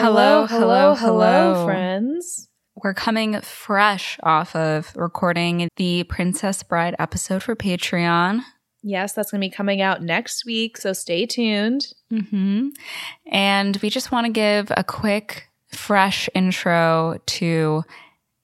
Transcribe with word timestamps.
Hello, 0.00 0.46
hello, 0.46 0.94
hello, 0.94 1.54
hello. 1.54 1.64
friends. 1.64 2.48
We're 2.76 2.94
coming 2.94 3.40
fresh 3.40 4.16
off 4.22 4.54
of 4.54 4.92
recording 4.94 5.68
the 5.74 6.04
Princess 6.04 6.62
Bride 6.62 6.94
episode 7.00 7.42
for 7.42 7.56
Patreon. 7.56 8.42
Yes, 8.84 9.12
that's 9.12 9.32
going 9.32 9.40
to 9.40 9.46
be 9.48 9.50
coming 9.50 9.80
out 9.82 10.00
next 10.00 10.46
week, 10.46 10.76
so 10.76 10.92
stay 10.92 11.26
tuned. 11.26 11.88
hmm 12.10 12.68
And 13.26 13.76
we 13.78 13.90
just 13.90 14.12
want 14.12 14.26
to 14.26 14.32
give 14.32 14.70
a 14.76 14.84
quick, 14.84 15.48
fresh 15.66 16.28
intro 16.32 17.18
to 17.26 17.82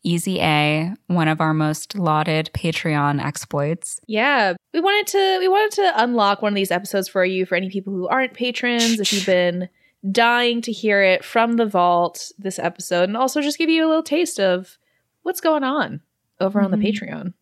Easy 0.03 0.41
A, 0.41 0.93
one 1.07 1.29
of 1.29 1.41
our 1.41 1.55
most 1.55 1.97
lauded 1.97 2.51
Patreon 2.53 3.25
exploits. 3.25 4.01
Yeah, 4.09 4.55
we 4.73 4.81
wanted 4.81 5.07
to 5.13 5.39
we 5.39 5.47
wanted 5.47 5.77
to 5.77 6.03
unlock 6.03 6.43
one 6.43 6.53
of 6.53 6.57
these 6.57 6.73
episodes 6.73 7.07
for 7.09 7.25
you 7.25 7.47
for 7.47 7.55
any 7.55 7.71
people 7.71 7.93
who 7.93 8.09
aren't 8.09 8.35
patrons. 8.35 8.99
If 8.99 9.13
you've 9.13 9.25
been 9.25 9.69
dying 10.11 10.61
to 10.63 10.73
hear 10.73 11.03
it 11.03 11.25
from 11.25 11.55
the 11.55 11.67
vault 11.67 12.31
this 12.39 12.59
episode, 12.59 13.05
and 13.09 13.17
also 13.17 13.41
just 13.41 13.59
give 13.59 13.71
you 13.71 13.85
a 13.85 13.89
little 13.89 14.03
taste 14.03 14.39
of 14.39 14.77
what's 15.23 15.41
going 15.41 15.65
on 15.65 16.01
over 16.41 16.61
on 16.61 16.71
the 16.71 16.77
Mhm. 16.77 16.85
Patreon. 16.93 17.33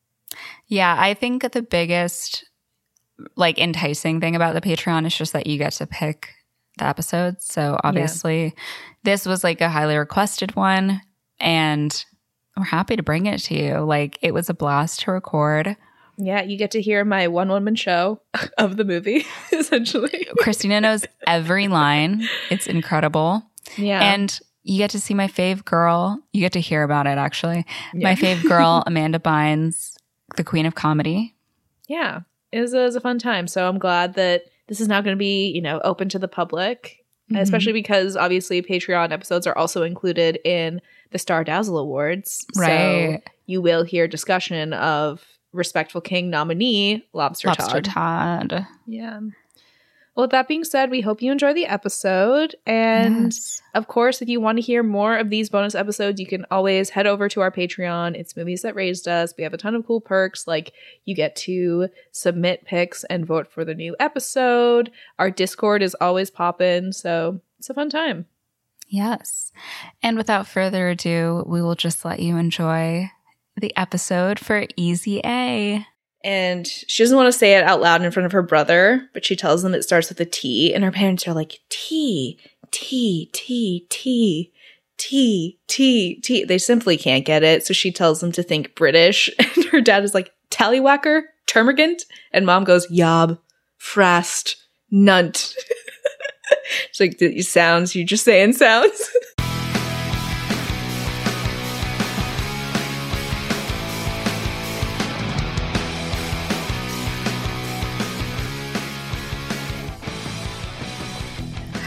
Yeah, 0.66 0.95
I 0.98 1.14
think 1.14 1.50
the 1.52 1.62
biggest 1.62 2.45
like 3.36 3.59
enticing 3.59 4.20
thing 4.20 4.34
about 4.34 4.55
the 4.55 4.60
Patreon 4.60 5.06
is 5.06 5.16
just 5.16 5.33
that 5.33 5.46
you 5.46 5.56
get 5.59 5.72
to 5.74 5.86
pick 5.86 6.30
the 6.78 6.84
episodes. 6.86 7.45
So 7.46 7.78
obviously 7.84 8.55
this 9.05 9.27
was 9.27 9.44
like 9.44 9.60
a 9.60 9.69
highly 9.69 9.97
requested 9.97 10.56
one 10.56 11.02
and 11.38 12.05
we're 12.56 12.64
happy 12.64 12.97
to 12.97 13.02
bring 13.02 13.27
it 13.27 13.38
to 13.44 13.55
you. 13.55 13.78
Like 13.80 14.19
it 14.22 14.33
was 14.34 14.48
a 14.48 14.55
blast 14.55 15.00
to 15.00 15.12
record. 15.12 15.77
Yeah, 16.24 16.42
you 16.42 16.56
get 16.56 16.70
to 16.72 16.80
hear 16.80 17.04
my 17.04 17.28
one 17.28 17.48
woman 17.48 17.74
show 17.74 18.20
of 18.58 18.76
the 18.76 18.84
movie, 18.84 19.24
essentially. 19.52 20.26
Christina 20.38 20.80
knows 20.80 21.04
every 21.26 21.68
line. 21.68 22.28
It's 22.50 22.66
incredible. 22.66 23.42
Yeah, 23.76 24.00
And 24.12 24.38
you 24.64 24.78
get 24.78 24.90
to 24.90 25.00
see 25.00 25.14
my 25.14 25.27
fave 25.28 25.64
girl. 25.64 26.20
You 26.32 26.40
get 26.40 26.52
to 26.52 26.60
hear 26.60 26.82
about 26.82 27.06
it 27.06 27.18
actually. 27.18 27.64
My 27.94 28.14
fave 28.14 28.47
girl, 28.48 28.82
Amanda 28.86 29.19
Bynes, 29.19 29.94
the 30.36 30.44
queen 30.44 30.66
of 30.66 30.74
comedy. 30.74 31.34
yeah, 31.88 32.20
it 32.52 32.60
was, 32.60 32.75
a, 32.75 32.80
it 32.80 32.84
was 32.84 32.97
a 32.97 33.00
fun 33.00 33.19
time. 33.19 33.47
So 33.48 33.66
I'm 33.69 33.78
glad 33.78 34.14
that 34.14 34.44
this 34.69 34.80
is 34.80 34.86
now 34.88 35.00
going 35.00 35.16
to 35.16 35.19
be, 35.19 35.48
you 35.48 35.60
know, 35.62 35.80
open 35.84 36.08
to 36.10 36.19
the 36.19 36.28
public, 36.28 36.98
Mhm. 37.30 37.41
especially 37.41 37.72
because 37.72 38.16
obviously 38.16 38.60
Patreon 38.62 39.10
episodes 39.12 39.47
are 39.47 39.56
also 39.56 39.82
included 39.84 40.38
in 40.44 40.80
the 41.12 41.19
Star 41.19 41.44
Dazzle 41.44 41.78
Awards. 41.78 42.44
So 42.54 42.60
Right. 42.62 43.22
you 43.47 43.62
will 43.62 43.84
hear 43.84 44.06
discussion 44.08 44.72
of 44.75 45.25
Respectful 45.53 46.00
King 46.00 46.31
nominee 46.31 47.06
Lobster, 47.12 47.48
Lobster 47.48 47.81
Todd. 47.83 48.50
Todd. 48.50 48.67
Yeah. 48.86 49.20
Well, 50.14 50.25
with 50.25 50.33
that 50.33 50.47
being 50.47 50.64
said, 50.64 50.91
we 50.91 51.00
hope 51.00 51.22
you 51.22 51.33
enjoy 51.33 51.55
the 51.55 51.64
episode. 51.64 52.55
And 52.67 53.33
Yes. 53.33 53.62
of 53.75 53.89
course, 53.89 54.20
if 54.20 54.28
you 54.28 54.42
want 54.42 54.59
to 54.59 54.62
hear 54.62 54.83
more 54.83 55.17
of 55.17 55.31
these 55.31 55.48
bonus 55.48 55.75
episodes, 55.75 56.20
you 56.20 56.27
can 56.27 56.44
always 56.50 56.91
head 56.91 57.06
over 57.06 57.31
to 57.31 57.41
our 57.41 57.50
Patreon. 57.50 58.14
It's 58.14 58.36
Movies 58.36 58.61
That 58.61 58.75
Raised 58.75 59.09
Us. 59.09 59.33
We 59.39 59.44
have 59.44 59.55
a 59.55 59.56
ton 59.59 59.75
of 59.75 59.86
cool 59.86 60.03
perks, 60.03 60.47
like 60.47 60.75
you 61.06 61.14
get 61.14 61.34
to 61.36 61.89
submit 62.11 62.66
picks 62.66 63.05
and 63.05 63.25
vote 63.25 63.50
for 63.50 63.64
the 63.64 63.75
new 63.75 63.97
episode. 63.98 64.91
Our 65.19 65.31
Discord 65.31 65.83
is 65.83 65.97
always 65.98 66.31
popping, 66.31 66.92
so 66.92 67.41
it's 67.59 67.70
a 67.70 67.75
fun 67.75 67.89
time. 67.89 68.27
Yes. 68.89 69.50
And 70.03 70.19
without 70.19 70.47
further 70.47 70.91
ado, 70.91 71.42
we 71.47 71.62
will 71.62 71.75
just 71.75 72.05
let 72.05 72.20
you 72.20 72.37
enjoy 72.37 73.11
the 73.56 73.77
episode 73.77 74.39
for 74.39 74.67
Easy 74.77 75.20
A. 75.25 75.86
And 76.25 76.67
she 76.67 77.03
doesn't 77.03 77.17
want 77.17 77.33
to 77.33 77.39
say 77.39 77.56
it 77.56 77.64
out 77.64 77.81
loud 77.81 78.03
in 78.03 78.11
front 78.12 78.27
of 78.27 78.33
her 78.33 78.42
brother, 78.42 79.09
but 79.12 79.25
she 79.25 79.34
tells 79.34 79.62
them 79.62 79.75
it 79.75 79.83
starts 79.83 80.09
with 80.09 80.20
a 80.20 80.25
T, 80.25 80.72
and 80.72 80.84
her 80.84 80.92
parents 80.92 81.27
are 81.27 81.34
like, 81.34 81.59
T, 81.69 82.39
T, 82.70 83.28
T, 83.33 83.86
T, 83.91 84.53
T, 84.98 85.59
T, 85.67 86.20
T. 86.20 86.44
They 86.44 86.59
simply 86.59 86.97
can't 86.97 87.25
get 87.25 87.42
it, 87.42 87.67
so 87.67 87.75
she 87.75 87.91
tells 87.91 88.20
them 88.20 88.31
to 88.33 88.42
think 88.42 88.77
British, 88.77 89.31
and 89.39 89.64
her 89.66 89.81
dad 89.81 90.05
is 90.05 90.14
like, 90.14 90.33
Tallywhacker, 90.50 91.22
Termagant, 91.47 92.03
and 92.32 92.47
mom 92.47 92.65
goes, 92.65 92.88
Yob, 92.91 93.38
Frast, 93.81 94.56
Nunt. 94.93 95.55
She's 96.93 97.00
like, 97.00 97.19
these 97.19 97.49
sounds, 97.49 97.97
you're 97.97 98.06
just 98.06 98.25
saying 98.25 98.53
sounds. 98.53 99.10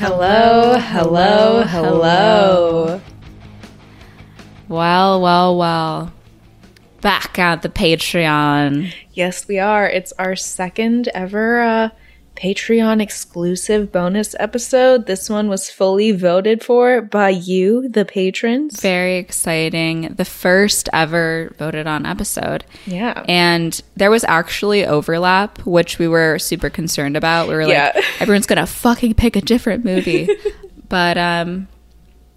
Hello, 0.07 0.77
hello, 0.77 1.63
hello. 1.63 3.01
Well, 4.67 5.19
well, 5.19 5.57
well. 5.57 6.13
Back 7.01 7.39
at 7.39 7.63
the 7.63 7.69
Patreon. 7.69 8.93
Yes, 9.13 9.47
we 9.47 9.57
are. 9.57 9.89
It's 9.89 10.13
our 10.19 10.35
second 10.35 11.07
ever 11.07 11.59
uh, 11.59 11.89
Patreon 12.35 13.01
exclusive 13.01 13.91
bonus 13.91 14.35
episode. 14.39 15.05
This 15.05 15.29
one 15.29 15.47
was 15.47 15.69
fully 15.69 16.11
voted 16.11 16.63
for 16.63 17.01
by 17.01 17.29
you, 17.29 17.87
the 17.87 18.03
patrons. 18.05 18.81
Very 18.81 19.17
exciting. 19.17 20.13
The 20.15 20.25
first 20.25 20.89
ever 20.91 21.53
voted 21.57 21.87
on 21.87 22.05
episode. 22.05 22.65
Yeah. 22.85 23.23
And 23.29 23.81
there 23.95 24.11
was 24.11 24.23
actually 24.25 24.85
overlap, 24.85 25.59
which 25.65 25.97
we 25.97 26.07
were 26.07 26.37
super 26.39 26.69
concerned 26.69 27.15
about. 27.15 27.47
We 27.47 27.55
were 27.55 27.61
Yeah. 27.61 27.91
like, 27.95 28.05
everyone's 28.21 28.45
gonna 28.47 28.67
fucking 28.67 29.13
pick 29.15 29.35
a 29.35 29.41
different 29.41 29.85
movie. 29.85 30.27
but 30.89 31.17
um 31.17 31.67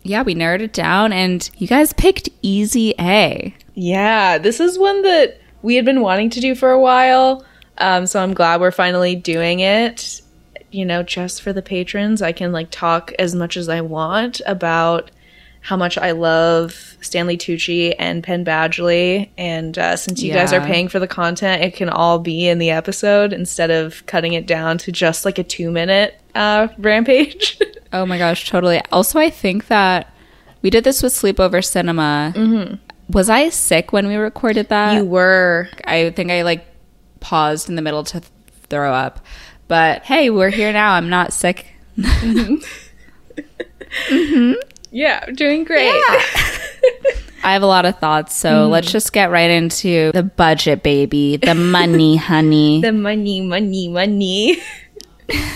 yeah, 0.05 0.23
we 0.23 0.33
narrowed 0.35 0.63
it 0.63 0.73
down 0.73 1.13
and 1.13 1.51
you 1.59 1.67
guys 1.67 1.93
picked 1.93 2.29
Easy 2.41 2.95
A. 2.99 3.53
Yeah, 3.75 4.39
this 4.39 4.59
is 4.61 4.79
one 4.79 5.03
that 5.03 5.39
we 5.61 5.75
had 5.75 5.85
been 5.85 6.01
wanting 6.01 6.31
to 6.31 6.41
do 6.41 6.55
for 6.55 6.71
a 6.71 6.81
while. 6.81 7.45
Um, 7.79 8.07
so 8.07 8.23
I'm 8.23 8.35
glad 8.35 8.61
we're 8.61 8.71
finally 8.71 9.15
doing 9.17 9.61
it. 9.61 10.21
You 10.71 10.85
know, 10.85 11.03
just 11.03 11.43
for 11.43 11.53
the 11.53 11.63
patrons, 11.63 12.21
I 12.21 12.33
can 12.33 12.53
like 12.53 12.69
talk 12.71 13.13
as 13.19 13.35
much 13.35 13.57
as 13.57 13.69
I 13.69 13.81
want 13.81 14.41
about 14.47 15.11
how 15.61 15.77
much 15.77 15.99
I 15.99 16.13
love 16.13 16.97
Stanley 17.01 17.37
Tucci 17.37 17.95
and 17.99 18.23
Penn 18.23 18.45
Badgley. 18.45 19.29
And 19.37 19.77
uh, 19.79 19.97
since 19.97 20.23
you 20.23 20.33
guys 20.33 20.53
are 20.53 20.61
paying 20.61 20.89
for 20.89 20.99
the 20.99 21.09
content, 21.09 21.63
it 21.63 21.75
can 21.75 21.89
all 21.89 22.19
be 22.19 22.49
in 22.49 22.59
the 22.59 22.71
episode 22.71 23.33
instead 23.33 23.71
of 23.71 24.05
cutting 24.07 24.35
it 24.35 24.47
down 24.47 24.79
to 24.79 24.93
just 24.93 25.25
like 25.25 25.39
a 25.39 25.45
two 25.45 25.71
minute 25.71 26.21
uh, 26.35 26.69
rampage. 26.79 27.59
Oh 27.91 28.05
my 28.05 28.19
gosh, 28.19 28.51
totally. 28.51 28.83
Also, 28.93 29.19
I 29.19 29.31
think 29.31 29.69
that 29.69 30.13
we 30.61 30.69
did 30.69 30.85
this 30.85 31.03
with 31.03 31.15
Sleepover 31.15 31.65
Cinema. 31.65 32.35
Mm-hmm. 32.37 32.75
Was 33.11 33.31
I 33.31 33.49
sick 33.49 33.95
when 33.95 34.07
we 34.09 34.17
recorded 34.17 34.69
that? 34.69 34.93
you 34.93 35.07
were. 35.07 35.71
I 35.87 36.11
think 36.11 36.31
I 36.31 36.43
like 36.43 36.67
paused 37.21 37.69
in 37.69 37.77
the 37.77 37.83
middle 37.83 38.05
to 38.05 38.21
th- 38.21 38.33
throw 38.69 38.93
up. 38.93 39.25
But 39.67 40.05
hey, 40.05 40.31
we're 40.31 40.51
here 40.51 40.73
now. 40.73 40.93
I'm 40.93 41.09
not 41.09 41.33
sick. 41.33 41.67
Mm-hmm. 41.97 42.57
Mm-hmm. 44.09 44.53
Yeah, 44.91 45.25
doing 45.27 45.65
great. 45.65 45.91
I 47.45 47.53
have 47.53 47.63
a 47.63 47.67
lot 47.67 47.87
of 47.87 47.99
thoughts, 47.99 48.35
so 48.35 48.51
mm-hmm. 48.51 48.73
let's 48.73 48.91
just 48.91 49.13
get 49.13 49.31
right 49.31 49.51
into 49.51 50.13
the 50.13 50.23
budget, 50.23 50.83
baby. 50.83 51.37
The 51.37 51.55
money, 51.55 52.17
honey. 52.17 52.81
The 52.81 52.93
money, 52.93 53.41
money, 53.41 53.89
money. 53.89 54.61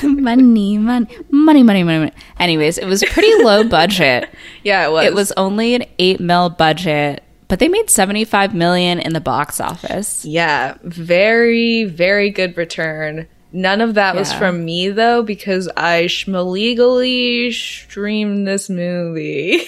money, 0.02 0.78
money, 0.78 0.78
money, 0.78 1.62
money, 1.62 1.62
money, 1.62 1.82
money. 1.82 2.12
Anyways, 2.38 2.78
it 2.78 2.86
was 2.86 3.02
pretty 3.04 3.42
low 3.42 3.64
budget. 3.64 4.28
Yeah, 4.62 4.86
it 4.86 4.92
was. 4.92 5.06
It 5.06 5.14
was 5.14 5.32
only 5.32 5.74
an 5.74 5.84
eight 5.98 6.20
mil 6.20 6.50
budget, 6.50 7.22
but 7.52 7.58
they 7.58 7.68
made 7.68 7.90
seventy 7.90 8.24
five 8.24 8.54
million 8.54 8.98
in 8.98 9.12
the 9.12 9.20
box 9.20 9.60
office. 9.60 10.24
Yeah, 10.24 10.78
very, 10.84 11.84
very 11.84 12.30
good 12.30 12.56
return. 12.56 13.28
None 13.52 13.82
of 13.82 13.92
that 13.92 14.14
was 14.14 14.32
from 14.32 14.64
me 14.64 14.88
though, 14.88 15.22
because 15.22 15.68
I 15.76 16.04
schmalegally 16.04 17.52
streamed 17.52 18.48
this 18.48 18.70
movie. 18.70 19.66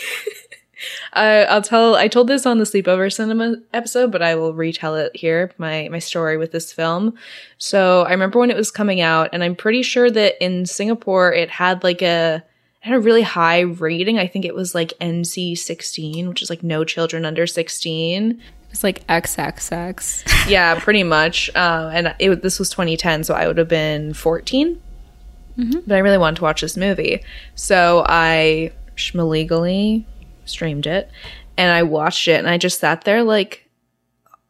I, 1.13 1.45
I'll 1.45 1.61
tell. 1.61 1.95
I 1.95 2.09
told 2.09 2.29
this 2.29 2.47
on 2.47 2.57
the 2.57 2.65
sleepover 2.65 3.13
cinema 3.13 3.57
episode, 3.75 4.11
but 4.11 4.23
I 4.23 4.35
will 4.35 4.55
retell 4.55 4.95
it 4.95 5.15
here. 5.15 5.53
My 5.59 5.91
my 5.91 5.99
story 5.99 6.39
with 6.39 6.53
this 6.53 6.73
film. 6.73 7.19
So 7.59 8.05
I 8.05 8.13
remember 8.13 8.39
when 8.39 8.51
it 8.51 8.57
was 8.57 8.71
coming 8.71 9.03
out, 9.03 9.29
and 9.35 9.45
I'm 9.45 9.55
pretty 9.55 9.83
sure 9.83 10.11
that 10.11 10.43
in 10.43 10.65
Singapore 10.65 11.35
it 11.35 11.51
had 11.51 11.85
like 11.85 12.01
a 12.01 12.45
had 12.85 12.95
a 12.95 13.01
really 13.01 13.23
high 13.23 13.61
rating. 13.61 14.19
I 14.19 14.27
think 14.27 14.45
it 14.45 14.55
was 14.55 14.75
like 14.75 14.93
NC 15.01 15.57
16, 15.57 16.29
which 16.29 16.43
is 16.43 16.51
like 16.51 16.63
no 16.63 16.85
children 16.85 17.25
under 17.25 17.47
16 17.47 18.39
It's 18.71 18.85
like 18.85 19.07
XXX. 19.07 20.49
yeah, 20.51 20.79
pretty 20.79 21.03
much. 21.03 21.51
Uh, 21.55 21.91
and 21.95 22.15
it, 22.19 22.43
this 22.43 22.59
was 22.59 22.69
2010, 22.71 23.25
so 23.25 23.35
I 23.35 23.47
would 23.47 23.57
have 23.57 23.69
been 23.69 24.13
14. 24.13 24.81
But 25.87 25.95
I 25.95 26.01
really 26.01 26.19
wanted 26.19 26.37
to 26.37 26.43
watch 26.43 26.61
this 26.61 26.77
movie. 26.77 27.23
So 27.55 28.05
I 28.09 28.73
schmalegally 28.97 30.05
streamed 30.45 30.87
it 30.87 31.11
and 31.57 31.73
I 31.73 31.85
watched 31.85 32.29
it 32.29 32.39
and 32.39 32.49
I 32.49 32.59
just 32.59 32.81
sat 32.81 33.05
there 33.05 33.23
like, 33.23 33.64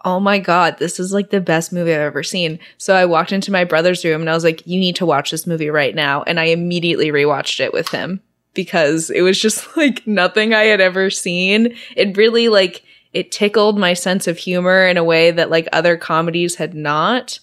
oh 0.05 0.21
my 0.21 0.39
God, 0.39 0.79
this 0.79 1.01
is 1.01 1.13
like 1.13 1.31
the 1.31 1.41
best 1.41 1.73
movie 1.73 1.93
I've 1.95 2.01
ever 2.01 2.23
seen. 2.23 2.59
So 2.77 2.95
I 2.95 3.07
walked 3.07 3.33
into 3.33 3.51
my 3.51 3.65
brother's 3.65 4.05
room 4.05 4.21
and 4.21 4.31
I 4.31 4.35
was 4.35 4.45
like, 4.45 4.67
you 4.67 4.79
need 4.79 4.97
to 4.97 5.07
watch 5.07 5.31
this 5.31 5.47
movie 5.47 5.71
right 5.71 5.95
now. 5.95 6.23
And 6.25 6.39
I 6.39 6.45
immediately 6.45 7.11
rewatched 7.11 7.61
it 7.61 7.73
with 7.73 7.89
him. 7.89 8.21
because 8.55 9.11
it 9.11 9.23
was 9.23 9.41
just 9.41 9.77
like 9.77 10.07
nothing 10.07 10.55
I 10.55 10.65
had 10.65 10.81
ever 10.81 11.11
seen. 11.11 11.75
It 11.97 12.17
really 12.17 12.49
like 12.49 12.85
it 13.13 13.31
tickled 13.31 13.79
my 13.79 13.95
sense 13.95 14.27
of 14.27 14.39
humor 14.39 14.87
in 14.87 14.97
a 14.97 15.05
way 15.05 15.31
that 15.31 15.51
like 15.51 15.69
other 15.73 15.97
comedies 15.97 16.57
had 16.57 16.75
not. 16.75 17.39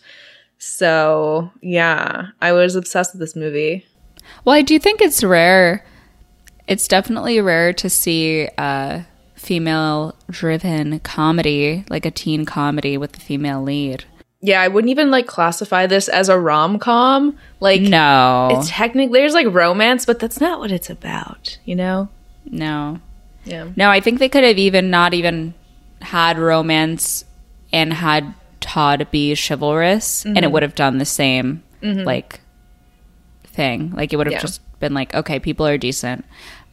So, 0.57 1.51
yeah, 1.61 2.27
I 2.41 2.51
was 2.51 2.75
obsessed 2.75 3.13
with 3.13 3.19
this 3.19 3.35
movie. 3.35 3.85
Well, 4.45 4.55
I 4.55 4.61
do 4.61 4.77
think 4.79 5.01
it's 5.01 5.23
rare. 5.23 5.85
It's 6.67 6.87
definitely 6.87 7.41
rare 7.41 7.73
to 7.73 7.89
see 7.89 8.47
a 8.57 9.05
female 9.41 10.15
driven 10.29 10.99
comedy, 10.99 11.83
like 11.89 12.05
a 12.05 12.11
teen 12.11 12.45
comedy 12.45 12.97
with 12.97 13.17
a 13.17 13.19
female 13.19 13.61
lead. 13.61 14.05
Yeah, 14.43 14.61
I 14.61 14.67
wouldn't 14.69 14.89
even 14.89 15.11
like 15.11 15.27
classify 15.27 15.85
this 15.87 16.07
as 16.07 16.29
a 16.29 16.39
rom 16.39 16.79
com. 16.79 17.37
Like, 17.59 17.81
No. 17.81 18.49
it's 18.51 18.69
technically 18.69 19.19
there's 19.19 19.33
like 19.33 19.47
romance, 19.47 20.05
but 20.05 20.19
that's 20.19 20.39
not 20.41 20.59
what 20.59 20.71
it's 20.71 20.89
about, 20.89 21.57
you 21.65 21.75
know? 21.75 22.09
no. 22.45 22.99
Yeah. 23.43 23.69
No, 23.75 23.89
I 23.89 23.99
think 24.01 24.19
they 24.19 24.29
could 24.29 24.43
have 24.43 24.59
even 24.59 24.91
not 24.91 25.15
even 25.15 25.55
had 26.01 26.37
romance 26.37 27.25
and 27.73 27.91
had 27.91 28.35
Todd 28.59 29.07
be 29.09 29.35
chivalrous 29.35 30.23
and 30.25 30.35
Mm-hmm. 30.35 30.43
it 30.43 30.51
would 30.51 30.61
have 30.61 30.75
done 30.75 30.99
the 30.99 31.05
same 31.05 31.63
like 31.81 32.39
thing. 33.45 33.91
Like 33.95 34.13
it 34.13 34.17
would 34.17 34.27
have 34.27 34.33
Yeah. 34.33 34.39
just 34.41 34.61
been 34.79 34.93
like, 34.93 35.13
okay, 35.15 35.39
people 35.39 35.65
are 35.67 35.77
decent. 35.77 36.23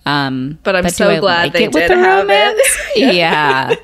Um 0.08 0.58
But 0.62 0.76
I'm 0.76 0.84
do 0.84 0.90
so 0.90 1.20
glad 1.20 1.42
like 1.44 1.52
they 1.52 1.64
it 1.64 1.74
with 1.74 1.82
did 1.82 1.90
the 1.90 1.96
have 1.96 2.22
romance? 2.22 2.58
it. 2.96 3.14
yeah. 3.14 3.74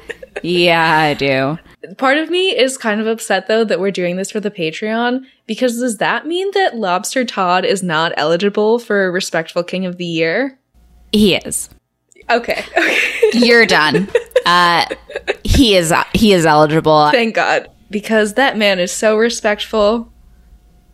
Yeah, 0.43 0.99
I 0.99 1.15
do. 1.15 1.59
Part 1.99 2.17
of 2.19 2.31
me 2.31 2.57
is 2.57 2.77
kind 2.79 3.01
of 3.01 3.07
upset 3.07 3.47
though 3.47 3.65
that 3.65 3.79
we're 3.79 3.91
doing 3.91 4.17
this 4.17 4.31
for 4.31 4.41
the 4.41 4.51
Patreon 4.51 5.25
because 5.47 5.79
does 5.79 5.99
that 5.99 6.27
mean 6.27 6.51
that 6.55 6.77
Lobster 6.77 7.25
Todd 7.25 7.65
is 7.65 7.83
not 7.83 8.13
eligible 8.17 8.79
for 8.79 9.13
Respectful 9.13 9.63
King 9.63 9.85
of 9.87 9.97
the 9.99 10.07
Year? 10.07 10.59
He 11.13 11.35
is. 11.37 11.69
Okay. 12.31 12.65
Okay. 12.77 12.99
You're 13.35 13.67
done. 13.67 14.09
Uh 14.47 14.87
he 15.45 15.77
is 15.77 15.93
he 16.15 16.33
is 16.33 16.47
eligible. 16.47 17.11
Thank 17.11 17.35
God. 17.35 17.69
Because 17.91 18.35
that 18.35 18.57
man 18.57 18.79
is 18.79 18.91
so 18.91 19.17
respectful. 19.17 20.11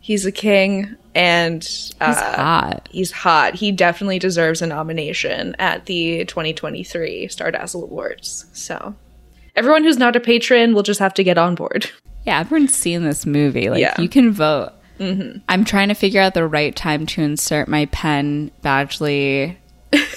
He's 0.01 0.27
a 0.27 0.33
king 0.33 0.97
and 1.15 1.63
uh, 2.01 2.07
He's 2.07 2.17
hot. 2.37 2.89
he's 2.91 3.11
hot. 3.13 3.55
He 3.55 3.73
definitely 3.73 4.19
deserves 4.19 4.63
a 4.63 4.67
nomination 4.67 5.57
at 5.59 5.87
the 5.87 6.25
2023 6.27 7.27
Stardazzle 7.29 7.83
Awards. 7.83 8.47
So 8.53 8.95
everyone 9.57 9.83
who's 9.85 9.99
not 9.99 10.17
a 10.17 10.21
patron 10.21 10.75
will 10.75 10.83
just 10.83 11.01
have 11.01 11.15
to 11.15 11.25
get 11.25 11.39
on 11.39 11.55
board. 11.55 11.91
Yeah, 12.27 12.39
everyone's 12.41 12.75
seen 12.75 13.03
this 13.03 13.25
movie. 13.25 13.71
Like, 13.71 13.81
Yeah. 13.81 13.99
you 13.99 14.07
can 14.07 14.31
vote. 14.31 14.73
I'm 15.01 15.65
trying 15.65 15.89
to 15.89 15.95
figure 15.95 16.21
out 16.21 16.35
the 16.35 16.47
right 16.47 16.77
time 16.77 17.07
to 17.07 17.23
insert 17.23 17.67
my 17.67 17.87
Penn 17.87 18.51
Badgley 18.63 19.57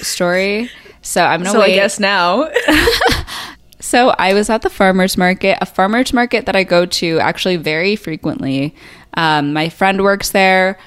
story. 0.02 0.70
So 1.02 1.24
I'm 1.24 1.40
gonna 1.44 1.52
So 1.52 1.60
wait. 1.62 1.72
I 1.72 1.76
guess 1.76 2.02
now. 2.02 2.50
So 3.80 4.10
I 4.18 4.34
was 4.34 4.50
at 4.50 4.62
the 4.62 4.70
farmers 4.70 5.18
market, 5.18 5.58
a 5.62 5.66
farmers 5.66 6.14
market 6.14 6.46
that 6.46 6.56
I 6.56 6.64
go 6.64 6.86
to 6.86 7.20
actually 7.20 7.58
very 7.58 7.96
frequently. 7.98 8.74
Um, 9.16 9.54
my 9.54 9.70
friend 9.70 10.04
works 10.04 10.32
there. 10.32 10.78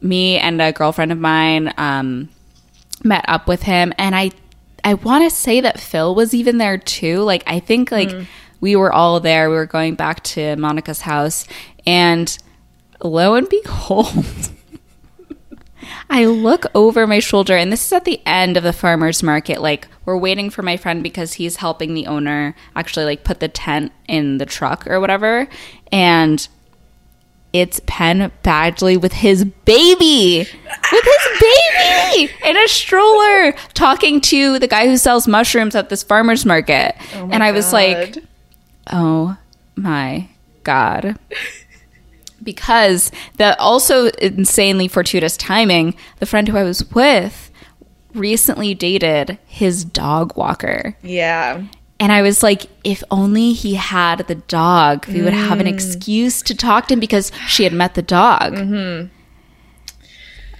Me 0.00 0.38
and 0.38 0.60
a 0.60 0.72
girlfriend 0.72 1.12
of 1.12 1.18
mine 1.18 1.72
um, 1.76 2.28
met 3.02 3.24
up 3.28 3.48
with 3.48 3.62
him, 3.62 3.92
and 3.98 4.14
I 4.14 4.30
I 4.82 4.94
want 4.94 5.24
to 5.24 5.34
say 5.34 5.60
that 5.62 5.80
Phil 5.80 6.14
was 6.14 6.34
even 6.34 6.58
there 6.58 6.76
too. 6.76 7.20
Like 7.22 7.42
I 7.46 7.60
think 7.60 7.90
like 7.90 8.10
we 8.60 8.76
were 8.76 8.92
all 8.92 9.20
there. 9.20 9.48
We 9.48 9.56
were 9.56 9.66
going 9.66 9.94
back 9.94 10.22
to 10.24 10.56
Monica's 10.56 11.02
house, 11.02 11.46
and 11.86 12.36
lo 13.02 13.34
and 13.34 13.48
behold. 13.48 14.50
I 16.10 16.26
look 16.26 16.64
over 16.74 17.06
my 17.06 17.18
shoulder, 17.18 17.56
and 17.56 17.72
this 17.72 17.86
is 17.86 17.92
at 17.92 18.04
the 18.04 18.20
end 18.26 18.56
of 18.56 18.62
the 18.62 18.72
farmer's 18.72 19.22
market. 19.22 19.60
Like, 19.60 19.88
we're 20.04 20.16
waiting 20.16 20.50
for 20.50 20.62
my 20.62 20.76
friend 20.76 21.02
because 21.02 21.34
he's 21.34 21.56
helping 21.56 21.94
the 21.94 22.06
owner 22.06 22.54
actually, 22.76 23.04
like, 23.04 23.24
put 23.24 23.40
the 23.40 23.48
tent 23.48 23.92
in 24.08 24.38
the 24.38 24.46
truck 24.46 24.86
or 24.86 25.00
whatever. 25.00 25.48
And 25.92 26.46
it's 27.54 27.80
Penn 27.86 28.32
Badgley 28.42 29.00
with 29.00 29.12
his 29.12 29.44
baby, 29.44 30.40
with 30.40 31.04
his 31.04 31.40
baby 31.40 32.32
in 32.44 32.56
a 32.56 32.66
stroller, 32.68 33.52
talking 33.74 34.20
to 34.22 34.58
the 34.58 34.66
guy 34.66 34.86
who 34.88 34.96
sells 34.96 35.28
mushrooms 35.28 35.74
at 35.76 35.88
this 35.88 36.02
farmer's 36.02 36.44
market. 36.44 36.96
Oh 37.14 37.28
and 37.30 37.42
I 37.44 37.52
was 37.52 37.72
like, 37.72 38.18
Oh 38.92 39.36
my 39.76 40.28
god. 40.64 41.16
Because 42.42 43.10
the 43.38 43.58
also 43.60 44.06
insanely 44.20 44.88
fortuitous 44.88 45.36
timing, 45.36 45.94
the 46.18 46.26
friend 46.26 46.48
who 46.48 46.56
I 46.58 46.64
was 46.64 46.84
with 46.90 47.52
recently 48.14 48.74
dated 48.74 49.38
his 49.46 49.84
dog 49.84 50.36
walker. 50.36 50.96
yeah. 51.02 51.62
And 52.00 52.10
I 52.10 52.22
was 52.22 52.42
like, 52.42 52.66
if 52.82 53.04
only 53.10 53.52
he 53.52 53.74
had 53.74 54.26
the 54.26 54.34
dog, 54.34 55.06
we 55.06 55.22
would 55.22 55.32
have 55.32 55.60
an 55.60 55.66
excuse 55.66 56.42
to 56.42 56.54
talk 56.54 56.88
to 56.88 56.94
him 56.94 57.00
because 57.00 57.30
she 57.46 57.64
had 57.64 57.72
met 57.72 57.94
the 57.94 58.02
dog. 58.02 58.58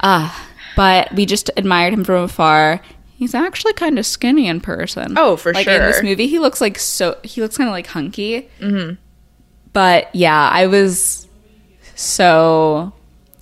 Ah, 0.01 0.49
but 0.77 1.13
we 1.15 1.27
just 1.27 1.51
admired 1.57 1.93
him 1.93 2.05
from 2.05 2.25
afar. 2.25 2.81
He's 3.17 3.35
actually 3.35 3.73
kind 3.75 3.99
of 3.99 4.07
skinny 4.07 4.47
in 4.49 4.61
person. 4.61 5.15
Oh, 5.17 5.37
for 5.37 5.55
sure. 5.55 5.61
like 5.61 5.67
in 5.67 5.83
this 5.83 6.03
movie, 6.03 6.27
he 6.27 6.39
looks 6.39 6.61
like 6.61 6.79
so. 6.79 7.19
He 7.23 7.41
looks 7.41 7.57
kind 7.57 7.69
of 7.69 7.73
like 7.73 7.87
hunky. 7.87 8.49
Mm-hmm. 8.61 8.95
But 9.73 10.15
yeah, 10.15 10.49
I 10.53 10.67
was 10.67 11.27
so. 11.95 12.93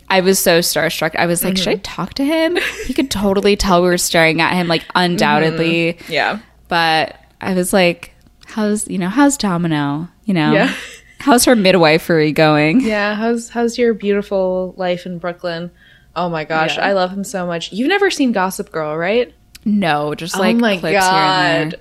I 0.08 0.20
was 0.20 0.38
so 0.38 0.58
starstruck. 0.58 1.16
I 1.16 1.24
was 1.24 1.42
like, 1.42 1.56
should 1.56 1.68
I 1.68 1.76
talk 1.76 2.12
to 2.14 2.24
him? 2.24 2.58
He 2.86 2.92
could 2.92 3.10
totally 3.10 3.56
tell 3.56 3.80
we 3.82 3.88
were 3.88 3.96
staring 3.96 4.42
at 4.42 4.52
him, 4.52 4.68
like 4.68 4.84
undoubtedly. 4.94 5.98
Yeah. 6.08 6.40
But 6.68 7.16
I 7.42 7.54
was 7.54 7.72
like, 7.72 8.14
how's 8.46 8.88
you 8.88 8.98
know 8.98 9.08
how's 9.08 9.36
Domino? 9.36 10.08
You 10.24 10.34
know, 10.34 10.52
Yeah. 10.52 10.72
how's 11.20 11.44
her 11.44 11.56
midwifery 11.56 12.32
going? 12.32 12.80
Yeah. 12.92 13.14
How's 13.14 13.48
how's 13.48 13.76
your 13.78 13.94
beautiful 13.94 14.74
life 14.76 15.06
in 15.06 15.18
Brooklyn? 15.18 15.70
Oh 16.14 16.28
my 16.28 16.44
gosh, 16.44 16.76
Yeah. 16.76 16.86
I 16.86 16.92
love 16.92 17.10
him 17.10 17.24
so 17.24 17.46
much. 17.46 17.72
You've 17.72 17.88
never 17.88 18.10
seen 18.10 18.32
Gossip 18.32 18.70
Girl, 18.70 18.96
right? 18.96 19.32
No, 19.64 20.14
just 20.14 20.38
like 20.38 20.56
oh 20.56 20.58
my 20.58 20.76
god. 20.78 21.78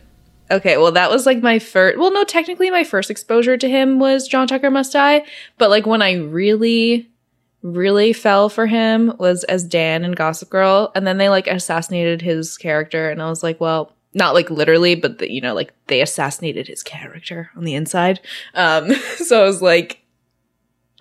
Okay, 0.49 0.77
well 0.77 0.91
that 0.91 1.09
was 1.09 1.25
like 1.25 1.41
my 1.41 1.59
first 1.59 1.97
well 1.97 2.11
no, 2.13 2.23
technically 2.23 2.69
my 2.69 2.83
first 2.83 3.09
exposure 3.09 3.57
to 3.57 3.69
him 3.69 3.99
was 3.99 4.27
John 4.27 4.47
Tucker 4.47 4.69
Must 4.69 4.91
Die, 4.91 5.23
but 5.57 5.69
like 5.69 5.85
when 5.85 6.01
I 6.01 6.15
really 6.15 7.07
really 7.63 8.11
fell 8.11 8.49
for 8.49 8.65
him 8.65 9.13
was 9.19 9.43
as 9.43 9.63
Dan 9.63 10.03
in 10.03 10.13
Gossip 10.13 10.49
Girl 10.49 10.91
and 10.95 11.05
then 11.05 11.17
they 11.19 11.29
like 11.29 11.47
assassinated 11.47 12.21
his 12.21 12.57
character 12.57 13.09
and 13.09 13.21
I 13.21 13.29
was 13.29 13.43
like, 13.43 13.61
well, 13.61 13.93
not 14.13 14.33
like 14.33 14.49
literally, 14.49 14.95
but 14.95 15.19
the, 15.19 15.31
you 15.31 15.41
know, 15.41 15.53
like 15.53 15.73
they 15.87 16.01
assassinated 16.01 16.67
his 16.67 16.83
character 16.83 17.49
on 17.55 17.63
the 17.63 17.75
inside. 17.75 18.19
Um 18.53 18.93
so 19.17 19.41
I 19.41 19.45
was 19.45 19.61
like 19.61 19.97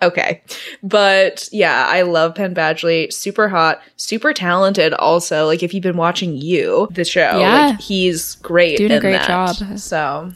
Okay. 0.02 0.42
But 0.82 1.48
yeah, 1.52 1.86
I 1.86 2.02
love 2.02 2.34
Penn 2.34 2.54
Badgley. 2.54 3.12
Super 3.12 3.48
hot, 3.48 3.82
super 3.96 4.32
talented 4.32 4.94
also. 4.94 5.44
Like 5.46 5.62
if 5.62 5.74
you've 5.74 5.82
been 5.82 5.96
watching 5.98 6.34
you, 6.36 6.88
the 6.92 7.04
show, 7.04 7.38
Yeah. 7.38 7.66
like 7.68 7.80
he's 7.80 8.36
great. 8.36 8.78
Doing 8.78 8.92
a 8.92 9.00
great 9.00 9.12
that. 9.12 9.26
job. 9.26 9.78
So 9.78 10.32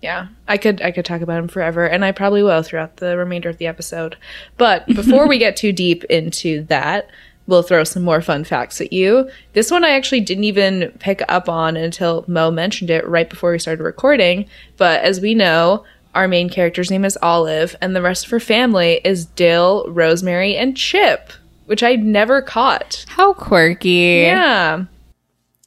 yeah. 0.00 0.28
I 0.48 0.56
could 0.56 0.80
I 0.82 0.90
could 0.92 1.04
talk 1.04 1.20
about 1.20 1.38
him 1.38 1.48
forever, 1.48 1.86
and 1.86 2.04
I 2.04 2.12
probably 2.12 2.42
will 2.42 2.62
throughout 2.62 2.96
the 2.96 3.16
remainder 3.16 3.48
of 3.48 3.58
the 3.58 3.66
episode. 3.66 4.16
But 4.56 4.86
before 4.86 5.28
we 5.28 5.38
get 5.38 5.56
too 5.56 5.72
deep 5.72 6.04
into 6.04 6.62
that, 6.64 7.08
we'll 7.46 7.62
throw 7.62 7.84
some 7.84 8.02
more 8.02 8.20
fun 8.20 8.44
facts 8.44 8.80
at 8.80 8.92
you. 8.92 9.28
This 9.52 9.70
one 9.70 9.84
I 9.84 9.90
actually 9.90 10.20
didn't 10.20 10.44
even 10.44 10.92
pick 10.98 11.22
up 11.28 11.48
on 11.48 11.76
until 11.76 12.24
Mo 12.28 12.50
mentioned 12.50 12.90
it 12.90 13.06
right 13.06 13.28
before 13.28 13.52
we 13.52 13.58
started 13.58 13.82
recording. 13.82 14.46
But 14.76 15.02
as 15.02 15.20
we 15.20 15.34
know, 15.34 15.84
our 16.14 16.28
main 16.28 16.48
character's 16.50 16.90
name 16.90 17.04
is 17.04 17.18
Olive, 17.22 17.74
and 17.80 17.96
the 17.96 18.02
rest 18.02 18.26
of 18.26 18.30
her 18.30 18.40
family 18.40 19.00
is 19.04 19.26
Dill, 19.26 19.86
Rosemary, 19.88 20.56
and 20.56 20.76
Chip, 20.76 21.32
which 21.66 21.82
I 21.82 21.96
never 21.96 22.42
caught. 22.42 23.06
How 23.08 23.32
quirky. 23.32 24.22
Yeah. 24.26 24.84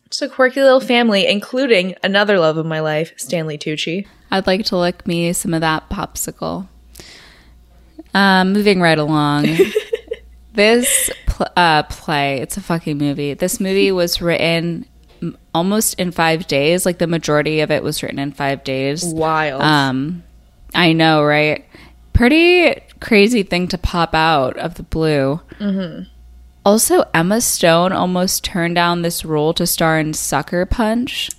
Just 0.09 0.21
a 0.21 0.29
quirky 0.29 0.61
little 0.61 0.79
family, 0.79 1.27
including 1.27 1.95
another 2.03 2.39
love 2.39 2.57
of 2.57 2.65
my 2.65 2.79
life, 2.79 3.13
Stanley 3.17 3.57
Tucci. 3.57 4.05
I'd 4.29 4.47
like 4.47 4.65
to 4.65 4.77
lick 4.77 5.07
me 5.07 5.33
some 5.33 5.53
of 5.53 5.61
that 5.61 5.89
popsicle. 5.89 6.67
Um, 8.13 8.53
moving 8.53 8.79
right 8.79 8.97
along. 8.97 9.47
this 10.53 11.09
pl- 11.35 11.51
uh, 11.55 11.83
play, 11.83 12.39
it's 12.39 12.57
a 12.57 12.61
fucking 12.61 12.97
movie. 12.97 13.33
This 13.33 13.59
movie 13.59 13.91
was 13.91 14.21
written 14.21 14.85
almost 15.53 15.99
in 15.99 16.11
five 16.11 16.47
days. 16.47 16.85
Like 16.85 16.97
the 16.97 17.07
majority 17.07 17.59
of 17.59 17.71
it 17.71 17.83
was 17.83 18.01
written 18.01 18.19
in 18.19 18.31
five 18.31 18.63
days. 18.63 19.03
Wild. 19.03 19.61
Um, 19.61 20.23
I 20.73 20.93
know, 20.93 21.23
right? 21.23 21.65
Pretty 22.13 22.81
crazy 23.01 23.43
thing 23.43 23.67
to 23.67 23.77
pop 23.77 24.15
out 24.15 24.57
of 24.57 24.75
the 24.75 24.83
blue. 24.83 25.41
Also, 26.65 27.03
Emma 27.13 27.41
Stone 27.41 27.91
almost 27.91 28.43
turned 28.43 28.75
down 28.75 29.01
this 29.01 29.23
role 29.23 29.53
to 29.53 29.67
star 29.67 29.99
in 29.99 30.13
Sucker 30.13 30.65
Punch. 30.65 31.29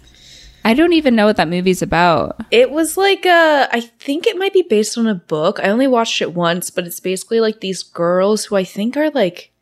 I 0.64 0.74
don't 0.74 0.92
even 0.92 1.16
know 1.16 1.26
what 1.26 1.36
that 1.36 1.48
movie's 1.48 1.80
about. 1.80 2.40
It 2.50 2.70
was 2.70 2.96
like 2.96 3.24
a, 3.24 3.68
I 3.72 3.80
think 3.80 4.26
it 4.26 4.36
might 4.36 4.52
be 4.52 4.62
based 4.62 4.98
on 4.98 5.06
a 5.06 5.14
book. 5.14 5.58
I 5.60 5.68
only 5.70 5.86
watched 5.86 6.20
it 6.20 6.34
once, 6.34 6.70
but 6.70 6.86
it's 6.86 7.00
basically 7.00 7.40
like 7.40 7.60
these 7.60 7.82
girls 7.82 8.44
who 8.44 8.56
I 8.56 8.64
think 8.64 8.96
are 8.96 9.10
like 9.10 9.52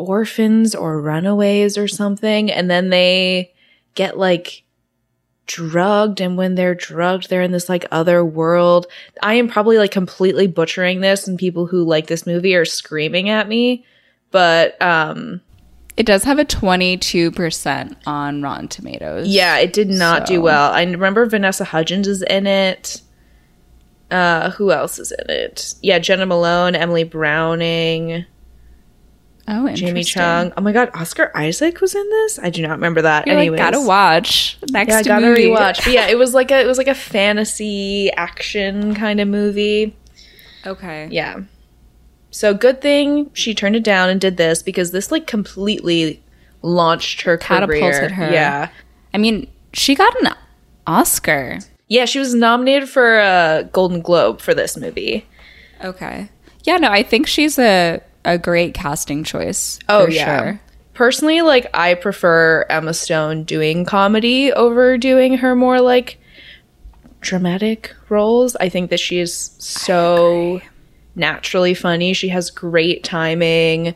orphans 0.00 0.74
or 0.74 1.00
runaways 1.00 1.76
or 1.76 1.86
something. 1.86 2.50
And 2.50 2.70
then 2.70 2.90
they 2.90 3.52
get 3.94 4.18
like 4.18 4.64
drugged. 5.46 6.20
And 6.20 6.36
when 6.36 6.54
they're 6.54 6.74
drugged, 6.74 7.28
they're 7.28 7.42
in 7.42 7.52
this 7.52 7.68
like 7.68 7.84
other 7.90 8.24
world. 8.24 8.86
I 9.22 9.34
am 9.34 9.48
probably 9.48 9.78
like 9.78 9.90
completely 9.90 10.46
butchering 10.46 11.00
this, 11.00 11.26
and 11.26 11.38
people 11.38 11.66
who 11.66 11.82
like 11.84 12.06
this 12.06 12.26
movie 12.26 12.54
are 12.54 12.64
screaming 12.64 13.28
at 13.28 13.48
me. 13.48 13.84
But 14.30 14.80
um, 14.80 15.40
It 15.96 16.06
does 16.06 16.22
have 16.24 16.38
a 16.38 16.44
22% 16.44 17.96
on 18.06 18.42
Rotten 18.42 18.68
Tomatoes. 18.68 19.26
Yeah, 19.26 19.58
it 19.58 19.72
did 19.72 19.88
not 19.88 20.24
do 20.24 20.40
well. 20.40 20.72
I 20.72 20.82
remember 20.84 21.26
Vanessa 21.26 21.64
Hudgens 21.64 22.06
is 22.06 22.22
in 22.22 22.46
it. 22.46 23.02
Uh, 24.10 24.50
who 24.50 24.70
else 24.72 24.98
is 24.98 25.12
in 25.12 25.30
it? 25.30 25.74
Yeah, 25.82 25.98
Jena 25.98 26.26
Malone, 26.26 26.74
Emily 26.74 27.04
Browning, 27.04 28.24
Oh. 29.52 29.68
Jamie 29.74 30.04
Chung. 30.04 30.52
Oh 30.56 30.60
my 30.60 30.72
god, 30.72 30.90
Oscar 30.94 31.32
Isaac 31.34 31.80
was 31.80 31.94
in 31.94 32.08
this. 32.08 32.38
I 32.38 32.50
do 32.50 32.62
not 32.62 32.70
remember 32.70 33.02
that. 33.02 33.26
You're 33.26 33.36
Anyways, 33.36 33.58
like, 33.58 33.72
gotta 33.72 33.84
watch. 33.84 34.58
Next 34.70 34.92
yeah, 34.92 35.02
gotta 35.02 35.26
movie. 35.26 35.46
rewatch. 35.46 35.84
But 35.84 35.92
yeah, 35.92 36.06
it 36.08 36.16
was 36.16 36.34
like 36.34 36.50
a 36.52 36.60
it 36.60 36.66
was 36.66 36.78
like 36.78 36.86
a 36.86 36.94
fantasy 36.94 38.10
action 38.12 38.94
kind 38.94 39.20
of 39.20 39.26
movie. 39.26 39.96
Okay. 40.66 41.08
Yeah. 41.10 41.40
So 42.30 42.54
good 42.54 42.80
thing 42.80 43.30
she 43.34 43.54
turned 43.54 43.74
it 43.74 43.82
down 43.82 44.08
and 44.08 44.20
did 44.20 44.36
this 44.36 44.62
because 44.62 44.92
this 44.92 45.10
like 45.10 45.26
completely 45.26 46.22
launched 46.62 47.22
her 47.22 47.36
Catapulted 47.36 47.80
career. 47.80 48.08
her. 48.10 48.32
Yeah. 48.32 48.68
I 49.12 49.18
mean, 49.18 49.48
she 49.72 49.94
got 49.96 50.14
an 50.22 50.34
Oscar. 50.86 51.58
Yeah, 51.88 52.04
she 52.04 52.20
was 52.20 52.34
nominated 52.34 52.88
for 52.88 53.18
a 53.18 53.68
Golden 53.72 54.00
Globe 54.00 54.40
for 54.40 54.54
this 54.54 54.76
movie. 54.76 55.26
Okay. 55.82 56.28
Yeah, 56.62 56.76
no, 56.76 56.88
I 56.90 57.02
think 57.02 57.26
she's 57.26 57.58
a, 57.58 58.00
a 58.24 58.38
great 58.38 58.74
casting 58.74 59.24
choice. 59.24 59.78
Oh 59.88 60.06
for 60.06 60.10
yeah. 60.10 60.24
sure. 60.24 60.60
Personally, 60.94 61.40
like 61.42 61.70
I 61.72 61.94
prefer 61.94 62.66
Emma 62.68 62.92
Stone 62.92 63.44
doing 63.44 63.84
comedy 63.84 64.52
over 64.52 64.98
doing 64.98 65.38
her 65.38 65.54
more 65.54 65.80
like 65.80 66.18
dramatic 67.20 67.94
roles. 68.08 68.56
I 68.56 68.68
think 68.68 68.90
that 68.90 69.00
she 69.00 69.18
is 69.18 69.52
so 69.58 70.60
naturally 71.14 71.74
funny. 71.74 72.12
She 72.12 72.28
has 72.28 72.50
great 72.50 73.04
timing. 73.04 73.94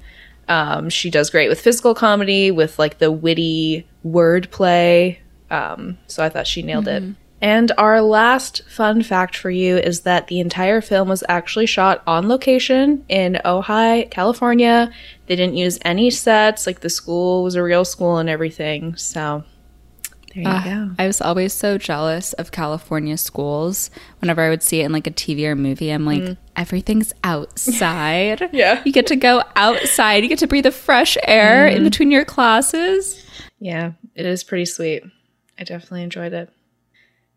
Um, 0.48 0.90
she 0.90 1.10
does 1.10 1.30
great 1.30 1.48
with 1.48 1.60
physical 1.60 1.94
comedy, 1.94 2.50
with 2.50 2.78
like 2.78 2.98
the 2.98 3.10
witty 3.10 3.86
wordplay. 4.04 5.18
Um, 5.50 5.98
so 6.06 6.22
I 6.24 6.28
thought 6.28 6.46
she 6.46 6.62
nailed 6.62 6.88
it. 6.88 7.02
And 7.44 7.70
our 7.76 8.00
last 8.00 8.62
fun 8.70 9.02
fact 9.02 9.36
for 9.36 9.50
you 9.50 9.76
is 9.76 10.00
that 10.00 10.28
the 10.28 10.40
entire 10.40 10.80
film 10.80 11.08
was 11.08 11.22
actually 11.28 11.66
shot 11.66 12.02
on 12.06 12.26
location 12.26 13.04
in 13.10 13.38
Ojai, 13.44 14.10
California. 14.10 14.90
They 15.26 15.36
didn't 15.36 15.56
use 15.56 15.78
any 15.82 16.08
sets, 16.10 16.66
like 16.66 16.80
the 16.80 16.88
school 16.88 17.42
was 17.44 17.54
a 17.54 17.62
real 17.62 17.84
school 17.84 18.16
and 18.16 18.30
everything. 18.30 18.96
So 18.96 19.44
there 20.34 20.42
you 20.42 20.48
Ah, 20.48 20.62
go. 20.64 20.90
I 20.98 21.06
was 21.06 21.20
always 21.20 21.52
so 21.52 21.76
jealous 21.76 22.32
of 22.32 22.50
California 22.50 23.18
schools. 23.18 23.90
Whenever 24.20 24.40
I 24.40 24.48
would 24.48 24.62
see 24.62 24.80
it 24.80 24.86
in 24.86 24.92
like 24.92 25.06
a 25.06 25.10
TV 25.10 25.44
or 25.44 25.54
movie, 25.54 25.90
I'm 25.90 26.06
like, 26.06 26.38
everything's 26.56 27.12
outside. 27.22 28.48
Yeah. 28.54 28.80
You 28.86 28.92
get 28.92 29.06
to 29.08 29.16
go 29.16 29.42
outside. 29.54 30.22
You 30.22 30.30
get 30.30 30.38
to 30.38 30.46
breathe 30.46 30.64
the 30.64 30.70
fresh 30.70 31.18
air 31.24 31.66
in 31.66 31.84
between 31.84 32.10
your 32.10 32.24
classes. 32.24 33.22
Yeah, 33.58 33.92
it 34.14 34.24
is 34.24 34.44
pretty 34.44 34.64
sweet. 34.64 35.02
I 35.58 35.64
definitely 35.64 36.04
enjoyed 36.04 36.32
it. 36.32 36.48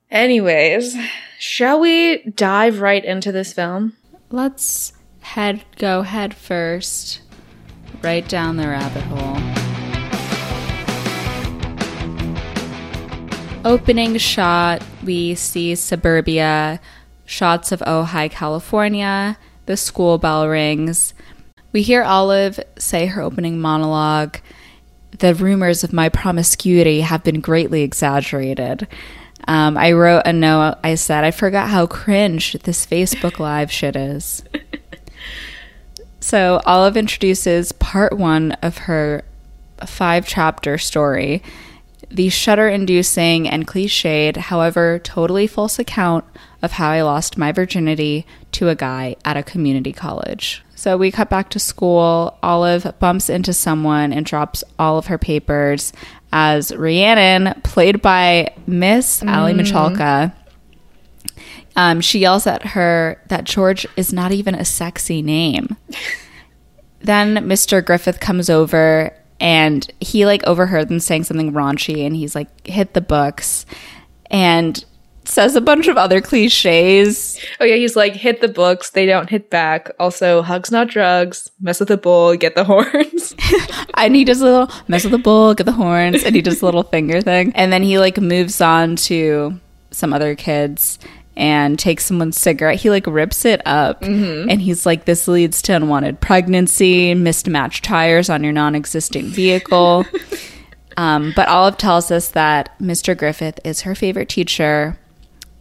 Anyways, 0.10 0.96
shall 1.38 1.82
we 1.82 2.20
dive 2.24 2.80
right 2.80 3.04
into 3.04 3.34
this 3.34 3.52
film? 3.52 3.98
Let's 4.30 4.94
head 5.20 5.66
go 5.78 6.02
head 6.04 6.34
first, 6.34 7.20
right 8.02 8.28
down 8.30 8.56
the 8.56 8.70
rabbit 8.70 9.04
hole. 9.04 9.38
Opening 13.66 14.18
shot, 14.18 14.82
we 15.04 15.36
see 15.36 15.76
suburbia, 15.76 16.80
shots 17.26 17.74
of 17.74 17.82
Ojai, 17.82 18.32
California. 18.32 19.38
The 19.66 19.76
school 19.76 20.18
bell 20.18 20.48
rings. 20.48 21.14
We 21.74 21.82
hear 21.82 22.04
Olive 22.04 22.62
say 22.78 23.08
her 23.08 23.22
opening 23.22 23.60
monologue. 23.60 24.38
The 25.20 25.36
rumors 25.36 25.84
of 25.84 25.92
my 25.92 26.08
promiscuity 26.08 27.02
have 27.02 27.26
been 27.26 27.42
greatly 27.42 27.82
exaggerated. 27.82 28.88
Um, 29.48 29.77
I 29.77 29.94
wrote 29.94 30.24
a 30.25 30.34
note. 30.34 30.75
I 30.84 30.96
said, 30.96 31.24
I 31.24 31.32
forgot 31.32 31.70
how 31.70 31.88
cringe 31.88 32.54
this 32.63 32.86
Facebook 32.86 33.39
Live 33.39 33.72
shit 33.72 33.96
is. 33.96 34.44
so, 36.20 36.62
Olive 36.66 36.98
introduces 36.98 37.72
part 37.72 38.18
one 38.18 38.54
of 38.62 38.77
her 38.80 39.24
five 39.86 40.27
chapter 40.27 40.77
story 40.77 41.44
the 42.10 42.30
shudder 42.30 42.70
inducing 42.70 43.48
and 43.48 43.68
cliched, 43.68 44.38
however, 44.38 45.00
totally 45.00 45.48
false 45.48 45.77
account 45.77 46.24
of 46.62 46.74
how 46.74 46.89
I 46.89 47.01
lost 47.01 47.38
my 47.38 47.51
virginity 47.51 48.25
to 48.54 48.70
a 48.70 48.75
guy 48.75 49.16
at 49.25 49.38
a 49.38 49.44
community 49.44 49.92
college. 49.92 50.63
So 50.75 50.96
we 50.98 51.12
cut 51.12 51.30
back 51.30 51.50
to 51.50 51.60
school. 51.60 52.38
Olive 52.42 52.94
bumps 53.00 53.30
into 53.30 53.51
someone 53.51 54.13
and 54.13 54.25
drops 54.25 54.63
all 54.80 54.98
of 54.98 55.08
her 55.08 55.18
papers 55.18 55.92
as 56.31 56.75
Rhiannon, 56.75 57.62
played 57.62 58.01
by 58.01 58.53
Miss 58.65 59.24
Aly 59.24 59.53
Michalka, 59.53 60.34
um, 61.75 62.01
she 62.01 62.19
yells 62.19 62.48
at 62.48 62.65
her 62.67 63.22
that 63.27 63.43
George 63.43 63.86
is 63.96 64.12
not 64.12 64.31
even 64.31 64.55
a 64.55 64.65
sexy 64.65 65.22
name. 65.22 65.77
then 67.01 67.36
Mr. 67.48 67.86
Griffith 67.86 68.19
comes 68.19 68.50
over 68.50 69.13
and 69.39 69.91
he 70.00 70.25
like 70.25 70.43
overheard 70.46 70.89
them 70.89 71.00
saying 71.00 71.24
something 71.24 71.53
raunchy 71.53 72.05
and 72.05 72.15
he's 72.15 72.34
like 72.34 72.65
hit 72.65 72.93
the 72.93 73.01
books 73.01 73.65
and 74.31 74.84
says 75.27 75.55
a 75.55 75.62
bunch 75.62 75.88
of 75.88 75.98
other 75.98 76.22
cliches. 76.22 77.39
Oh 77.60 77.65
yeah, 77.65 77.75
he's 77.75 77.96
like 77.96 78.13
hit 78.13 78.41
the 78.41 78.48
books, 78.48 78.91
they 78.91 79.05
don't 79.05 79.29
hit 79.29 79.50
back. 79.50 79.91
Also, 80.00 80.41
hugs 80.41 80.72
not 80.72 80.88
drugs. 80.88 81.51
Mess 81.60 81.79
with 81.79 81.89
the 81.89 81.98
bull, 81.98 82.36
get 82.36 82.55
the 82.55 82.63
horns. 82.65 83.36
And 83.96 84.15
he 84.15 84.24
does 84.24 84.41
a 84.41 84.46
little 84.46 84.72
mess 84.88 85.03
with 85.03 85.12
the 85.12 85.17
bull, 85.17 85.53
get 85.53 85.65
the 85.65 85.72
horns, 85.72 86.24
and 86.24 86.36
he 86.36 86.41
does 86.41 86.62
a 86.62 86.65
little 86.65 86.84
finger 86.98 87.22
thing. 87.22 87.51
And 87.55 87.72
then 87.72 87.84
he 87.84 88.00
like 88.00 88.17
moves 88.19 88.62
on 88.62 88.96
to 88.98 89.60
some 89.91 90.13
other 90.13 90.36
kids 90.36 91.00
and 91.36 91.77
takes 91.77 92.05
someone's 92.05 92.38
cigarette. 92.38 92.79
He 92.79 92.89
like 92.89 93.05
rips 93.05 93.46
it 93.46 93.62
up 93.65 94.03
and 94.03 94.60
he's 94.62 94.86
like, 94.86 95.05
This 95.05 95.27
leads 95.27 95.62
to 95.63 95.74
unwanted 95.75 96.19
pregnancy, 96.19 97.13
mismatched 97.13 97.84
tires 97.84 98.29
on 98.29 98.43
your 98.43 98.53
non 98.53 98.75
existent 98.75 99.27
vehicle. 99.27 100.05
um, 100.98 101.34
but 101.36 101.48
Olive 101.48 101.77
tells 101.77 102.10
us 102.12 102.29
that 102.29 102.77
Mr. 102.79 103.15
Griffith 103.15 103.60
is 103.63 103.81
her 103.81 103.93
favorite 103.93 104.29
teacher, 104.29 104.98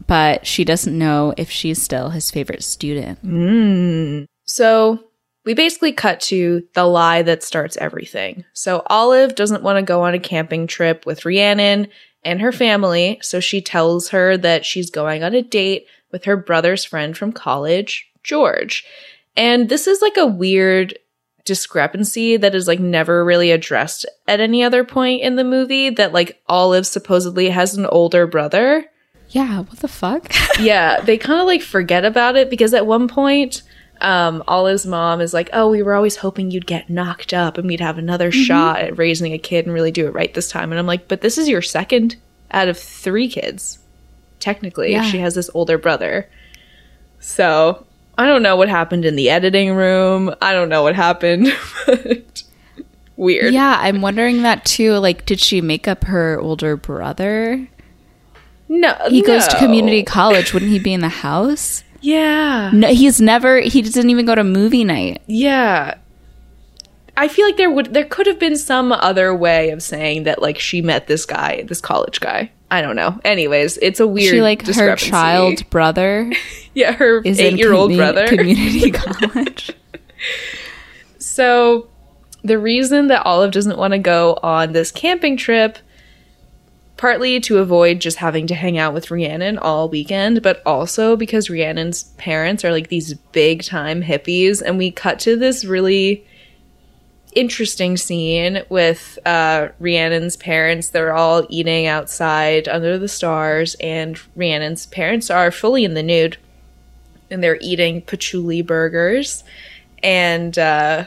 but 0.07 0.47
she 0.47 0.65
doesn't 0.65 0.97
know 0.97 1.35
if 1.37 1.51
she's 1.51 1.83
still 1.83 2.11
his 2.11 2.31
favorite 2.31 2.63
student. 2.63 3.25
Mm. 3.25 4.27
So 4.45 5.01
we 5.45 5.55
basically 5.55 5.93
cut 5.93 6.21
to 6.23 6.65
the 6.75 6.85
lie 6.85 7.23
that 7.23 7.43
starts 7.43 7.77
everything. 7.77 8.45
So 8.53 8.83
Olive 8.87 9.35
doesn't 9.35 9.63
want 9.63 9.79
to 9.79 9.83
go 9.83 10.03
on 10.03 10.15
a 10.15 10.19
camping 10.19 10.67
trip 10.67 11.07
with 11.07 11.25
Rhiannon 11.25 11.89
and 12.25 12.41
her 12.41 12.53
family, 12.53 13.21
so 13.23 13.39
she 13.39 13.61
tells 13.61 14.09
her 14.09 14.37
that 14.39 14.65
she's 14.65 14.91
going 14.91 15.23
on 15.23 15.35
a 15.35 15.43
date 15.43 15.87
with 16.11 16.25
her 16.25 16.37
brother's 16.37 16.85
friend 16.85 17.17
from 17.17 17.33
college, 17.33 18.11
George. 18.25 18.85
And 19.37 19.69
this 19.69 19.87
is 19.87 20.03
like 20.03 20.17
a 20.17 20.27
weird 20.27 20.99
discrepancy 21.45 22.37
that 22.37 22.55
is 22.55 22.67
like 22.67 22.81
never 22.81 23.25
really 23.25 23.53
addressed 23.53 24.05
at 24.27 24.41
any 24.41 24.65
other 24.65 24.83
point 24.83 25.23
in 25.23 25.37
the 25.37 25.45
movie 25.45 25.91
that 25.91 26.13
like 26.13 26.43
Olive 26.49 26.87
supposedly 26.87 27.51
has 27.51 27.77
an 27.77 27.87
older 27.87 28.27
brother 28.27 28.85
Yeah, 29.31 29.59
what 29.61 29.79
the 29.81 29.89
fuck? 29.89 30.33
yeah, 30.61 31.01
they 31.01 31.19
kind 31.19 31.41
of 31.41 31.47
like 31.47 31.63
forget 31.63 32.05
about 32.05 32.37
it 32.37 32.49
because 32.51 32.73
at 32.75 32.87
one 32.87 33.09
point, 33.09 33.63
um, 34.01 34.43
Olive's 34.47 34.87
mom 34.87 35.21
is 35.21 35.33
like, 35.35 35.51
"Oh, 35.53 35.71
we 35.71 35.83
were 35.83 35.95
always 35.95 36.17
hoping 36.17 36.51
you'd 36.51 36.67
get 36.67 36.89
knocked 36.91 37.33
up 37.35 37.59
and 37.59 37.67
we'd 37.67 37.81
have 37.81 37.99
another 37.99 38.31
shot 38.31 38.81
at 38.81 38.99
raising 38.99 39.33
a 39.33 39.39
kid 39.39 39.65
and 39.67 39.75
really 39.75 39.91
do 39.91 40.07
it 40.07 40.15
right 40.15 40.33
this 40.33 40.51
time." 40.51 40.71
And 40.73 40.79
I'm 40.79 40.87
like, 40.87 41.09
"But 41.09 41.21
this 41.23 41.39
is 41.39 41.49
your 41.49 41.63
second 41.63 42.17
out 42.51 42.69
of 42.69 42.79
three 42.79 43.29
kids. 43.29 43.79
Technically, 44.39 44.93
Yeah. 44.93 45.03
she 45.03 45.19
has 45.19 45.35
this 45.35 45.51
older 45.55 45.79
brother." 45.79 46.29
So 47.21 47.85
I 48.19 48.27
don't 48.27 48.43
know 48.43 48.57
what 48.57 48.69
happened 48.69 49.05
in 49.05 49.17
the 49.17 49.31
editing 49.31 49.75
room. 49.75 50.35
I 50.41 50.53
don't 50.53 50.69
know 50.69 50.83
what 50.83 50.95
happened. 50.95 51.49
but 51.87 52.43
Weird. 53.17 53.55
Yeah, 53.55 53.79
I'm 53.81 54.03
wondering 54.03 54.43
that 54.43 54.65
too. 54.67 54.93
Like, 54.99 55.25
did 55.25 55.41
she 55.41 55.61
make 55.63 55.89
up 55.89 56.05
her 56.05 56.39
older 56.39 56.77
brother? 56.77 57.67
No, 58.69 58.95
He 59.09 59.23
goes 59.23 59.47
to 59.49 59.57
community 59.59 60.03
college. 60.03 60.53
Wouldn't 60.53 60.71
he 60.73 60.79
be 60.79 60.93
in 60.93 61.01
the 61.01 61.09
house? 61.09 61.85
Yeah. 62.01 62.71
No, 62.73 62.89
he's 62.89 63.21
never. 63.21 63.61
He 63.61 63.81
didn't 63.83 64.11
even 64.11 64.27
go 64.27 64.35
to 64.35 64.45
movie 64.45 64.85
night. 64.85 65.23
Yeah. 65.27 65.99
I 67.17 67.29
feel 67.29 67.47
like 67.47 67.57
there 67.57 67.71
would 67.71 67.95
there 67.95 68.05
could 68.05 68.27
have 68.27 68.39
been 68.39 68.57
some 68.57 68.93
other 68.93 69.35
way 69.35 69.71
of 69.71 69.83
saying 69.83 70.25
that 70.25 70.43
like 70.43 70.59
she 70.59 70.83
met 70.83 71.07
this 71.07 71.25
guy, 71.25 71.63
this 71.63 71.81
college 71.81 72.21
guy. 72.21 72.51
I 72.71 72.83
don't 72.83 72.97
know. 72.97 73.19
Anyways, 73.25 73.79
it's 73.79 74.01
a 74.01 74.07
weird 74.07 74.35
she 74.35 74.43
like 74.43 74.67
her 74.67 74.97
child 74.97 75.69
brother 75.71 76.31
Yeah, 76.75 76.93
her 76.93 77.23
is 77.23 77.39
8-year-old 77.39 77.93
commu- 77.93 77.97
brother. 77.97 78.27
community 78.29 78.91
college. 78.93 79.71
So 81.19 81.89
the 82.43 82.59
reason 82.59 83.09
that 83.09 83.25
Olive 83.25 83.53
doesn't 83.53 83.79
want 83.79 83.93
to 83.93 83.99
go 83.99 84.39
on 84.43 84.73
this 84.73 84.91
camping 84.93 85.37
trip, 85.37 85.79
partly 86.97 87.41
to 87.41 87.59
avoid 87.59 88.01
just 88.01 88.19
having 88.19 88.47
to 88.47 88.55
hang 88.55 88.79
out 88.79 88.95
with 88.95 89.11
Rhiannon 89.11 89.59
all 89.59 89.89
weekend, 89.89 90.43
but 90.43 90.63
also 90.65 91.17
because 91.17 91.51
Rhiannon's 91.51 92.05
parents 92.17 92.65
are 92.65 92.73
like 92.73 92.89
these 92.89 93.15
big 93.15 93.63
time 93.63 94.03
hippies. 94.03 94.63
And 94.63 94.79
we 94.79 94.91
cut 94.91 95.21
to 95.21 95.37
this 95.37 95.65
really 95.65 96.27
interesting 97.35 97.99
scene 97.99 98.63
with 98.71 99.19
uh, 99.27 99.69
Rhiannon's 99.79 100.37
parents. 100.37 100.89
They're 100.89 101.13
all 101.13 101.47
eating 101.51 101.87
outside 101.87 102.67
under 102.67 102.99
the 102.99 103.09
stars, 103.09 103.77
and 103.79 104.19
Rhiannon's 104.35 104.87
parents 104.87 105.31
are 105.31 105.51
fully 105.51 105.85
in 105.85 105.95
the 105.95 106.03
nude. 106.03 106.39
And 107.31 107.43
they're 107.43 107.59
eating 107.61 108.03
patchouli 108.03 108.63
burgers. 108.63 109.45
And 110.03 110.57
uh, 110.59 111.07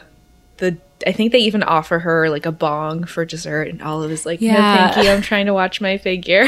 the 0.57 0.77
I 1.07 1.11
think 1.11 1.31
they 1.31 1.39
even 1.39 1.63
offer 1.63 1.99
her 1.99 2.29
like 2.29 2.45
a 2.45 2.51
bong 2.51 3.03
for 3.05 3.25
dessert, 3.25 3.67
and 3.69 3.81
Olive 3.81 4.11
is 4.11 4.25
like, 4.25 4.41
"No, 4.41 4.47
Yeah. 4.47 4.91
thank 4.91 5.05
you. 5.05 5.11
I'm 5.11 5.21
trying 5.21 5.45
to 5.47 5.53
watch 5.53 5.79
my 5.81 5.97
figure." 5.97 6.47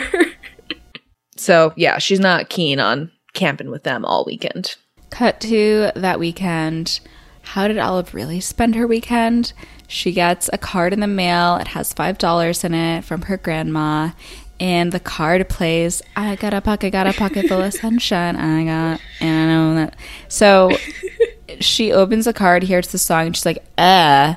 so 1.37 1.73
yeah, 1.75 1.97
she's 1.97 2.19
not 2.19 2.49
keen 2.49 2.79
on 2.79 3.11
camping 3.33 3.69
with 3.69 3.83
them 3.83 4.05
all 4.05 4.25
weekend. 4.25 4.75
Cut 5.09 5.39
to 5.41 5.91
that 5.95 6.19
weekend. 6.19 6.99
How 7.43 7.67
did 7.67 7.77
Olive 7.77 8.13
really 8.13 8.39
spend 8.39 8.75
her 8.75 8.85
weekend? 8.87 9.53
She 9.87 10.11
gets 10.11 10.49
a 10.53 10.57
card 10.57 10.93
in 10.93 10.99
the 10.99 11.07
mail. 11.07 11.57
It 11.57 11.69
has 11.69 11.93
$5 11.93 12.63
in 12.63 12.73
it 12.73 13.03
from 13.03 13.23
her 13.23 13.35
grandma. 13.37 14.11
And 14.59 14.91
the 14.91 14.99
card 14.99 15.49
plays, 15.49 16.01
I 16.15 16.35
got 16.35 16.53
a 16.53 16.61
pocket, 16.61 16.91
got 16.91 17.07
a 17.07 17.13
pocket 17.13 17.47
full 17.47 17.61
of 17.61 17.73
sunshine. 17.81 18.35
I 18.35 18.63
got, 18.63 19.01
and 19.19 19.51
I 19.51 19.53
know 19.53 19.75
that. 19.75 19.95
So 20.29 20.71
she 21.59 21.91
opens 21.91 22.25
the 22.25 22.33
card, 22.33 22.63
hears 22.63 22.87
the 22.87 22.97
song, 22.97 23.27
and 23.27 23.35
she's 23.35 23.45
like, 23.45 23.63
uh. 23.77 24.35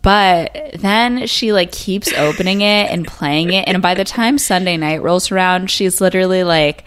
But 0.00 0.70
then 0.74 1.26
she 1.26 1.52
like 1.52 1.72
keeps 1.72 2.12
opening 2.14 2.60
it 2.60 2.90
and 2.90 3.06
playing 3.06 3.52
it. 3.52 3.66
And 3.66 3.82
by 3.82 3.94
the 3.94 4.04
time 4.04 4.38
Sunday 4.38 4.76
night 4.76 5.02
rolls 5.02 5.32
around, 5.32 5.70
she's 5.70 6.00
literally 6.00 6.44
like 6.44 6.84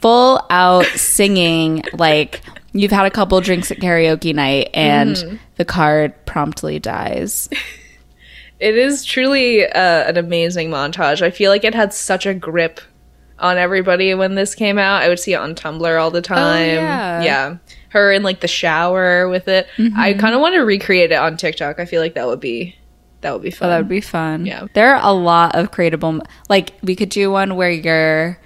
full 0.00 0.44
out 0.50 0.84
singing 0.86 1.84
like 1.92 2.42
you've 2.72 2.90
had 2.90 3.06
a 3.06 3.10
couple 3.10 3.40
drinks 3.40 3.70
at 3.70 3.78
karaoke 3.78 4.34
night 4.34 4.70
and 4.74 5.38
the 5.56 5.64
card 5.64 6.12
promptly 6.26 6.78
dies. 6.80 7.48
It 8.62 8.78
is 8.78 9.04
truly 9.04 9.66
uh, 9.66 10.08
an 10.08 10.16
amazing 10.16 10.70
montage. 10.70 11.20
I 11.20 11.30
feel 11.32 11.50
like 11.50 11.64
it 11.64 11.74
had 11.74 11.92
such 11.92 12.26
a 12.26 12.32
grip 12.32 12.80
on 13.36 13.58
everybody 13.58 14.14
when 14.14 14.36
this 14.36 14.54
came 14.54 14.78
out. 14.78 15.02
I 15.02 15.08
would 15.08 15.18
see 15.18 15.32
it 15.32 15.36
on 15.36 15.56
Tumblr 15.56 16.00
all 16.00 16.12
the 16.12 16.22
time. 16.22 16.76
yeah. 16.76 17.22
yeah. 17.22 17.56
Her 17.92 18.10
in 18.10 18.22
like 18.22 18.40
the 18.40 18.48
shower 18.48 19.28
with 19.28 19.48
it. 19.48 19.68
I 19.78 19.80
mm-hmm. 19.82 20.18
kind 20.18 20.34
of 20.34 20.40
want 20.40 20.54
to 20.54 20.60
recreate 20.60 21.12
it 21.12 21.16
on 21.16 21.36
TikTok. 21.36 21.78
I 21.78 21.84
feel 21.84 22.00
like 22.00 22.14
that 22.14 22.26
would 22.26 22.40
be 22.40 22.74
that 23.20 23.32
would 23.32 23.42
be 23.42 23.48
Oh, 23.52 23.56
fun. 23.56 23.68
that 23.68 23.78
would 23.78 23.88
be 23.88 24.00
fun. 24.00 24.46
Yeah. 24.46 24.66
There 24.74 24.94
are 24.94 25.00
a 25.02 25.12
lot 25.12 25.54
of 25.54 25.70
creatable 25.70 26.24
like 26.48 26.72
we 26.82 26.96
could 26.96 27.10
do 27.10 27.30
one 27.30 27.54
where 27.56 27.70
you're 27.70 28.38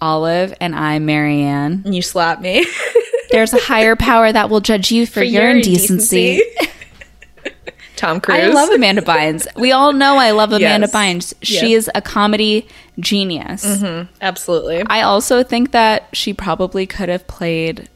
Olive 0.00 0.52
and 0.60 0.74
I'm 0.74 1.06
Marianne. 1.06 1.82
and 1.84 1.94
you 1.94 2.02
slap 2.02 2.40
me 2.40 2.66
There's 3.30 3.54
a 3.54 3.60
higher 3.60 3.96
power 3.96 4.30
that 4.30 4.50
will 4.50 4.60
judge 4.60 4.90
you 4.92 5.06
for, 5.06 5.22
your, 5.22 5.48
indecency. 5.48 6.42
Tom 7.96 8.20
Cruise. 8.20 8.40
I 8.40 8.46
love 8.48 8.68
Amanda 8.70 9.00
Bynes. 9.00 9.46
We 9.56 9.72
all 9.72 9.92
know 9.92 10.16
I 10.16 10.32
love 10.32 10.50
Amanda 10.52 10.88
Yes. 10.92 10.94
Bynes. 10.94 11.34
She 11.40 11.70
Yes. 11.70 11.86
is 11.86 11.90
a 11.94 12.02
comedy 12.02 12.66
genius. 12.98 13.64
Mm-hmm. 13.64 14.12
absolutely. 14.20 14.82
I 14.86 15.02
also 15.02 15.42
think 15.42 15.70
that 15.70 16.08
she 16.12 16.34
probably 16.34 16.84
could 16.86 17.08
have 17.08 17.26
played 17.26 17.88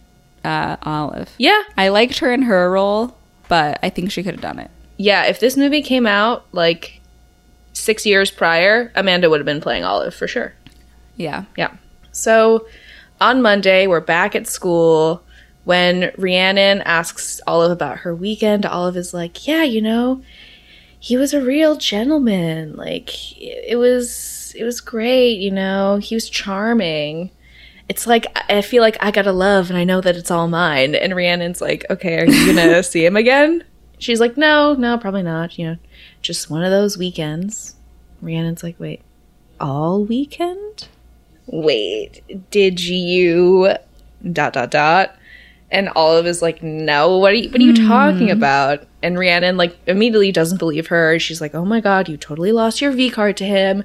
uh, 0.46 0.76
Olive. 0.82 1.30
Yeah, 1.38 1.62
I 1.76 1.88
liked 1.88 2.18
her 2.18 2.32
in 2.32 2.42
her 2.42 2.70
role, 2.70 3.16
but 3.48 3.78
I 3.82 3.90
think 3.90 4.10
she 4.10 4.22
could 4.22 4.34
have 4.34 4.42
done 4.42 4.58
it. 4.58 4.70
yeah. 4.96 5.24
If 5.26 5.40
this 5.40 5.56
movie 5.56 5.82
came 5.82 6.06
out 6.06 6.46
like 6.52 7.00
six 7.72 8.06
years 8.06 8.30
prior, 8.30 8.90
Amanda 8.94 9.28
would 9.28 9.40
have 9.40 9.46
been 9.46 9.60
playing 9.60 9.84
Olive 9.84 10.14
for 10.14 10.26
sure. 10.28 10.54
Yeah. 11.16 11.44
Yeah. 11.56 11.72
So 12.12 12.66
on 13.20 13.42
Monday, 13.42 13.86
we're 13.86 14.00
back 14.00 14.34
at 14.34 14.46
school. 14.46 15.22
When 15.64 16.12
Rhiannon 16.16 16.80
asks 16.82 17.40
Olive 17.46 17.72
about 17.72 17.98
her 17.98 18.14
weekend, 18.14 18.64
Olive 18.64 18.96
is 18.96 19.12
like, 19.12 19.46
Yeah, 19.46 19.64
you 19.64 19.82
know, 19.82 20.22
he 21.00 21.16
was 21.16 21.34
a 21.34 21.42
real 21.42 21.76
gentleman. 21.76 22.76
Like 22.76 23.10
it 23.40 23.76
was 23.78 24.54
it 24.56 24.64
was 24.64 24.80
great, 24.80 25.38
you 25.38 25.50
know, 25.50 25.96
he 25.98 26.14
was 26.14 26.30
charming. 26.30 27.30
It's 27.88 28.06
like 28.06 28.26
I 28.50 28.62
feel 28.62 28.82
like 28.82 28.96
I 29.00 29.10
gotta 29.10 29.32
love 29.32 29.70
and 29.70 29.78
I 29.78 29.84
know 29.84 30.00
that 30.00 30.16
it's 30.16 30.30
all 30.30 30.48
mine. 30.48 30.94
And 30.94 31.14
Rhiannon's 31.14 31.60
like, 31.60 31.84
Okay, 31.90 32.18
are 32.18 32.26
you 32.26 32.46
gonna 32.46 32.82
see 32.84 33.04
him 33.04 33.16
again? 33.16 33.64
She's 33.98 34.20
like, 34.20 34.36
No, 34.36 34.74
no, 34.74 34.98
probably 34.98 35.22
not, 35.22 35.58
you 35.58 35.66
know, 35.66 35.76
just 36.22 36.50
one 36.50 36.64
of 36.64 36.70
those 36.70 36.98
weekends. 36.98 37.76
Rhiannon's 38.20 38.62
like, 38.62 38.78
Wait, 38.80 39.02
all 39.60 40.04
weekend? 40.04 40.88
wait, 41.46 42.22
did 42.50 42.80
you 42.80 43.74
dot 44.32 44.52
dot 44.52 44.70
dot? 44.70 45.16
And 45.70 45.88
Olive 45.96 46.26
is 46.26 46.42
like, 46.42 46.62
no, 46.62 47.18
what 47.18 47.32
are 47.32 47.36
you 47.36 47.50
what 47.50 47.60
are 47.60 47.64
you 47.64 47.74
hmm. 47.74 47.88
talking 47.88 48.30
about? 48.30 48.86
And 49.02 49.18
Rhiannon 49.18 49.56
like 49.56 49.76
immediately 49.86 50.32
doesn't 50.32 50.58
believe 50.58 50.88
her. 50.88 51.18
She's 51.18 51.40
like, 51.40 51.54
oh 51.54 51.64
my 51.64 51.80
god, 51.80 52.08
you 52.08 52.16
totally 52.16 52.52
lost 52.52 52.80
your 52.80 52.92
V 52.92 53.10
card 53.10 53.36
to 53.38 53.44
him. 53.44 53.82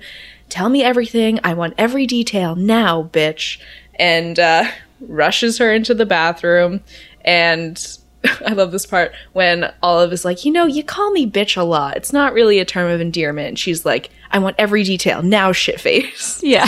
Tell 0.49 0.69
me 0.69 0.83
everything. 0.83 1.39
I 1.43 1.53
want 1.53 1.73
every 1.77 2.05
detail 2.05 2.55
now, 2.55 3.03
bitch. 3.03 3.59
And 4.01 4.37
uh, 4.37 4.65
rushes 4.99 5.57
her 5.59 5.73
into 5.73 5.93
the 5.93 6.05
bathroom. 6.05 6.81
And 7.23 7.97
I 8.45 8.53
love 8.53 8.71
this 8.71 8.85
part 8.85 9.13
when 9.33 9.71
Olive 9.81 10.13
is 10.13 10.25
like, 10.25 10.45
you 10.45 10.51
know, 10.51 10.65
you 10.65 10.83
call 10.83 11.11
me 11.11 11.29
bitch 11.29 11.57
a 11.57 11.63
lot. 11.63 11.97
It's 11.97 12.13
not 12.13 12.33
really 12.33 12.59
a 12.59 12.65
term 12.65 12.91
of 12.91 13.01
endearment. 13.01 13.47
And 13.47 13.59
she's 13.59 13.85
like, 13.85 14.09
I 14.31 14.39
want 14.39 14.55
every 14.59 14.83
detail 14.83 15.21
now, 15.21 15.51
shitface. 15.51 16.41
Yeah. 16.51 16.65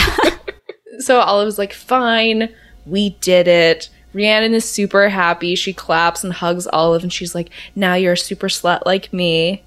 So 1.00 1.18
Olive's 1.20 1.58
like, 1.58 1.72
fine, 1.72 2.54
we 2.86 3.10
did 3.20 3.48
it. 3.48 3.88
Rhiannon 4.12 4.54
is 4.54 4.64
super 4.64 5.08
happy. 5.08 5.56
She 5.56 5.72
claps 5.72 6.22
and 6.22 6.32
hugs 6.32 6.68
Olive, 6.68 7.02
and 7.02 7.12
she's 7.12 7.34
like, 7.34 7.50
now 7.74 7.94
you're 7.94 8.12
a 8.12 8.16
super 8.16 8.46
slut 8.46 8.82
like 8.86 9.12
me. 9.12 9.64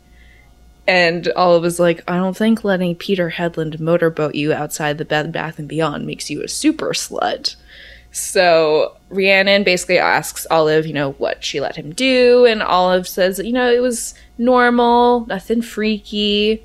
And 0.88 1.30
Olive 1.36 1.66
is 1.66 1.80
like, 1.80 2.02
I 2.08 2.16
don't 2.16 2.38
think 2.38 2.64
letting 2.64 2.96
Peter 2.96 3.30
Headland 3.30 3.80
motorboat 3.80 4.36
you 4.36 4.54
outside 4.54 4.98
the 4.98 5.06
Bed 5.06 5.34
Bath 5.34 5.60
and 5.60 5.68
Beyond 5.68 6.06
makes 6.06 6.30
you 6.30 6.42
a 6.42 6.48
super 6.48 6.94
slut. 6.94 7.58
So 8.12 8.96
Rhiannon 9.10 9.64
basically 9.64 10.00
asks 10.00 10.48
Olive, 10.50 10.88
you 10.88 10.94
know, 10.94 11.12
what 11.14 11.44
she 11.44 11.60
let 11.60 11.76
him 11.76 11.94
do, 11.94 12.46
and 12.46 12.64
Olive 12.64 13.08
says, 13.08 13.40
you 13.40 13.52
know, 13.52 13.70
it 13.70 13.82
was 13.82 14.14
normal, 14.38 15.26
nothing 15.28 15.62
freaky. 15.62 16.64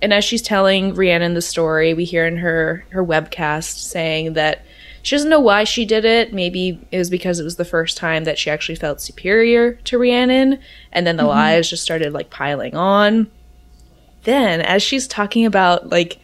And 0.00 0.12
as 0.12 0.24
she's 0.24 0.40
telling 0.40 0.94
Rhiannon 0.94 1.34
the 1.34 1.42
story, 1.42 1.94
we 1.94 2.04
hear 2.04 2.26
in 2.26 2.36
her 2.38 2.86
her 2.90 3.04
webcast 3.04 3.78
saying 3.78 4.34
that 4.34 4.64
she 5.02 5.16
doesn't 5.16 5.30
know 5.30 5.40
why 5.40 5.64
she 5.64 5.84
did 5.84 6.04
it. 6.04 6.32
Maybe 6.32 6.80
it 6.90 6.98
was 6.98 7.10
because 7.10 7.38
it 7.40 7.44
was 7.44 7.56
the 7.56 7.64
first 7.64 7.96
time 7.96 8.24
that 8.24 8.38
she 8.38 8.50
actually 8.50 8.76
felt 8.76 9.00
superior 9.00 9.72
to 9.72 9.98
Rhiannon, 9.98 10.60
and 10.92 11.06
then 11.06 11.16
the 11.16 11.24
mm-hmm. 11.24 11.30
lies 11.30 11.68
just 11.68 11.82
started 11.82 12.12
like 12.12 12.30
piling 12.30 12.74
on. 12.74 13.30
Then, 14.24 14.60
as 14.60 14.82
she's 14.82 15.06
talking 15.06 15.46
about 15.46 15.90
like 15.90 16.18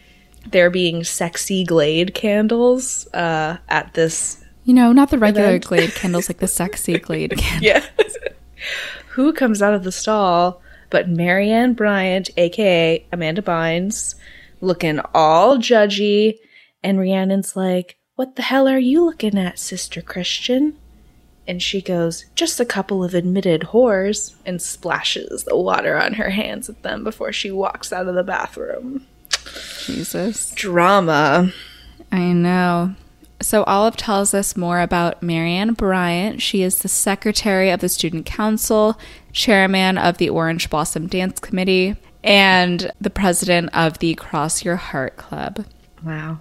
there 0.49 0.69
being 0.69 1.03
sexy 1.03 1.63
Glade 1.63 2.13
candles 2.13 3.07
uh, 3.13 3.57
at 3.69 3.93
this 3.93 4.43
You 4.65 4.73
know, 4.73 4.91
not 4.91 5.09
the 5.09 5.17
regular 5.17 5.49
Event. 5.49 5.65
Glade 5.67 5.95
candles, 5.95 6.29
like 6.29 6.39
the 6.39 6.47
sexy 6.47 6.97
Glade 6.99 7.31
candles. 7.37 7.63
Yes. 7.63 7.89
Who 9.09 9.33
comes 9.33 9.61
out 9.61 9.73
of 9.73 9.83
the 9.83 9.91
stall 9.91 10.61
but 10.91 11.09
Marianne 11.09 11.73
Bryant, 11.73 12.29
aka 12.37 13.03
Amanda 13.11 13.41
Bynes, 13.41 14.13
looking 14.59 14.99
all 15.15 15.57
judgy, 15.57 16.37
and 16.83 16.99
Rhiannon's 16.99 17.55
like, 17.55 17.97
What 18.15 18.35
the 18.35 18.43
hell 18.43 18.67
are 18.67 18.77
you 18.77 19.03
looking 19.03 19.37
at, 19.39 19.57
Sister 19.57 20.01
Christian? 20.01 20.77
And 21.47 21.61
she 21.61 21.81
goes, 21.81 22.25
Just 22.35 22.59
a 22.59 22.65
couple 22.65 23.03
of 23.03 23.13
admitted 23.13 23.61
whores, 23.61 24.35
and 24.45 24.61
splashes 24.61 25.43
the 25.43 25.57
water 25.57 25.97
on 25.99 26.13
her 26.13 26.29
hands 26.29 26.69
at 26.69 26.83
them 26.83 27.03
before 27.03 27.33
she 27.33 27.51
walks 27.51 27.91
out 27.91 28.07
of 28.07 28.15
the 28.15 28.23
bathroom. 28.23 29.05
Jesus. 29.85 30.51
Drama. 30.51 31.51
I 32.11 32.33
know. 32.33 32.95
So 33.41 33.63
Olive 33.63 33.97
tells 33.97 34.33
us 34.33 34.55
more 34.55 34.81
about 34.81 35.23
Marianne 35.23 35.73
Bryant. 35.73 36.41
She 36.41 36.61
is 36.61 36.79
the 36.79 36.87
secretary 36.87 37.71
of 37.71 37.79
the 37.79 37.89
student 37.89 38.25
council, 38.25 38.99
chairman 39.33 39.97
of 39.97 40.17
the 40.17 40.29
Orange 40.29 40.69
Blossom 40.69 41.07
Dance 41.07 41.39
Committee, 41.39 41.95
and 42.23 42.91
the 43.01 43.09
president 43.09 43.69
of 43.73 43.97
the 43.97 44.13
Cross 44.15 44.63
Your 44.63 44.75
Heart 44.75 45.17
Club. 45.17 45.65
Wow. 46.03 46.39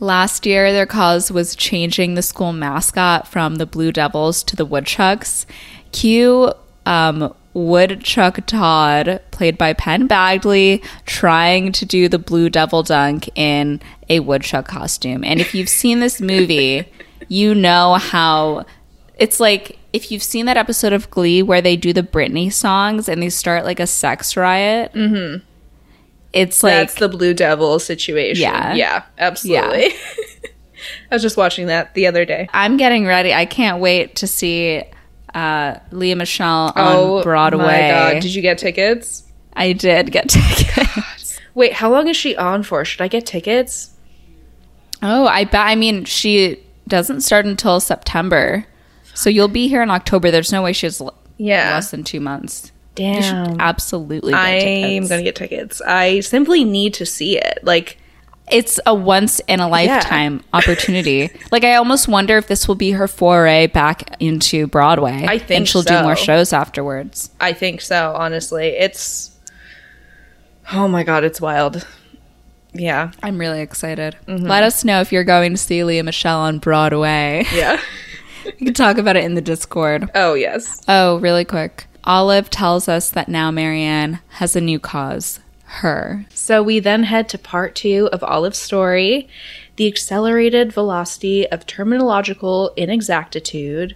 Last 0.00 0.46
year, 0.46 0.72
their 0.72 0.86
cause 0.86 1.30
was 1.30 1.56
changing 1.56 2.14
the 2.14 2.22
school 2.22 2.52
mascot 2.52 3.26
from 3.26 3.56
the 3.56 3.66
Blue 3.66 3.92
Devils 3.92 4.42
to 4.44 4.56
the 4.56 4.64
Woodchucks. 4.64 5.46
Cue 5.92 6.52
um, 6.86 7.34
Woodchuck 7.54 8.46
Todd, 8.46 9.20
played 9.30 9.58
by 9.58 9.72
Penn 9.72 10.08
Badgley, 10.08 10.84
trying 11.06 11.72
to 11.72 11.84
do 11.84 12.08
the 12.08 12.18
Blue 12.18 12.48
Devil 12.48 12.82
dunk 12.82 13.28
in 13.36 13.80
a 14.08 14.20
woodchuck 14.20 14.68
costume. 14.68 15.24
And 15.24 15.40
if 15.40 15.54
you've 15.54 15.68
seen 15.68 16.00
this 16.00 16.20
movie, 16.20 16.84
you 17.28 17.54
know 17.54 17.94
how 17.94 18.64
it's 19.16 19.40
like 19.40 19.78
if 19.92 20.12
you've 20.12 20.22
seen 20.22 20.46
that 20.46 20.56
episode 20.56 20.92
of 20.92 21.10
Glee 21.10 21.42
where 21.42 21.60
they 21.60 21.76
do 21.76 21.92
the 21.92 22.02
Britney 22.02 22.52
songs 22.52 23.08
and 23.08 23.20
they 23.22 23.30
start 23.30 23.64
like 23.64 23.80
a 23.80 23.86
sex 23.86 24.36
riot, 24.36 24.92
mm-hmm. 24.92 25.44
It's 26.32 26.62
like 26.62 26.74
That's 26.74 26.94
the 26.94 27.08
Blue 27.08 27.32
Devil 27.34 27.78
situation. 27.78 28.42
Yeah. 28.42 28.74
Yeah, 28.74 29.02
absolutely. 29.18 29.94
I 31.10 31.14
was 31.14 31.22
just 31.22 31.36
watching 31.36 31.66
that 31.66 31.94
the 31.94 32.06
other 32.06 32.24
day. 32.24 32.48
I'm 32.52 32.76
getting 32.76 33.04
ready. 33.06 33.32
I 33.34 33.46
can't 33.46 33.80
wait 33.80 34.16
to 34.16 34.26
see 34.26 34.82
uh, 35.34 35.76
Lea 35.90 36.14
Michele 36.14 36.72
on 36.76 37.22
Broadway. 37.22 37.62
Oh 37.64 37.66
my 37.66 38.12
god, 38.14 38.22
did 38.22 38.34
you 38.34 38.42
get 38.42 38.58
tickets? 38.58 39.24
I 39.54 39.72
did 39.72 40.12
get 40.12 40.28
tickets. 40.28 41.40
Wait, 41.54 41.72
how 41.72 41.90
long 41.90 42.06
is 42.08 42.16
she 42.16 42.36
on 42.36 42.62
for? 42.62 42.84
Should 42.84 43.00
I 43.00 43.08
get 43.08 43.26
tickets? 43.26 43.90
oh, 45.02 45.26
I 45.26 45.44
bet. 45.44 45.66
I 45.66 45.74
mean, 45.76 46.04
she 46.04 46.60
doesn't 46.86 47.20
start 47.22 47.46
until 47.46 47.80
September, 47.80 48.64
so 49.14 49.30
you'll 49.30 49.48
be 49.48 49.68
here 49.68 49.82
in 49.82 49.90
October. 49.90 50.30
There's 50.30 50.52
no 50.52 50.62
way 50.62 50.72
she's 50.72 51.00
l- 51.00 51.14
Yeah. 51.36 51.74
less 51.74 51.90
than 51.90 52.04
two 52.04 52.20
months. 52.20 52.70
You 52.98 53.14
should 53.22 53.32
Damn. 53.32 53.60
absolutely. 53.60 54.34
I'm 54.34 55.06
gonna 55.06 55.22
get 55.22 55.36
tickets. 55.36 55.80
I 55.80 56.20
simply 56.20 56.64
need 56.64 56.94
to 56.94 57.06
see 57.06 57.38
it. 57.38 57.60
Like, 57.62 57.98
It's 58.50 58.80
a 58.86 58.94
once 58.94 59.40
in 59.40 59.60
a 59.60 59.68
lifetime 59.68 60.42
opportunity. 60.52 61.30
Like 61.52 61.64
I 61.64 61.74
almost 61.76 62.08
wonder 62.08 62.36
if 62.36 62.46
this 62.46 62.68
will 62.68 62.74
be 62.74 62.90
her 62.92 63.08
foray 63.08 63.66
back 63.68 64.16
into 64.20 64.66
Broadway. 64.66 65.24
I 65.28 65.38
think 65.38 65.58
and 65.58 65.68
she'll 65.68 65.82
so. 65.82 65.98
do 65.98 66.02
more 66.02 66.16
shows 66.16 66.52
afterwards. 66.52 67.30
I 67.40 67.52
think 67.52 67.80
so, 67.80 68.14
honestly. 68.16 68.68
It's 68.68 69.34
Oh 70.72 70.88
my 70.88 71.02
god, 71.02 71.24
it's 71.24 71.40
wild. 71.40 71.86
Yeah. 72.74 73.12
I'm 73.22 73.38
really 73.38 73.60
excited. 73.60 74.16
Mm-hmm. 74.26 74.46
Let 74.46 74.62
us 74.62 74.84
know 74.84 75.00
if 75.00 75.10
you're 75.12 75.24
going 75.24 75.52
to 75.52 75.56
see 75.56 75.82
Lea 75.84 76.02
Michele 76.02 76.38
on 76.38 76.58
Broadway. 76.58 77.44
Yeah. 77.52 77.80
we 78.44 78.52
can 78.52 78.74
talk 78.74 78.98
about 78.98 79.16
it 79.16 79.24
in 79.24 79.34
the 79.34 79.40
Discord. 79.40 80.10
oh, 80.14 80.34
yes. 80.34 80.82
Oh, 80.86 81.18
really 81.18 81.44
quick. 81.46 81.86
Olive 82.08 82.48
tells 82.48 82.88
us 82.88 83.10
that 83.10 83.28
now 83.28 83.50
Marianne 83.50 84.20
has 84.28 84.56
a 84.56 84.60
new 84.62 84.80
cause. 84.80 85.40
Her. 85.64 86.24
So 86.30 86.62
we 86.62 86.80
then 86.80 87.02
head 87.02 87.28
to 87.28 87.38
part 87.38 87.74
two 87.74 88.08
of 88.10 88.24
Olive's 88.24 88.56
story 88.56 89.28
the 89.76 89.86
accelerated 89.86 90.72
velocity 90.72 91.46
of 91.50 91.66
terminological 91.66 92.72
inexactitude. 92.76 93.94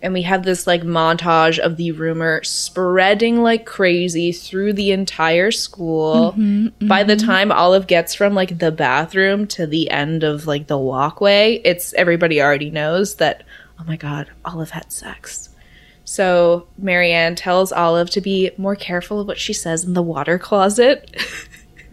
And 0.00 0.12
we 0.12 0.22
have 0.22 0.42
this 0.42 0.66
like 0.66 0.82
montage 0.82 1.58
of 1.58 1.76
the 1.76 1.92
rumor 1.92 2.42
spreading 2.42 3.42
like 3.42 3.64
crazy 3.66 4.32
through 4.32 4.72
the 4.72 4.90
entire 4.90 5.52
school. 5.52 6.32
Mm-hmm, 6.32 6.66
mm-hmm. 6.66 6.88
By 6.88 7.04
the 7.04 7.14
time 7.14 7.52
Olive 7.52 7.86
gets 7.86 8.14
from 8.14 8.34
like 8.34 8.58
the 8.58 8.72
bathroom 8.72 9.46
to 9.48 9.66
the 9.66 9.90
end 9.90 10.24
of 10.24 10.46
like 10.46 10.66
the 10.66 10.78
walkway, 10.78 11.60
it's 11.64 11.92
everybody 11.92 12.42
already 12.42 12.70
knows 12.70 13.16
that, 13.16 13.44
oh 13.78 13.84
my 13.84 13.96
god, 13.96 14.30
Olive 14.44 14.70
had 14.70 14.90
sex. 14.90 15.50
So 16.04 16.66
Marianne 16.78 17.34
tells 17.36 17.72
Olive 17.72 18.10
to 18.10 18.20
be 18.20 18.50
more 18.56 18.76
careful 18.76 19.20
of 19.20 19.26
what 19.26 19.38
she 19.38 19.52
says 19.52 19.84
in 19.84 19.94
the 19.94 20.02
water 20.02 20.38
closet. 20.38 21.16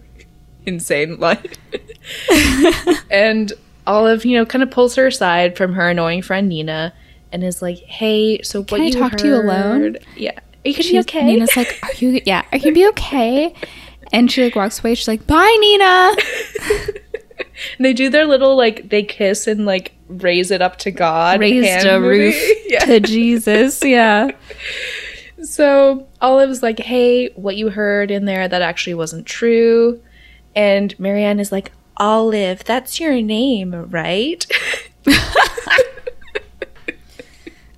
Insane 0.65 1.19
line. 1.19 1.47
and 3.11 3.53
Olive, 3.87 4.25
you 4.25 4.37
know, 4.37 4.45
kind 4.45 4.63
of 4.63 4.71
pulls 4.71 4.95
her 4.95 5.07
aside 5.07 5.57
from 5.57 5.73
her 5.73 5.89
annoying 5.89 6.21
friend 6.21 6.49
Nina 6.49 6.93
and 7.31 7.43
is 7.43 7.61
like, 7.61 7.77
"Hey, 7.79 8.41
so 8.41 8.63
what 8.63 8.81
I 8.81 8.85
you 8.85 8.91
talk 8.91 9.17
to 9.17 9.27
you 9.27 9.35
alone?" 9.35 9.97
Yeah, 10.15 10.31
are 10.31 10.69
you 10.69 10.73
gonna 10.73 10.89
be 10.89 10.99
okay?" 10.99 11.25
Nina's 11.25 11.55
like, 11.55 11.79
Are 11.83 11.93
you 11.97 12.21
yeah, 12.25 12.43
are 12.51 12.57
you 12.57 12.63
gonna 12.63 12.73
be 12.73 12.87
okay? 12.89 13.53
And 14.11 14.31
she 14.31 14.43
like 14.43 14.55
walks 14.55 14.79
away, 14.79 14.95
she's 14.95 15.07
like, 15.07 15.25
Bye 15.25 15.55
Nina. 15.59 16.15
And 17.77 17.85
they 17.85 17.93
do 17.93 18.09
their 18.09 18.25
little 18.25 18.55
like 18.55 18.89
they 18.89 19.03
kiss 19.03 19.47
and 19.47 19.65
like 19.65 19.93
raise 20.09 20.51
it 20.51 20.61
up 20.61 20.77
to 20.79 20.91
God, 20.91 21.39
Raised 21.39 21.85
a 21.85 21.99
movie. 21.99 22.17
roof 22.25 22.57
Yeah. 22.67 22.85
to 22.85 22.99
Jesus. 22.99 23.81
Yeah. 23.83 24.31
So 25.41 26.05
Olive's 26.19 26.61
like, 26.61 26.79
hey, 26.79 27.29
what 27.29 27.55
you 27.55 27.69
heard 27.69 28.11
in 28.11 28.25
there, 28.25 28.45
that 28.49 28.61
actually 28.61 28.95
wasn't 28.95 29.25
true. 29.25 30.01
And 30.53 30.99
Marianne 30.99 31.39
is 31.39 31.49
like, 31.49 31.71
Olive, 31.95 32.65
that's 32.65 32.99
your 32.99 33.13
name, 33.21 33.73
right? 33.89 34.45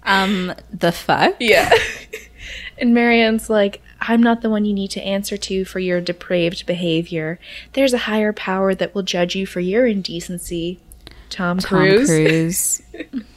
Um, 0.03 0.53
the 0.73 0.91
fuck? 0.91 1.35
yeah. 1.39 1.71
and 2.79 2.93
Marianne's 2.93 3.49
like, 3.49 3.81
I'm 3.99 4.21
not 4.23 4.41
the 4.41 4.49
one 4.49 4.65
you 4.65 4.73
need 4.73 4.89
to 4.91 5.01
answer 5.01 5.37
to 5.37 5.63
for 5.63 5.77
your 5.79 6.01
depraved 6.01 6.65
behavior. 6.65 7.39
There's 7.73 7.93
a 7.93 7.99
higher 7.99 8.33
power 8.33 8.73
that 8.73 8.95
will 8.95 9.03
judge 9.03 9.35
you 9.35 9.45
for 9.45 9.59
your 9.59 9.85
indecency. 9.85 10.79
Tom, 11.31 11.57
Tom 11.57 11.79
Cruise. 11.79 12.07
Cruise. 12.07 12.81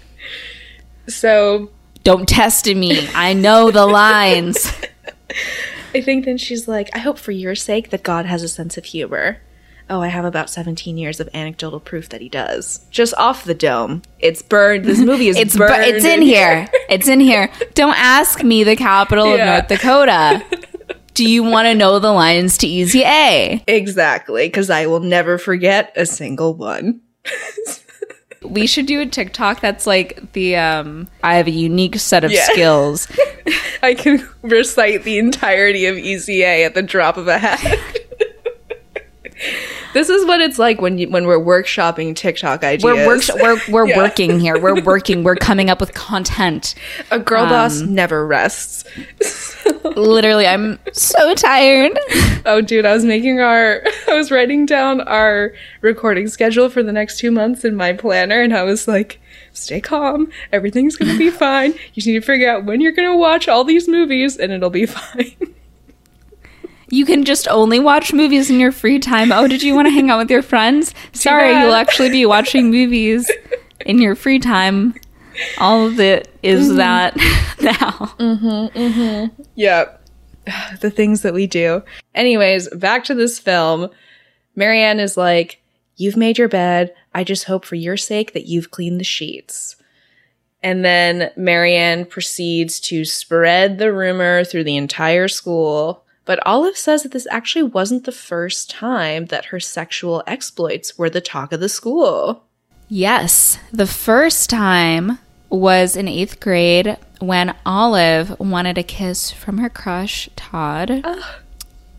So 1.06 1.70
Don't 2.02 2.26
test 2.28 2.66
me. 2.66 3.06
I 3.14 3.34
know 3.34 3.70
the 3.70 3.86
lines. 4.02 4.72
I 5.94 6.00
think 6.00 6.24
then 6.24 6.38
she's 6.38 6.66
like, 6.66 6.88
I 6.94 6.98
hope 6.98 7.18
for 7.18 7.30
your 7.32 7.54
sake 7.54 7.90
that 7.90 8.02
God 8.02 8.24
has 8.26 8.42
a 8.42 8.48
sense 8.48 8.76
of 8.78 8.86
humor. 8.86 9.38
Oh, 9.90 10.00
I 10.00 10.08
have 10.08 10.24
about 10.24 10.48
17 10.48 10.96
years 10.96 11.20
of 11.20 11.28
anecdotal 11.34 11.78
proof 11.78 12.08
that 12.08 12.22
he 12.22 12.30
does. 12.30 12.86
Just 12.90 13.12
off 13.18 13.44
the 13.44 13.52
dome. 13.54 14.00
It's 14.18 14.40
burned. 14.40 14.86
This 14.86 14.98
movie 14.98 15.28
is 15.28 15.36
It's 15.36 15.52
bu- 15.54 15.66
burned. 15.66 15.84
it's 15.84 16.06
in 16.06 16.22
here. 16.22 16.66
It's 16.88 17.06
in 17.06 17.20
here. 17.20 17.50
Don't 17.74 17.96
ask 17.98 18.42
me 18.42 18.64
the 18.64 18.76
capital 18.76 19.34
of 19.34 19.38
North 19.40 19.68
Dakota. 19.68 20.42
Do 21.12 21.28
you 21.28 21.42
want 21.44 21.66
to 21.66 21.74
know 21.74 21.98
the 21.98 22.12
lines 22.12 22.56
to 22.58 22.66
Easy 22.66 23.02
A? 23.04 23.62
Exactly, 23.68 24.46
because 24.48 24.70
I 24.70 24.86
will 24.86 25.00
never 25.00 25.36
forget 25.36 25.92
a 25.96 26.06
single 26.06 26.54
one. 26.54 27.02
We 28.44 28.66
should 28.66 28.86
do 28.86 29.00
a 29.00 29.06
TikTok 29.06 29.60
that's 29.60 29.86
like 29.86 30.32
the 30.32 30.56
um 30.56 31.08
I 31.22 31.36
have 31.36 31.46
a 31.46 31.50
unique 31.52 31.96
set 31.96 32.24
of 32.24 32.30
Yeah. 32.32 32.44
skills. 32.44 33.08
I 33.82 33.94
can 33.94 34.26
recite 34.42 35.04
the 35.04 35.18
entirety 35.18 35.86
of 35.86 35.96
Easy 35.98 36.42
A 36.42 36.64
at 36.64 36.74
the 36.74 36.82
drop 36.82 37.16
of 37.16 37.28
a 37.28 37.38
hat. 37.38 37.78
this 39.94 40.10
is 40.10 40.26
what 40.26 40.40
it's 40.42 40.58
like 40.58 40.80
when 40.80 40.98
you, 40.98 41.08
when 41.08 41.26
we're 41.26 41.38
workshopping 41.38 42.14
TikTok 42.14 42.62
ideas. 42.62 42.84
We're 42.84 43.06
work- 43.06 43.22
we're 43.40 43.58
we're 43.72 43.88
Yeah. 43.88 43.96
working 43.96 44.38
here. 44.40 44.58
We're 44.60 44.82
working. 44.82 45.24
We're 45.24 45.36
coming 45.36 45.70
up 45.70 45.80
with 45.80 45.94
content. 45.94 46.74
a 47.10 47.18
girl 47.18 47.46
boss 47.46 47.80
Um, 47.80 47.94
never 47.94 48.26
rests. 48.26 48.84
Literally, 49.96 50.46
I'm 50.46 50.78
so 50.92 51.34
tired. 51.34 51.98
Oh, 52.46 52.60
dude, 52.60 52.84
I 52.84 52.92
was 52.94 53.04
making 53.04 53.40
our, 53.40 53.82
I 54.08 54.14
was 54.14 54.30
writing 54.30 54.66
down 54.66 55.00
our 55.02 55.52
recording 55.80 56.26
schedule 56.28 56.68
for 56.68 56.82
the 56.82 56.92
next 56.92 57.18
two 57.18 57.30
months 57.30 57.64
in 57.64 57.76
my 57.76 57.92
planner, 57.92 58.40
and 58.42 58.54
I 58.54 58.62
was 58.64 58.88
like, 58.88 59.20
stay 59.52 59.80
calm. 59.80 60.30
Everything's 60.52 60.96
gonna 60.96 61.16
be 61.16 61.30
fine. 61.30 61.72
You 61.72 61.78
just 61.94 62.06
need 62.06 62.14
to 62.14 62.20
figure 62.20 62.48
out 62.50 62.64
when 62.64 62.80
you're 62.80 62.92
gonna 62.92 63.16
watch 63.16 63.46
all 63.48 63.62
these 63.64 63.88
movies, 63.88 64.36
and 64.36 64.52
it'll 64.52 64.70
be 64.70 64.86
fine. 64.86 65.53
You 66.90 67.04
can 67.06 67.24
just 67.24 67.48
only 67.48 67.78
watch 67.80 68.12
movies 68.12 68.50
in 68.50 68.60
your 68.60 68.72
free 68.72 68.98
time. 68.98 69.32
Oh, 69.32 69.48
did 69.48 69.62
you 69.62 69.74
want 69.74 69.86
to 69.86 69.90
hang 69.92 70.10
out 70.10 70.18
with 70.18 70.30
your 70.30 70.42
friends? 70.42 70.94
Sorry, 71.12 71.50
you'll 71.50 71.72
actually 71.74 72.10
be 72.10 72.26
watching 72.26 72.70
movies 72.70 73.30
in 73.86 73.98
your 74.00 74.14
free 74.14 74.38
time. 74.38 74.94
All 75.58 75.86
of 75.86 75.98
it 75.98 76.28
is 76.42 76.68
Mm-hmm. 76.68 76.76
that 76.76 77.16
now. 77.60 79.44
yep. 79.54 80.00
the 80.80 80.90
things 80.90 81.22
that 81.22 81.34
we 81.34 81.46
do. 81.46 81.82
Anyways, 82.14 82.68
back 82.70 83.04
to 83.04 83.14
this 83.14 83.38
film. 83.38 83.88
Marianne 84.56 85.00
is 85.00 85.16
like, 85.16 85.60
You've 85.96 86.16
made 86.16 86.38
your 86.38 86.48
bed. 86.48 86.92
I 87.14 87.22
just 87.22 87.44
hope 87.44 87.64
for 87.64 87.76
your 87.76 87.96
sake 87.96 88.32
that 88.32 88.46
you've 88.46 88.72
cleaned 88.72 88.98
the 88.98 89.04
sheets. 89.04 89.76
And 90.60 90.84
then 90.84 91.30
Marianne 91.36 92.04
proceeds 92.04 92.80
to 92.80 93.04
spread 93.04 93.78
the 93.78 93.92
rumor 93.92 94.42
through 94.44 94.64
the 94.64 94.76
entire 94.76 95.28
school. 95.28 96.03
But 96.24 96.44
Olive 96.46 96.76
says 96.76 97.02
that 97.02 97.12
this 97.12 97.26
actually 97.30 97.64
wasn't 97.64 98.04
the 98.04 98.12
first 98.12 98.70
time 98.70 99.26
that 99.26 99.46
her 99.46 99.60
sexual 99.60 100.22
exploits 100.26 100.96
were 100.96 101.10
the 101.10 101.20
talk 101.20 101.52
of 101.52 101.60
the 101.60 101.68
school. 101.68 102.44
Yes, 102.88 103.58
the 103.72 103.86
first 103.86 104.48
time 104.48 105.18
was 105.50 105.96
in 105.96 106.08
eighth 106.08 106.40
grade 106.40 106.96
when 107.20 107.54
Olive 107.64 108.38
wanted 108.40 108.78
a 108.78 108.82
kiss 108.82 109.30
from 109.30 109.58
her 109.58 109.68
crush, 109.68 110.28
Todd. 110.36 111.04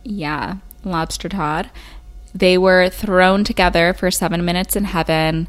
Yeah, 0.04 0.58
Lobster 0.84 1.30
Todd. 1.30 1.70
They 2.34 2.58
were 2.58 2.90
thrown 2.90 3.44
together 3.44 3.94
for 3.94 4.12
seven 4.12 4.44
minutes 4.44 4.76
in 4.76 4.86
heaven. 4.86 5.48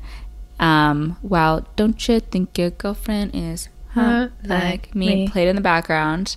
Um, 0.59 1.19
while 1.21 1.67
Don't 1.77 2.09
You 2.09 2.21
Think 2.21 2.57
Your 2.57 2.71
Girlfriend 2.71 3.33
Is 3.35 3.69
Hot 3.91 4.31
Like 4.45 4.95
Me 4.95 5.15
me. 5.15 5.29
played 5.29 5.49
in 5.49 5.57
the 5.57 5.62
background. 5.62 6.37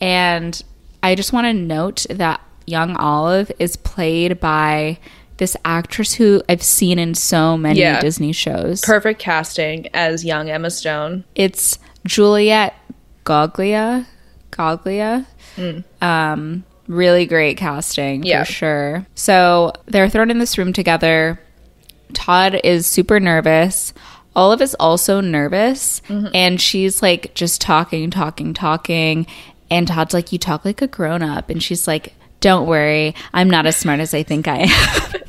And 0.00 0.62
I 1.02 1.14
just 1.14 1.32
want 1.32 1.46
to 1.46 1.52
note 1.52 2.06
that 2.10 2.40
young 2.66 2.96
Olive 2.96 3.50
is 3.58 3.76
played 3.76 4.40
by 4.40 4.98
this 5.38 5.56
actress 5.64 6.14
who 6.14 6.42
I've 6.48 6.62
seen 6.62 6.98
in 6.98 7.14
so 7.14 7.56
many 7.56 7.80
Yeah. 7.80 8.00
Disney 8.00 8.32
shows. 8.32 8.80
Perfect 8.82 9.20
casting 9.20 9.86
as 9.94 10.24
young 10.24 10.50
Emma 10.50 10.70
Stone. 10.70 11.24
it's 11.34 11.78
Juliette 12.06 12.74
Goglia. 13.24 14.06
Goglia. 14.50 15.26
Um, 16.02 16.64
really 16.88 17.26
great 17.26 17.56
casting 17.56 18.22
Yeah. 18.24 18.44
for 18.44 18.52
sure. 18.52 19.06
So 19.14 19.72
they're 19.86 20.08
thrown 20.08 20.30
in 20.30 20.38
this 20.38 20.58
room 20.58 20.72
together. 20.72 21.38
Todd 22.14 22.60
is 22.64 22.86
super 22.86 23.20
nervous. 23.20 23.92
Olive 24.34 24.62
is 24.62 24.74
also 24.80 25.20
nervous 25.20 26.00
and 26.08 26.60
she's 26.60 27.02
like 27.02 27.34
just 27.34 27.60
talking, 27.60 28.10
talking, 28.10 28.54
talking. 28.54 29.26
And 29.70 29.86
Todd's 29.88 30.14
like, 30.14 30.32
You 30.32 30.38
talk 30.38 30.64
like 30.64 30.82
a 30.82 30.86
grown 30.86 31.22
up. 31.22 31.50
And 31.50 31.62
she's 31.62 31.86
like, 31.86 32.14
Don't 32.40 32.66
worry, 32.66 33.14
I'm 33.32 33.48
not 33.50 33.66
as 33.66 33.76
smart 33.76 34.00
as 34.00 34.14
I 34.14 34.22
think 34.22 34.48
I 34.48 34.66
am. 34.68 35.22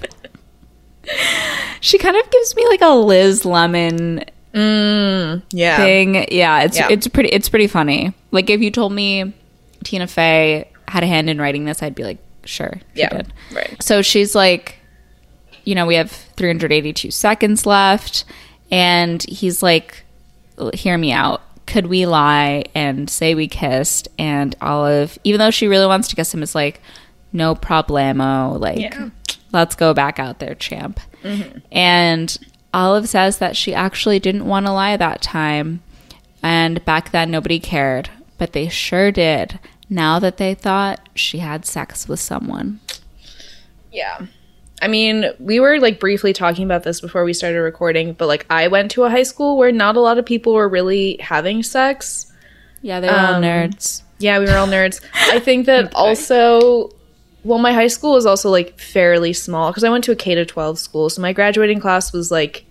she 1.82 1.98
kind 1.98 2.16
of 2.18 2.30
gives 2.32 2.56
me 2.56 2.68
like 2.68 2.82
a 2.82 2.90
Liz 2.90 3.46
Lemon 3.46 4.24
mm, 4.54 5.42
Yeah. 5.52 5.78
thing. 5.78 6.16
Yeah, 6.32 6.64
it's 6.64 6.78
Yeah. 6.78 6.88
it's 6.90 7.08
pretty 7.08 7.30
it's 7.30 7.50
pretty 7.50 7.68
funny. 7.68 8.14
Like 8.32 8.50
if 8.50 8.62
you 8.62 8.72
told 8.72 8.94
me 8.94 9.34
Tina 9.84 10.08
Fey 10.08 10.70
had 10.88 11.04
a 11.04 11.08
hand 11.08 11.30
in 11.30 11.40
writing 11.40 11.66
this, 11.66 11.82
I'd 11.82 11.96
be 11.96 12.04
like, 12.04 12.18
sure. 12.46 12.80
Yeah. 12.96 13.10
did. 13.10 13.34
Right. 13.54 13.82
So 13.82 14.02
she's 14.02 14.36
like, 14.36 14.80
you 15.64 15.76
know, 15.76 15.86
we 15.86 15.96
have 15.96 16.12
382 16.12 17.12
seconds 17.12 17.66
left. 17.66 18.26
And 18.72 19.24
he's 19.24 19.64
like, 19.64 20.04
hear 20.74 20.98
me 20.98 21.12
out. 21.12 21.42
Could 21.70 21.86
we 21.86 22.08
lie 22.08 22.66
and 22.74 23.10
say 23.10 23.36
we 23.36 23.48
kissed? 23.48 24.08
And 24.18 24.56
Olive, 24.60 25.20
even 25.24 25.38
though 25.38 25.52
she 25.52 25.68
really 25.68 25.86
wants 25.86 26.08
to 26.08 26.16
kiss 26.16 26.34
him, 26.34 26.42
is 26.42 26.56
like, 26.56 26.82
no 27.32 27.54
problemo. 27.54 28.60
Like, 28.60 28.80
Yeah. 28.80 29.10
let's 29.54 29.76
go 29.76 29.94
back 29.94 30.18
out 30.18 30.40
there, 30.40 30.56
champ. 30.56 31.00
Mm-hmm. 31.24 31.60
And 31.72 32.36
Olive 32.74 33.08
says 33.08 33.38
that 33.38 33.56
she 33.56 33.74
actually 33.74 34.18
didn't 34.20 34.46
want 34.48 34.66
to 34.66 34.72
lie 34.72 34.98
that 34.98 35.22
time. 35.22 35.82
And 36.42 36.84
back 36.86 37.12
then, 37.12 37.30
nobody 37.30 37.60
cared. 37.60 38.10
But 38.40 38.54
they 38.54 38.68
sure 38.68 39.12
did 39.12 39.60
now 39.90 40.18
that 40.18 40.38
they 40.38 40.56
thought 40.56 41.08
she 41.14 41.38
had 41.38 41.68
sex 41.68 42.08
with 42.08 42.20
someone. 42.20 42.80
Yeah. 43.92 44.26
I 44.82 44.88
mean, 44.88 45.32
we 45.40 45.60
were 45.60 45.80
like 45.80 46.00
briefly 46.00 46.34
talking 46.34 46.64
about 46.64 46.84
this 46.84 47.02
before 47.02 47.24
we 47.24 47.34
started 47.34 47.62
recording, 47.62 48.14
but 48.14 48.28
like 48.28 48.46
I 48.50 48.68
went 48.68 48.92
to 48.92 49.04
a 49.04 49.10
high 49.10 49.24
school 49.24 49.58
where 49.58 49.72
not 49.72 49.96
a 49.96 50.00
lot 50.00 50.18
of 50.18 50.26
people 50.26 50.54
were 50.54 50.70
really 50.70 51.18
having 51.20 51.64
sex. 51.64 52.32
Yeah, 52.82 53.00
they 53.00 53.08
were 53.08 53.14
all 53.14 53.36
Um, 53.36 53.44
nerds. 53.44 54.04
Yeah, 54.20 54.40
we 54.40 54.46
were 54.46 54.56
all 54.56 54.68
nerds. 54.68 55.02
I 55.14 55.40
think 55.40 55.66
that 55.66 55.94
also 55.96 56.92
well, 57.44 57.60
my 57.60 57.72
high 57.74 57.88
school 57.88 58.14
was 58.14 58.26
also 58.26 58.50
like 58.50 58.80
fairly 58.80 59.34
small 59.34 59.72
because 59.72 59.84
I 59.84 59.90
went 59.90 60.04
to 60.06 60.12
a 60.12 60.16
K 60.16 60.36
to 60.36 60.46
12 60.46 60.78
school. 60.78 61.10
So 61.10 61.22
my 61.22 61.34
graduating 61.34 61.80
class 61.80 62.12
was 62.12 62.32
like 62.32 62.66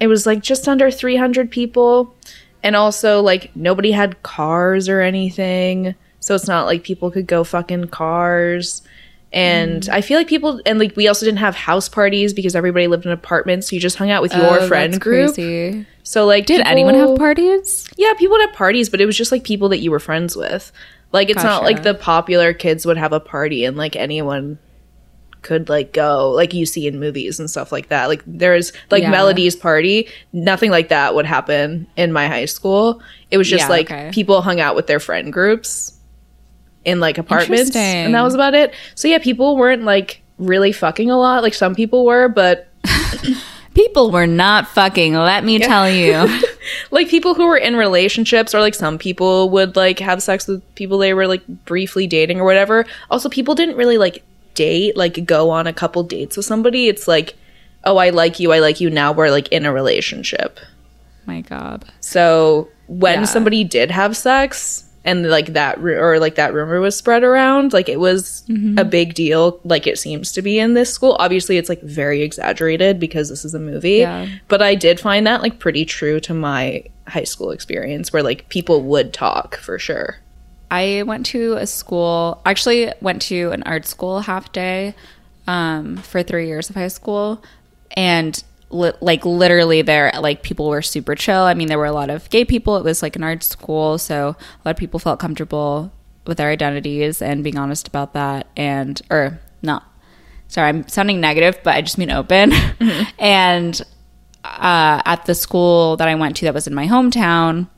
it 0.00 0.06
was 0.06 0.26
like 0.26 0.42
just 0.42 0.68
under 0.68 0.90
300 0.90 1.50
people 1.50 2.14
and 2.62 2.76
also 2.76 3.20
like 3.20 3.54
nobody 3.56 3.92
had 3.92 4.22
cars 4.22 4.88
or 4.88 5.00
anything. 5.00 5.94
So 6.20 6.34
it's 6.34 6.48
not 6.48 6.66
like 6.66 6.82
people 6.82 7.10
could 7.10 7.26
go 7.26 7.44
fucking 7.44 7.88
cars. 7.88 8.82
And 9.32 9.82
Mm. 9.82 9.88
I 9.92 10.00
feel 10.00 10.16
like 10.18 10.26
people 10.26 10.60
and 10.64 10.78
like 10.78 10.96
we 10.96 11.06
also 11.06 11.26
didn't 11.26 11.38
have 11.40 11.54
house 11.54 11.88
parties 11.88 12.32
because 12.32 12.56
everybody 12.56 12.86
lived 12.86 13.04
in 13.04 13.12
apartments. 13.12 13.68
So 13.68 13.76
you 13.76 13.80
just 13.80 13.96
hung 13.96 14.10
out 14.10 14.22
with 14.22 14.34
your 14.34 14.60
Oh, 14.60 14.66
friend 14.68 14.98
group. 15.00 15.34
crazy. 15.34 15.84
So 16.02 16.24
like 16.24 16.46
Did 16.46 16.66
anyone 16.66 16.94
have 16.94 17.16
parties? 17.18 17.86
yeah, 17.98 18.14
people 18.14 18.36
would 18.38 18.46
have 18.48 18.54
parties, 18.56 18.88
but 18.88 19.00
it 19.02 19.06
was 19.06 19.16
just 19.18 19.30
like 19.30 19.44
people 19.44 19.68
that 19.68 19.78
you 19.78 19.90
were 19.90 19.98
friends 20.00 20.34
with. 20.34 20.72
Like 21.12 21.28
it's 21.30 21.42
not 21.42 21.62
like 21.62 21.82
the 21.82 21.94
popular 21.94 22.52
kids 22.54 22.86
would 22.86 22.96
have 22.96 23.12
a 23.12 23.20
party 23.20 23.64
and 23.66 23.76
like 23.76 23.96
anyone 23.96 24.58
could 25.42 25.68
like 25.68 25.92
go 25.92 26.30
like 26.30 26.52
you 26.52 26.66
see 26.66 26.86
in 26.86 26.98
movies 26.98 27.38
and 27.38 27.48
stuff 27.50 27.70
like 27.70 27.88
that. 27.88 28.06
Like 28.08 28.22
there's 28.26 28.72
like 28.90 29.02
Yeah. 29.02 29.10
Melody's 29.10 29.54
party, 29.54 30.08
nothing 30.32 30.70
like 30.70 30.88
that 30.88 31.14
would 31.14 31.26
happen 31.26 31.86
in 31.96 32.12
my 32.12 32.26
high 32.28 32.46
school. 32.46 33.00
It 33.30 33.36
was 33.38 33.48
just 33.48 33.64
Yeah, 33.64 33.68
like 33.68 33.90
okay. 33.90 34.10
people 34.12 34.40
hung 34.42 34.58
out 34.60 34.74
with 34.74 34.86
their 34.86 35.00
friend 35.00 35.32
groups 35.32 35.92
in 36.88 37.00
like 37.00 37.18
apartments 37.18 37.74
and 37.76 38.14
that 38.14 38.22
was 38.22 38.34
about 38.34 38.54
it. 38.54 38.74
So 38.94 39.08
yeah, 39.08 39.18
people 39.18 39.56
weren't 39.56 39.82
like 39.84 40.22
really 40.38 40.72
fucking 40.72 41.10
a 41.10 41.16
lot. 41.18 41.42
Like 41.42 41.54
some 41.54 41.74
people 41.74 42.04
were, 42.04 42.28
but 42.28 42.68
People 43.74 44.10
were 44.10 44.26
not 44.26 44.66
fucking, 44.66 45.14
let 45.14 45.44
me 45.44 45.60
tell 45.60 45.88
you. 45.88 46.26
like 46.90 47.08
people 47.08 47.34
who 47.34 47.46
were 47.46 47.56
in 47.56 47.76
relationships 47.76 48.52
or 48.52 48.60
like 48.60 48.74
some 48.74 48.98
people 48.98 49.50
would 49.50 49.76
like 49.76 50.00
have 50.00 50.20
sex 50.20 50.48
with 50.48 50.62
people 50.74 50.98
they 50.98 51.14
were 51.14 51.28
like 51.28 51.46
briefly 51.64 52.06
dating 52.08 52.40
or 52.40 52.44
whatever 52.44 52.84
also 53.08 53.28
people 53.28 53.54
didn't 53.54 53.76
really 53.76 53.96
like 53.96 54.24
date 54.54 54.96
like 54.96 55.24
go 55.24 55.50
on 55.50 55.66
a 55.68 55.72
couple 55.72 56.02
dates 56.02 56.36
with 56.36 56.44
somebody 56.44 56.88
it's 56.88 57.06
like 57.06 57.36
oh 57.84 57.98
i 57.98 58.10
like 58.10 58.40
you 58.40 58.52
i 58.52 58.58
like 58.58 58.80
you 58.80 58.90
now 58.90 59.12
we're 59.12 59.30
like 59.30 59.46
in 59.52 59.64
a 59.64 59.72
relationship 59.72 60.58
My 61.26 61.40
God. 61.42 61.84
so 62.00 62.68
when 62.88 63.20
Yeah. 63.20 63.24
somebody 63.26 63.62
did 63.62 63.90
have 63.92 64.16
sex 64.16 64.84
and 65.08 65.28
like 65.28 65.48
that 65.54 65.74
ru- 65.80 65.98
or 65.98 66.18
like 66.20 66.34
that 66.36 66.52
rumor 66.54 66.78
was 66.80 66.96
spread 66.96 67.22
around 67.24 67.72
like 67.72 67.88
it 67.88 67.98
was 68.00 68.44
Mm-hmm. 68.48 68.78
a 68.78 68.84
big 68.84 69.14
deal 69.14 69.60
like 69.64 69.86
it 69.86 69.98
seems 69.98 70.32
to 70.32 70.40
be 70.42 70.58
in 70.58 70.74
this 70.74 70.92
school 70.92 71.16
obviously 71.18 71.56
it's 71.58 71.68
like 71.68 71.82
very 71.82 72.22
exaggerated 72.22 72.98
because 73.00 73.28
this 73.28 73.44
is 73.44 73.54
a 73.54 73.58
movie 73.58 73.98
Yeah. 74.06 74.26
but 74.48 74.60
i 74.62 74.74
did 74.74 74.98
find 75.00 75.26
that 75.26 75.42
like 75.42 75.58
pretty 75.58 75.84
true 75.84 76.18
to 76.20 76.32
my 76.34 76.84
high 77.06 77.24
school 77.32 77.50
experience 77.50 78.12
where 78.12 78.22
like 78.22 78.48
people 78.48 78.82
would 78.82 79.12
talk 79.12 79.56
for 79.56 79.78
sure 79.78 80.16
I 80.70 81.02
went 81.06 81.24
to 81.26 81.54
a 81.54 81.66
school, 81.66 82.42
actually 82.44 82.92
went 83.00 83.22
to 83.22 83.52
an 83.52 83.62
art 83.64 83.86
school 83.86 84.20
half 84.20 84.52
day 84.52 84.94
um, 85.46 85.96
for 85.96 86.22
three 86.22 86.46
years 86.46 86.68
of 86.68 86.76
high 86.76 86.88
school. 87.00 87.42
And 87.96 88.44
li- 88.70 88.92
like 89.00 89.24
literally 89.24 89.82
there, 89.82 90.12
like 90.20 90.42
people 90.42 90.68
were 90.68 90.82
super 90.82 91.14
chill. 91.14 91.42
I 91.42 91.54
mean, 91.54 91.68
there 91.68 91.78
were 91.78 91.86
a 91.86 91.92
lot 91.92 92.10
of 92.10 92.28
gay 92.30 92.44
people. 92.44 92.76
It 92.76 92.84
was 92.84 93.02
like 93.02 93.16
an 93.16 93.24
art 93.24 93.42
school. 93.42 93.98
So 93.98 94.30
a 94.30 94.60
lot 94.64 94.72
of 94.72 94.76
people 94.76 95.00
felt 95.00 95.20
comfortable 95.20 95.92
with 96.26 96.38
their 96.38 96.50
identities 96.50 97.22
and 97.22 97.42
being 97.42 97.58
honest 97.58 97.88
about 97.88 98.12
that. 98.12 98.46
And, 98.56 99.00
or 99.10 99.40
not, 99.62 99.84
sorry, 100.48 100.68
I'm 100.68 100.86
sounding 100.88 101.20
negative, 101.20 101.58
but 101.62 101.74
I 101.74 101.80
just 101.80 101.98
mean 101.98 102.10
open. 102.10 102.52
and 103.18 103.80
uh, 104.44 105.02
at 105.04 105.24
the 105.26 105.34
school 105.34 105.96
that 105.96 106.08
I 106.08 106.14
went 106.14 106.36
to 106.36 106.44
that 106.44 106.54
was 106.54 106.66
in 106.66 106.74
my 106.74 106.86
hometown, 106.86 107.68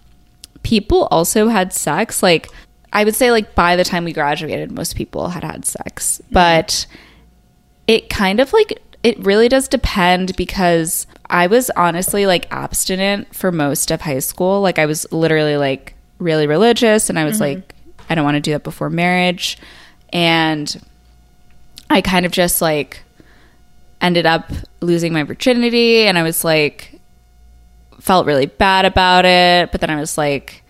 people 0.63 1.09
also 1.11 1.49
had 1.49 1.73
sex. 1.73 2.23
Like, 2.23 2.49
I 2.93 3.05
would 3.05 3.15
say, 3.15 3.31
like, 3.31 3.55
by 3.55 3.77
the 3.77 3.85
time 3.85 4.05
we 4.05 4.13
graduated, 4.13 4.73
most 4.73 4.97
people 4.97 5.29
had 5.29 5.45
had 5.45 5.65
sex. 5.65 6.21
But 6.31 6.87
it 7.87 8.11
kind 8.11 8.41
of 8.41 8.53
like, 8.53 8.83
it 9.03 9.19
really 9.25 9.49
does 9.49 9.69
depend 9.69 10.37
because 10.37 11.07
I 11.29 11.47
was 11.47 11.71
honestly 11.71 12.27
like 12.27 12.47
abstinent 12.51 13.35
for 13.35 13.51
most 13.51 13.91
of 13.91 14.03
high 14.03 14.19
school. 14.19 14.61
Like, 14.61 14.79
I 14.79 14.87
was 14.87 15.11
literally 15.13 15.57
like 15.57 15.95
really 16.19 16.47
religious 16.47 17.09
and 17.09 17.19
I 17.19 17.25
was 17.25 17.41
mm-hmm. 17.41 17.61
like, 17.61 17.75
I 18.09 18.15
don't 18.15 18.25
want 18.25 18.35
to 18.35 18.41
do 18.41 18.53
that 18.53 18.65
before 18.65 18.91
marriage. 18.91 19.57
And 20.13 20.81
I 21.89 22.01
kind 22.01 22.27
of 22.27 22.33
just 22.33 22.61
like 22.61 23.03
ended 24.01 24.27
up 24.27 24.51
losing 24.81 25.13
my 25.13 25.23
virginity 25.23 26.03
and 26.03 26.19
I 26.19 26.23
was 26.23 26.45
like, 26.45 27.01
felt 28.01 28.27
really 28.27 28.47
bad 28.47 28.85
about 28.85 29.25
it. 29.25 29.73
But 29.73 29.81
then 29.81 29.91
I 29.91 30.01
was 30.01 30.19
like, 30.19 30.63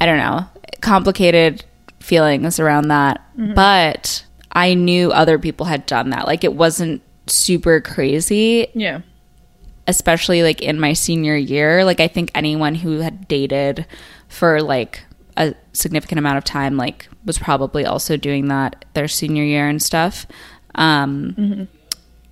I 0.00 0.06
don't 0.06 0.18
know, 0.18 0.46
complicated 0.80 1.64
feelings 2.00 2.58
around 2.58 2.88
that. 2.88 3.20
Mm-hmm. 3.36 3.54
But 3.54 4.24
I 4.52 4.74
knew 4.74 5.12
other 5.12 5.38
people 5.38 5.66
had 5.66 5.86
done 5.86 6.10
that. 6.10 6.26
Like 6.26 6.44
it 6.44 6.54
wasn't 6.54 7.02
super 7.26 7.80
crazy, 7.80 8.68
yeah 8.74 9.00
especially 9.86 10.42
like 10.42 10.60
in 10.62 10.78
my 10.80 10.92
senior 10.92 11.36
year. 11.36 11.84
Like 11.84 12.00
I 12.00 12.08
think 12.08 12.30
anyone 12.34 12.74
who 12.74 13.00
had 13.00 13.28
dated 13.28 13.86
for 14.28 14.60
like 14.60 15.04
a 15.36 15.54
significant 15.72 16.18
amount 16.18 16.38
of 16.38 16.44
time 16.44 16.76
like 16.76 17.08
was 17.24 17.38
probably 17.38 17.84
also 17.84 18.16
doing 18.16 18.48
that 18.48 18.84
their 18.94 19.08
senior 19.08 19.44
year 19.44 19.68
and 19.68 19.82
stuff. 19.82 20.26
Um 20.74 21.34
mm-hmm. 21.38 21.64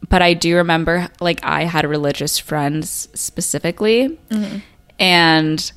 but 0.08 0.22
I 0.22 0.34
do 0.34 0.56
remember 0.56 1.08
like 1.20 1.40
I 1.42 1.64
had 1.64 1.86
religious 1.86 2.38
friends 2.38 3.08
specifically 3.14 4.18
mm-hmm. 4.30 4.58
and 4.98 5.72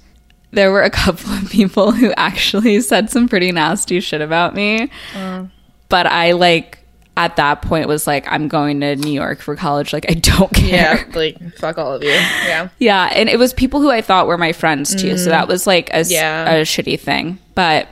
there 0.51 0.71
were 0.71 0.83
a 0.83 0.89
couple 1.03 1.31
of 1.31 1.49
people 1.49 1.91
who 1.91 2.11
actually 2.17 2.81
said 2.81 3.09
some 3.09 3.27
pretty 3.29 3.51
nasty 3.51 3.99
shit 3.99 4.21
about 4.21 4.55
me. 4.55 4.89
Uh. 5.15 5.45
But 5.89 6.07
I 6.07 6.33
like 6.33 6.76
at 7.17 7.35
that 7.35 7.63
point 7.63 7.87
was 7.87 8.05
like 8.05 8.31
I'm 8.31 8.47
going 8.47 8.79
to 8.81 8.95
New 8.95 9.11
York 9.11 9.41
for 9.41 9.55
college 9.55 9.91
like 9.91 10.05
I 10.09 10.13
don't 10.13 10.53
care. 10.53 10.97
yeah 10.97 11.15
like 11.15 11.55
fuck 11.55 11.77
all 11.77 11.93
of 11.93 12.03
you 12.03 12.09
yeah 12.09 12.69
Yeah, 12.77 13.09
and 13.11 13.27
it 13.27 13.39
was 13.39 13.53
people 13.53 13.81
who 13.81 13.89
I 13.89 14.01
thought 14.01 14.27
were 14.27 14.37
my 14.37 14.53
friends 14.53 14.95
too. 14.95 15.17
So 15.17 15.27
mm. 15.27 15.31
that 15.31 15.47
was 15.47 15.65
like 15.67 15.89
a, 15.93 16.03
Yeah. 16.03 16.49
a 16.49 16.61
shitty 16.61 16.99
thing. 16.99 17.39
But 17.55 17.87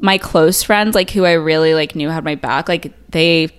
my 0.00 0.18
close 0.18 0.62
friends, 0.62 0.94
like 0.94 1.10
who 1.10 1.24
I 1.24 1.32
really 1.32 1.74
like 1.74 1.94
knew 1.94 2.08
had 2.08 2.24
my 2.24 2.34
back, 2.34 2.68
like 2.68 2.92
they, 3.10 3.50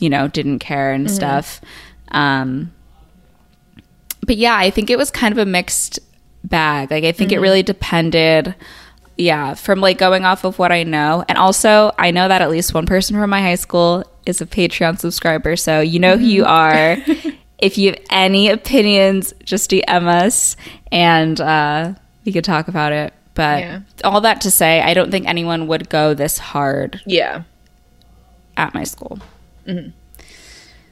you 0.00 0.08
know, 0.08 0.26
didn't 0.26 0.60
care 0.60 0.92
and 0.92 1.06
mm-hmm. 1.06 1.14
stuff. 1.14 1.60
Um 2.08 2.72
but 4.24 4.38
yeah, 4.38 4.56
I 4.56 4.70
think 4.70 4.88
it 4.88 4.96
was 4.96 5.10
kind 5.10 5.32
of 5.32 5.38
a 5.38 5.46
mixed 5.46 5.98
bag. 6.44 6.90
Like 6.90 7.04
I 7.04 7.12
think 7.12 7.30
it 7.30 7.36
mm-hmm. 7.36 7.42
really 7.42 7.62
depended 7.62 8.54
yeah, 9.18 9.52
from 9.52 9.80
like 9.80 9.98
going 9.98 10.24
off 10.24 10.44
of 10.44 10.58
what 10.58 10.72
I 10.72 10.84
know. 10.84 11.22
And 11.28 11.36
also, 11.36 11.92
I 11.98 12.10
know 12.10 12.28
that 12.28 12.40
at 12.40 12.50
least 12.50 12.72
one 12.72 12.86
person 12.86 13.14
from 13.14 13.28
my 13.28 13.42
high 13.42 13.56
school 13.56 14.04
is 14.26 14.40
a 14.40 14.46
Patreon 14.46 14.98
subscriber. 14.98 15.56
So 15.56 15.80
you 15.80 15.98
know 15.98 16.16
who 16.16 16.26
you 16.26 16.44
mm-hmm. 16.44 17.28
are. 17.28 17.32
if 17.58 17.78
you 17.78 17.90
have 17.90 18.00
any 18.10 18.48
opinions, 18.48 19.32
just 19.44 19.70
DM 19.70 20.06
us 20.06 20.56
and 20.90 21.40
uh, 21.40 21.94
we 22.24 22.32
could 22.32 22.44
talk 22.44 22.68
about 22.68 22.92
it. 22.92 23.12
But 23.34 23.60
Yeah. 23.60 23.80
all 24.04 24.20
that 24.20 24.40
to 24.42 24.50
say, 24.50 24.82
I 24.82 24.92
don't 24.94 25.10
think 25.10 25.26
anyone 25.26 25.66
would 25.68 25.88
go 25.88 26.12
this 26.12 26.38
hard 26.38 27.00
yeah 27.06 27.42
at 28.56 28.74
my 28.74 28.84
school. 28.84 29.18
Mm-hmm. 29.66 29.90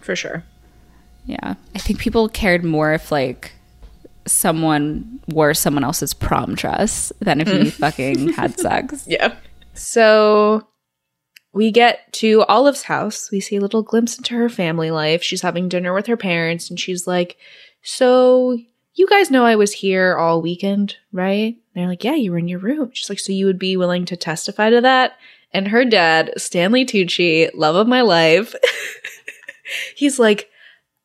for 0.00 0.14
sure 0.14 0.44
Yeah. 1.26 1.54
I 1.74 1.78
think 1.78 1.98
people 1.98 2.28
cared 2.28 2.64
more 2.64 2.92
if 2.94 3.10
like 3.10 3.52
someone 4.26 5.20
wore 5.28 5.54
someone 5.54 5.84
else's 5.84 6.14
prom 6.14 6.54
dress 6.54 7.12
than 7.20 7.40
if 7.40 7.48
you 7.48 7.54
mm. 7.54 7.72
fucking 7.72 8.32
had 8.34 8.58
sex. 8.58 9.04
Yeah. 9.06 9.34
So 9.74 10.66
we 11.52 11.70
get 11.70 12.12
to 12.14 12.42
Olive's 12.44 12.84
house. 12.84 13.30
We 13.30 13.40
see 13.40 13.56
a 13.56 13.60
little 13.60 13.82
glimpse 13.82 14.16
into 14.16 14.34
her 14.34 14.48
family 14.48 14.90
life. 14.90 15.22
She's 15.22 15.42
having 15.42 15.68
dinner 15.68 15.92
with 15.92 16.06
her 16.06 16.16
parents, 16.16 16.70
and 16.70 16.78
she's 16.78 17.06
like, 17.06 17.36
So 17.82 18.58
you 18.94 19.08
guys 19.08 19.30
know 19.30 19.44
I 19.44 19.56
was 19.56 19.72
here 19.72 20.16
all 20.16 20.42
weekend, 20.42 20.96
right? 21.12 21.54
And 21.54 21.62
they're 21.74 21.88
like, 21.88 22.04
Yeah, 22.04 22.14
you 22.14 22.32
were 22.32 22.38
in 22.38 22.48
your 22.48 22.60
room. 22.60 22.90
She's 22.92 23.08
like, 23.08 23.18
So 23.18 23.32
you 23.32 23.46
would 23.46 23.58
be 23.58 23.76
willing 23.76 24.04
to 24.06 24.16
testify 24.16 24.70
to 24.70 24.80
that? 24.82 25.16
And 25.52 25.68
her 25.68 25.84
dad, 25.84 26.32
Stanley 26.36 26.84
Tucci, 26.84 27.50
love 27.54 27.74
of 27.74 27.88
my 27.88 28.02
life, 28.02 28.54
he's 29.96 30.18
like, 30.18 30.48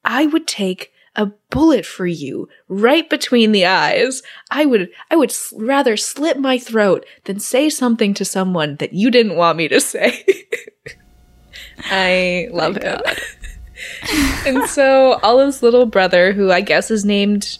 I 0.03 0.27
would 0.27 0.47
take 0.47 0.91
a 1.15 1.32
bullet 1.49 1.86
for 1.86 2.06
you 2.06 2.49
right 2.67 3.10
between 3.10 3.51
the 3.51 3.65
eyes. 3.65 4.21
I 4.51 4.65
would 4.65 4.89
I 5.10 5.15
would 5.15 5.34
rather 5.54 5.97
slit 5.97 6.39
my 6.39 6.58
throat 6.58 7.06
than 7.25 7.39
say 7.39 7.69
something 7.69 8.13
to 8.15 8.25
someone 8.25 8.75
that 8.78 8.93
you 8.93 9.10
didn't 9.10 9.36
want 9.36 9.58
me 9.58 9.67
to 9.69 9.80
say. 9.80 10.25
I 11.86 12.47
love 12.51 12.78
him. 12.78 12.99
and 14.45 14.67
so 14.69 15.19
Olive's 15.23 15.62
little 15.62 15.86
brother, 15.86 16.32
who 16.32 16.51
I 16.51 16.62
guess 16.62 16.89
is 16.89 17.06
named 17.06 17.60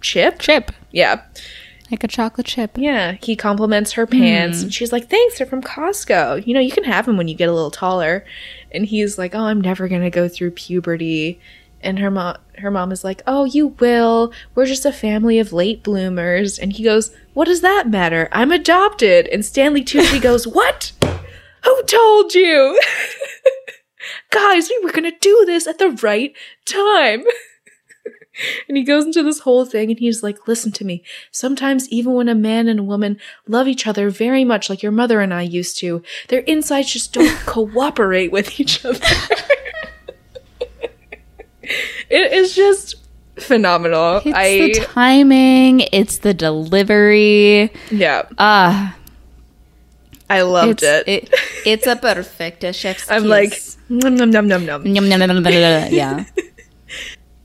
Chip. 0.00 0.38
Chip. 0.38 0.70
Yeah. 0.90 1.22
Like 1.90 2.04
a 2.04 2.08
chocolate 2.08 2.46
chip. 2.46 2.72
Yeah. 2.76 3.16
He 3.22 3.36
compliments 3.36 3.92
her 3.92 4.06
pants 4.06 4.62
and 4.62 4.72
she's 4.72 4.92
like, 4.92 5.08
Thanks, 5.08 5.38
they're 5.38 5.46
from 5.46 5.62
Costco. 5.62 6.46
You 6.46 6.54
know, 6.54 6.60
you 6.60 6.72
can 6.72 6.84
have 6.84 7.06
them 7.06 7.16
when 7.16 7.28
you 7.28 7.34
get 7.34 7.48
a 7.48 7.52
little 7.52 7.70
taller. 7.70 8.24
And 8.72 8.86
he's 8.86 9.18
like, 9.18 9.34
Oh, 9.34 9.44
I'm 9.44 9.60
never 9.60 9.88
gonna 9.88 10.10
go 10.10 10.28
through 10.28 10.52
puberty. 10.52 11.40
And 11.84 11.98
her 11.98 12.10
mom 12.10 12.38
her 12.58 12.70
mom 12.70 12.92
is 12.92 13.04
like, 13.04 13.22
Oh, 13.26 13.44
you 13.44 13.68
will. 13.78 14.32
We're 14.54 14.66
just 14.66 14.86
a 14.86 14.92
family 14.92 15.38
of 15.38 15.52
late 15.52 15.82
bloomers. 15.82 16.58
And 16.58 16.72
he 16.72 16.82
goes, 16.82 17.14
What 17.34 17.46
does 17.46 17.60
that 17.60 17.88
matter? 17.88 18.28
I'm 18.32 18.50
adopted. 18.50 19.28
And 19.28 19.44
Stanley 19.44 19.84
Tucci 19.84 20.20
goes, 20.20 20.46
What? 20.46 20.92
Who 21.64 21.82
told 21.84 22.34
you? 22.34 22.80
Guys, 24.30 24.68
we 24.68 24.84
were 24.84 24.92
gonna 24.92 25.12
do 25.20 25.44
this 25.46 25.66
at 25.66 25.78
the 25.78 25.90
right 25.90 26.32
time. 26.64 27.24
And 28.68 28.76
he 28.76 28.82
goes 28.82 29.04
into 29.04 29.22
this 29.22 29.40
whole 29.40 29.64
thing 29.64 29.90
and 29.90 29.98
he's 29.98 30.22
like, 30.22 30.48
listen 30.48 30.72
to 30.72 30.84
me. 30.84 31.04
Sometimes, 31.30 31.88
even 31.90 32.14
when 32.14 32.28
a 32.28 32.34
man 32.34 32.66
and 32.66 32.80
a 32.80 32.82
woman 32.82 33.18
love 33.46 33.68
each 33.68 33.86
other 33.86 34.10
very 34.10 34.44
much 34.44 34.68
like 34.68 34.82
your 34.82 34.90
mother 34.90 35.20
and 35.20 35.32
I 35.32 35.42
used 35.42 35.78
to, 35.78 36.02
their 36.28 36.40
insides 36.40 36.92
just 36.92 37.12
don't 37.12 37.38
cooperate 37.46 38.32
with 38.32 38.58
each 38.58 38.84
other. 38.84 38.98
it 42.10 42.32
is 42.32 42.54
just 42.54 42.96
phenomenal. 43.38 44.22
It's 44.24 44.36
I, 44.36 44.58
the 44.58 44.74
timing, 44.86 45.80
it's 45.92 46.18
the 46.18 46.34
delivery. 46.34 47.70
yeah, 47.90 48.22
Ah, 48.38 48.96
I 50.30 50.42
loved 50.42 50.82
it's, 50.82 50.82
it. 50.82 51.08
it. 51.08 51.34
It's 51.66 51.86
a 51.86 51.96
perfect 51.96 52.62
chef's 52.74 53.10
I'm 53.10 53.22
kiss. 53.22 53.30
like, 53.30 53.54
num, 53.88 54.14
num, 54.16 54.30
num, 54.30 54.48
num, 54.48 54.64
num. 54.66 54.86
Yum, 54.86 55.06
yum, 55.06 55.20
yum, 55.20 55.44
yum. 55.44 55.88
yeah. 55.90 56.24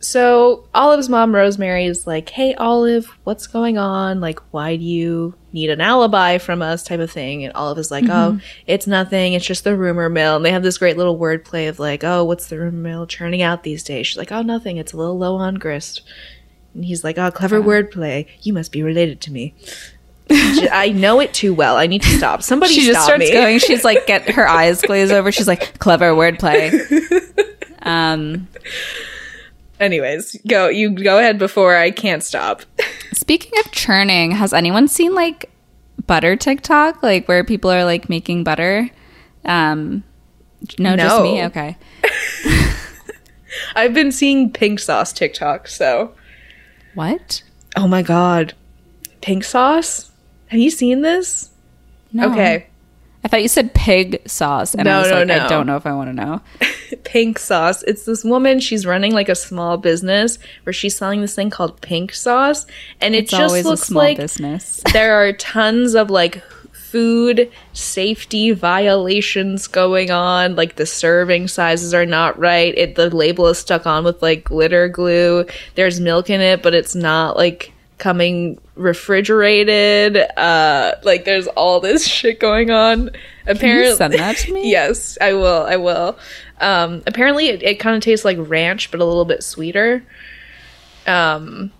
So 0.01 0.63
Olive's 0.73 1.09
mom, 1.09 1.35
Rosemary, 1.35 1.85
is 1.85 2.07
like, 2.07 2.29
"Hey, 2.29 2.53
Olive, 2.55 3.05
what's 3.25 3.47
going 3.47 3.77
on? 3.77 4.21
Like, 4.21 4.39
why 4.51 4.77
do 4.77 4.83
you 4.83 5.35
need 5.53 5.69
an 5.69 5.81
alibi 5.81 6.37
from 6.37 6.61
us?" 6.61 6.83
Type 6.83 6.99
of 6.99 7.11
thing. 7.11 7.43
And 7.43 7.53
Olive 7.53 7.77
is 7.77 7.91
like, 7.91 8.05
"Oh, 8.09 8.39
it's 8.67 8.87
nothing. 8.87 9.33
It's 9.33 9.45
just 9.45 9.63
the 9.63 9.75
rumor 9.75 10.09
mill." 10.09 10.35
And 10.35 10.45
they 10.45 10.51
have 10.51 10.63
this 10.63 10.77
great 10.77 10.97
little 10.97 11.17
wordplay 11.17 11.69
of 11.69 11.79
like, 11.79 12.03
"Oh, 12.03 12.23
what's 12.23 12.47
the 12.47 12.57
rumor 12.57 12.71
mill 12.71 13.07
churning 13.07 13.41
out 13.41 13.63
these 13.63 13.83
days?" 13.83 14.07
She's 14.07 14.17
like, 14.17 14.31
"Oh, 14.31 14.41
nothing. 14.41 14.77
It's 14.77 14.93
a 14.93 14.97
little 14.97 15.17
low 15.17 15.35
on 15.35 15.55
grist." 15.55 16.01
And 16.73 16.85
he's 16.85 17.03
like, 17.03 17.17
"Oh, 17.17 17.31
clever 17.31 17.61
wordplay. 17.61 18.27
You 18.41 18.53
must 18.53 18.71
be 18.71 18.83
related 18.83 19.21
to 19.21 19.31
me." 19.31 19.53
I 20.31 20.89
know 20.95 21.19
it 21.19 21.33
too 21.33 21.55
well. 21.55 21.75
I 21.77 21.87
need 21.87 22.03
to 22.03 22.17
stop. 22.17 22.43
Somebody 22.43 22.73
She 22.75 22.85
just 22.85 23.03
starts 23.03 23.19
me. 23.19 23.31
going. 23.31 23.57
She's 23.67 23.83
like, 23.83 24.05
get 24.05 24.29
her 24.29 24.47
eyes 24.47 24.79
glaze 24.79 25.11
over. 25.11 25.31
She's 25.31 25.47
like, 25.47 25.79
clever 25.79 26.11
wordplay. 26.11 26.71
Um, 27.81 28.49
Anyways, 29.79 30.37
go. 30.47 30.67
You 30.67 30.89
go 30.91 31.19
ahead 31.19 31.37
before 31.37 31.75
I 31.75 31.91
can't 31.91 32.23
stop. 32.23 32.63
speaking 33.13 33.57
of 33.59 33.71
churning, 33.71 34.31
has 34.31 34.53
anyone 34.53 34.87
seen 34.87 35.13
like 35.15 35.49
butter 36.07 36.35
TikTok, 36.35 37.01
like 37.03 37.27
where 37.27 37.43
people 37.43 37.71
are 37.71 37.85
like 37.85 38.09
making 38.09 38.43
butter? 38.43 38.89
Um, 39.45 40.03
no, 40.77 40.97
just 40.97 41.21
me. 41.21 41.43
Okay. 41.45 41.77
I've 43.75 43.93
been 43.93 44.11
seeing 44.11 44.51
pink 44.51 44.79
sauce 44.79 45.13
TikTok, 45.13 45.67
so 45.67 46.13
What? 46.93 47.43
Oh 47.75 47.87
my 47.87 48.01
god. 48.01 48.53
Pink 49.21 49.43
sauce? 49.43 50.11
Have 50.47 50.59
you 50.59 50.69
seen 50.69 51.01
this? 51.01 51.51
No. 52.11 52.31
Okay. 52.31 52.67
I 53.23 53.27
thought 53.27 53.41
you 53.41 53.49
said 53.49 53.73
pig 53.73 54.21
sauce, 54.27 54.73
and 54.73 54.85
No, 54.85 54.97
I 54.97 54.99
was 55.01 55.09
no, 55.09 55.17
like, 55.17 55.27
no. 55.27 55.37
I 55.39 55.47
don't 55.47 55.67
know 55.67 55.75
if 55.75 55.85
I 55.85 55.93
want 55.93 56.09
to 56.09 56.13
know. 56.13 56.41
Pink 57.03 57.37
sauce. 57.37 57.83
It's 57.83 58.05
this 58.05 58.23
woman, 58.23 58.59
she's 58.59 58.85
running 58.85 59.13
like 59.13 59.27
a 59.27 59.35
small 59.35 59.77
business 59.77 60.39
where 60.63 60.73
she's 60.73 60.95
selling 60.95 61.21
this 61.21 61.35
thing 61.35 61.49
called 61.49 61.81
pink 61.81 62.13
sauce. 62.13 62.65
And 63.01 63.15
it 63.15 63.23
It's 63.23 63.31
just 63.31 63.41
always 63.41 63.65
a 63.65 63.69
looks 63.69 63.81
small 63.83 64.03
like 64.03 64.17
business. 64.17 64.81
there 64.93 65.15
are 65.15 65.33
tons 65.33 65.95
of 65.95 66.09
like 66.09 66.41
food 66.71 67.51
safety 67.73 68.51
violations 68.51 69.67
going 69.67 70.11
on. 70.11 70.55
Like 70.55 70.75
the 70.75 70.85
serving 70.85 71.49
sizes 71.49 71.93
are 71.93 72.05
not 72.05 72.39
right. 72.39 72.75
It 72.77 72.95
the 72.95 73.15
label 73.15 73.47
is 73.47 73.59
stuck 73.59 73.85
on 73.85 74.03
with 74.03 74.21
like 74.21 74.45
glitter 74.45 74.87
glue. 74.87 75.45
There's 75.75 75.99
milk 75.99 76.29
in 76.29 76.41
it, 76.41 76.63
but 76.63 76.73
it's 76.73 76.95
not 76.95 77.37
like 77.37 77.73
coming 77.99 78.59
refrigerated. 78.75 80.17
Uh 80.37 80.95
like 81.03 81.25
there's 81.25 81.47
all 81.47 81.79
this 81.79 82.07
shit 82.07 82.39
going 82.39 82.71
on. 82.71 83.11
Apparently 83.45 83.95
send 83.95 84.13
that 84.13 84.37
to 84.37 84.53
me? 84.53 84.71
yes, 84.71 85.17
I 85.21 85.33
will. 85.33 85.65
I 85.65 85.75
will. 85.77 86.17
Um 86.59 87.03
apparently 87.05 87.49
it, 87.49 87.61
it 87.61 87.79
kind 87.79 87.95
of 87.95 88.01
tastes 88.01 88.25
like 88.25 88.37
ranch 88.39 88.89
but 88.91 88.99
a 88.99 89.05
little 89.05 89.25
bit 89.25 89.43
sweeter. 89.43 90.03
Um 91.05 91.71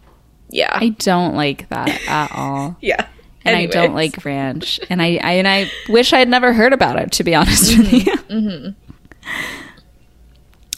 yeah. 0.50 0.72
I 0.74 0.90
don't 0.90 1.36
like 1.36 1.70
that 1.70 2.02
at 2.08 2.32
all. 2.36 2.78
yeah. 2.82 3.08
and 3.46 3.56
I 3.56 3.68
don't 3.68 3.94
like 3.94 4.26
ranch, 4.26 4.80
and 4.90 5.02
I, 5.02 5.20
I 5.24 5.32
and 5.34 5.48
I 5.48 5.72
wish 5.88 6.12
I 6.12 6.20
had 6.20 6.28
never 6.28 6.54
heard 6.54 6.74
about 6.74 7.00
it. 7.00 7.12
To 7.14 7.24
be 7.24 7.36
honest 7.36 7.78
with 7.78 7.94
you. 7.94 8.16
Mm-hmm. 8.30 8.70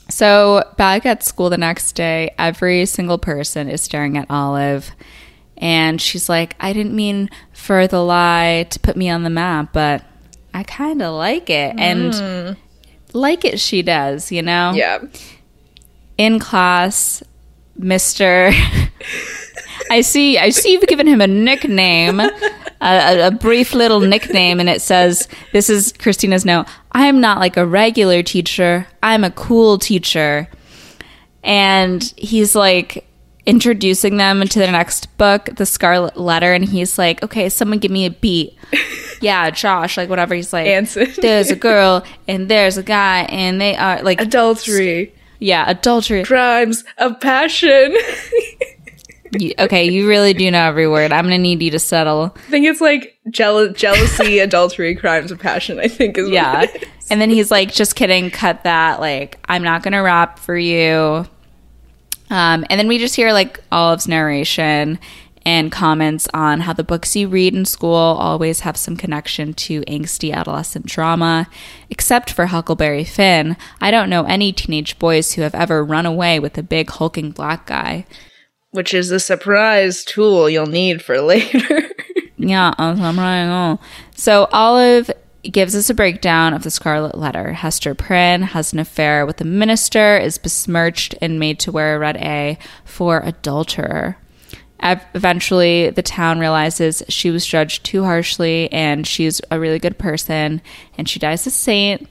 So 0.09 0.69
back 0.77 1.05
at 1.05 1.23
school 1.23 1.49
the 1.49 1.57
next 1.57 1.93
day, 1.93 2.35
every 2.37 2.85
single 2.85 3.17
person 3.17 3.69
is 3.69 3.81
staring 3.81 4.17
at 4.17 4.27
Olive, 4.29 4.91
and 5.61 6.01
she's 6.01 6.27
like, 6.27 6.55
"I 6.59 6.73
didn't 6.73 6.93
mean 6.95 7.29
for 7.53 7.87
the 7.87 8.03
lie 8.03 8.65
to 8.71 8.79
put 8.79 8.97
me 8.97 9.09
on 9.09 9.23
the 9.23 9.29
map, 9.29 9.71
but 9.71 10.03
I 10.53 10.63
kind 10.63 11.01
of 11.01 11.13
like 11.13 11.49
it, 11.49 11.75
and 11.77 12.57
like 13.13 13.45
it 13.45 13.59
she 13.59 13.81
does, 13.83 14.31
you 14.31 14.41
know." 14.41 14.71
Mm. 14.73 14.77
Yeah. 14.77 14.99
in 16.17 16.39
class, 16.39 17.23
Mister. 17.77 18.51
I 19.89 20.01
see. 20.01 20.37
I 20.37 20.49
see 20.51 20.71
you've 20.73 20.87
given 20.87 21.07
him 21.07 21.19
a 21.21 21.27
nickname, 21.27 22.19
a, 22.19 22.31
a, 22.81 23.27
a 23.27 23.31
brief 23.31 23.73
little 23.73 23.99
nickname, 23.99 24.59
and 24.59 24.69
it 24.69 24.81
says, 24.81 25.27
"This 25.51 25.69
is 25.69 25.93
Christina's 25.99 26.45
note. 26.45 26.65
I 26.93 27.07
am 27.07 27.19
not 27.19 27.39
like 27.39 27.57
a 27.57 27.65
regular 27.65 28.23
teacher. 28.23 28.87
I'm 29.03 29.23
a 29.23 29.31
cool 29.31 29.77
teacher." 29.77 30.47
And 31.43 32.03
he's 32.17 32.55
like 32.55 33.07
introducing 33.45 34.17
them 34.17 34.41
to 34.47 34.59
the 34.59 34.71
next 34.71 35.15
book, 35.17 35.49
The 35.55 35.65
Scarlet 35.65 36.17
Letter, 36.17 36.53
and 36.53 36.63
he's 36.65 36.97
like, 36.97 37.23
"Okay, 37.23 37.49
someone 37.49 37.79
give 37.79 37.91
me 37.91 38.05
a 38.05 38.11
beat." 38.11 38.55
yeah, 39.21 39.49
Josh, 39.49 39.97
like 39.97 40.09
whatever. 40.09 40.35
He's 40.35 40.53
like, 40.53 40.67
Anson. 40.67 41.07
"There's 41.21 41.49
a 41.51 41.55
girl 41.55 42.03
and 42.27 42.49
there's 42.49 42.77
a 42.77 42.83
guy, 42.83 43.21
and 43.29 43.59
they 43.59 43.75
are 43.75 44.01
like." 44.03 44.21
Adultery. 44.21 45.13
yeah, 45.39 45.69
adultery. 45.69 46.23
crimes 46.23 46.83
of 46.97 47.19
passion. 47.19 47.95
You- 49.39 49.53
okay, 49.59 49.85
you 49.89 50.09
really 50.09 50.33
do 50.33 50.51
know 50.51 50.59
every 50.67 50.89
word. 50.89 51.13
I'm 51.13 51.23
gonna 51.23 51.37
need 51.37 51.61
you 51.61 51.71
to 51.71 51.79
settle. 51.79 52.33
I 52.35 52.39
think 52.49 52.65
it's 52.67 52.81
like 52.81 53.17
jeal- 53.29 53.71
jealousy, 53.71 54.39
adultery, 54.39 54.93
crimes 54.93 55.31
of 55.31 55.39
passion. 55.39 55.79
I 55.79 55.87
think 55.87 56.17
is 56.17 56.25
what 56.25 56.33
Yeah. 56.33 56.63
it 56.63 56.83
is. 56.83 57.09
And 57.09 57.21
then 57.21 57.29
he's 57.29 57.49
like, 57.49 57.71
just 57.71 57.95
kidding, 57.95 58.29
cut 58.29 58.65
that. 58.65 58.99
Like, 58.99 59.39
I'm 59.45 59.63
not 59.63 59.83
gonna 59.83 60.03
rap 60.03 60.37
for 60.37 60.57
you. 60.57 61.25
Um, 62.31 62.65
and 62.69 62.79
then 62.79 62.87
we 62.87 62.97
just 62.97 63.15
hear 63.15 63.33
like 63.33 63.59
Olive's 63.71 64.07
narration 64.07 64.97
and 65.43 65.71
comments 65.71 66.27
on 66.33 66.61
how 66.61 66.73
the 66.73 66.83
books 66.83 67.15
you 67.15 67.27
read 67.27 67.53
in 67.53 67.65
school 67.65 67.95
always 67.95 68.61
have 68.61 68.77
some 68.77 68.95
connection 68.95 69.53
to 69.55 69.81
angsty 69.81 70.31
adolescent 70.31 70.85
drama. 70.85 71.49
Except 71.89 72.31
for 72.31 72.47
Huckleberry 72.47 73.03
Finn, 73.03 73.57
I 73.81 73.91
don't 73.91 74.09
know 74.09 74.23
any 74.23 74.53
teenage 74.53 74.97
boys 74.97 75.33
who 75.33 75.41
have 75.41 75.55
ever 75.55 75.83
run 75.83 76.05
away 76.05 76.39
with 76.39 76.57
a 76.57 76.63
big 76.63 76.89
hulking 76.89 77.31
black 77.31 77.65
guy. 77.67 78.05
Which 78.69 78.93
is 78.93 79.11
a 79.11 79.19
surprise 79.19 80.05
tool 80.05 80.49
you'll 80.49 80.67
need 80.67 81.01
for 81.01 81.19
later. 81.21 81.89
Yeah, 82.37 82.73
I'm 82.77 83.19
right 83.19 83.45
on. 83.45 83.77
So 84.15 84.47
Olive 84.51 85.11
gives 85.43 85.75
us 85.75 85.89
a 85.89 85.93
breakdown 85.93 86.53
of 86.53 86.63
the 86.63 86.69
Scarlet 86.71 87.17
Letter. 87.17 87.53
Hester 87.53 87.95
Prynne 87.95 88.41
has 88.43 88.73
an 88.73 88.79
affair 88.79 89.25
with 89.25 89.37
the 89.37 89.45
minister, 89.45 90.17
is 90.17 90.37
besmirched 90.37 91.15
and 91.21 91.39
made 91.39 91.59
to 91.61 91.71
wear 91.71 91.95
a 91.95 91.99
red 91.99 92.17
A 92.17 92.57
for 92.85 93.21
adulterer. 93.21 94.17
eventually 94.83 95.89
the 95.91 96.01
town 96.03 96.39
realizes 96.39 97.03
she 97.07 97.29
was 97.29 97.45
judged 97.45 97.83
too 97.85 98.03
harshly 98.03 98.71
and 98.71 99.05
she's 99.05 99.39
a 99.51 99.59
really 99.59 99.77
good 99.79 99.97
person 99.97 100.61
and 100.97 101.07
she 101.07 101.19
dies 101.19 101.45
a 101.47 101.51
saint. 101.51 102.07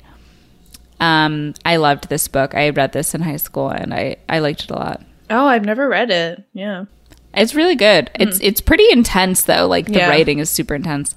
Um, 1.00 1.54
i 1.64 1.76
loved 1.76 2.08
this 2.08 2.28
book. 2.28 2.54
I 2.54 2.68
read 2.70 2.92
this 2.92 3.14
in 3.14 3.22
high 3.22 3.38
school 3.38 3.70
and 3.70 3.94
i, 3.94 4.16
I 4.28 4.38
liked 4.40 4.64
it 4.64 4.70
a 4.70 4.74
lot. 4.74 5.02
Oh 5.30 5.46
i've 5.46 5.64
never 5.64 5.88
read 5.88 6.10
it. 6.10 6.44
Yeah. 6.52 6.84
It's 7.32 7.54
really 7.54 7.76
good. 7.76 8.10
It's 8.16 8.38
it's 8.40 8.60
pretty 8.60 8.86
intense 8.90 9.44
though. 9.44 9.66
Like 9.66 9.86
the 9.86 9.98
Yeah. 10.00 10.08
writing 10.08 10.38
is 10.40 10.50
super 10.50 10.74
intense 10.74 11.14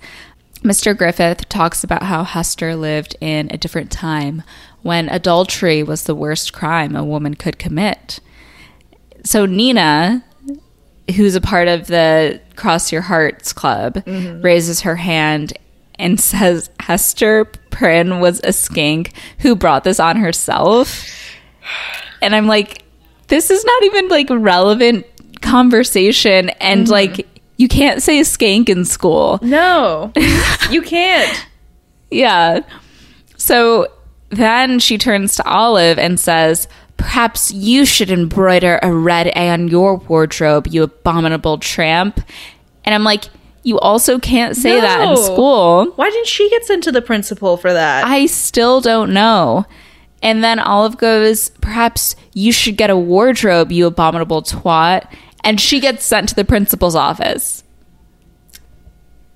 mr 0.64 0.98
griffith 0.98 1.48
talks 1.50 1.84
about 1.84 2.04
how 2.04 2.24
hester 2.24 2.76
lived 2.76 3.16
in 3.22 3.48
a 3.52 3.58
different 3.58 3.92
time 3.92 4.42
when 4.82 5.08
adultery 5.10 5.84
was 5.84 6.04
the 6.04 6.16
worst 6.16 6.54
crime 6.54 6.96
a 6.96 7.04
woman 7.04 7.34
could 7.34 7.60
commit 7.60 8.20
so 9.24 9.46
Nina, 9.46 10.24
who's 11.16 11.36
a 11.36 11.42
part 11.42 11.68
of 11.68 11.88
the 11.88 12.42
Cross 12.56 12.92
Your 12.92 13.02
Hearts 13.02 13.54
Club, 13.54 13.96
mm-hmm. 13.96 14.42
raises 14.42 14.82
her 14.82 14.98
hand 14.98 15.54
and 15.96 16.20
says 16.20 16.70
Hester 16.80 17.46
Prynne 17.70 18.20
was 18.20 18.40
a 18.40 18.50
skank 18.50 19.14
who 19.40 19.56
brought 19.56 19.84
this 19.84 20.00
on 20.00 20.18
herself. 20.18 21.06
And 22.22 22.36
I'm 22.36 22.48
like, 22.48 22.84
this 23.28 23.50
is 23.50 23.64
not 23.64 23.84
even 23.84 24.10
like 24.10 24.28
relevant 24.30 25.06
conversation. 25.42 26.50
And 26.50 26.84
mm-hmm. 26.84 26.92
like, 26.92 27.28
you 27.64 27.68
can't 27.70 28.02
say 28.04 28.20
skank 28.22 28.68
in 28.68 28.84
school. 28.84 29.40
no 29.42 30.12
you 30.70 30.82
can't 30.82 31.48
Yeah. 32.12 32.60
So 33.38 33.88
then 34.30 34.80
she 34.80 34.98
turns 34.98 35.36
to 35.38 35.44
Olive 35.48 35.98
and 35.98 36.20
says, 36.20 36.68
Perhaps 36.98 37.52
you 37.52 37.86
should 37.86 38.10
embroider 38.12 38.80
a 38.82 38.92
red 38.94 39.28
A 39.28 39.50
on 39.50 39.68
your 39.68 39.96
wardrobe, 39.98 40.68
you 40.68 40.84
abominable 40.84 41.58
tramp. 41.58 42.20
And 42.86 42.94
I'm 42.96 43.04
like, 43.04 43.26
You 43.64 43.80
also 43.80 44.20
can't 44.20 44.56
say 44.56 44.80
that 44.80 45.02
in 45.10 45.18
school. 45.18 45.86
why 45.96 46.10
didn't 46.10 46.28
she 46.28 46.50
get 46.50 46.66
sent 46.66 46.84
to 46.84 46.92
the 46.92 47.02
principal 47.02 47.58
for 47.58 47.72
that 47.74 48.06
I 48.06 48.26
still 48.28 48.82
don't 48.82 49.14
know. 49.14 49.66
And 50.22 50.44
then 50.44 50.60
Olive 50.60 50.98
goes, 50.98 51.50
Perhaps 51.62 52.16
you 52.34 52.52
should 52.52 52.78
get 52.78 52.90
a 52.90 52.98
wardrobe, 52.98 53.72
you 53.72 53.86
abominable 53.88 54.42
twat. 54.42 55.08
And 55.44 55.60
she 55.60 55.80
gets 55.80 56.06
sent 56.06 56.30
to 56.30 56.36
the 56.36 56.46
principal's 56.46 56.96
office. 56.96 57.64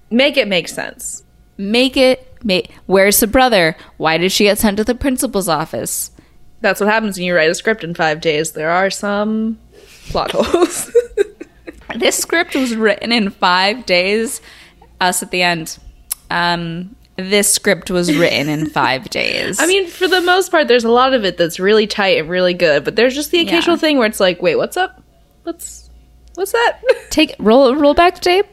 make 0.09 0.37
it 0.37 0.47
make 0.47 0.67
sense 0.67 1.23
Make 1.59 1.97
it, 1.97 2.37
make, 2.43 2.71
where's 2.85 3.19
the 3.19 3.25
brother? 3.25 3.75
Why 3.97 4.17
did 4.19 4.31
she 4.31 4.43
get 4.43 4.59
sent 4.59 4.77
to 4.77 4.83
the 4.83 4.95
principal's 4.95 5.49
office? 5.49 6.11
that's 6.59 6.79
what 6.79 6.89
happens 6.89 7.17
when 7.17 7.25
you 7.25 7.35
write 7.35 7.51
a 7.51 7.55
script 7.55 7.83
in 7.83 7.93
five 7.93 8.19
days 8.19 8.53
there 8.53 8.71
are 8.71 8.89
some 8.89 9.59
plot 10.09 10.31
holes 10.35 10.91
This 11.95 12.17
script 12.17 12.55
was 12.55 12.75
written 12.75 13.11
in 13.11 13.29
five 13.29 13.85
days. 13.85 14.41
Us 14.99 15.23
at 15.23 15.31
the 15.31 15.41
end. 15.41 15.77
Um, 16.29 16.95
this 17.15 17.51
script 17.51 17.89
was 17.89 18.13
written 18.15 18.49
in 18.49 18.69
five 18.69 19.09
days. 19.09 19.59
I 19.59 19.65
mean, 19.67 19.87
for 19.87 20.07
the 20.07 20.21
most 20.21 20.51
part, 20.51 20.67
there's 20.67 20.83
a 20.83 20.89
lot 20.91 21.13
of 21.13 21.23
it 21.23 21.37
that's 21.37 21.59
really 21.59 21.87
tight 21.87 22.17
and 22.19 22.29
really 22.29 22.53
good, 22.53 22.83
but 22.83 22.95
there's 22.97 23.15
just 23.15 23.31
the 23.31 23.39
occasional 23.39 23.77
Yeah. 23.77 23.81
thing 23.81 23.97
where 23.97 24.05
it's 24.07 24.19
like, 24.19 24.41
wait, 24.41 24.57
what's 24.57 24.75
up? 24.77 25.01
What's 25.43 25.86
what's 26.37 26.51
that? 26.51 26.79
take 27.09 27.35
roll 27.39 27.75
roll 27.75 27.95
back 27.95 28.21
tape. 28.21 28.45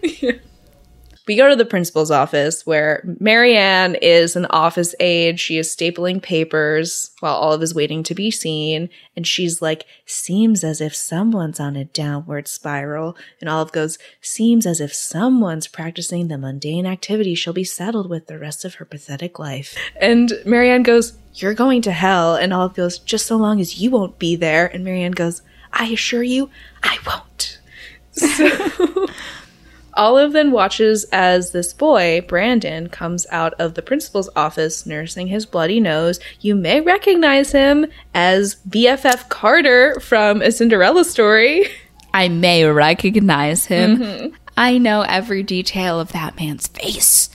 we 1.29 1.37
go 1.37 1.49
to 1.49 1.57
the 1.57 1.67
principal's 1.67 2.11
office 2.11 2.67
where 2.67 3.03
Marianne 3.21 3.95
is 3.97 4.37
an 4.37 4.47
office 4.47 4.95
aide. 5.01 5.39
She 5.39 5.59
is 5.59 5.75
stapling 5.75 6.23
papers 6.23 7.11
while 7.21 7.35
Olive 7.35 7.63
is 7.63 7.75
waiting 7.75 8.03
to 8.05 8.15
be 8.15 8.31
seen. 8.31 8.89
And 9.17 9.27
she's 9.27 9.61
like, 9.61 9.85
seems 10.07 10.65
as 10.65 10.81
if 10.81 10.95
someone's 10.95 11.61
on 11.61 11.77
a 11.77 11.85
downward 11.85 12.49
spiral. 12.49 13.17
And 13.41 13.51
Olive 13.51 13.73
goes, 13.73 13.99
seems 14.23 14.67
as 14.67 14.81
if 14.81 14.95
someone's 14.95 15.67
practicing 15.67 16.29
the 16.29 16.39
mundane 16.39 16.87
activity 16.87 17.35
she'll 17.35 17.53
be 17.53 17.65
saddled 17.65 18.09
with 18.09 18.29
the 18.29 18.39
rest 18.39 18.65
of 18.65 18.77
her 18.77 18.87
pathetic 18.87 19.39
life. 19.39 19.77
And 20.01 20.33
Marianne 20.47 20.83
goes, 20.83 21.19
You're 21.35 21.55
going 21.55 21.83
to 21.83 21.93
hell. 21.93 22.35
And 22.35 22.53
Olive 22.55 22.75
goes, 22.75 22.99
Just 22.99 23.27
so 23.27 23.37
long 23.37 23.61
as 23.61 23.79
you 23.79 23.91
won't 23.91 24.19
be 24.19 24.37
there. 24.37 24.67
And 24.67 24.85
Marianne 24.85 25.13
goes, 25.13 25.43
I 25.71 25.87
assure 25.87 26.23
you, 26.23 26.51
I 26.83 26.99
won't. 27.07 27.59
So 28.15 29.07
Olive 29.97 30.33
then 30.33 30.51
watches 30.51 31.05
as 31.13 31.53
this 31.53 31.73
boy, 31.73 32.25
Brandon, 32.27 32.89
comes 32.89 33.27
out 33.31 33.55
of 33.55 33.75
the 33.75 33.83
principal's 33.83 34.29
office 34.35 34.87
nursing 34.87 35.29
his 35.29 35.47
bloody 35.47 35.81
nose. 35.81 36.19
You 36.41 36.55
may 36.55 36.81
recognize 36.81 37.53
him 37.53 37.87
as 38.13 38.57
BFF 38.69 39.29
Carter 39.29 39.99
from 40.01 40.43
A 40.43 40.51
Cinderella 40.51 41.05
Story. 41.05 41.67
I 42.13 42.29
may 42.29 42.65
recognize 42.65 43.67
him. 43.67 43.99
Mm-hmm. 43.99 44.35
I 44.57 44.79
know 44.79 45.03
every 45.03 45.43
detail 45.43 45.99
of 45.99 46.13
that 46.13 46.39
man's 46.39 46.69
face. 46.69 47.29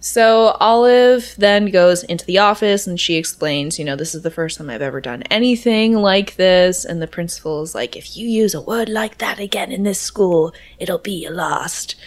So 0.00 0.56
Olive 0.60 1.34
then 1.38 1.66
goes 1.66 2.04
into 2.04 2.24
the 2.24 2.38
office 2.38 2.86
and 2.86 3.00
she 3.00 3.16
explains, 3.16 3.78
you 3.78 3.84
know, 3.84 3.96
this 3.96 4.14
is 4.14 4.22
the 4.22 4.30
first 4.30 4.58
time 4.58 4.70
I've 4.70 4.82
ever 4.82 5.00
done 5.00 5.22
anything 5.24 5.94
like 5.94 6.36
this. 6.36 6.84
And 6.84 7.02
the 7.02 7.08
principal 7.08 7.62
is 7.62 7.74
like, 7.74 7.96
if 7.96 8.16
you 8.16 8.28
use 8.28 8.54
a 8.54 8.60
word 8.60 8.88
like 8.88 9.18
that 9.18 9.40
again 9.40 9.72
in 9.72 9.82
this 9.82 10.00
school, 10.00 10.54
it'll 10.78 10.98
be 10.98 11.24
a 11.24 11.30
lost. 11.30 11.96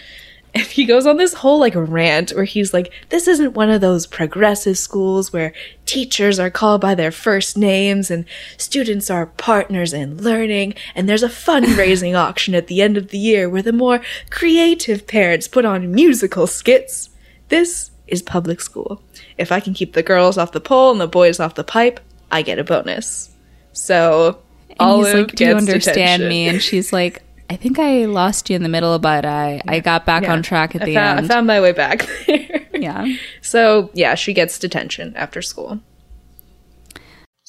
And 0.54 0.68
he 0.68 0.84
goes 0.84 1.08
on 1.08 1.16
this 1.16 1.36
whole 1.36 1.62
like 1.62 1.76
rant 1.78 2.32
where 2.32 2.44
he's 2.44 2.74
like, 2.74 2.92
this 3.08 3.26
isn't 3.26 3.54
one 3.54 3.70
of 3.70 3.80
those 3.80 4.06
progressive 4.06 4.78
schools 4.78 5.32
where 5.32 5.54
teachers 5.86 6.40
are 6.40 6.50
called 6.50 6.82
by 6.82 6.94
their 6.94 7.10
first 7.10 7.58
names 7.58 8.12
and 8.12 8.26
students 8.58 9.10
are 9.10 9.28
partners 9.28 9.94
in 9.94 10.22
learning. 10.22 10.74
And 10.94 11.08
there's 11.08 11.24
a 11.24 11.30
fundraising 11.30 12.16
auction 12.18 12.54
at 12.54 12.68
the 12.68 12.82
end 12.82 12.98
of 12.98 13.12
the 13.12 13.18
year 13.18 13.50
where 13.50 13.62
the 13.62 13.72
more 13.72 14.02
creative 14.30 15.08
parents 15.08 15.48
put 15.48 15.64
on 15.64 15.90
musical 15.90 16.48
skits. 16.48 17.11
This 17.52 17.92
is 18.08 18.22
public 18.22 18.60
school. 18.62 19.02
If 19.38 19.52
I 19.52 19.60
can 19.60 19.74
keep 19.74 19.94
the 19.94 20.02
girls 20.04 20.38
off 20.38 20.54
the 20.54 20.60
pole 20.62 20.92
and 20.92 21.00
the 21.02 21.08
boys 21.08 21.40
off 21.40 21.56
the 21.56 21.64
pipe, 21.64 22.00
I 22.32 22.42
get 22.42 22.60
a 22.60 22.64
bonus. 22.64 23.30
So 23.74 24.40
And 24.70 24.78
Olive 24.80 25.06
he's 25.06 25.16
like, 25.16 25.36
"Do 25.36 25.46
you 25.46 25.56
understand 25.56 26.22
detention. 26.22 26.30
me?" 26.30 26.48
And 26.48 26.62
she's 26.62 26.92
like, 26.94 27.22
"I 27.50 27.58
think 27.58 27.78
I 27.78 28.06
lost 28.06 28.50
you 28.50 28.56
in 28.56 28.64
the 28.64 28.70
middle, 28.70 28.98
but 29.00 29.26
I 29.26 29.62
I 29.68 29.80
got 29.82 30.06
back 30.06 30.24
Yeah. 30.24 30.34
on 30.34 30.42
track 30.44 30.76
at 30.76 30.82
I 30.82 30.86
the 30.86 30.94
found, 30.96 31.18
end." 31.20 31.26
I 31.32 31.34
found 31.36 31.46
my 31.48 31.60
way 31.62 31.74
back 31.74 32.08
there. 32.28 32.62
yeah. 32.74 33.06
So, 33.42 33.90
yeah, 33.94 34.16
she 34.16 34.34
gets 34.34 34.58
detention 34.58 35.14
after 35.18 35.42
school. 35.42 35.80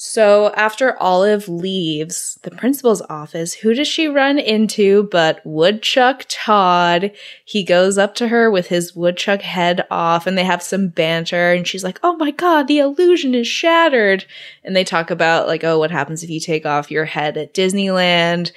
So, 0.04 0.52
after 0.56 1.00
Olive 1.00 1.48
leaves 1.48 2.36
the 2.42 2.50
principal's 2.50 3.02
office, 3.02 3.54
who 3.54 3.72
does 3.72 3.86
she 3.86 4.08
run 4.08 4.36
into 4.36 5.04
but 5.12 5.40
Woodchuck 5.46 6.24
Todd? 6.28 7.12
He 7.44 7.62
goes 7.62 7.98
up 7.98 8.16
to 8.16 8.26
her 8.26 8.50
with 8.50 8.66
his 8.66 8.96
woodchuck 8.96 9.42
head 9.42 9.86
off 9.92 10.26
and 10.26 10.36
they 10.36 10.42
have 10.42 10.60
some 10.60 10.88
banter 10.88 11.52
and 11.52 11.68
she's 11.68 11.84
like, 11.84 12.00
"Oh 12.02 12.16
my 12.16 12.32
god, 12.32 12.66
the 12.66 12.80
illusion 12.80 13.32
is 13.32 13.46
shattered." 13.46 14.24
And 14.64 14.74
they 14.74 14.82
talk 14.82 15.12
about 15.12 15.46
like, 15.46 15.62
"Oh, 15.62 15.78
what 15.78 15.92
happens 15.92 16.24
if 16.24 16.30
you 16.30 16.40
take 16.40 16.66
off 16.66 16.90
your 16.90 17.04
head 17.04 17.36
at 17.36 17.54
Disneyland?" 17.54 18.50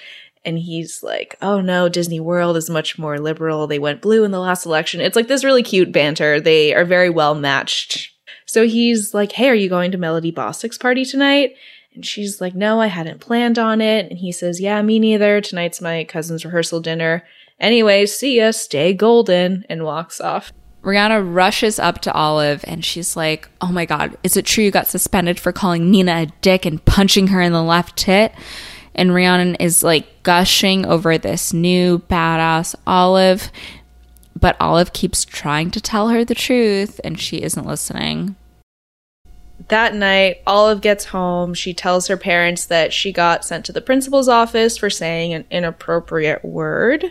And 0.44 0.58
he's 0.58 1.04
like, 1.04 1.36
"Oh 1.44 1.62
no, 1.62 1.90
Disney 1.90 2.20
World 2.20 2.58
is 2.58 2.72
much 2.72 2.98
more 2.98 3.20
liberal. 3.20 3.68
They 3.68 3.78
went 3.78 4.02
blue 4.02 4.24
in 4.24 4.32
the 4.32 4.40
last 4.40 4.66
election." 4.66 5.00
It's 5.00 5.16
like 5.16 5.28
this 5.28 5.44
really 5.44 5.62
cute 5.62 5.92
banter. 5.92 6.42
They 6.42 6.74
are 6.74 6.86
very 6.86 7.12
well 7.12 7.36
matched. 7.36 8.15
So 8.46 8.68
he's 8.68 9.14
like, 9.14 9.34
Hey, 9.34 9.50
are 9.50 9.56
you 9.56 9.70
going 9.70 9.92
to 9.92 9.98
Melody 9.98 10.32
Bostic's 10.32 10.78
party 10.78 11.06
tonight? 11.06 11.56
And 11.94 12.06
she's 12.06 12.42
like, 12.42 12.56
No, 12.56 12.82
I 12.82 12.88
hadn't 12.88 13.22
planned 13.22 13.58
on 13.58 13.82
it. 13.82 14.10
And 14.10 14.20
he 14.20 14.32
says, 14.32 14.60
Yeah, 14.62 14.82
me 14.82 15.00
neither. 15.00 15.42
Tonight's 15.42 15.82
my 15.82 16.04
cousin's 16.04 16.46
rehearsal 16.46 16.80
dinner. 16.80 17.24
Anyway, 17.60 18.06
see 18.06 18.38
ya, 18.38 18.52
stay 18.52 18.94
golden, 18.94 19.66
and 19.70 19.86
walks 19.86 20.20
off. 20.20 20.52
Rhiannon 20.82 21.34
rushes 21.34 21.80
up 21.80 22.02
to 22.02 22.14
Olive 22.14 22.64
and 22.68 22.86
she's 22.86 23.16
like, 23.18 23.50
Oh 23.60 23.72
my 23.72 23.86
God, 23.86 24.18
is 24.24 24.38
it 24.38 24.46
true 24.46 24.64
you 24.64 24.72
got 24.72 24.88
suspended 24.88 25.40
for 25.40 25.52
calling 25.52 25.90
Nina 25.90 26.12
a 26.14 26.26
dick 26.42 26.66
and 26.66 26.84
punching 26.86 27.28
her 27.28 27.42
in 27.42 27.54
the 27.54 27.64
left 27.64 27.98
tit? 27.98 28.34
And 28.94 29.14
Rhiannon 29.14 29.56
is 29.56 29.84
like 29.84 30.24
gushing 30.24 30.86
over 30.86 31.18
this 31.18 31.54
new 31.54 32.00
badass 32.00 32.76
Olive. 32.86 33.52
But 34.38 34.58
Olive 34.60 34.94
keeps 34.94 35.24
trying 35.24 35.72
to 35.72 35.82
tell 35.82 36.10
her 36.10 36.26
the 36.26 36.36
truth 36.36 37.00
and 37.04 37.20
she 37.20 37.42
isn't 37.42 37.66
listening. 37.66 38.36
That 39.70 39.96
night, 39.96 40.42
Olive 40.46 40.82
gets 40.82 41.06
home. 41.06 41.54
She 41.54 41.74
tells 41.74 42.08
her 42.08 42.18
parents 42.18 42.66
that 42.66 42.92
she 42.92 43.12
got 43.12 43.46
sent 43.46 43.66
to 43.66 43.72
the 43.72 43.82
principal's 43.82 44.28
office 44.28 44.78
for 44.78 44.90
saying 44.90 45.34
an 45.34 45.46
inappropriate 45.50 46.44
word. 46.44 47.06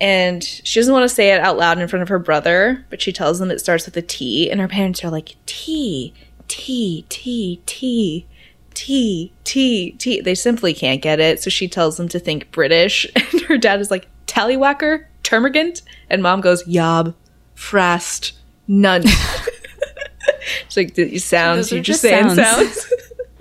And 0.00 0.44
she 0.44 0.78
doesn't 0.78 0.94
want 0.94 1.08
to 1.08 1.14
say 1.14 1.32
it 1.32 1.40
out 1.40 1.58
loud 1.58 1.78
in 1.78 1.88
front 1.88 2.02
of 2.02 2.08
her 2.08 2.20
brother, 2.20 2.84
but 2.88 3.02
she 3.02 3.12
tells 3.12 3.40
them 3.40 3.50
it 3.50 3.58
starts 3.58 3.84
with 3.84 3.96
a 3.96 4.02
T. 4.02 4.48
And 4.48 4.60
her 4.60 4.68
parents 4.68 5.04
are 5.04 5.10
like, 5.10 5.34
T, 5.44 6.14
T, 6.46 7.04
T, 7.08 7.60
T, 7.66 8.26
T, 8.74 9.32
T, 9.42 9.90
T. 9.92 10.20
They 10.20 10.34
simply 10.36 10.72
can't 10.72 11.02
get 11.02 11.18
it. 11.18 11.42
So 11.42 11.50
she 11.50 11.66
tells 11.66 11.96
them 11.96 12.08
to 12.08 12.20
think 12.20 12.50
British. 12.52 13.06
And 13.32 13.42
her 13.42 13.58
dad 13.58 13.80
is 13.80 13.90
like, 13.90 14.06
Tallywhacker, 14.26 15.06
Termagant. 15.28 15.82
And 16.08 16.22
mom 16.22 16.40
goes, 16.40 16.66
Yob, 16.66 17.14
Frast, 17.54 18.32
None. 18.66 19.04
She's 20.68 20.76
like, 20.76 20.94
these 20.94 21.24
sounds, 21.24 21.72
are 21.72 21.76
just 21.76 21.86
just 21.86 22.00
saying 22.02 22.30
sounds. 22.34 22.36
sounds. 22.36 22.92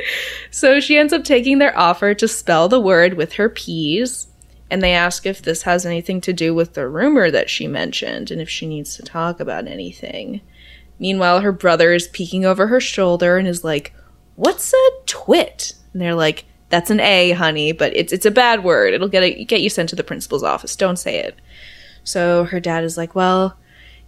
so 0.51 0.79
she 0.79 0.97
ends 0.97 1.13
up 1.13 1.23
taking 1.23 1.57
their 1.59 1.77
offer 1.77 2.13
to 2.13 2.27
spell 2.27 2.69
the 2.69 2.79
word 2.79 3.15
with 3.15 3.33
her 3.33 3.49
peas. 3.49 4.27
and 4.69 4.81
they 4.81 4.93
ask 4.93 5.25
if 5.25 5.41
this 5.41 5.63
has 5.63 5.85
anything 5.85 6.21
to 6.21 6.33
do 6.33 6.53
with 6.53 6.73
the 6.73 6.87
rumor 6.87 7.29
that 7.31 7.49
she 7.49 7.67
mentioned 7.67 8.31
and 8.31 8.41
if 8.41 8.49
she 8.49 8.67
needs 8.67 8.95
to 8.95 9.03
talk 9.03 9.39
about 9.39 9.67
anything. 9.67 10.41
Meanwhile, 10.99 11.41
her 11.41 11.51
brother 11.51 11.93
is 11.93 12.07
peeking 12.07 12.45
over 12.45 12.67
her 12.67 12.79
shoulder 12.79 13.37
and 13.37 13.47
is 13.47 13.63
like, 13.63 13.93
"What's 14.35 14.73
a 14.73 14.89
twit?" 15.05 15.73
And 15.93 16.01
they're 16.01 16.15
like, 16.15 16.45
"That's 16.69 16.89
an 16.89 16.99
A, 16.99 17.31
honey, 17.31 17.71
but 17.71 17.95
it's 17.95 18.11
it's 18.11 18.25
a 18.25 18.31
bad 18.31 18.63
word. 18.63 18.93
It'll 18.93 19.07
get 19.07 19.23
a, 19.23 19.45
get 19.45 19.61
you 19.61 19.69
sent 19.69 19.89
to 19.89 19.95
the 19.95 20.03
principal's 20.03 20.43
office. 20.43 20.75
Don't 20.75 20.97
say 20.97 21.19
it." 21.19 21.35
So 22.07 22.45
her 22.45 22.59
dad 22.59 22.83
is 22.83 22.97
like, 22.97 23.15
"Well, 23.15 23.57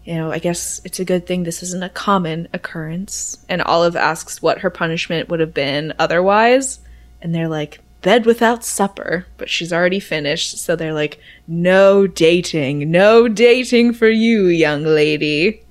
you 0.06 0.16
know, 0.16 0.32
I 0.32 0.40
guess 0.40 0.82
it's 0.86 1.00
a 1.00 1.06
good 1.06 1.28
thing 1.28 1.44
this 1.44 1.62
isn't 1.64 1.84
a 1.84 1.90
common 1.90 2.48
occurrence." 2.54 3.38
And 3.50 3.62
Olive 3.62 3.96
asks 3.96 4.42
what 4.42 4.60
her 4.60 4.70
punishment 4.70 5.30
would 5.30 5.42
have 5.42 5.54
been 5.54 5.94
otherwise, 6.00 6.80
and 7.22 7.36
they're 7.36 7.50
like, 7.50 7.82
bed 8.02 8.26
without 8.26 8.64
supper, 8.64 9.26
but 9.38 9.50
she's 9.50 9.74
already 9.74 10.00
finished. 10.00 10.58
So 10.58 10.76
they're 10.76 10.94
like, 10.94 11.20
no 11.48 12.08
dating, 12.08 12.90
no 12.92 13.28
dating 13.28 13.94
for 13.94 14.10
you, 14.10 14.48
young 14.48 14.84
lady. 14.84 15.62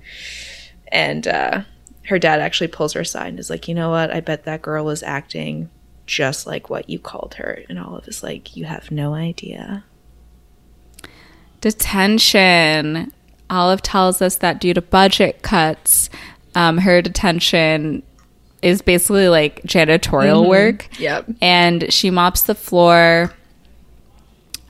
And 0.89 1.27
uh, 1.27 1.63
her 2.07 2.19
dad 2.19 2.41
actually 2.41 2.69
pulls 2.69 2.93
her 2.95 3.01
aside 3.01 3.29
and 3.29 3.39
is 3.39 3.51
like, 3.51 3.69
you 3.69 3.75
know 3.75 3.91
what? 3.91 4.11
I 4.11 4.21
bet 4.21 4.45
that 4.45 4.63
girl 4.63 4.85
was 4.85 5.03
acting 5.03 5.71
just 6.07 6.47
like 6.47 6.71
what 6.71 6.89
you 6.89 6.99
called 6.99 7.35
her. 7.35 7.63
And 7.69 7.79
Olive 7.79 8.09
is 8.09 8.23
like, 8.23 8.57
you 8.57 8.65
have 8.65 8.91
no 8.91 9.15
idea. 9.15 9.85
Detention. 11.61 13.13
Olive 13.51 13.83
tells 13.83 14.21
us 14.21 14.37
that 14.37 14.61
due 14.61 14.75
to 14.75 14.83
budget 14.83 15.43
cuts, 15.43 16.11
um, 16.55 16.79
her 16.79 17.01
detention 17.01 18.03
is 18.61 18.83
basically 18.83 19.29
like 19.29 19.63
janitorial 19.63 20.41
Mm-hmm. 20.43 20.49
work. 20.49 20.99
Yep. 21.01 21.27
And 21.41 21.93
she 21.93 22.11
mops 22.11 22.43
the 22.43 22.55
floor. 22.55 23.33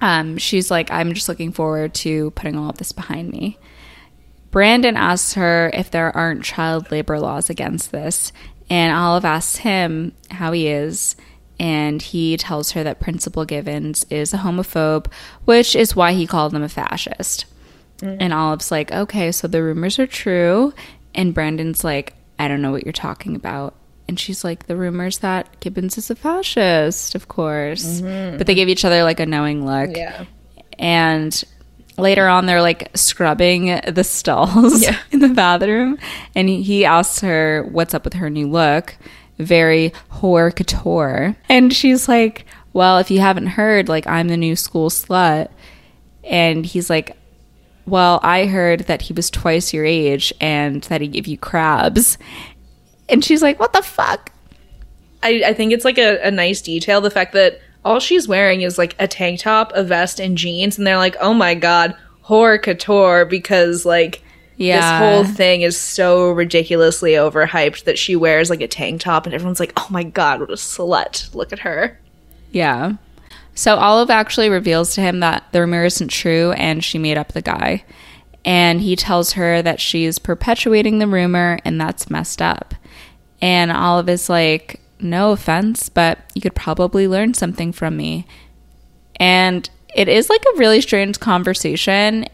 Um, 0.00 0.38
she's 0.38 0.70
like, 0.70 0.90
I'm 0.90 1.12
just 1.14 1.28
looking 1.28 1.50
forward 1.52 1.94
to 1.94 2.30
putting 2.32 2.56
all 2.56 2.70
of 2.70 2.78
this 2.78 2.92
behind 2.92 3.30
me. 3.30 3.58
Brandon 4.50 4.96
asks 4.96 5.34
her 5.34 5.70
if 5.74 5.90
there 5.90 6.16
aren't 6.16 6.44
child 6.44 6.90
labor 6.90 7.18
laws 7.18 7.50
against 7.50 7.90
this, 7.92 8.32
and 8.70 8.94
Olive 8.96 9.24
asks 9.24 9.56
him 9.58 10.12
how 10.30 10.52
he 10.52 10.68
is, 10.68 11.16
and 11.58 12.00
he 12.00 12.36
tells 12.36 12.72
her 12.72 12.84
that 12.84 13.00
Principal 13.00 13.44
Gibbons 13.44 14.04
is 14.10 14.32
a 14.32 14.38
homophobe, 14.38 15.06
which 15.44 15.74
is 15.74 15.96
why 15.96 16.12
he 16.12 16.26
called 16.26 16.54
him 16.54 16.62
a 16.62 16.68
fascist. 16.68 17.46
Mm. 17.98 18.16
And 18.20 18.32
Olive's 18.32 18.70
like, 18.70 18.92
okay, 18.92 19.32
so 19.32 19.48
the 19.48 19.62
rumors 19.62 19.98
are 19.98 20.06
true. 20.06 20.72
And 21.14 21.34
Brandon's 21.34 21.82
like, 21.82 22.14
I 22.38 22.46
don't 22.46 22.62
know 22.62 22.70
what 22.70 22.84
you're 22.84 22.92
talking 22.92 23.34
about. 23.34 23.74
And 24.06 24.18
she's 24.18 24.44
like, 24.44 24.66
the 24.68 24.76
rumors 24.76 25.18
that 25.18 25.60
Gibbons 25.60 25.98
is 25.98 26.10
a 26.10 26.14
fascist, 26.14 27.14
of 27.14 27.28
course. 27.28 28.00
Mm-hmm. 28.00 28.38
But 28.38 28.46
they 28.46 28.54
give 28.54 28.68
each 28.68 28.84
other 28.84 29.02
like 29.02 29.20
a 29.20 29.26
knowing 29.26 29.66
look. 29.66 29.96
Yeah. 29.96 30.24
And 30.78 31.42
later 31.98 32.28
on, 32.28 32.46
they're 32.46 32.62
like 32.62 32.90
scrubbing 32.96 33.80
the 33.86 34.04
stalls 34.04 34.80
Yeah. 34.82 34.96
in 35.10 35.18
the 35.18 35.28
bathroom. 35.28 35.98
And 36.34 36.48
he 36.48 36.84
asks 36.84 37.20
her 37.20 37.66
what's 37.70 37.92
up 37.94 38.04
with 38.04 38.14
her 38.14 38.30
new 38.30 38.48
look. 38.48 38.96
Very 39.38 39.92
whore 40.12 40.54
couture. 40.54 41.36
And 41.48 41.72
she's 41.72 42.08
like, 42.08 42.44
well, 42.72 42.98
if 42.98 43.10
you 43.10 43.20
haven't 43.20 43.46
heard, 43.48 43.88
like, 43.88 44.06
I'm 44.06 44.28
the 44.28 44.36
new 44.36 44.56
school 44.56 44.90
slut. 44.90 45.48
And 46.24 46.66
he's 46.66 46.90
like, 46.90 47.16
well, 47.86 48.20
I 48.22 48.46
heard 48.46 48.80
that 48.80 49.02
he 49.02 49.12
was 49.12 49.30
twice 49.30 49.72
your 49.72 49.84
age 49.84 50.32
and 50.40 50.82
that 50.84 51.00
he 51.00 51.08
gave 51.08 51.26
you 51.26 51.38
crabs. 51.38 52.18
And 53.08 53.24
she's 53.24 53.42
like, 53.42 53.58
what 53.58 53.72
the 53.72 53.82
fuck? 53.82 54.30
I, 55.22 55.42
I 55.46 55.54
think 55.54 55.72
it's 55.72 55.84
like 55.84 55.98
a, 55.98 56.20
a 56.26 56.30
nice 56.30 56.60
detail 56.60 57.00
the 57.00 57.10
fact 57.10 57.32
that 57.32 57.60
all 57.84 58.00
she's 58.00 58.28
wearing 58.28 58.62
is 58.62 58.76
like 58.76 58.94
a 58.98 59.08
tank 59.08 59.40
top, 59.40 59.72
a 59.74 59.82
vest, 59.82 60.20
and 60.20 60.36
jeans, 60.36 60.78
and 60.78 60.86
they're 60.86 60.98
like, 60.98 61.16
oh 61.20 61.32
my 61.32 61.54
god, 61.54 61.96
whore 62.24 62.62
couture, 62.62 63.24
because 63.24 63.86
like 63.86 64.22
Yeah. 64.58 65.00
this 65.00 65.26
whole 65.26 65.34
thing 65.34 65.62
is 65.62 65.78
so 65.80 66.30
ridiculously 66.30 67.12
overhyped 67.12 67.84
that 67.84 67.98
she 67.98 68.16
wears 68.16 68.50
like 68.50 68.60
a 68.60 68.68
tank 68.68 69.00
top, 69.00 69.24
and 69.24 69.34
everyone's 69.34 69.60
like, 69.60 69.72
oh 69.76 69.86
my 69.90 70.02
god, 70.02 70.40
what 70.40 70.50
a 70.50 70.54
slut! 70.54 71.34
Look 71.34 71.52
at 71.52 71.60
her. 71.60 71.98
Yeah. 72.50 72.94
So 73.54 73.76
Olive 73.76 74.10
actually 74.10 74.50
reveals 74.50 74.94
to 74.94 75.00
him 75.00 75.20
that 75.20 75.44
the 75.50 75.60
rumor 75.60 75.84
isn't 75.84 76.08
true 76.08 76.52
and 76.52 76.84
she 76.84 76.96
made 76.98 77.18
up 77.18 77.32
the 77.32 77.42
guy. 77.42 77.84
And 78.44 78.80
he 78.80 78.94
tells 78.94 79.32
her 79.32 79.62
that 79.62 79.80
she's 79.80 80.20
perpetuating 80.20 81.00
the 81.00 81.08
rumor 81.08 81.58
and 81.64 81.80
that's 81.80 82.08
messed 82.08 82.40
up. 82.40 82.74
And 83.42 83.72
Olive 83.72 84.08
is 84.08 84.28
like, 84.28 84.80
no 85.00 85.32
offense, 85.32 85.88
but 85.88 86.18
you 86.34 86.40
could 86.40 86.54
probably 86.54 87.08
learn 87.08 87.34
something 87.34 87.72
from 87.72 87.96
me. 87.96 88.26
And 89.16 89.68
it 89.94 90.08
is 90.08 90.30
like 90.30 90.42
a 90.42 90.58
really 90.58 90.80
strange 90.80 91.18
conversation. 91.18 92.26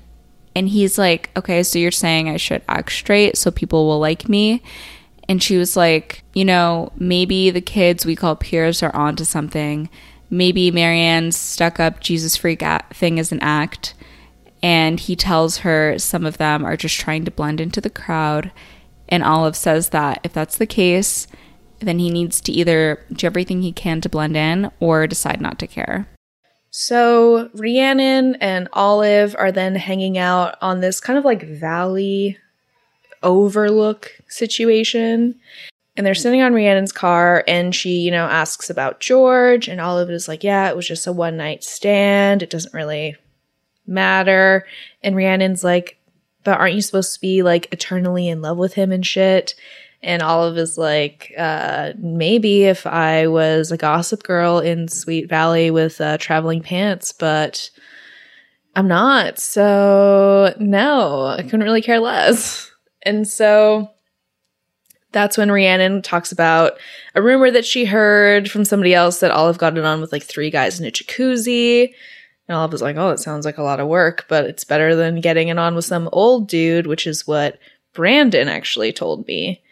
And 0.54 0.68
he's 0.68 0.98
like, 0.98 1.30
okay, 1.36 1.62
so 1.62 1.78
you're 1.78 1.90
saying 1.90 2.28
I 2.28 2.36
should 2.36 2.62
act 2.68 2.92
straight 2.92 3.36
so 3.36 3.50
people 3.50 3.86
will 3.86 3.98
like 3.98 4.28
me. 4.28 4.62
And 5.28 5.42
she 5.42 5.56
was 5.56 5.76
like, 5.76 6.22
you 6.34 6.44
know, 6.44 6.92
maybe 6.96 7.50
the 7.50 7.60
kids 7.60 8.04
we 8.04 8.16
call 8.16 8.36
peers 8.36 8.82
are 8.82 8.94
onto 8.94 9.24
something. 9.24 9.88
Maybe 10.30 10.70
Marianne's 10.70 11.36
stuck 11.36 11.80
up 11.80 12.00
Jesus 12.00 12.36
freak 12.36 12.62
thing 12.92 13.18
is 13.18 13.32
an 13.32 13.40
act. 13.40 13.94
And 14.62 15.00
he 15.00 15.16
tells 15.16 15.58
her 15.58 15.98
some 15.98 16.24
of 16.24 16.38
them 16.38 16.64
are 16.64 16.76
just 16.76 16.98
trying 16.98 17.24
to 17.24 17.30
blend 17.30 17.60
into 17.60 17.80
the 17.80 17.90
crowd. 17.90 18.50
And 19.08 19.22
Olive 19.22 19.56
says 19.56 19.90
that 19.90 20.20
if 20.24 20.32
that's 20.32 20.56
the 20.56 20.66
case, 20.66 21.26
then 21.80 21.98
he 21.98 22.10
needs 22.10 22.40
to 22.42 22.52
either 22.52 23.04
do 23.12 23.26
everything 23.26 23.62
he 23.62 23.72
can 23.72 24.00
to 24.00 24.08
blend 24.08 24.36
in 24.36 24.70
or 24.80 25.06
decide 25.06 25.40
not 25.40 25.58
to 25.58 25.66
care. 25.66 26.08
So 26.76 27.50
Rhiannon 27.54 28.34
and 28.40 28.68
Olive 28.72 29.36
are 29.38 29.52
then 29.52 29.76
hanging 29.76 30.18
out 30.18 30.56
on 30.60 30.80
this 30.80 30.98
kind 30.98 31.16
of 31.16 31.24
like 31.24 31.44
valley 31.44 32.36
overlook 33.22 34.10
situation. 34.26 35.36
And 35.96 36.04
they're 36.04 36.16
sitting 36.16 36.42
on 36.42 36.52
Rhiannon's 36.52 36.90
car, 36.90 37.44
and 37.46 37.72
she, 37.72 38.00
you 38.00 38.10
know, 38.10 38.24
asks 38.24 38.70
about 38.70 38.98
George, 38.98 39.68
and 39.68 39.80
Olive 39.80 40.10
is 40.10 40.26
like, 40.26 40.42
Yeah, 40.42 40.68
it 40.68 40.74
was 40.74 40.88
just 40.88 41.06
a 41.06 41.12
one 41.12 41.36
night 41.36 41.62
stand. 41.62 42.42
It 42.42 42.50
doesn't 42.50 42.74
really 42.74 43.16
matter. 43.86 44.66
And 45.00 45.14
Rhiannon's 45.14 45.62
like, 45.62 45.96
But 46.42 46.58
aren't 46.58 46.74
you 46.74 46.82
supposed 46.82 47.14
to 47.14 47.20
be 47.20 47.44
like 47.44 47.72
eternally 47.72 48.28
in 48.28 48.42
love 48.42 48.56
with 48.56 48.74
him 48.74 48.90
and 48.90 49.06
shit? 49.06 49.54
And 50.04 50.22
Olive 50.22 50.58
is 50.58 50.76
like, 50.76 51.32
uh, 51.38 51.92
maybe 51.98 52.64
if 52.64 52.86
I 52.86 53.26
was 53.26 53.72
a 53.72 53.78
gossip 53.78 54.22
girl 54.22 54.58
in 54.58 54.86
Sweet 54.86 55.30
Valley 55.30 55.70
with 55.70 55.98
uh, 55.98 56.18
traveling 56.18 56.60
pants, 56.62 57.12
but 57.12 57.70
I'm 58.76 58.86
not. 58.86 59.38
So, 59.38 60.54
no, 60.58 61.26
I 61.26 61.42
couldn't 61.42 61.62
really 61.62 61.82
care 61.82 62.00
less. 62.00 62.70
And 63.06 63.28
so 63.28 63.90
that's 65.12 65.36
when 65.36 65.52
Rhiannon 65.52 66.00
talks 66.00 66.32
about 66.32 66.78
a 67.14 67.20
rumor 67.20 67.50
that 67.50 67.66
she 67.66 67.84
heard 67.84 68.50
from 68.50 68.64
somebody 68.64 68.94
else 68.94 69.20
that 69.20 69.30
Olive 69.30 69.58
got 69.58 69.76
it 69.76 69.84
on 69.84 70.00
with 70.00 70.10
like 70.10 70.22
three 70.22 70.50
guys 70.50 70.80
in 70.80 70.86
a 70.86 70.90
jacuzzi. 70.90 71.92
And 72.48 72.56
Olive 72.56 72.72
was 72.72 72.80
like, 72.80 72.96
oh, 72.96 73.10
that 73.10 73.20
sounds 73.20 73.44
like 73.44 73.58
a 73.58 73.62
lot 73.62 73.78
of 73.78 73.88
work, 73.88 74.24
but 74.26 74.46
it's 74.46 74.64
better 74.64 74.96
than 74.96 75.20
getting 75.20 75.48
it 75.48 75.58
on 75.58 75.74
with 75.74 75.84
some 75.84 76.08
old 76.12 76.48
dude, 76.48 76.86
which 76.86 77.06
is 77.06 77.26
what 77.26 77.58
Brandon 77.92 78.48
actually 78.48 78.90
told 78.90 79.26
me. 79.26 79.62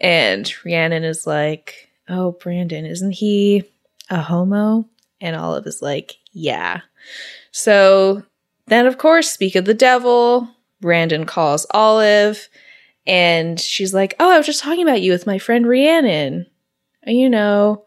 And 0.00 0.52
Rhiannon 0.64 1.04
is 1.04 1.26
like, 1.26 1.90
oh, 2.08 2.32
Brandon, 2.32 2.84
isn't 2.84 3.12
he 3.12 3.64
a 4.10 4.20
homo? 4.20 4.88
And 5.20 5.36
Olive 5.36 5.66
is 5.66 5.80
like, 5.80 6.16
yeah. 6.32 6.80
So 7.52 8.22
then, 8.66 8.86
of 8.86 8.98
course, 8.98 9.30
speak 9.30 9.54
of 9.54 9.64
the 9.64 9.74
devil. 9.74 10.48
Brandon 10.80 11.24
calls 11.24 11.66
Olive 11.70 12.48
and 13.06 13.58
she's 13.60 13.94
like, 13.94 14.14
oh, 14.18 14.30
I 14.30 14.36
was 14.36 14.46
just 14.46 14.62
talking 14.62 14.82
about 14.82 15.02
you 15.02 15.12
with 15.12 15.26
my 15.26 15.38
friend 15.38 15.66
Rhiannon. 15.66 16.46
You 17.06 17.28
know, 17.28 17.84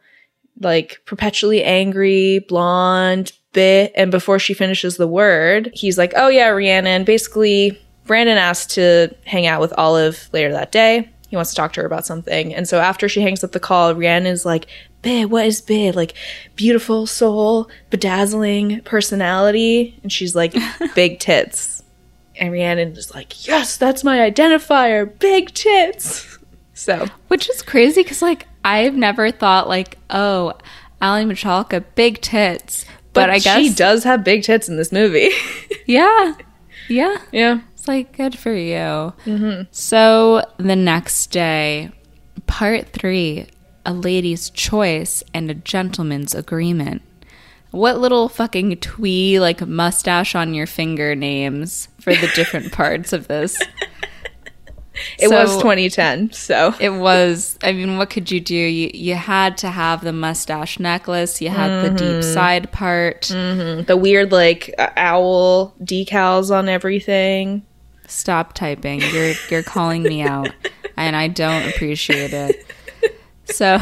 like 0.60 1.02
perpetually 1.06 1.64
angry, 1.64 2.40
blonde, 2.40 3.32
bit. 3.54 3.92
And 3.96 4.12
before 4.12 4.40
she 4.40 4.54
finishes 4.54 4.98
the 4.98 5.08
word, 5.08 5.72
he's 5.74 5.98
like, 5.98 6.14
oh, 6.16 6.28
yeah, 6.28 6.50
Rhiannon. 6.50 7.04
Basically, 7.04 7.80
Brandon 8.06 8.38
asked 8.38 8.72
to 8.72 9.16
hang 9.26 9.48
out 9.48 9.62
with 9.62 9.74
Olive 9.78 10.30
later 10.34 10.52
that 10.54 10.72
day. 10.72 11.10
He 11.28 11.36
wants 11.36 11.52
to 11.52 11.56
talk 11.56 11.74
to 11.74 11.82
her 11.82 11.86
about 11.86 12.06
something. 12.06 12.54
And 12.56 12.68
so 12.68 12.80
after 12.80 13.10
she 13.10 13.22
hangs 13.22 13.44
up 13.44 13.52
the 13.52 13.60
call, 13.60 13.94
Rhiannon 13.94 14.32
is 14.32 14.46
like, 14.46 14.68
Bid, 15.02 15.30
what 15.30 15.46
is 15.46 15.62
Bid? 15.62 15.96
Like, 15.96 16.14
beautiful 16.56 17.06
soul, 17.06 17.70
bedazzling 17.90 18.82
personality. 18.82 20.00
And 20.04 20.12
she's 20.12 20.36
like, 20.36 20.56
big 20.96 21.20
tits. 21.20 21.84
And 22.40 22.52
Rhiannon 22.52 22.96
is 22.96 23.14
like, 23.14 23.48
yes, 23.48 23.78
that's 23.78 24.04
my 24.04 24.20
identifier, 24.20 25.18
big 25.20 25.54
tits. 25.54 26.34
So, 26.74 27.08
Which 27.28 27.50
is 27.50 27.64
crazy 27.64 28.04
because, 28.04 28.22
like, 28.22 28.46
I've 28.64 28.94
never 28.94 29.32
thought, 29.32 29.68
like, 29.68 29.98
oh, 30.12 30.54
Aly 31.02 31.26
Michalka, 31.26 31.84
big 31.96 32.22
tits. 32.22 32.86
But, 33.14 33.22
but, 33.22 33.30
I 33.32 33.40
guess. 33.40 33.58
she 33.58 33.74
does 33.74 34.04
have 34.04 34.24
big 34.24 34.44
tits 34.44 34.70
in 34.70 34.78
this 34.78 34.92
movie. 34.92 35.32
Yeah. 35.88 36.36
Yeah. 36.88 37.18
yeah. 37.32 37.62
Like, 37.88 38.16
good 38.16 38.38
for 38.38 38.54
you. 38.54 39.14
Mm-hmm. 39.26 39.64
So 39.72 40.44
the 40.58 40.76
next 40.76 41.28
day, 41.28 41.92
part 42.46 42.90
three 42.90 43.48
a 43.86 43.94
lady's 43.94 44.50
choice 44.50 45.24
and 45.34 45.50
a 45.50 45.54
gentleman's 45.54 46.36
agreement. 46.36 47.02
what 47.72 48.00
little 48.00 48.28
fucking 48.28 48.76
twee 48.78 49.40
like 49.40 49.66
mustache 49.66 50.36
on 50.36 50.54
your 50.54 50.68
finger 50.68 51.16
names 51.16 51.88
for 52.02 52.14
the 52.14 52.28
different 52.36 52.72
parts 52.74 53.14
of 53.14 53.28
this. 53.28 53.58
It 55.20 55.30
So- 55.30 55.36
was 55.36 55.58
2010, 55.58 56.32
so 56.34 56.74
It 56.80 56.90
was. 56.90 57.58
I 57.64 57.72
mean, 57.72 57.98
what 57.98 58.10
could 58.10 58.32
you 58.32 58.40
do? 58.40 58.56
You 58.56 58.90
you 58.94 59.14
had 59.16 59.58
to 59.60 59.70
have 59.70 60.04
the 60.04 60.12
mustache 60.14 60.80
necklace. 60.80 61.40
You 61.40 61.50
had 61.50 61.86
the 61.86 61.90
deep 61.92 62.08
mm-hmm. 62.08 62.34
side 62.34 62.72
part. 62.72 63.22
Mm-hmm. 63.24 63.84
the 63.84 63.96
weird 63.96 64.32
like 64.32 64.74
owl 64.98 65.76
decals 65.84 66.50
on 66.52 66.68
everything. 66.68 67.64
Stop 68.08 68.54
typing. 68.54 69.02
You're 69.02 69.34
you're 69.50 69.64
calling 69.64 70.02
me 70.02 70.22
out, 70.22 70.50
and 70.96 71.16
I 71.16 71.28
don't 71.28 71.68
appreciate 71.68 72.34
it. 72.34 72.66
So, 73.46 73.80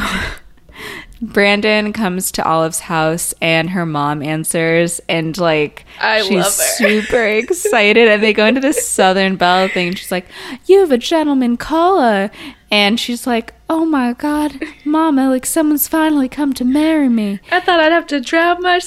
Brandon 1.22 1.92
comes 1.92 2.30
to 2.32 2.46
Olive's 2.46 2.80
house, 2.80 3.32
and 3.40 3.70
her 3.70 3.86
mom 3.86 4.22
answers, 4.22 5.00
and 5.08 5.36
like 5.38 5.84
I 6.00 6.22
she's 6.22 6.46
super 6.76 7.24
excited, 7.24 8.08
and 8.08 8.22
they 8.22 8.32
go 8.32 8.46
into 8.46 8.60
this 8.60 8.86
Southern 8.86 9.36
Belle 9.36 9.68
thing. 9.68 9.94
She's 9.94 10.12
like, 10.12 10.26
"You 10.66 10.80
have 10.80 10.92
a 10.92 10.98
gentleman 10.98 11.56
caller," 11.56 12.30
and 12.70 13.00
she's 13.00 13.26
like, 13.26 13.54
"Oh 13.70 13.84
my 13.86 14.12
god, 14.12 14.60
Mama! 14.84 15.30
Like 15.30 15.46
someone's 15.46 15.88
finally 15.88 16.28
come 16.28 16.52
to 16.54 16.64
marry 16.64 17.08
me." 17.08 17.40
I 17.50 17.60
thought 17.60 17.80
I'd 17.80 17.92
have 17.92 18.06
to 18.08 18.20
drown 18.20 18.60
my 18.62 18.80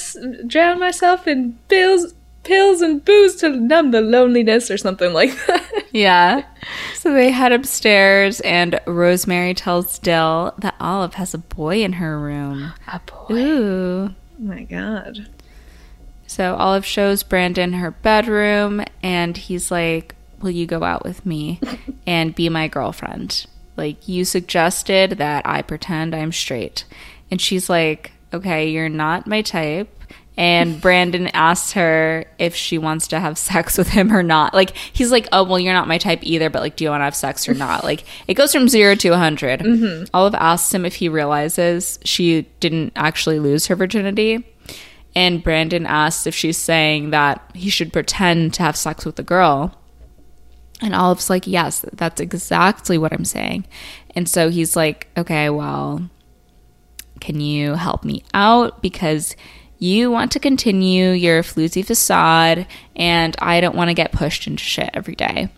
drown 0.45 0.79
myself 0.79 1.27
in 1.27 1.57
pills, 1.67 2.13
pills 2.43 2.81
and 2.81 3.03
booze 3.03 3.35
to 3.37 3.49
numb 3.49 3.91
the 3.91 4.01
loneliness 4.01 4.71
or 4.71 4.77
something 4.77 5.13
like 5.13 5.31
that. 5.47 5.85
Yeah. 5.91 6.45
So 6.95 7.13
they 7.13 7.31
head 7.31 7.51
upstairs, 7.51 8.41
and 8.41 8.79
Rosemary 8.85 9.53
tells 9.53 9.97
Dill 9.99 10.53
that 10.59 10.75
Olive 10.79 11.15
has 11.15 11.33
a 11.33 11.39
boy 11.39 11.83
in 11.83 11.93
her 11.93 12.19
room. 12.19 12.73
A 12.87 12.99
boy. 12.99 13.33
Ooh. 13.33 14.09
Oh 14.09 14.13
my 14.37 14.63
god. 14.63 15.27
So 16.27 16.55
Olive 16.55 16.85
shows 16.85 17.23
Brandon 17.23 17.73
her 17.73 17.91
bedroom, 17.91 18.83
and 19.01 19.35
he's 19.35 19.71
like, 19.71 20.15
Will 20.41 20.51
you 20.51 20.65
go 20.67 20.83
out 20.83 21.03
with 21.03 21.25
me 21.25 21.59
and 22.07 22.35
be 22.35 22.49
my 22.49 22.67
girlfriend? 22.67 23.45
Like, 23.75 24.07
you 24.07 24.23
suggested 24.25 25.11
that 25.11 25.45
I 25.47 25.61
pretend 25.61 26.13
I'm 26.13 26.31
straight. 26.31 26.85
And 27.31 27.41
she's 27.41 27.69
like, 27.69 28.11
Okay, 28.33 28.69
you're 28.69 28.89
not 28.89 29.25
my 29.25 29.41
type. 29.41 29.89
And 30.39 30.79
Brandon 30.79 31.27
asks 31.33 31.73
her 31.73 32.23
if 32.37 32.55
she 32.55 32.77
wants 32.77 33.09
to 33.09 33.19
have 33.19 33.37
sex 33.37 33.77
with 33.77 33.89
him 33.89 34.13
or 34.13 34.23
not. 34.23 34.53
Like, 34.53 34.75
he's 34.93 35.11
like, 35.11 35.27
Oh, 35.33 35.43
well, 35.43 35.59
you're 35.59 35.73
not 35.73 35.89
my 35.89 35.97
type 35.97 36.21
either, 36.23 36.49
but 36.49 36.61
like, 36.61 36.77
do 36.77 36.85
you 36.85 36.89
want 36.89 37.01
to 37.01 37.05
have 37.05 37.15
sex 37.15 37.47
or 37.47 37.53
not? 37.53 37.83
Like, 37.89 38.03
it 38.27 38.35
goes 38.35 38.53
from 38.53 38.69
zero 38.69 38.93
to 38.93 39.09
100. 39.09 39.61
Olive 40.13 40.33
mm-hmm. 40.33 40.35
asks 40.35 40.71
him 40.71 40.85
if 40.85 40.95
he 40.95 41.09
realizes 41.09 41.97
she 42.05 42.43
didn't 42.59 42.93
actually 42.95 43.39
lose 43.39 43.65
her 43.65 43.75
virginity. 43.75 44.45
And 45.15 45.43
Brandon 45.43 45.87
asks 45.87 46.27
if 46.27 46.35
she's 46.35 46.57
saying 46.57 47.09
that 47.09 47.49
he 47.55 47.71
should 47.71 47.91
pretend 47.91 48.53
to 48.55 48.63
have 48.63 48.75
sex 48.77 49.05
with 49.05 49.15
the 49.15 49.23
girl. 49.23 49.75
And 50.81 50.93
Olive's 50.93 51.31
like, 51.31 51.47
Yes, 51.47 51.83
that's 51.93 52.21
exactly 52.21 52.97
what 52.97 53.11
I'm 53.11 53.25
saying. 53.25 53.65
And 54.15 54.29
so 54.29 54.49
he's 54.49 54.75
like, 54.75 55.07
Okay, 55.17 55.49
well, 55.49 56.07
can 57.19 57.41
you 57.41 57.73
help 57.73 58.05
me 58.05 58.23
out? 58.35 58.83
Because 58.83 59.35
you 59.79 60.11
want 60.11 60.33
to 60.33 60.39
continue 60.39 61.11
your 61.11 61.41
floozy 61.41 61.85
facade, 61.85 62.67
and 62.95 63.35
I 63.39 63.61
don't 63.61 63.75
want 63.75 63.89
to 63.89 63.93
get 63.93 64.11
pushed 64.11 64.45
into 64.45 64.63
shit 64.63 64.89
every 64.93 65.15
day. 65.15 65.49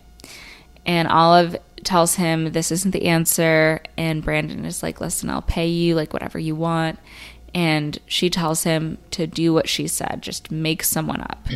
And 0.86 1.08
Olive 1.08 1.56
tells 1.84 2.14
him 2.14 2.52
this 2.52 2.70
isn't 2.70 2.92
the 2.92 3.06
answer. 3.06 3.80
And 3.96 4.22
Brandon 4.22 4.64
is 4.64 4.82
like, 4.82 5.00
listen, 5.00 5.30
I'll 5.30 5.42
pay 5.42 5.66
you 5.66 5.94
like 5.94 6.12
whatever 6.12 6.38
you 6.38 6.54
want. 6.54 6.98
And 7.54 7.98
she 8.06 8.30
tells 8.30 8.62
him 8.62 8.98
to 9.10 9.26
do 9.26 9.52
what 9.52 9.68
she 9.68 9.86
said, 9.86 10.20
just 10.22 10.50
make 10.50 10.82
someone 10.82 11.20
up. 11.20 11.46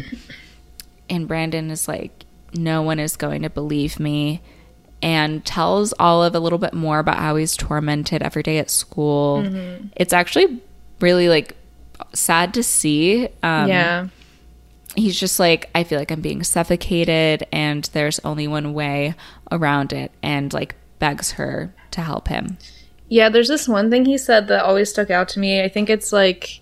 and 1.10 1.26
Brandon 1.26 1.70
is 1.70 1.88
like, 1.88 2.24
no 2.52 2.82
one 2.82 2.98
is 2.98 3.16
going 3.16 3.42
to 3.42 3.50
believe 3.50 3.98
me. 3.98 4.42
And 5.02 5.44
tells 5.44 5.94
Olive 5.98 6.34
a 6.34 6.40
little 6.40 6.58
bit 6.58 6.74
more 6.74 6.98
about 6.98 7.18
how 7.18 7.36
he's 7.36 7.56
tormented 7.56 8.22
every 8.22 8.42
day 8.42 8.58
at 8.58 8.70
school. 8.70 9.42
Mm-hmm. 9.42 9.88
It's 9.94 10.12
actually 10.12 10.60
really 11.00 11.28
like 11.28 11.54
sad 12.12 12.54
to 12.54 12.62
see. 12.62 13.28
Um, 13.42 13.68
yeah. 13.68 14.08
he's 14.94 15.18
just 15.18 15.38
like 15.38 15.68
i 15.74 15.84
feel 15.84 15.98
like 15.98 16.10
i'm 16.10 16.22
being 16.22 16.42
suffocated 16.42 17.46
and 17.52 17.84
there's 17.92 18.18
only 18.20 18.48
one 18.48 18.72
way 18.72 19.14
around 19.52 19.92
it 19.92 20.10
and 20.22 20.54
like 20.54 20.74
begs 20.98 21.32
her 21.32 21.74
to 21.90 22.00
help 22.00 22.28
him 22.28 22.56
Yeah, 23.08 23.28
there's 23.28 23.48
this 23.48 23.68
one 23.68 23.88
thing 23.90 24.04
he 24.04 24.18
said 24.18 24.48
that 24.48 24.64
always 24.64 24.90
stuck 24.90 25.10
out 25.10 25.28
to 25.30 25.38
me. 25.38 25.62
I 25.62 25.68
think 25.68 25.88
it's 25.88 26.12
like 26.12 26.60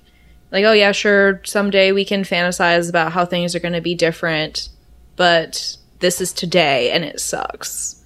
like 0.53 0.65
oh 0.65 0.73
yeah, 0.73 0.93
sure, 0.93 1.41
someday 1.45 1.91
we 1.93 2.05
can 2.05 2.23
fantasize 2.23 2.89
about 2.89 3.13
how 3.13 3.25
things 3.25 3.55
are 3.55 3.61
going 3.61 3.73
to 3.75 3.81
be 3.81 3.95
different, 3.95 4.69
but 5.17 5.77
this 6.01 6.21
is 6.21 6.33
today 6.33 6.91
and 6.91 7.03
it 7.05 7.19
sucks. 7.21 8.03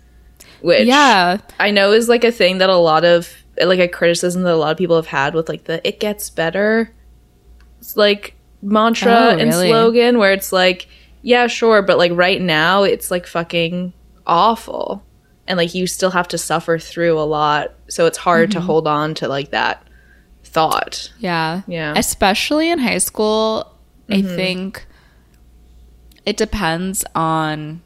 Which 0.61 0.87
yeah 0.87 1.39
I 1.59 1.71
know 1.73 1.93
is 1.93 2.09
like 2.09 2.25
a 2.25 2.33
thing 2.33 2.59
that 2.59 2.71
a 2.71 2.77
lot 2.77 3.05
of 3.05 3.29
like 3.61 3.81
a 3.81 3.89
criticism 3.89 4.43
that 4.43 4.55
a 4.55 4.57
lot 4.57 4.71
of 4.73 4.79
people 4.79 4.97
have 4.97 5.07
had 5.07 5.35
with 5.35 5.49
like 5.49 5.65
the 5.65 5.87
it 5.87 5.99
gets 5.99 6.31
better 6.31 6.93
like 7.97 8.35
mantra 8.63 9.13
Oh, 9.13 9.29
and 9.39 9.51
really? 9.51 9.69
slogan 9.71 10.19
where 10.19 10.33
it's 10.33 10.53
like 10.53 10.89
yeah 11.23 11.47
sure 11.47 11.83
but 11.83 11.99
like 11.99 12.13
right 12.15 12.41
now 12.41 12.83
it's 12.83 13.11
like 13.11 13.27
fucking 13.27 13.93
awful 14.27 15.03
and 15.47 15.57
like 15.57 15.75
you 15.75 15.87
still 15.87 16.11
have 16.11 16.29
to 16.29 16.39
suffer 16.39 16.79
through 16.79 17.19
a 17.19 17.23
lot 17.25 17.73
so 17.89 18.07
it's 18.07 18.19
hard 18.19 18.51
Mm-hmm. 18.51 18.59
to 18.61 18.65
hold 18.67 18.87
on 18.89 19.15
to 19.15 19.29
like 19.29 19.51
that 19.51 19.83
thought 20.45 21.13
yeah 21.19 21.63
Yeah. 21.67 21.95
especially 21.97 22.71
in 22.71 22.79
high 22.79 22.99
school 22.99 23.75
i 24.11 24.23
think 24.23 24.87
it 26.25 26.37
depends 26.37 27.05
on 27.15 27.83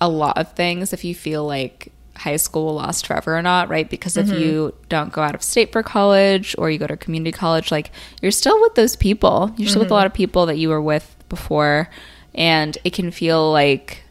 a 0.00 0.08
lot 0.08 0.38
of 0.38 0.52
things 0.54 0.92
if 0.92 1.04
you 1.04 1.14
feel 1.14 1.44
like 1.46 1.92
high 2.18 2.36
school 2.36 2.66
will 2.66 2.74
last 2.74 3.06
forever 3.06 3.36
or 3.36 3.42
not 3.42 3.68
right? 3.68 3.88
Because 3.88 4.16
if 4.16 4.26
mm-hmm. 4.26 4.40
you 4.40 4.74
don't 4.88 5.12
go 5.12 5.22
out 5.22 5.34
of 5.34 5.42
state 5.42 5.72
for 5.72 5.82
college 5.82 6.54
or 6.58 6.70
you 6.70 6.78
go 6.78 6.86
to 6.86 6.96
community 6.96 7.32
college 7.32 7.70
like 7.70 7.90
you're 8.20 8.32
still 8.32 8.60
with 8.60 8.74
those 8.74 8.96
people. 8.96 9.52
You're 9.56 9.68
still 9.68 9.80
with 9.80 9.86
a 9.86 9.88
mm-hmm. 9.88 9.94
lot 9.94 10.06
of 10.06 10.14
people 10.14 10.46
that 10.46 10.58
you 10.58 10.68
were 10.68 10.82
with 10.82 11.14
before. 11.28 11.88
And 12.34 12.76
it 12.84 12.92
can 12.92 13.10
feel 13.10 13.52
like 13.52 14.02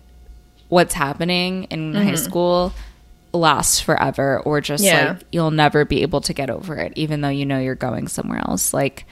what's 0.69 0.93
happening 0.93 1.65
in 1.65 1.93
high 1.93 2.05
mm-hmm. 2.05 2.15
school 2.15 2.73
lasts 3.33 3.79
forever 3.79 4.39
or 4.39 4.61
just 4.61 4.83
Yeah. 4.83 5.09
like 5.09 5.23
you'll 5.31 5.51
never 5.51 5.85
be 5.85 6.01
able 6.01 6.21
to 6.21 6.33
get 6.33 6.49
over 6.49 6.75
it 6.75 6.93
even 6.95 7.21
though 7.21 7.29
you 7.29 7.45
know 7.45 7.59
you're 7.59 7.75
going 7.75 8.07
somewhere 8.07 8.39
else. 8.39 8.73
Like 8.73 9.05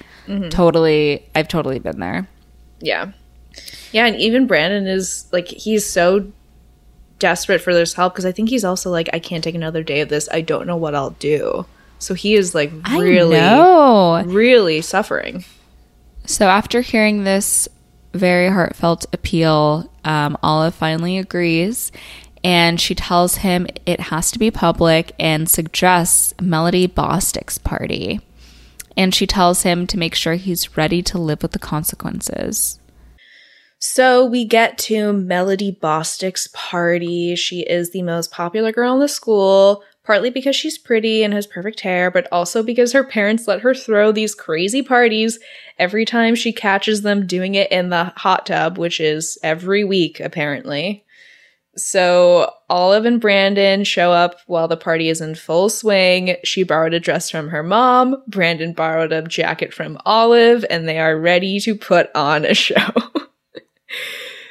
totally 0.49 1.23
i've 1.35 1.47
totally 1.47 1.79
been 1.79 1.99
there. 1.99 2.27
Yeah. 2.79 3.11
Yeah 3.91 4.07
and 4.07 4.15
even 4.15 4.47
brandon 4.47 4.87
is 4.87 5.27
like 5.31 5.47
he's 5.47 5.87
so 5.89 6.31
desperate 7.19 7.61
for 7.61 7.73
this 7.73 7.93
help 7.93 8.13
because 8.13 8.25
i 8.25 8.31
think 8.31 8.49
he's 8.49 8.65
also 8.65 8.89
like 8.91 9.09
i 9.13 9.19
can't 9.19 9.43
take 9.43 9.55
another 9.55 9.83
day 9.83 10.01
of 10.01 10.09
this 10.09 10.27
i 10.31 10.41
don't 10.41 10.67
know 10.67 10.75
what 10.75 10.93
i'll 10.95 11.11
do 11.11 11.65
so 11.99 12.13
he 12.13 12.35
is 12.35 12.53
like 12.53 12.71
really 12.91 13.35
really 14.27 14.81
suffering 14.81 15.43
So 16.25 16.47
after 16.47 16.81
hearing 16.81 17.23
this 17.23 17.67
very 18.13 18.49
heartfelt 18.49 19.05
appeal, 19.13 19.91
um, 20.03 20.37
Olive 20.41 20.73
finally 20.73 21.17
agrees 21.19 21.91
and 22.43 22.79
she 22.79 22.95
tells 22.95 23.37
him 23.37 23.67
it 23.85 23.99
has 23.99 24.31
to 24.31 24.39
be 24.39 24.49
public 24.51 25.13
and 25.19 25.49
suggests 25.49 26.33
Melody 26.41 26.87
Bostic's 26.87 27.57
party. 27.57 28.21
And 28.97 29.13
she 29.13 29.27
tells 29.27 29.63
him 29.63 29.85
to 29.87 29.97
make 29.97 30.15
sure 30.15 30.35
he's 30.35 30.77
ready 30.77 31.01
to 31.03 31.17
live 31.17 31.41
with 31.41 31.51
the 31.51 31.59
consequences. 31.59 32.79
So 33.79 34.25
we 34.25 34.45
get 34.45 34.77
to 34.79 35.13
Melody 35.13 35.71
Bostic's 35.71 36.47
party. 36.53 37.35
She 37.35 37.61
is 37.61 37.91
the 37.91 38.01
most 38.01 38.31
popular 38.31 38.71
girl 38.71 38.93
in 38.95 38.99
the 38.99 39.07
school, 39.07 39.83
partly 40.03 40.29
because 40.29 40.55
she's 40.55 40.77
pretty 40.77 41.23
and 41.23 41.33
has 41.33 41.45
perfect 41.45 41.81
hair, 41.81 42.09
but 42.09 42.27
also 42.31 42.63
because 42.63 42.93
her 42.93 43.03
parents 43.03 43.47
let 43.47 43.61
her 43.61 43.73
throw 43.73 44.11
these 44.11 44.33
crazy 44.33 44.81
parties 44.81 45.39
every 45.77 46.05
time 46.05 46.35
she 46.35 46.53
catches 46.53 47.01
them 47.01 47.27
doing 47.27 47.55
it 47.55 47.71
in 47.71 47.89
the 47.89 48.05
hot 48.15 48.45
tub, 48.45 48.77
which 48.77 48.99
is 48.99 49.37
every 49.43 49.83
week, 49.83 50.19
apparently. 50.19 51.03
So 51.77 52.53
Olive 52.69 53.05
and 53.05 53.19
Brandon 53.19 53.83
show 53.83 54.13
up 54.13 54.37
while 54.47 54.69
the 54.69 54.77
party 54.77 55.09
is 55.09 55.19
in 55.19 55.35
full 55.35 55.67
swing. 55.69 56.37
She 56.45 56.63
borrowed 56.63 56.93
a 56.93 57.01
dress 57.01 57.29
from 57.29 57.49
her 57.49 57.63
mom. 57.63 58.23
Brandon 58.27 58.71
borrowed 58.71 59.11
a 59.11 59.23
jacket 59.23 59.73
from 59.73 59.97
Olive, 60.05 60.63
and 60.69 60.87
they 60.87 60.99
are 60.99 61.19
ready 61.19 61.59
to 61.59 61.75
put 61.75 62.09
on 62.15 62.45
a 62.45 62.53
show. 62.53 62.93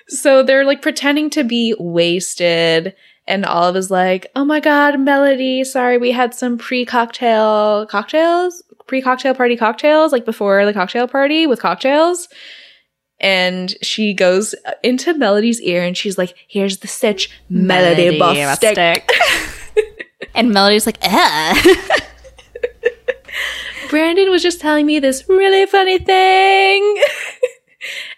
so 0.09 0.43
they're 0.43 0.65
like 0.65 0.83
pretending 0.83 1.31
to 1.31 1.45
be 1.45 1.75
wasted. 1.79 2.95
And 3.27 3.47
Olive 3.47 3.77
is 3.77 3.91
like, 3.91 4.31
oh 4.37 4.45
my 4.45 4.61
God, 4.61 5.01
Melody, 5.01 5.65
sorry, 5.65 5.97
we 5.97 6.11
had 6.13 6.35
some 6.35 6.59
pre 6.59 6.85
cocktail 6.85 7.87
cocktails, 7.87 8.63
pre 8.87 9.01
cocktail 9.01 9.35
party 9.35 9.57
cocktails, 9.57 10.13
like 10.13 10.27
before 10.27 10.65
the 10.67 10.75
cocktail 10.75 11.09
party 11.09 11.47
with 11.47 11.61
cocktails. 11.61 12.29
And 13.21 13.75
she 13.81 14.13
goes 14.13 14.55
into 14.83 15.15
Melody's 15.15 15.61
ear 15.63 15.83
and 15.83 15.97
she's 15.97 16.19
like, 16.19 16.35
here's 16.49 16.79
the 16.79 16.89
stitch, 16.89 17.31
Melody, 17.49 18.19
Bostic. 18.19 19.09
and 20.35 20.51
Melody's 20.51 20.85
like, 20.85 20.99
eh. 21.01 22.01
Brandon 23.89 24.31
was 24.31 24.43
just 24.43 24.61
telling 24.61 24.85
me 24.85 24.99
this 24.99 25.29
really 25.29 25.65
funny 25.67 25.99
thing. 25.99 27.03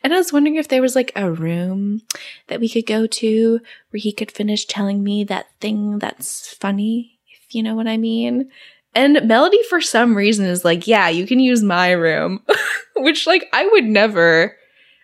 and 0.03 0.12
I 0.12 0.17
was 0.17 0.33
wondering 0.33 0.57
if 0.57 0.69
there 0.69 0.83
was 0.83 0.95
like 0.95 1.12
a 1.17 1.31
room 1.31 2.03
that 2.49 2.61
we 2.61 2.69
could 2.69 2.87
go 2.87 3.07
to 3.07 3.61
where 3.91 4.01
he 4.01 4.12
could 4.12 4.31
finish 4.31 4.64
telling 4.67 5.03
me 5.03 5.25
that 5.25 5.47
thing 5.61 5.99
that's 5.99 6.53
funny, 6.55 7.19
if 7.29 7.55
you 7.55 7.62
know 7.62 7.75
what 7.75 7.89
I 7.89 7.97
mean. 7.97 8.51
And 8.95 9.29
Melody, 9.29 9.62
for 9.69 9.81
some 9.81 10.17
reason, 10.17 10.47
is 10.47 10.64
like, 10.64 10.87
yeah, 10.87 11.09
you 11.09 11.27
can 11.27 11.39
use 11.39 11.62
my 11.62 11.91
room, 11.91 12.43
which, 12.97 13.27
like, 13.27 13.47
I 13.53 13.67
would 13.67 13.85
never 13.85 14.57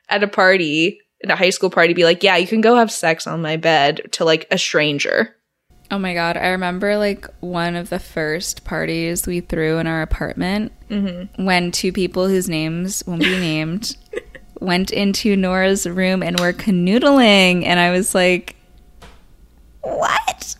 at 0.08 0.22
a 0.22 0.28
party, 0.28 0.98
in 1.20 1.30
a 1.30 1.36
high 1.36 1.50
school 1.50 1.70
party, 1.70 1.92
be 1.92 2.04
like, 2.04 2.22
yeah, 2.22 2.36
you 2.36 2.46
can 2.46 2.60
go 2.60 2.76
have 2.76 2.90
sex 2.90 3.26
on 3.26 3.42
my 3.42 3.56
bed 3.56 4.00
to 4.12 4.24
like 4.24 4.46
a 4.50 4.58
stranger. 4.58 5.36
Oh 5.90 5.98
my 5.98 6.14
god, 6.14 6.38
I 6.38 6.48
remember 6.48 6.96
like 6.96 7.28
one 7.40 7.76
of 7.76 7.90
the 7.90 7.98
first 7.98 8.64
parties 8.64 9.26
we 9.26 9.40
threw 9.40 9.76
in 9.76 9.86
our 9.86 10.00
apartment 10.00 10.72
mm-hmm. 10.88 11.44
when 11.44 11.70
two 11.70 11.92
people 11.92 12.28
whose 12.28 12.48
names 12.48 13.04
won't 13.06 13.20
be 13.20 13.38
named 13.38 13.94
went 14.62 14.90
into 14.90 15.36
Nora's 15.36 15.86
room 15.86 16.22
and 16.22 16.38
were 16.40 16.52
canoodling, 16.52 17.64
and 17.64 17.78
I 17.78 17.90
was 17.90 18.14
like, 18.14 18.56
"What?" 19.80 20.56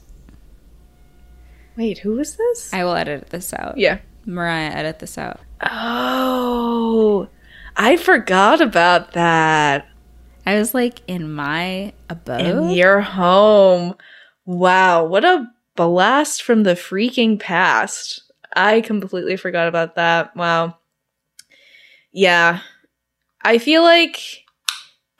Wait, 1.77 1.99
who 1.99 2.17
was 2.17 2.37
this? 2.37 2.73
I 2.73 2.85
will 2.85 2.95
edit 2.95 3.31
this 3.31 3.55
out. 3.55 3.79
Yeah, 3.79 3.99
Mariah, 4.27 4.71
edit 4.71 4.99
this 4.99 5.17
out. 5.17 5.41
Oh, 5.71 7.29
I 7.77 7.97
forgot 7.97 8.61
about 8.61 9.13
that. 9.13 9.89
I 10.45 10.57
was 10.57 10.75
like, 10.75 11.03
in 11.07 11.33
my 11.33 11.93
abode, 12.11 12.41
in 12.41 12.71
your 12.71 13.01
home. 13.01 13.95
Wow, 14.45 15.05
what 15.05 15.25
a 15.25 15.51
blast 15.77 16.43
from 16.43 16.65
the 16.65 16.75
freaking 16.75 17.39
past. 17.39 18.23
I 18.55 18.81
completely 18.81 19.37
forgot 19.37 19.69
about 19.69 19.95
that. 19.95 20.37
Wow. 20.37 20.77
Yeah. 22.13 22.61
I 23.45 23.59
feel 23.59 23.83
like 23.83 24.17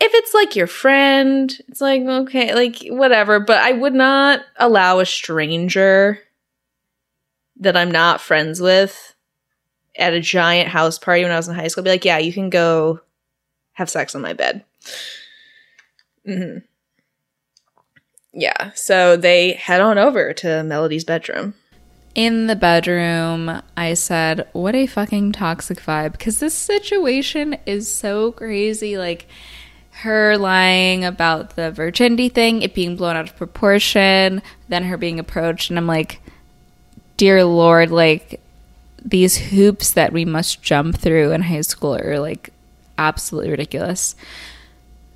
if 0.01 0.13
it's 0.15 0.35
like 0.35 0.57
your 0.57 0.67
friend, 0.67 1.57
it's 1.69 1.81
like, 1.81 2.03
okay, 2.03 2.55
like 2.55 2.79
whatever, 2.89 3.41
but 3.41 3.59
I 3.59 3.73
would 3.73 3.95
not 3.95 4.41
allow 4.57 4.99
a 4.99 5.07
stranger 5.07 6.19
that 7.61 7.77
I'm 7.77 7.91
not 7.91 8.21
friends 8.21 8.61
with 8.61 9.15
at 9.97 10.15
a 10.15 10.21
giant 10.21 10.69
house 10.69 10.99
party 10.99 11.23
when 11.23 11.33
I 11.33 11.37
was 11.37 11.49
in 11.49 11.55
high 11.55 11.69
school 11.69 11.85
be 11.85 11.91
like, 11.91 12.05
yeah, 12.05 12.19
you 12.19 12.33
can 12.33 12.51
go 12.51 13.01
have 13.73 13.91
sex 13.91 14.15
on 14.15 14.23
my 14.23 14.33
bed. 14.33 14.65
Mm-hmm. 16.29 16.59
Yeah, 18.33 18.71
so 18.75 19.17
they 19.17 19.53
head 19.53 19.81
on 19.81 19.99
over 19.99 20.33
to 20.35 20.63
Melody's 20.65 21.05
bedroom. 21.05 21.55
In 22.15 22.47
the 22.47 22.57
bedroom, 22.57 23.63
I 23.77 23.95
said, 23.95 24.47
What 24.53 24.75
a 24.75 24.87
fucking 24.87 25.33
toxic 25.33 25.81
vibe. 25.81 26.13
Because 26.13 26.41
this 26.41 26.55
situation 26.55 27.57
is 27.65 27.93
so 27.93 28.33
crazy. 28.33 28.99
Like, 28.99 29.27
her 30.03 30.37
lying 30.37 31.05
about 31.05 31.57
the 31.57 31.71
virginity 31.71 32.29
thing, 32.29 32.63
it 32.63 32.75
being 32.75 32.97
blown 32.97 33.17
out 33.17 33.29
of 33.29 33.37
proportion, 33.37 34.43
then 34.69 34.85
her 34.85 34.97
being 34.97 35.19
approached. 35.19 35.71
And 35.71 35.79
I'm 35.79 35.87
like, 35.87 36.21
Dear 37.17 37.45
Lord, 37.45 37.91
like, 37.91 38.41
these 39.05 39.37
hoops 39.37 39.93
that 39.93 40.13
we 40.13 40.25
must 40.25 40.63
jump 40.63 40.97
through 40.97 41.33
in 41.33 41.43
high 41.43 41.61
school 41.63 41.97
are 41.97 42.19
like 42.19 42.51
absolutely 42.99 43.51
ridiculous. 43.51 44.15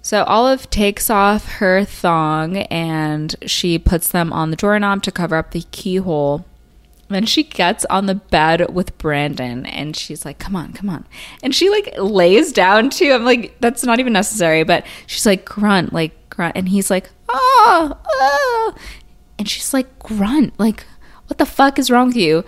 So 0.03 0.25
Olive 0.25 0.71
takes 0.71 1.11
off 1.11 1.47
her 1.55 1.85
thong 1.85 2.59
and 2.59 3.35
she 3.45 3.79
puts 3.79 4.09
them 4.09 4.33
on 4.33 4.51
the 4.51 4.57
doorknob 4.57 5.03
to 5.05 5.11
cover 5.11 5.37
up 5.37 5.51
the 5.51 5.65
keyhole. 5.73 6.45
Then 7.09 7.25
she 7.25 7.45
gets 7.45 7.85
on 7.87 8.07
the 8.07 8.17
bed 8.17 8.75
with 8.75 8.97
Brandon 8.99 9.65
and 9.67 9.97
she's 9.97 10.25
like, 10.25 10.39
come 10.39 10.57
on, 10.57 10.73
come 10.73 10.91
on. 10.91 11.07
And 11.43 11.55
she 11.55 11.71
like 11.71 11.95
lays 11.99 12.53
down 12.53 12.91
too. 12.91 13.13
I'm 13.13 13.25
like, 13.25 13.57
that's 13.61 13.85
not 13.85 14.01
even 14.01 14.13
necessary. 14.13 14.65
But 14.65 14.85
she's 15.07 15.27
like, 15.27 15.45
grunt, 15.45 15.93
like, 15.93 16.31
grunt. 16.31 16.57
And 16.57 16.69
he's 16.69 16.91
like, 16.91 17.11
oh, 17.29 17.97
oh. 18.07 18.75
And 19.39 19.49
she's 19.49 19.73
like, 19.73 19.99
grunt, 20.01 20.59
like, 20.59 20.85
what 21.29 21.39
the 21.39 21.47
fuck 21.47 21.79
is 21.79 21.91
wrong 21.91 22.09
with 22.09 22.17
you? 22.17 22.45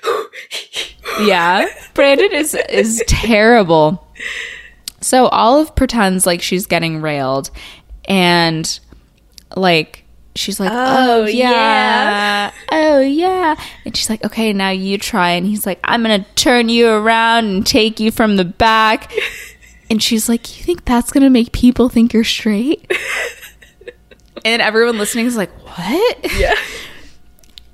yeah. 1.20 1.66
Brandon 1.94 2.32
is 2.32 2.54
is 2.54 3.02
terrible. 3.06 4.06
So 5.00 5.28
Olive 5.28 5.74
pretends 5.76 6.26
like 6.26 6.42
she's 6.42 6.66
getting 6.66 7.00
railed 7.00 7.50
and 8.06 8.78
like 9.54 10.05
she's 10.38 10.60
like, 10.60 10.70
"Oh, 10.72 11.22
oh 11.22 11.26
yeah. 11.26 11.50
yeah. 11.50 12.52
Oh 12.72 13.00
yeah." 13.00 13.56
And 13.84 13.96
she's 13.96 14.10
like, 14.10 14.24
"Okay, 14.24 14.52
now 14.52 14.70
you 14.70 14.98
try." 14.98 15.30
And 15.30 15.46
he's 15.46 15.66
like, 15.66 15.80
"I'm 15.84 16.02
going 16.02 16.22
to 16.22 16.30
turn 16.34 16.68
you 16.68 16.88
around 16.88 17.44
and 17.46 17.66
take 17.66 18.00
you 18.00 18.10
from 18.10 18.36
the 18.36 18.44
back." 18.44 19.12
and 19.90 20.02
she's 20.02 20.28
like, 20.28 20.58
"You 20.58 20.64
think 20.64 20.84
that's 20.84 21.10
going 21.10 21.24
to 21.24 21.30
make 21.30 21.52
people 21.52 21.88
think 21.88 22.12
you're 22.12 22.24
straight?" 22.24 22.90
and 24.44 24.62
everyone 24.62 24.98
listening 24.98 25.26
is 25.26 25.36
like, 25.36 25.50
"What?" 25.66 26.32
Yeah. 26.38 26.54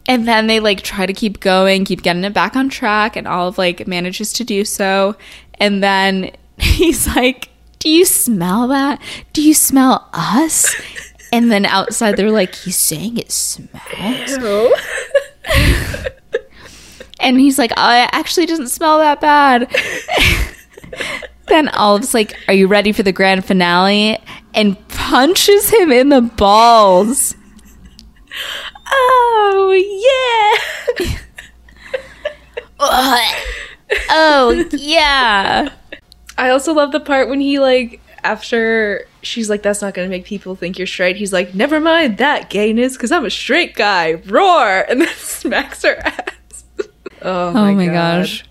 And 0.08 0.26
then 0.26 0.46
they 0.48 0.58
like 0.60 0.82
try 0.82 1.06
to 1.06 1.12
keep 1.12 1.40
going, 1.40 1.84
keep 1.84 2.02
getting 2.02 2.24
it 2.24 2.34
back 2.34 2.56
on 2.56 2.68
track, 2.68 3.16
and 3.16 3.28
Olive 3.28 3.56
like 3.56 3.86
manages 3.86 4.32
to 4.34 4.44
do 4.44 4.64
so. 4.64 5.16
And 5.60 5.82
then 5.82 6.32
he's 6.58 7.06
like, 7.06 7.50
Do 7.78 7.88
you 7.88 8.04
smell 8.04 8.68
that? 8.68 9.00
Do 9.32 9.42
you 9.42 9.54
smell 9.54 10.08
us? 10.12 10.74
And 11.32 11.50
then 11.50 11.64
outside, 11.64 12.16
they're 12.16 12.30
like, 12.30 12.54
He's 12.54 12.76
saying 12.76 13.16
it 13.16 13.32
smells. 13.32 13.70
and 17.20 17.40
he's 17.40 17.58
like, 17.58 17.72
oh, 17.76 18.02
It 18.02 18.10
actually 18.12 18.46
doesn't 18.46 18.68
smell 18.68 18.98
that 18.98 19.20
bad. 19.20 19.74
then 21.48 21.68
Olive's 21.70 22.14
like, 22.14 22.36
Are 22.48 22.54
you 22.54 22.68
ready 22.68 22.92
for 22.92 23.02
the 23.02 23.12
grand 23.12 23.44
finale? 23.44 24.18
And 24.54 24.76
punches 24.88 25.70
him 25.70 25.90
in 25.90 26.10
the 26.10 26.20
balls. 26.20 27.34
Oh, 28.90 29.72
yeah. 31.00 31.16
oh, 34.10 34.68
yeah. 34.72 35.70
I 36.36 36.50
also 36.50 36.74
love 36.74 36.92
the 36.92 37.00
part 37.00 37.28
when 37.28 37.40
he 37.40 37.58
like 37.58 38.01
after 38.24 39.06
she's 39.22 39.50
like, 39.50 39.62
"That's 39.62 39.82
not 39.82 39.94
gonna 39.94 40.08
make 40.08 40.24
people 40.24 40.54
think 40.54 40.78
you're 40.78 40.86
straight." 40.86 41.16
He's 41.16 41.32
like, 41.32 41.54
"Never 41.54 41.80
mind 41.80 42.18
that 42.18 42.50
gayness, 42.50 42.94
because 42.94 43.12
I'm 43.12 43.24
a 43.24 43.30
straight 43.30 43.74
guy." 43.74 44.14
Roar, 44.26 44.84
and 44.88 45.00
then 45.00 45.08
smacks 45.16 45.82
her 45.82 45.96
ass. 45.98 46.64
oh, 47.22 47.48
oh 47.48 47.52
my, 47.52 47.70
oh 47.70 47.74
my 47.74 47.86
gosh! 47.86 48.44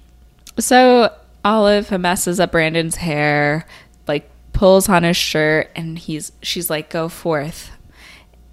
So 0.59 1.13
Olive 1.43 1.91
messes 1.91 2.39
up 2.39 2.51
Brandon's 2.51 2.97
hair, 2.97 3.65
like 4.07 4.29
pulls 4.53 4.89
on 4.89 5.03
his 5.03 5.17
shirt, 5.17 5.69
and 5.75 5.97
he's 5.97 6.31
she's 6.41 6.69
like, 6.69 6.89
"Go 6.89 7.09
forth." 7.09 7.71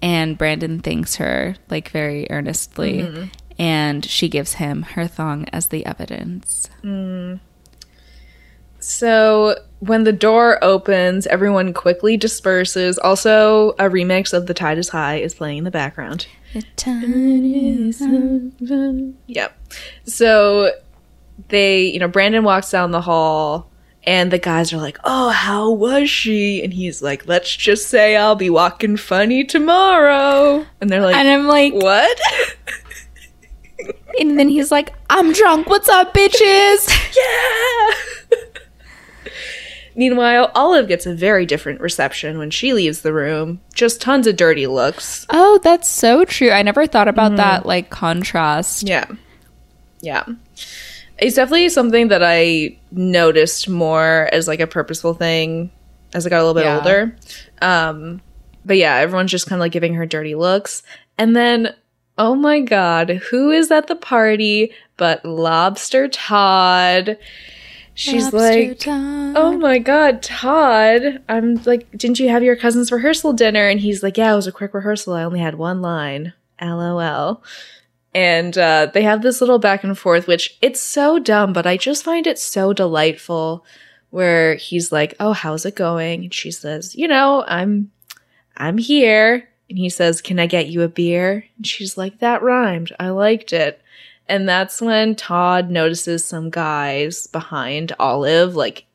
And 0.01 0.37
Brandon 0.37 0.79
thanks 0.79 1.17
her 1.17 1.55
like 1.69 1.89
very 1.89 2.25
earnestly, 2.29 2.99
mm-hmm. 2.99 3.25
and 3.57 4.05
she 4.05 4.29
gives 4.29 4.53
him 4.53 4.83
her 4.83 5.07
thong 5.07 5.45
as 5.51 5.67
the 5.67 5.85
evidence. 5.85 6.69
Mm. 6.83 7.39
So 8.89 9.55
when 9.81 10.03
the 10.03 10.11
door 10.11 10.61
opens, 10.63 11.27
everyone 11.27 11.73
quickly 11.73 12.17
disperses. 12.17 12.97
Also, 12.97 13.69
a 13.73 13.83
remix 13.83 14.33
of 14.33 14.47
"The 14.47 14.55
Tide 14.55 14.79
Is 14.79 14.89
High" 14.89 15.17
is 15.17 15.35
playing 15.35 15.59
in 15.59 15.63
the 15.63 15.71
background. 15.71 16.25
The 16.53 16.63
tide 16.75 17.03
is 17.05 17.99
high. 17.99 19.13
Yep. 19.27 19.57
So 20.05 20.71
they, 21.49 21.83
you 21.83 21.99
know, 21.99 22.07
Brandon 22.07 22.43
walks 22.43 22.71
down 22.71 22.89
the 22.89 23.01
hall, 23.01 23.69
and 24.05 24.31
the 24.31 24.39
guys 24.39 24.73
are 24.73 24.77
like, 24.77 24.97
"Oh, 25.03 25.29
how 25.29 25.69
was 25.69 26.09
she?" 26.09 26.63
And 26.63 26.73
he's 26.73 27.03
like, 27.03 27.27
"Let's 27.27 27.55
just 27.55 27.89
say 27.89 28.15
I'll 28.17 28.33
be 28.33 28.49
walking 28.49 28.97
funny 28.97 29.43
tomorrow." 29.43 30.65
And 30.81 30.89
they're 30.89 31.03
like, 31.03 31.15
and 31.15 31.27
I'm 31.27 31.47
like, 31.47 31.73
"What?" 31.75 32.19
and 34.19 34.39
then 34.39 34.49
he's 34.49 34.71
like, 34.71 34.93
"I'm 35.11 35.31
drunk. 35.31 35.69
What's 35.69 35.89
up, 35.89 36.11
bitches?" 36.11 36.89
yeah. 37.15 38.18
Meanwhile, 39.95 40.51
Olive 40.55 40.87
gets 40.87 41.05
a 41.05 41.13
very 41.13 41.45
different 41.45 41.81
reception 41.81 42.37
when 42.37 42.51
she 42.51 42.73
leaves 42.73 43.01
the 43.01 43.13
room. 43.13 43.61
Just 43.73 44.01
tons 44.01 44.27
of 44.27 44.35
dirty 44.35 44.67
looks. 44.67 45.25
Oh, 45.29 45.59
that's 45.63 45.87
so 45.87 46.25
true. 46.25 46.51
I 46.51 46.61
never 46.61 46.87
thought 46.87 47.07
about 47.07 47.33
mm. 47.33 47.37
that 47.37 47.65
like 47.65 47.89
contrast. 47.89 48.87
Yeah. 48.87 49.05
Yeah. 50.01 50.25
It's 51.17 51.35
definitely 51.35 51.69
something 51.69 52.07
that 52.09 52.23
I 52.23 52.77
noticed 52.91 53.67
more 53.67 54.29
as 54.31 54.47
like 54.47 54.61
a 54.61 54.67
purposeful 54.67 55.13
thing 55.13 55.71
as 56.13 56.25
I 56.25 56.29
got 56.29 56.41
a 56.41 56.45
little 56.45 56.53
bit 56.53 56.65
yeah. 56.65 56.77
older. 56.77 57.15
Um 57.61 58.21
but 58.65 58.77
yeah, 58.77 58.95
everyone's 58.95 59.31
just 59.31 59.47
kind 59.47 59.59
of 59.59 59.61
like 59.61 59.71
giving 59.71 59.95
her 59.95 60.05
dirty 60.05 60.35
looks. 60.35 60.83
And 61.17 61.35
then 61.35 61.75
oh 62.17 62.35
my 62.35 62.61
god, 62.61 63.09
who 63.09 63.51
is 63.51 63.71
at 63.71 63.87
the 63.87 63.95
party 63.95 64.71
but 64.97 65.23
Lobster 65.25 66.07
Todd? 66.07 67.17
She's 67.99 68.31
like, 68.31 68.81
"Oh 69.35 69.57
my 69.57 69.77
god, 69.77 70.23
Todd! 70.23 71.21
I'm 71.27 71.55
like, 71.65 71.91
didn't 71.91 72.19
you 72.19 72.29
have 72.29 72.43
your 72.43 72.55
cousin's 72.55 72.93
rehearsal 72.93 73.33
dinner?" 73.33 73.67
And 73.67 73.81
he's 73.81 74.01
like, 74.01 74.17
"Yeah, 74.17 74.31
it 74.31 74.37
was 74.37 74.47
a 74.47 74.53
quick 74.53 74.73
rehearsal. 74.73 75.13
I 75.15 75.23
only 75.25 75.41
had 75.41 75.55
one 75.55 75.81
line. 75.81 76.31
LOL." 76.61 77.43
And 78.15 78.57
uh, 78.57 78.89
they 78.93 79.03
have 79.03 79.21
this 79.21 79.41
little 79.41 79.59
back 79.59 79.83
and 79.83 79.97
forth, 79.97 80.27
which 80.27 80.57
it's 80.61 80.79
so 80.79 81.19
dumb, 81.19 81.51
but 81.51 81.67
I 81.67 81.75
just 81.75 82.05
find 82.05 82.25
it 82.25 82.39
so 82.39 82.71
delightful. 82.71 83.65
Where 84.11 84.55
he's 84.55 84.93
like, 84.93 85.15
"Oh, 85.19 85.33
how's 85.33 85.65
it 85.65 85.75
going?" 85.75 86.23
And 86.23 86.33
she 86.33 86.51
says, 86.51 86.95
"You 86.95 87.09
know, 87.09 87.43
I'm, 87.47 87.91
I'm 88.55 88.77
here." 88.77 89.49
And 89.69 89.77
he 89.77 89.89
says, 89.89 90.21
"Can 90.21 90.39
I 90.39 90.45
get 90.47 90.67
you 90.67 90.83
a 90.83 90.87
beer?" 90.87 91.43
And 91.57 91.67
she's 91.67 91.97
like, 91.97 92.19
"That 92.19 92.41
rhymed. 92.41 92.93
I 92.97 93.09
liked 93.09 93.51
it." 93.51 93.81
And 94.29 94.47
that's 94.47 94.79
when 94.81 95.15
Todd 95.15 95.69
notices 95.71 96.23
some 96.23 96.49
guys 96.49 97.27
behind 97.27 97.93
Olive, 97.99 98.55
like 98.55 98.85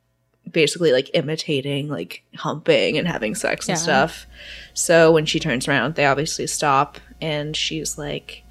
basically 0.51 0.93
like 0.93 1.11
imitating, 1.13 1.89
like 1.89 2.23
humping 2.37 2.97
and 2.97 3.09
having 3.09 3.35
sex 3.35 3.69
and 3.69 3.77
Yeah. 3.77 3.83
stuff. 3.83 4.27
So 4.75 5.11
when 5.13 5.27
she 5.27 5.41
turns 5.41 5.67
around, 5.67 5.97
they 5.97 6.07
obviously 6.07 6.47
stop 6.47 6.99
and 7.21 7.57
she's 7.57 7.99
like, 7.99 8.45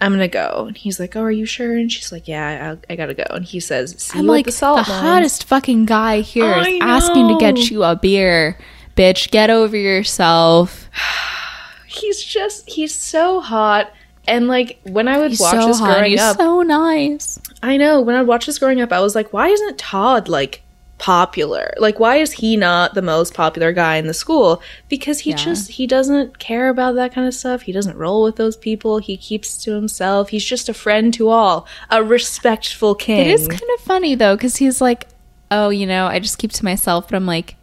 I'm 0.00 0.12
gonna 0.12 0.28
go. 0.28 0.66
And 0.68 0.76
he's 0.76 1.00
like, 1.00 1.16
Oh, 1.16 1.22
are 1.22 1.30
you 1.32 1.44
sure? 1.44 1.76
And 1.76 1.90
she's 1.90 2.12
like, 2.12 2.28
Yeah, 2.28 2.76
I, 2.88 2.92
I 2.92 2.96
gotta 2.96 3.14
go. 3.14 3.24
And 3.30 3.44
he 3.44 3.58
says, 3.60 3.96
See 3.98 4.18
I'm 4.18 4.26
like 4.26 4.46
the 4.46 4.52
salt 4.52 4.78
the 4.86 4.92
hottest 4.92 5.44
fucking 5.44 5.86
guy 5.86 6.20
here 6.20 6.56
is 6.58 6.78
asking 6.80 7.28
to 7.28 7.36
get 7.38 7.70
you 7.70 7.82
a 7.82 7.96
beer. 7.96 8.56
Bitch, 8.96 9.30
get 9.30 9.50
over 9.50 9.76
yourself. 9.76 10.88
He's 11.86 12.22
just, 12.22 12.70
he's 12.70 12.94
so 12.94 13.40
hot. 13.40 13.92
And 14.30 14.46
like 14.48 14.78
when 14.84 15.08
I 15.08 15.18
would 15.18 15.32
He's 15.32 15.40
watch 15.40 15.60
so 15.60 15.66
this 15.66 15.78
hot. 15.80 15.96
growing 15.96 16.12
He's 16.12 16.20
up, 16.20 16.36
so 16.38 16.62
nice. 16.62 17.38
I 17.62 17.76
know 17.76 18.00
when 18.00 18.14
I 18.16 18.22
watched 18.22 18.46
this 18.46 18.58
growing 18.58 18.80
up, 18.80 18.92
I 18.92 19.00
was 19.00 19.14
like, 19.14 19.32
why 19.32 19.48
isn't 19.48 19.76
Todd 19.78 20.28
like 20.28 20.62
popular? 20.98 21.72
Like, 21.78 21.98
why 21.98 22.16
is 22.16 22.32
he 22.32 22.56
not 22.56 22.94
the 22.94 23.02
most 23.02 23.34
popular 23.34 23.72
guy 23.72 23.96
in 23.96 24.06
the 24.06 24.14
school? 24.14 24.62
Because 24.88 25.20
he 25.20 25.30
Yeah. 25.30 25.36
just 25.36 25.70
he 25.72 25.86
doesn't 25.86 26.38
care 26.38 26.68
about 26.68 26.94
that 26.94 27.12
kind 27.14 27.26
of 27.26 27.34
stuff. 27.34 27.62
He 27.62 27.72
doesn't 27.72 27.96
roll 27.96 28.22
with 28.22 28.36
those 28.36 28.56
people. 28.56 28.98
He 28.98 29.16
keeps 29.16 29.56
to 29.64 29.72
himself. 29.74 30.28
He's 30.28 30.44
just 30.44 30.68
a 30.68 30.74
friend 30.74 31.12
to 31.14 31.28
all, 31.28 31.66
a 31.90 32.02
respectful 32.04 32.94
king. 32.94 33.20
It 33.20 33.26
is 33.28 33.48
kind 33.48 33.62
of 33.76 33.80
funny 33.80 34.14
though, 34.14 34.36
because 34.36 34.56
he's 34.56 34.80
like, 34.80 35.08
"Oh, 35.50 35.70
you 35.70 35.86
know, 35.86 36.06
I 36.06 36.18
just 36.20 36.38
keep 36.38 36.52
to 36.52 36.64
myself," 36.64 37.08
but 37.08 37.16
I'm 37.16 37.26
like, 37.26 37.56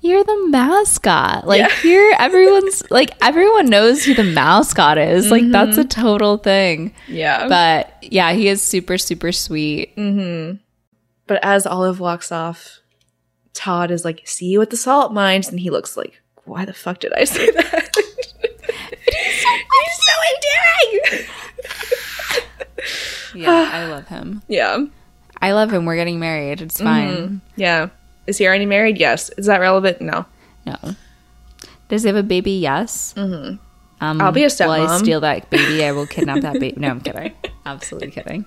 "You're 0.00 0.24
the 0.24 0.46
mascot. 0.48 1.46
Like 1.46 1.60
Yeah. 1.60 1.70
here, 1.82 2.14
everyone's 2.18 2.82
like 2.90 3.10
everyone 3.22 3.66
knows 3.68 4.04
who 4.04 4.14
the 4.14 4.24
mascot 4.24 4.98
is. 4.98 5.30
Like 5.30 5.48
that's 5.50 5.72
Mm-hmm. 5.72 5.80
a 5.80 5.84
total 5.84 6.36
thing." 6.38 6.94
yeah. 7.08 7.46
But 7.48 7.92
yeah, 8.02 8.32
he 8.32 8.48
is 8.48 8.62
super 8.62 8.96
super 8.98 9.32
sweet. 9.32 9.92
Hmm. 9.96 10.52
But 11.26 11.38
as 11.44 11.66
Olive 11.66 12.00
walks 12.00 12.32
off, 12.32 12.80
Todd 13.54 13.90
is 13.90 14.04
like, 14.04 14.22
"See 14.26 14.46
you 14.46 14.60
at 14.62 14.70
the 14.70 14.76
salt 14.76 15.12
mines," 15.12 15.48
and 15.48 15.60
he 15.60 15.70
looks 15.70 15.96
like, 15.96 16.20
"Why 16.44 16.64
the 16.64 16.72
fuck 16.74 16.98
did 17.00 17.12
I 17.12 17.24
say 17.24 17.50
that?" 17.50 17.96
He's 19.12 19.96
so 20.04 20.12
endearing. 20.34 21.26
Yeah, 23.34 23.70
I 23.72 23.84
love 23.90 24.08
him. 24.08 24.42
yeah. 24.48 24.86
I 25.40 25.52
love 25.52 25.72
him. 25.72 25.84
We're 25.86 25.94
getting 25.96 26.18
married. 26.20 26.60
It's 26.60 26.80
fine. 26.80 27.40
Yeah. 27.56 27.88
Is 28.30 28.38
he 28.38 28.46
already 28.46 28.64
married? 28.64 28.96
Yes. 28.96 29.28
Is 29.30 29.46
that 29.46 29.58
relevant? 29.60 30.00
No. 30.00 30.24
No. 30.64 30.76
Does 31.88 32.04
he 32.04 32.06
have 32.06 32.14
a 32.16 32.22
baby? 32.22 32.52
Yes. 32.52 33.12
Mm-hmm. 33.16 33.56
Um, 34.00 34.20
I'll 34.20 34.30
be 34.30 34.44
a 34.44 34.46
stepmom. 34.46 34.78
Will 34.78 34.88
I 34.88 34.98
steal 34.98 35.20
that 35.20 35.50
baby? 35.50 35.84
I 35.84 35.90
will 35.90 36.06
kidnap 36.06 36.42
that 36.42 36.60
baby. 36.60 36.78
No, 36.80 36.90
I'm 36.90 37.00
kidding. 37.00 37.32
Absolutely 37.66 38.12
kidding. 38.12 38.46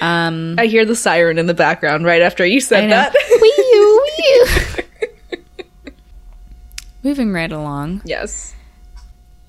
Um, 0.00 0.56
I 0.58 0.64
hear 0.66 0.86
the 0.86 0.96
siren 0.96 1.38
in 1.38 1.44
the 1.46 1.52
background 1.54 2.06
right 2.06 2.22
after 2.22 2.46
you 2.46 2.60
said 2.62 2.90
that. 2.90 3.14
Wee-oo, 3.42 4.00
wee-oo. 4.02 5.92
Moving 7.04 7.30
right 7.30 7.52
along. 7.52 8.00
yes. 8.06 8.54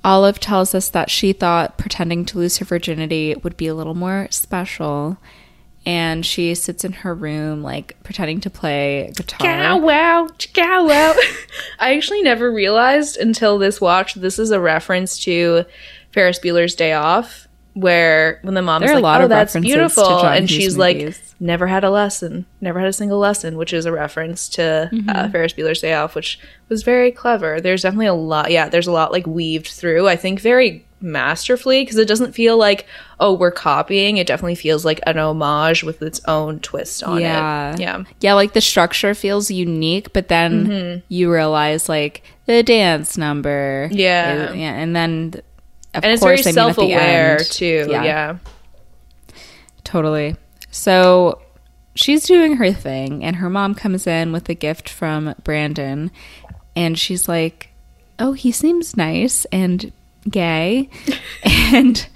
Olive 0.04 0.40
tells 0.40 0.76
us 0.76 0.90
that 0.90 1.10
she 1.10 1.32
thought 1.34 1.78
pretending 1.80 2.26
to 2.26 2.38
lose 2.38 2.58
her 2.58 2.66
virginity 2.66 3.34
would 3.42 3.56
be 3.58 3.66
a 3.68 3.74
little 3.74 3.96
more 3.96 4.28
special. 4.30 5.18
And 5.86 6.26
she 6.26 6.56
sits 6.56 6.84
in 6.84 6.94
her 6.94 7.14
room, 7.14 7.62
like 7.62 7.96
pretending 8.04 8.40
to 8.42 8.50
play 8.50 9.12
guitar. 9.16 9.40
Cow 9.48 9.78
wow, 9.78 10.28
cow 10.54 10.88
wow. 10.88 11.14
I 11.80 11.96
actually 11.96 12.24
never 12.24 12.52
realized 12.52 13.18
until 13.18 13.60
this 13.60 13.80
watch 13.80 14.16
this 14.16 14.40
is 14.40 14.50
a 14.50 14.60
reference 14.60 15.20
to 15.26 15.66
Ferris 16.12 16.40
Bueller's 16.40 16.74
Day 16.74 16.94
Off, 16.94 17.48
where 17.74 18.40
when 18.42 18.56
the 18.56 18.62
mom's 18.64 18.86
There 18.88 18.92
are 18.92 18.94
a 18.94 18.96
like, 18.96 19.04
lot 19.04 19.22
"Oh, 19.22 19.24
of 19.26 19.30
that's 19.30 19.54
references 19.54 19.72
to 19.74 19.78
beautiful," 19.78 20.26
and 20.26 20.50
she's 20.50 20.78
like, 20.78 21.16
"Never 21.40 21.68
had 21.68 21.84
a 21.84 21.90
lesson, 21.92 22.46
never 22.62 22.80
had 22.80 22.88
a 22.90 22.94
single 22.94 23.20
lesson," 23.20 23.58
which 23.58 23.74
is 23.74 23.86
a 23.86 23.92
reference 23.92 24.48
to 24.50 24.90
Mm-hmm. 24.92 25.10
uh, 25.10 25.30
Ferris 25.30 25.54
Bueller's 25.54 25.82
Day 25.82 25.94
Off, 25.94 26.16
which 26.16 26.40
was 26.70 26.82
very 26.84 27.12
clever. 27.12 27.60
There's 27.62 27.82
definitely 27.84 28.06
a 28.08 28.14
lot. 28.14 28.50
Yeah, 28.50 28.70
there's 28.70 28.88
a 28.88 28.92
lot 28.92 29.12
like 29.12 29.28
weaved 29.28 29.68
through. 29.68 30.08
I 30.08 30.16
think 30.16 30.40
very 30.40 30.85
masterfully 31.02 31.82
because 31.84 31.98
it 31.98 32.08
doesn't 32.08 32.32
feel 32.34 32.58
like 32.58 32.86
oh 33.20 33.34
we're 33.34 33.52
copying 33.52 34.18
it 34.18 34.26
definitely 34.26 34.56
feels 34.56 34.84
like 34.86 35.00
an 35.06 35.18
homage 35.18 35.84
with 35.84 36.02
its 36.02 36.20
own 36.28 36.60
twist 36.62 37.04
on 37.04 37.20
Yeah. 37.22 37.74
it 37.74 37.80
yeah 37.80 38.04
Yeah, 38.22 38.34
like 38.34 38.54
the 38.54 38.62
structure 38.62 39.14
feels 39.14 39.52
unique, 39.52 40.14
but 40.14 40.30
then 40.30 40.68
Mm-hmm. 40.68 41.00
you 41.10 41.32
realize 41.32 41.88
like 41.90 42.24
the 42.46 42.64
dance 42.64 43.18
number. 43.18 43.90
Yeah. 43.92 44.50
is- 44.52 44.56
yeah 44.56 44.74
and 44.74 44.96
then 44.96 45.34
of 45.94 46.04
and 46.04 46.12
it's 46.14 46.22
course, 46.22 46.44
very 46.44 46.56
I 46.58 46.64
mean, 46.66 46.68
the 46.68 46.74
self-aware 46.74 47.38
end- 47.40 47.46
too 47.52 47.88
Yeah. 47.90 48.04
yeah. 48.04 48.38
Totally. 49.84 50.36
So 50.72 51.42
she's 51.96 52.26
doing 52.26 52.58
her 52.58 52.72
thing, 52.74 53.24
and 53.24 53.38
her 53.38 53.50
mom 53.50 53.76
comes 53.76 54.08
in 54.08 54.32
with 54.32 54.50
a 54.50 54.54
gift 54.56 54.90
from 54.90 55.36
Brandon, 55.44 56.12
and 56.76 56.98
she's 56.98 57.28
like, 57.30 57.70
Oh, 58.18 58.34
he 58.34 58.52
seems 58.52 58.96
nice 58.98 59.46
and 59.52 59.92
gay. 60.30 60.90
and 61.44 62.08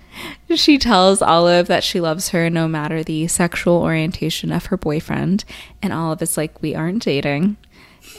she 0.55 0.77
tells 0.77 1.21
Olive 1.21 1.67
that 1.67 1.83
she 1.83 1.99
loves 2.01 2.29
her 2.29 2.49
no 2.49 2.67
matter 2.67 3.03
the 3.03 3.27
sexual 3.27 3.81
orientation 3.81 4.51
of 4.51 4.67
her 4.67 4.77
boyfriend. 4.77 5.45
And 5.81 5.93
Olive 5.93 6.21
is 6.21 6.37
like, 6.37 6.61
We 6.61 6.75
aren't 6.75 7.03
dating. 7.03 7.57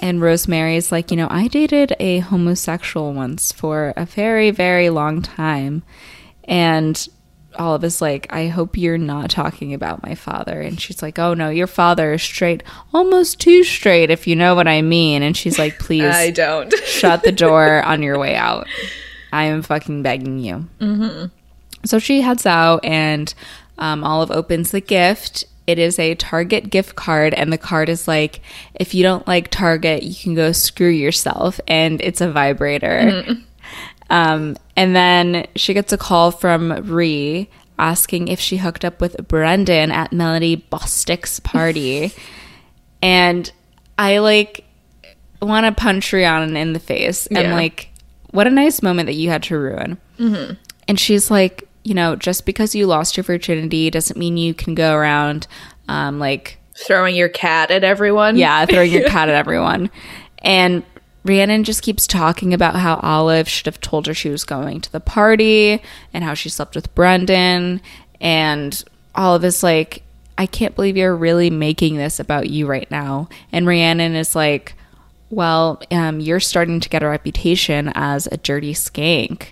And 0.03 0.21
Rosemary's 0.21 0.91
like, 0.93 1.11
You 1.11 1.17
know, 1.17 1.29
I 1.31 1.49
dated 1.49 1.95
a 1.99 2.21
homosexual 2.21 3.13
once 3.13 3.53
for 3.53 3.93
a 3.97 4.07
very, 4.07 4.51
very 4.51 4.91
long 4.91 5.23
time. 5.23 5.83
And 6.45 7.07
Olive 7.59 7.83
is 7.85 8.01
like, 8.01 8.33
I 8.33 8.47
hope 8.47 8.77
you're 8.77 8.97
not 8.97 9.29
talking 9.29 9.75
about 9.75 10.05
my 10.05 10.15
father. 10.15 10.61
And 10.61 10.81
she's 10.81 11.03
like, 11.03 11.19
Oh 11.19 11.35
no, 11.35 11.51
your 11.51 11.67
father 11.67 12.13
is 12.13 12.23
straight, 12.23 12.63
almost 12.95 13.41
too 13.41 13.65
straight, 13.65 14.11
if 14.11 14.27
you 14.27 14.37
know 14.37 14.55
what 14.55 14.69
I 14.69 14.83
mean. 14.83 15.23
And 15.23 15.37
she's 15.37 15.59
like, 15.59 15.79
Please 15.81 16.05
I 16.15 16.31
don't. 16.31 16.73
shut 16.85 17.25
the 17.25 17.33
door 17.33 17.83
on 17.83 18.03
your 18.03 18.19
way 18.19 18.37
out. 18.37 18.69
I 19.33 19.45
am 19.45 19.63
fucking 19.63 20.03
begging 20.03 20.39
you. 20.39 20.69
Mm-hmm. 20.81 21.27
So 21.85 21.99
she 21.99 22.21
heads 22.21 22.47
out, 22.47 22.85
and 22.85 23.33
um, 23.79 24.05
Olive 24.05 24.31
opens 24.31 24.71
the 24.71 24.81
gift. 24.81 25.45
It 25.67 25.79
is 25.79 25.99
a 25.99 26.15
Target 26.17 26.71
gift 26.71 26.97
card, 26.97 27.33
and 27.35 27.53
the 27.53 27.59
card 27.59 27.89
is 27.89 28.09
like, 28.09 28.41
if 28.75 28.95
you 28.95 29.03
don't 29.03 29.27
like 29.27 29.51
Target, 29.51 30.03
you 30.03 30.15
can 30.15 30.35
go 30.35 30.53
screw 30.53 30.89
yourself. 30.89 31.61
And 31.69 32.01
it's 32.01 32.21
a 32.21 32.31
vibrator. 32.31 33.23
Um, 34.11 34.57
and 34.77 34.95
then 34.95 35.47
she 35.55 35.73
gets 35.73 35.93
a 35.93 35.97
call 35.97 36.33
from 36.33 36.73
Ree 36.91 37.49
asking 37.79 38.29
if 38.29 38.41
she 38.41 38.59
hooked 38.59 38.85
up 38.85 39.01
with 39.01 39.17
Brandon 39.29 39.91
at 39.91 40.13
Melody 40.13 40.57
Bostic's 40.57 41.41
party. 41.41 42.13
and 43.03 43.51
I 43.97 44.19
like 44.19 44.65
want 45.41 45.65
to 45.65 45.73
punch 45.73 46.13
Rhiannon 46.13 46.57
in 46.57 46.73
the 46.73 46.81
face. 46.81 47.27
And 47.29 47.53
like, 47.53 47.90
what 48.31 48.47
a 48.47 48.51
nice 48.51 48.83
moment 48.83 49.07
that 49.07 49.15
you 49.15 49.29
had 49.31 49.43
to 49.45 49.59
ruin. 49.59 49.99
And 50.89 50.99
she's 50.99 51.31
like, 51.31 51.69
you 51.85 51.95
know, 51.95 52.17
just 52.17 52.45
because 52.47 52.75
you 52.75 52.87
lost 52.87 53.17
your 53.17 53.25
virginity 53.25 53.91
doesn't 53.91 54.19
mean 54.19 54.37
you 54.37 54.53
can 54.55 54.75
go 54.75 54.95
around, 54.95 55.47
um, 55.89 56.19
like, 56.19 56.59
Throwing 56.87 57.15
your 57.15 57.29
cat 57.29 57.71
at 57.71 57.85
everyone. 57.85 58.37
yeah, 58.37 58.65
throwing 58.67 58.91
your 58.91 59.05
cat 59.09 59.29
at 59.29 59.35
everyone. 59.35 59.91
And 60.39 60.83
Rhiannon 61.25 61.65
just 61.65 61.83
keeps 61.83 62.07
talking 62.07 62.55
about 62.55 62.77
how 62.77 62.97
Olive 63.03 63.49
should 63.49 63.67
have 63.67 63.81
told 63.81 64.07
her 64.07 64.15
she 64.15 64.31
was 64.31 64.45
going 64.45 64.81
to 64.81 64.91
the 64.93 65.01
party 65.01 65.83
and 66.15 66.25
how 66.25 66.33
she 66.35 66.49
slept 66.49 66.75
with 66.75 66.95
Brandon. 66.95 67.81
And 68.21 68.83
Olive 69.15 69.45
is 69.45 69.63
like, 69.63 70.03
I 70.39 70.47
can't 70.47 70.75
believe 70.75 70.97
you're 70.97 71.15
really 71.17 71.51
making 71.51 71.97
this 71.97 72.19
about 72.19 72.49
you 72.49 72.67
right 72.67 72.91
now. 72.91 73.29
And 73.53 73.67
Rhiannon 73.67 74.15
is 74.15 74.35
like, 74.35 74.75
well, 75.31 75.81
um, 75.91 76.21
you're 76.21 76.41
starting 76.41 76.81
to 76.81 76.89
get 76.89 77.03
a 77.03 77.09
reputation 77.09 77.93
as 77.95 78.27
a 78.27 78.37
dirty 78.37 78.75
skank. 78.75 79.49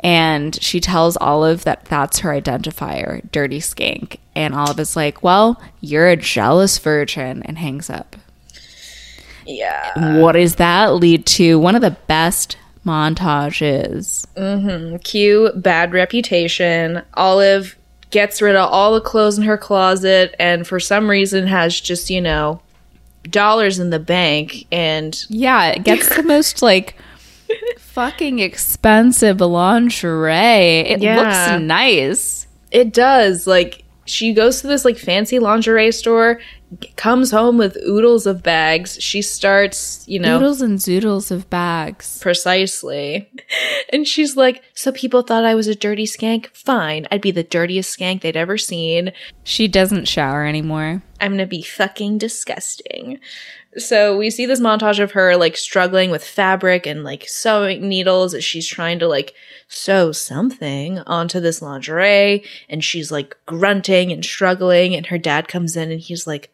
And 0.00 0.60
she 0.62 0.80
tells 0.80 1.16
Olive 1.16 1.64
that 1.64 1.86
that's 1.86 2.20
her 2.20 2.30
identifier, 2.30 3.28
dirty 3.32 3.58
skank. 3.58 4.18
And 4.36 4.54
Olive 4.54 4.78
is 4.78 4.94
like, 4.94 5.22
well, 5.22 5.60
you're 5.80 6.08
a 6.08 6.16
jealous 6.16 6.78
virgin, 6.78 7.42
and 7.42 7.58
hangs 7.58 7.90
up. 7.90 8.14
Yeah. 9.46 10.20
what 10.20 10.32
does 10.32 10.56
that 10.56 10.94
lead 10.94 11.26
to? 11.26 11.58
One 11.58 11.74
of 11.74 11.80
the 11.80 11.96
best 12.06 12.58
montages. 12.84 14.26
Cue 15.02 15.50
bad 15.56 15.92
reputation. 15.92 17.02
Olive 17.14 17.76
gets 18.10 18.40
rid 18.40 18.56
of 18.56 18.70
all 18.70 18.94
the 18.94 19.00
clothes 19.00 19.38
in 19.38 19.44
her 19.44 19.58
closet 19.58 20.34
and 20.38 20.66
for 20.66 20.78
some 20.78 21.08
reason 21.08 21.46
has 21.46 21.78
just, 21.80 22.08
you 22.10 22.20
know, 22.20 22.60
dollars 23.30 23.78
in 23.78 23.90
the 23.90 23.98
bank 23.98 24.66
and 24.72 25.24
Yeah, 25.28 25.68
it 25.70 25.84
gets 25.84 26.14
the 26.14 26.22
most 26.34 26.62
like 26.62 26.96
fucking 27.78 28.38
expensive 28.38 29.40
lingerie. 29.40 30.80
It 30.80 31.00
Yeah. 31.00 31.16
looks 31.20 31.62
nice. 31.62 32.46
It 32.70 32.92
does. 32.92 33.46
Like 33.46 33.84
she 34.04 34.32
goes 34.32 34.60
to 34.62 34.66
this 34.66 34.84
like 34.84 34.96
fancy 34.98 35.38
lingerie 35.38 35.92
store, 35.92 36.40
comes 36.96 37.30
home 37.30 37.56
with 37.56 37.76
oodles 37.76 38.26
of 38.26 38.42
bags. 38.42 38.98
She 39.00 39.22
starts, 39.22 40.04
you 40.06 40.18
know, 40.18 40.38
Noodles 40.38 40.60
and 40.60 40.78
zoodles 40.78 41.30
of 41.30 41.48
bags. 41.50 42.18
precisely. 42.20 43.30
And 43.90 44.06
she's 44.06 44.36
like, 44.36 44.62
"So 44.74 44.92
people 44.92 45.22
thought 45.22 45.46
I 45.46 45.54
was 45.54 45.66
a 45.66 45.74
dirty 45.74 46.04
skank? 46.04 46.48
Fine. 46.54 47.08
I'd 47.10 47.22
be 47.22 47.30
the 47.30 47.42
dirtiest 47.42 47.98
skank 47.98 48.20
they'd 48.20 48.36
ever 48.36 48.58
seen. 48.58 49.12
She 49.44 49.66
doesn't 49.66 50.06
shower 50.06 50.44
anymore. 50.44 51.02
I'm 51.22 51.30
going 51.30 51.38
to 51.38 51.46
be 51.46 51.62
fucking 51.62 52.18
disgusting." 52.18 53.18
So 53.78 54.18
we 54.18 54.30
see 54.30 54.44
this 54.44 54.60
montage 54.60 54.98
of 55.02 55.12
her 55.12 55.36
like 55.36 55.56
struggling 55.56 56.10
with 56.10 56.22
fabric 56.24 56.86
and 56.86 57.02
like 57.04 57.24
sewing 57.26 57.88
needles 57.88 58.34
as 58.34 58.44
she's 58.44 58.66
trying 58.66 58.98
to 58.98 59.08
like 59.08 59.32
sew 59.68 60.12
something 60.12 60.98
onto 61.00 61.40
this 61.40 61.62
lingerie 61.62 62.44
and 62.68 62.82
she's 62.82 63.10
like 63.12 63.36
grunting 63.46 64.10
and 64.10 64.24
struggling 64.24 64.94
and 64.94 65.06
her 65.06 65.18
dad 65.18 65.48
comes 65.48 65.76
in 65.76 65.90
and 65.90 66.00
he's 66.00 66.26
like 66.26 66.50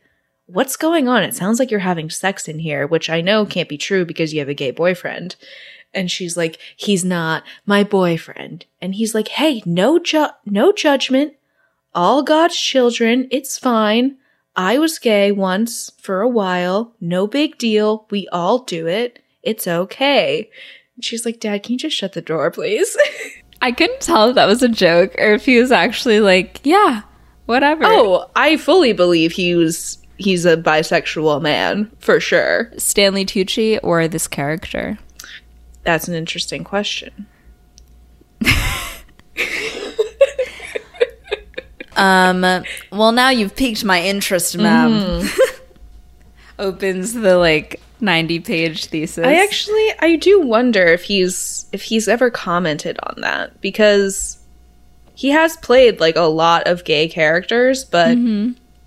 what's 0.46 0.76
going 0.76 1.08
on? 1.08 1.22
It 1.22 1.34
sounds 1.34 1.58
like 1.58 1.70
you're 1.70 1.80
having 1.80 2.10
sex 2.10 2.48
in 2.48 2.58
here 2.58 2.86
which 2.86 3.08
i 3.08 3.20
know 3.20 3.46
can't 3.46 3.68
be 3.68 3.78
true 3.78 4.04
because 4.04 4.32
you 4.32 4.40
have 4.40 4.48
a 4.48 4.54
gay 4.54 4.70
boyfriend. 4.70 5.36
And 5.92 6.10
she's 6.10 6.36
like 6.36 6.58
he's 6.76 7.04
not 7.04 7.44
my 7.66 7.84
boyfriend. 7.84 8.66
And 8.80 8.94
he's 8.94 9.14
like 9.14 9.28
hey 9.28 9.62
no 9.64 9.98
ju- 9.98 10.28
no 10.44 10.72
judgment. 10.72 11.34
All 11.94 12.22
god's 12.22 12.56
children 12.56 13.28
it's 13.30 13.58
fine. 13.58 14.16
I 14.56 14.78
was 14.78 14.98
gay 14.98 15.32
once 15.32 15.90
for 15.98 16.20
a 16.20 16.28
while. 16.28 16.94
No 17.00 17.26
big 17.26 17.58
deal. 17.58 18.06
We 18.10 18.28
all 18.28 18.60
do 18.60 18.86
it. 18.86 19.20
It's 19.42 19.66
okay. 19.66 20.50
And 20.96 21.04
she's 21.04 21.24
like 21.24 21.40
dad 21.40 21.62
can 21.62 21.72
you 21.72 21.78
just 21.78 21.96
shut 21.96 22.12
the 22.12 22.22
door 22.22 22.50
please? 22.50 22.96
I 23.62 23.72
couldn't 23.72 24.00
tell 24.00 24.28
if 24.28 24.34
that 24.34 24.46
was 24.46 24.62
a 24.62 24.68
joke 24.68 25.14
or 25.18 25.32
if 25.32 25.46
he 25.46 25.58
was 25.58 25.72
actually 25.72 26.20
like, 26.20 26.60
yeah, 26.64 27.00
whatever. 27.46 27.84
Oh, 27.86 28.30
I 28.36 28.58
fully 28.58 28.92
believe 28.92 29.32
he 29.32 29.54
was 29.54 30.03
he's 30.16 30.44
a 30.44 30.56
bisexual 30.56 31.42
man 31.42 31.90
for 31.98 32.20
sure. 32.20 32.70
Stanley 32.76 33.24
Tucci 33.24 33.78
or 33.82 34.06
this 34.08 34.28
character? 34.28 34.98
That's 35.82 36.08
an 36.08 36.14
interesting 36.14 36.64
question. 36.64 37.26
Um, 41.96 42.64
well, 42.90 43.12
now 43.12 43.30
you've 43.30 43.56
piqued 43.56 43.84
my 43.84 44.02
interest, 44.02 44.56
ma'am. 44.56 45.28
Opens 46.58 47.12
the 47.12 47.36
like 47.36 47.80
90 48.00 48.40
page 48.40 48.86
thesis. 48.86 49.24
I 49.24 49.34
actually 49.34 49.92
I 50.00 50.16
do 50.16 50.40
wonder 50.40 50.86
if 50.86 51.04
he's 51.04 51.66
if 51.72 51.82
he's 51.82 52.06
ever 52.06 52.30
commented 52.30 52.98
on 53.02 53.20
that 53.22 53.60
because 53.60 54.38
he 55.14 55.30
has 55.30 55.56
played 55.58 56.00
like 56.00 56.16
a 56.16 56.22
lot 56.22 56.66
of 56.66 56.84
gay 56.84 57.08
characters, 57.08 57.84
but 57.84 58.16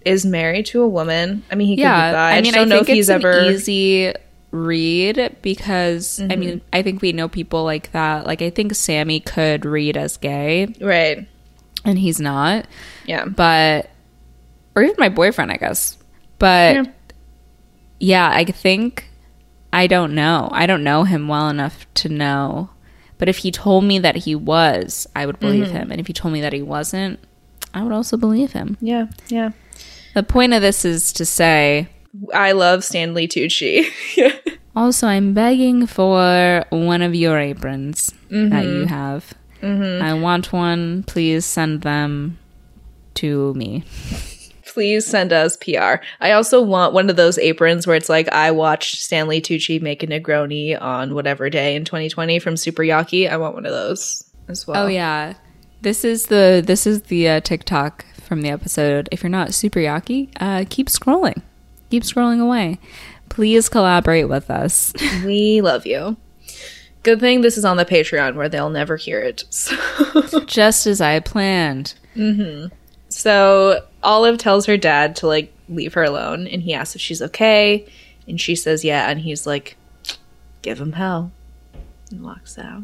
is 0.08 0.26
married 0.26 0.66
to 0.68 0.82
a 0.82 0.88
woman. 0.88 1.43
I 1.51 1.55
mean, 1.55 1.68
he 1.68 1.76
could 1.76 1.82
be 1.82 1.84
yeah, 1.84 2.12
bi. 2.14 2.18
I, 2.18 2.38
I 2.38 2.41
mean, 2.41 2.53
don't 2.53 2.62
I 2.64 2.66
know 2.66 2.76
think 2.78 2.89
if 2.89 2.95
he's 2.95 3.10
an 3.10 3.16
ever. 3.26 3.51
easy 3.51 4.14
read 4.51 5.36
because 5.41 6.20
I 6.20 6.24
Mm-hmm. 6.24 6.39
mean, 6.39 6.62
I 6.74 6.82
think 6.82 7.01
we 7.01 7.12
know 7.12 7.28
people 7.28 7.64
like 7.64 7.91
that. 7.91 8.26
Like, 8.26 8.41
I 8.41 8.49
think 8.49 8.74
Sammy 8.76 9.20
could 9.20 9.66
read 9.66 9.97
as 9.97 10.18
gay, 10.18 10.74
Right. 10.82 11.28
and 11.86 11.99
he's 11.99 12.20
not. 12.20 12.66
Yeah. 13.05 13.26
But, 13.26 13.89
or 14.76 14.84
even 14.84 14.95
my 14.97 15.10
boyfriend, 15.10 15.51
I 15.51 15.58
guess. 15.58 15.97
But 16.39 16.76
Yeah. 16.76 16.84
yeah, 17.99 18.30
I 18.32 18.45
think 18.45 19.10
I 19.74 19.88
don't 19.88 20.16
know. 20.16 20.49
I 20.51 20.66
don't 20.66 20.84
know 20.84 21.03
him 21.03 21.28
well 21.28 21.49
enough 21.49 21.86
to 21.95 22.10
know. 22.10 22.70
But 23.18 23.28
if 23.30 23.38
he 23.39 23.51
told 23.51 23.84
me 23.84 23.99
that 23.99 24.16
he 24.16 24.34
was, 24.36 25.08
I 25.16 25.26
would 25.26 25.39
believe 25.39 25.66
Mm-hmm. 25.68 25.76
him. 25.76 25.91
And 25.91 25.99
if 25.99 26.08
he 26.08 26.14
told 26.14 26.34
me 26.34 26.41
that 26.41 26.53
he 26.53 26.62
wasn't, 26.62 27.20
I 27.74 27.84
would 27.84 27.91
also 27.91 28.16
believe 28.16 28.53
him. 28.53 28.78
Yeah. 28.80 29.08
Yeah. 29.28 29.51
The 30.14 30.24
point 30.24 30.53
of 30.53 30.62
this 30.62 30.84
is 30.86 31.14
to 31.14 31.26
say, 31.26 31.88
I 32.34 32.53
love 32.53 32.84
Stanley 32.84 33.28
Tucci. 33.28 33.86
also, 34.76 35.08
I'm 35.08 35.34
begging 35.34 35.86
for 35.86 36.66
one 36.70 37.01
of 37.01 37.14
your 37.16 37.39
aprons 37.39 38.08
that 38.30 38.36
Mm-hmm. 38.36 38.70
you 38.82 38.86
have. 38.86 39.34
I 39.62 40.14
want 40.14 40.53
one. 40.53 41.03
Please 41.03 41.45
send 41.45 41.82
them 41.82 42.38
to 43.16 43.53
me. 43.55 43.84
Please 44.66 45.05
send 45.05 45.34
us 45.34 45.58
PR. 45.58 45.95
I 46.22 46.32
also 46.32 46.62
want 46.62 46.93
one 46.93 47.10
of 47.10 47.16
those 47.16 47.38
aprons 47.39 47.88
where 47.88 47.95
it's 47.95 48.10
like 48.10 48.30
I 48.30 48.51
watched 48.51 49.01
Stanley 49.01 49.41
Tucci 49.41 49.82
make 49.82 50.03
a 50.03 50.08
Negroni 50.08 50.80
on 50.80 51.16
whatever 51.16 51.49
day 51.49 51.76
in 51.76 51.84
2020 51.84 52.38
from 52.39 52.55
Super 52.55 52.84
Yaki. 52.84 53.30
I 53.30 53.38
want 53.38 53.55
one 53.55 53.66
of 53.66 53.72
those 53.72 54.24
as 54.47 54.68
well. 54.68 54.84
Oh 54.84 54.88
yeah, 54.88 55.34
this 55.82 56.05
is 56.05 56.28
the 56.28 56.64
this 56.66 56.86
is 56.86 57.03
the 57.03 57.28
uh, 57.28 57.39
TikTok 57.39 58.05
from 58.28 58.41
the 58.41 58.49
episode. 58.49 59.09
If 59.11 59.23
you're 59.23 59.30
not 59.30 59.53
super 59.53 59.80
yaki, 59.80 60.30
uh, 60.39 60.65
keep 60.69 60.88
scrolling, 60.88 61.41
keep 61.89 62.03
scrolling 62.03 62.41
away. 62.41 62.78
Please 63.30 63.69
collaborate 63.69 64.30
with 64.30 64.49
us. 64.51 64.93
We 65.25 65.61
love 65.61 65.86
you. 65.86 66.17
Good 67.03 67.19
thing 67.19 67.41
this 67.41 67.57
is 67.57 67.65
on 67.65 67.78
the 67.78 67.86
Patreon 67.86 68.36
where 68.36 68.49
they'll 68.49 68.69
never 68.69 68.97
hear 68.97 69.19
it. 69.19 69.43
So, 70.28 70.39
Just 70.45 70.86
as 70.88 70.99
I 71.01 71.19
planned. 71.19 71.93
so 73.09 73.86
Olive 74.03 74.38
tells 74.38 74.65
her 74.65 74.78
dad 74.78 75.15
to 75.17 75.28
like 75.28 75.53
leave 75.69 75.93
her 75.93 76.03
alone 76.03 76.47
and 76.47 76.61
he 76.63 76.73
asks 76.73 76.95
if 76.95 77.01
she's 77.01 77.21
okay 77.21 77.86
and 78.28 78.39
she 78.41 78.55
says 78.55 78.84
yeah 78.84 79.09
and 79.09 79.19
he's 79.21 79.45
like 79.45 79.75
give 80.61 80.80
him 80.82 80.93
hell 80.93 81.32
and 82.11 82.23
walks 82.23 82.57
out. 82.57 82.84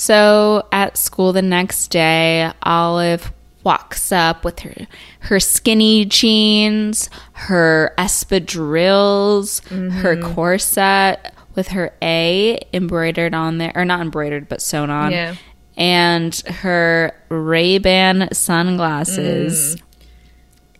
So 0.00 0.66
at 0.72 0.96
school 0.96 1.34
the 1.34 1.42
next 1.42 1.88
day, 1.88 2.50
Olive 2.62 3.34
walks 3.64 4.10
up 4.10 4.46
with 4.46 4.60
her 4.60 4.86
her 5.18 5.38
skinny 5.38 6.06
jeans, 6.06 7.10
her 7.32 7.92
espadrilles, 7.98 9.62
her 9.68 10.16
mm-hmm. 10.16 10.32
corset 10.32 11.34
with 11.54 11.68
her 11.68 11.92
A 12.00 12.58
embroidered 12.72 13.34
on 13.34 13.58
there, 13.58 13.72
or 13.74 13.84
not 13.84 14.00
embroidered 14.00 14.48
but 14.48 14.62
sewn 14.62 14.88
on. 14.88 15.12
Yeah. 15.12 15.34
and 15.76 16.34
her 16.48 17.12
Ray 17.28 17.76
Ban 17.76 18.32
sunglasses. 18.32 19.76
Mm. 19.76 19.82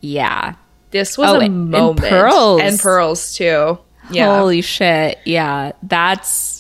Yeah. 0.01 0.55
This 0.93 1.19
was 1.19 1.29
Oh, 1.29 1.35
a 1.35 1.41
and- 1.41 1.45
and 1.45 1.71
moment. 1.71 2.01
pearls. 2.01 2.63
And 2.63 2.79
pearls 2.81 3.35
too. 3.35 3.81
Yeah. 4.11 4.39
Holy 4.39 4.63
shit. 4.63 5.19
Yeah. 5.27 5.73
That's 5.83 6.60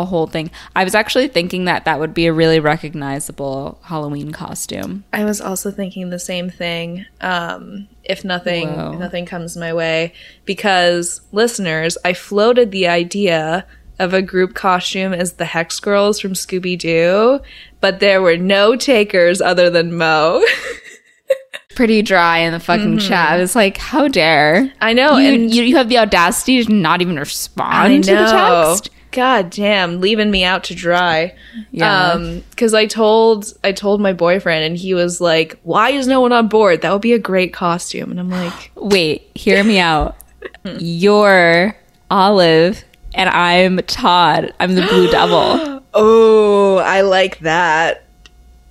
a 0.00 0.04
whole 0.04 0.26
thing. 0.26 0.50
I 0.74 0.84
was 0.84 0.94
actually 0.94 1.28
thinking 1.28 1.66
that 1.66 1.84
that 1.84 2.00
would 2.00 2.14
be 2.14 2.26
a 2.26 2.32
really 2.32 2.60
recognizable 2.60 3.78
Halloween 3.82 4.32
costume. 4.32 5.04
I 5.12 5.24
was 5.24 5.40
also 5.40 5.70
thinking 5.70 6.10
the 6.10 6.18
same 6.18 6.50
thing. 6.50 7.04
Um, 7.20 7.88
if 8.04 8.24
nothing, 8.24 8.68
Whoa. 8.68 8.92
if 8.92 8.98
nothing 8.98 9.26
comes 9.26 9.56
my 9.56 9.72
way, 9.72 10.14
because 10.44 11.20
listeners, 11.32 11.98
I 12.04 12.14
floated 12.14 12.70
the 12.70 12.88
idea 12.88 13.66
of 13.98 14.14
a 14.14 14.22
group 14.22 14.54
costume 14.54 15.12
as 15.12 15.34
the 15.34 15.44
Hex 15.44 15.78
Girls 15.78 16.18
from 16.18 16.32
Scooby 16.32 16.76
Doo, 16.78 17.40
but 17.80 18.00
there 18.00 18.22
were 18.22 18.36
no 18.36 18.74
takers 18.74 19.40
other 19.40 19.70
than 19.70 19.96
Mo. 19.96 20.42
Pretty 21.74 22.02
dry 22.02 22.38
in 22.38 22.52
the 22.52 22.60
fucking 22.60 22.98
chat. 22.98 23.40
It's 23.40 23.54
like, 23.54 23.78
how 23.78 24.08
dare. 24.08 24.70
I 24.80 24.92
know, 24.92 25.16
you, 25.16 25.32
and 25.32 25.54
you, 25.54 25.62
you 25.62 25.76
have 25.76 25.88
the 25.88 25.98
audacity 25.98 26.62
to 26.64 26.72
not 26.72 27.00
even 27.00 27.18
respond 27.18 28.04
to 28.04 28.14
the 28.14 28.26
text. 28.26 28.90
God 29.12 29.50
damn, 29.50 30.00
leaving 30.00 30.30
me 30.30 30.42
out 30.42 30.64
to 30.64 30.74
dry. 30.74 31.34
Yeah. 31.70 32.12
Um, 32.12 32.42
because 32.50 32.72
I 32.72 32.86
told 32.86 33.52
I 33.62 33.72
told 33.72 34.00
my 34.00 34.14
boyfriend, 34.14 34.64
and 34.64 34.76
he 34.76 34.94
was 34.94 35.20
like, 35.20 35.60
"Why 35.62 35.90
is 35.90 36.06
no 36.06 36.20
one 36.20 36.32
on 36.32 36.48
board? 36.48 36.80
That 36.80 36.92
would 36.92 37.02
be 37.02 37.12
a 37.12 37.18
great 37.18 37.52
costume." 37.52 38.10
And 38.10 38.18
I'm 38.18 38.30
like, 38.30 38.72
Wait, 38.76 39.30
hear 39.34 39.62
me 39.62 39.78
out. 39.78 40.16
You're 40.78 41.76
Olive 42.10 42.82
and 43.14 43.28
I'm 43.28 43.78
Todd. 43.78 44.52
I'm 44.58 44.74
the 44.74 44.86
Blue 44.86 45.10
Devil. 45.10 45.82
"Oh, 45.94 46.76
I 46.78 47.02
like 47.02 47.38
that." 47.40 48.04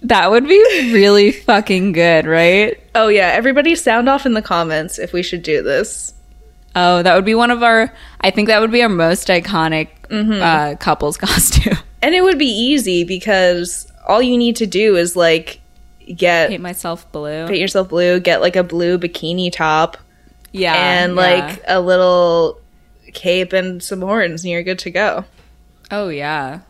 That 0.01 0.31
would 0.31 0.47
be 0.47 0.91
really 0.91 1.31
fucking 1.31 1.91
good, 1.91 2.25
right? 2.25 2.81
Oh 2.95 3.07
yeah, 3.09 3.27
everybody 3.27 3.75
sound 3.75 4.09
off 4.09 4.25
in 4.25 4.33
the 4.33 4.41
comments 4.41 4.97
if 4.97 5.13
we 5.13 5.21
should 5.21 5.43
do 5.43 5.61
this. 5.61 6.15
Oh, 6.75 7.03
that 7.03 7.15
would 7.15 7.25
be 7.25 7.35
one 7.35 7.51
of 7.51 7.61
our. 7.61 7.93
I 8.21 8.31
think 8.31 8.47
that 8.47 8.61
would 8.61 8.71
be 8.71 8.81
our 8.81 8.89
most 8.89 9.27
iconic 9.27 9.89
uh, 10.11 10.75
couples 10.75 11.17
costume. 11.17 11.77
And 12.01 12.13
it 12.15 12.23
would 12.23 12.37
be 12.37 12.49
easy 12.49 13.03
because 13.03 13.91
all 14.07 14.21
you 14.21 14.37
need 14.37 14.55
to 14.57 14.67
do 14.67 14.95
is 14.95 15.15
like 15.15 15.61
get 16.15 16.49
Paint 16.49 16.61
myself 16.63 17.09
blue. 17.11 17.47
paint 17.47 17.59
yourself 17.59 17.89
blue, 17.89 18.19
get 18.19 18.41
like 18.41 18.55
a 18.55 18.63
blue 18.63 18.97
bikini 18.97 19.51
top 19.51 19.97
yeah, 20.51 20.73
and 20.73 21.15
yeah. 21.15 21.21
like 21.21 21.61
a 21.67 21.79
little 21.79 22.59
cape 23.13 23.53
and 23.53 23.81
some 23.83 24.01
horns 24.01 24.43
and 24.43 24.51
you're 24.51 24.63
good 24.63 24.79
to 24.79 24.91
go. 24.91 25.25
oh 25.91 26.09
yeah, 26.09 26.61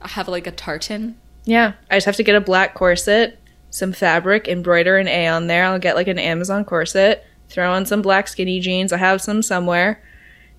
I 0.00 0.08
have 0.08 0.28
like 0.28 0.46
a 0.46 0.52
tartan. 0.52 1.16
Yeah, 1.44 1.72
I 1.90 1.96
just 1.96 2.06
have 2.06 2.16
to 2.16 2.22
get 2.22 2.34
a 2.36 2.40
black 2.40 2.74
corset, 2.74 3.38
some 3.70 3.92
fabric, 3.92 4.46
embroider 4.46 4.98
an 4.98 5.08
A 5.08 5.26
on 5.26 5.46
there. 5.46 5.64
I'll 5.64 5.78
get 5.78 5.96
like 5.96 6.08
an 6.08 6.18
Amazon 6.18 6.64
corset, 6.64 7.26
throw 7.48 7.72
on 7.72 7.86
some 7.86 8.02
black 8.02 8.28
skinny 8.28 8.60
jeans. 8.60 8.92
I 8.92 8.98
have 8.98 9.20
some 9.20 9.42
somewhere. 9.42 10.02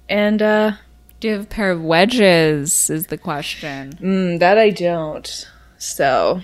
And 0.10 0.42
uh 0.42 0.72
Do 1.22 1.28
you 1.28 1.36
have 1.36 1.44
a 1.44 1.48
pair 1.48 1.70
of 1.70 1.84
wedges? 1.84 2.90
Is 2.90 3.08
the 3.08 3.18
question. 3.18 3.94
Mm, 4.02 4.40
that 4.40 4.58
I 4.58 4.72
don't. 4.72 5.48
So 5.78 6.42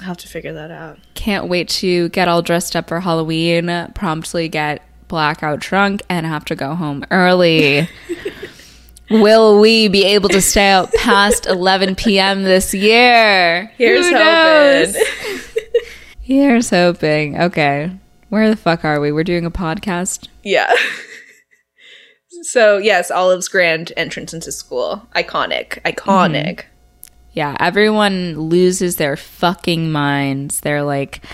I'll 0.00 0.06
have 0.06 0.16
to 0.16 0.28
figure 0.28 0.54
that 0.54 0.70
out. 0.70 0.98
Can't 1.12 1.48
wait 1.48 1.68
to 1.68 2.08
get 2.08 2.28
all 2.28 2.40
dressed 2.40 2.74
up 2.74 2.88
for 2.88 3.00
Halloween, 3.00 3.90
promptly 3.94 4.48
get 4.48 4.80
blackout 5.06 5.60
drunk, 5.60 6.00
and 6.08 6.24
have 6.24 6.46
to 6.46 6.54
go 6.54 6.74
home 6.74 7.04
early. 7.10 7.86
Will 9.10 9.60
we 9.60 9.88
be 9.88 10.04
able 10.06 10.30
to 10.30 10.40
stay 10.40 10.70
out 10.70 10.90
past 10.94 11.44
11 11.44 11.96
p.m. 11.96 12.44
this 12.44 12.72
year? 12.72 13.70
Here's 13.76 14.08
Who 14.08 14.14
hoping. 14.16 14.94
knows? 14.94 14.96
Here's 16.22 16.70
hoping. 16.70 17.38
Okay. 17.38 17.92
Where 18.30 18.48
the 18.48 18.56
fuck 18.56 18.82
are 18.86 18.98
we? 18.98 19.12
We're 19.12 19.24
doing 19.24 19.44
a 19.44 19.50
podcast. 19.50 20.28
Yeah. 20.42 20.72
so 22.42 22.78
yes, 22.78 23.10
Olive's 23.10 23.48
grand 23.48 23.92
entrance 23.96 24.34
into 24.34 24.52
school. 24.52 25.06
Iconic. 25.14 25.80
Iconic. 25.82 26.56
Mm-hmm. 26.56 26.68
Yeah, 27.32 27.56
everyone 27.58 28.38
loses 28.38 28.96
their 28.96 29.16
fucking 29.16 29.90
minds. 29.90 30.60
They're 30.60 30.82
like, 30.82 31.24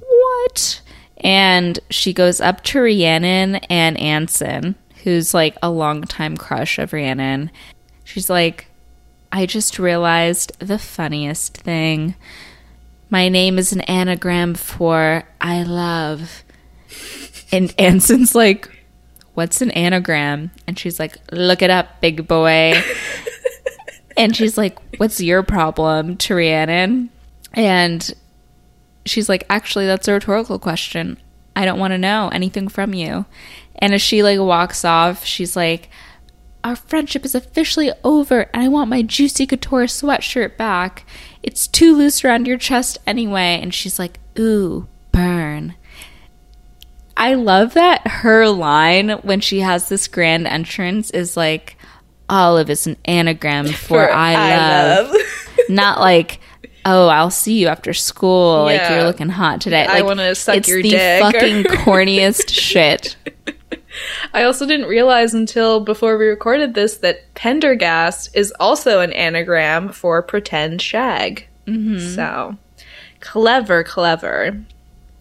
what? 0.00 0.80
And 1.18 1.78
she 1.90 2.12
goes 2.12 2.40
up 2.40 2.62
to 2.64 2.80
Rhiannon 2.80 3.56
and 3.70 3.98
Anson, 3.98 4.74
who's 5.04 5.32
like 5.32 5.56
a 5.62 5.70
longtime 5.70 6.36
crush 6.36 6.78
of 6.78 6.92
Rhiannon. 6.92 7.50
She's 8.02 8.28
like, 8.28 8.66
I 9.30 9.46
just 9.46 9.78
realized 9.78 10.58
the 10.58 10.78
funniest 10.78 11.56
thing. 11.56 12.14
My 13.10 13.28
name 13.28 13.58
is 13.58 13.72
an 13.72 13.82
anagram 13.82 14.54
for 14.54 15.24
I 15.40 15.62
love. 15.62 16.42
And 17.52 17.72
Anson's 17.78 18.34
like, 18.34 18.68
What's 19.34 19.60
an 19.60 19.70
anagram? 19.72 20.50
And 20.66 20.78
she's 20.78 20.98
like, 20.98 21.16
Look 21.30 21.62
it 21.62 21.70
up, 21.70 22.00
big 22.00 22.26
boy. 22.26 22.74
and 24.16 24.34
she's 24.34 24.56
like, 24.56 24.78
What's 24.98 25.20
your 25.20 25.42
problem 25.42 26.16
to 26.18 26.34
Rhiannon? 26.34 27.10
And 27.52 28.14
she's 29.04 29.28
like, 29.28 29.44
Actually, 29.50 29.86
that's 29.86 30.08
a 30.08 30.12
rhetorical 30.12 30.58
question. 30.58 31.18
I 31.56 31.64
don't 31.64 31.78
want 31.78 31.92
to 31.92 31.98
know 31.98 32.30
anything 32.32 32.68
from 32.68 32.94
you. 32.94 33.26
And 33.76 33.92
as 33.92 34.02
she 34.02 34.22
like 34.22 34.38
walks 34.38 34.84
off, 34.84 35.24
she's 35.24 35.56
like, 35.56 35.88
Our 36.62 36.76
friendship 36.76 37.24
is 37.24 37.34
officially 37.34 37.90
over, 38.04 38.48
and 38.54 38.62
I 38.62 38.68
want 38.68 38.90
my 38.90 39.02
juicy 39.02 39.46
couture 39.46 39.84
sweatshirt 39.84 40.56
back. 40.56 41.06
It's 41.42 41.66
too 41.66 41.96
loose 41.96 42.24
around 42.24 42.46
your 42.46 42.58
chest 42.58 42.98
anyway. 43.06 43.58
And 43.60 43.74
she's 43.74 43.98
like, 43.98 44.20
Ooh. 44.38 44.88
I 47.16 47.34
love 47.34 47.74
that 47.74 48.06
her 48.06 48.48
line 48.48 49.10
when 49.22 49.40
she 49.40 49.60
has 49.60 49.88
this 49.88 50.08
grand 50.08 50.46
entrance 50.46 51.10
is 51.10 51.36
like, 51.36 51.76
Olive 52.28 52.70
is 52.70 52.86
an 52.86 52.96
anagram 53.04 53.66
for, 53.72 54.10
I, 54.10 54.56
love. 54.56 55.14
Not 55.68 56.00
like, 56.00 56.40
oh, 56.84 57.08
I'll 57.08 57.30
see 57.30 57.58
you 57.60 57.68
after 57.68 57.92
school. 57.94 58.64
Like 58.64 58.88
you're 58.90 59.04
looking 59.04 59.28
hot 59.28 59.60
today. 59.60 59.84
I 59.86 59.94
Like, 59.94 60.04
wanna 60.04 60.34
suck 60.34 60.56
it's 60.56 60.68
your 60.68 60.82
the 60.82 60.90
dick. 60.90 61.22
fucking 61.22 61.62
corniest 61.84 62.50
shit. 62.50 63.16
I 64.32 64.42
also 64.42 64.66
didn't 64.66 64.88
realize 64.88 65.34
until 65.34 65.78
before 65.80 66.18
we 66.18 66.26
recorded 66.26 66.74
this 66.74 66.96
that 66.98 67.32
Penderghast 67.34 68.30
is 68.34 68.52
also 68.58 69.00
an 69.00 69.12
anagram 69.12 69.90
for 69.90 70.20
pretend 70.20 70.82
shag. 70.82 71.46
Mm-hmm. 71.66 71.98
So 72.14 72.56
clever, 73.20 73.84
clever. 73.84 74.64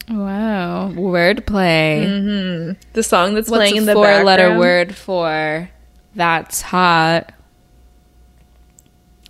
Wow, 0.09 0.91
wordplay. 0.93 2.75
The 2.93 3.03
song 3.03 3.35
that's 3.35 3.49
What's 3.49 3.59
playing 3.59 3.77
in 3.77 3.85
the 3.85 3.93
four-letter 3.93 4.57
word 4.57 4.95
for 4.95 5.69
that's 6.15 6.61
hot? 6.61 7.33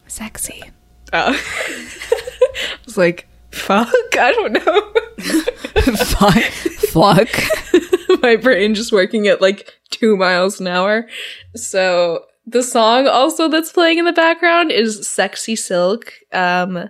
Sexy. 0.08 0.64
Oh. 1.12 1.34
I 2.54 2.78
was 2.86 2.98
like, 2.98 3.28
fuck, 3.52 3.88
I 4.14 4.32
don't 4.32 4.54
know. 4.54 4.94
Fuck. 5.96 6.44
Fuck. 6.92 8.22
My 8.22 8.36
brain 8.36 8.76
just 8.76 8.92
working 8.92 9.28
at 9.28 9.42
like 9.42 9.74
two 9.90 10.16
miles 10.16 10.60
an 10.60 10.68
hour. 10.68 11.08
So 11.56 12.26
the 12.46 12.64
song 12.64 13.08
also 13.08 13.48
that's 13.48 13.72
playing 13.72 14.00
in 14.00 14.06
the 14.06 14.14
background 14.14 14.72
is 14.72 15.08
Sexy 15.08 15.56
Silk 15.56 16.14
um, 16.32 16.90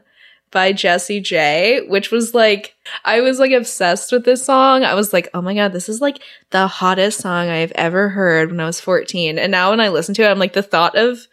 by 0.53 0.71
Jessie 0.71 1.19
J, 1.19 1.81
which 1.87 2.11
was 2.11 2.33
like, 2.33 2.75
I 3.03 3.19
was 3.19 3.39
like 3.39 3.51
obsessed 3.51 4.11
with 4.11 4.23
this 4.23 4.45
song. 4.45 4.83
I 4.83 4.93
was 4.93 5.11
like, 5.11 5.29
oh 5.33 5.41
my 5.41 5.53
God, 5.53 5.73
this 5.73 5.89
is 5.89 5.99
like 5.99 6.19
the 6.51 6.67
hottest 6.67 7.19
song 7.19 7.49
I've 7.49 7.73
ever 7.73 8.09
heard 8.09 8.51
when 8.51 8.61
I 8.61 8.65
was 8.65 8.79
14. 8.79 9.37
And 9.37 9.51
now 9.51 9.71
when 9.71 9.81
I 9.81 9.89
listen 9.89 10.15
to 10.15 10.23
it, 10.23 10.29
I'm 10.29 10.39
like, 10.39 10.53
the 10.53 10.61
thought 10.63 10.95
of 10.95 11.27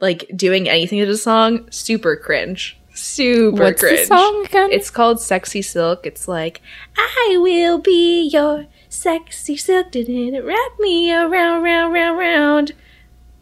like 0.00 0.28
doing 0.34 0.68
anything 0.68 0.98
to 0.98 1.06
the 1.06 1.16
song, 1.16 1.70
super 1.70 2.16
cringe. 2.16 2.76
Super 2.94 3.64
What's 3.64 3.80
cringe. 3.80 4.00
the 4.00 4.06
song 4.06 4.46
again? 4.46 4.70
It's 4.72 4.90
called 4.90 5.20
Sexy 5.20 5.62
Silk. 5.62 6.06
It's 6.06 6.26
like, 6.26 6.60
I 6.96 7.36
will 7.38 7.78
be 7.78 8.28
your 8.28 8.66
sexy 8.88 9.56
silk. 9.56 9.90
Didn't 9.90 10.34
it 10.34 10.44
wrap 10.44 10.78
me 10.78 11.12
around, 11.12 11.62
round, 11.62 11.92
round, 11.92 12.18
round? 12.18 12.72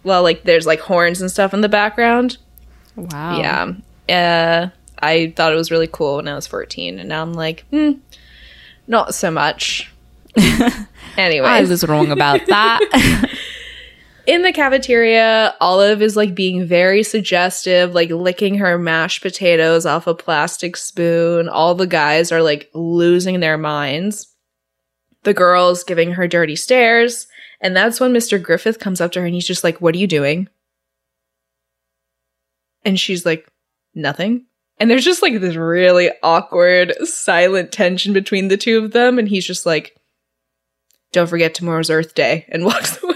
Well, 0.04 0.22
like 0.22 0.42
there's 0.44 0.66
like 0.66 0.80
horns 0.80 1.20
and 1.20 1.30
stuff 1.30 1.54
in 1.54 1.60
the 1.60 1.68
background. 1.68 2.38
wow. 2.96 3.38
Yeah. 3.38 3.72
Uh, 4.08 4.70
I 5.03 5.32
thought 5.36 5.53
it 5.53 5.57
was 5.57 5.70
really 5.70 5.88
cool 5.88 6.16
when 6.16 6.28
I 6.28 6.34
was 6.34 6.46
14, 6.46 6.98
and 6.98 7.09
now 7.09 7.22
I'm 7.22 7.34
like, 7.34 7.66
hmm, 7.70 7.92
not 8.86 9.14
so 9.14 9.30
much. 9.30 9.90
anyway, 11.16 11.46
I 11.46 11.62
was 11.62 11.86
wrong 11.86 12.11
about 12.11 12.40
that. 12.46 13.28
in 14.26 14.42
the 14.42 14.53
cafeteria, 14.53 15.55
Olive 15.61 16.03
is 16.03 16.16
like 16.16 16.34
being 16.34 16.64
very 16.66 17.03
suggestive, 17.03 17.94
like 17.94 18.11
licking 18.11 18.57
her 18.59 18.78
mashed 18.78 19.22
potatoes 19.22 19.84
off 19.84 20.07
a 20.07 20.14
plastic 20.14 20.76
spoon. 20.76 21.48
All 21.48 21.74
the 21.74 21.86
guys 21.86 22.30
are 22.30 22.42
like 22.42 22.70
losing 22.74 23.40
their 23.40 23.59
minds. 23.59 24.28
The 25.24 25.34
girl's 25.34 25.84
giving 25.84 26.12
her 26.12 26.28
dirty 26.28 26.57
stares. 26.57 27.26
And 27.61 27.76
that's 27.76 28.00
when 28.00 28.12
Mr. 28.12 28.42
Griffith 28.42 28.80
comes 28.80 29.00
up 29.00 29.12
to 29.12 29.20
her 29.20 29.26
and 29.26 29.34
he's 29.34 29.46
just 29.46 29.64
like, 29.64 29.80
What 29.80 29.94
are 29.94 29.98
you 29.98 30.07
doing? 30.07 30.48
And 32.84 32.98
she's 32.98 33.24
like, 33.24 33.48
Nothing. 33.94 34.46
And 34.78 34.90
there's 34.90 35.04
just 35.04 35.22
like 35.22 35.40
this 35.40 35.54
really 35.56 36.10
awkward, 36.22 36.92
silent 37.06 37.70
tension 37.72 38.12
between 38.12 38.48
the 38.48 38.56
two 38.56 38.78
of 38.82 38.92
them. 38.92 39.18
And 39.18 39.28
he's 39.28 39.46
just 39.46 39.64
like, 39.66 39.96
Don't 41.12 41.28
forget 41.28 41.54
tomorrow's 41.54 41.90
Earth 41.90 42.14
Day 42.14 42.46
and 42.48 42.64
walks 42.66 43.00
away. 43.02 43.14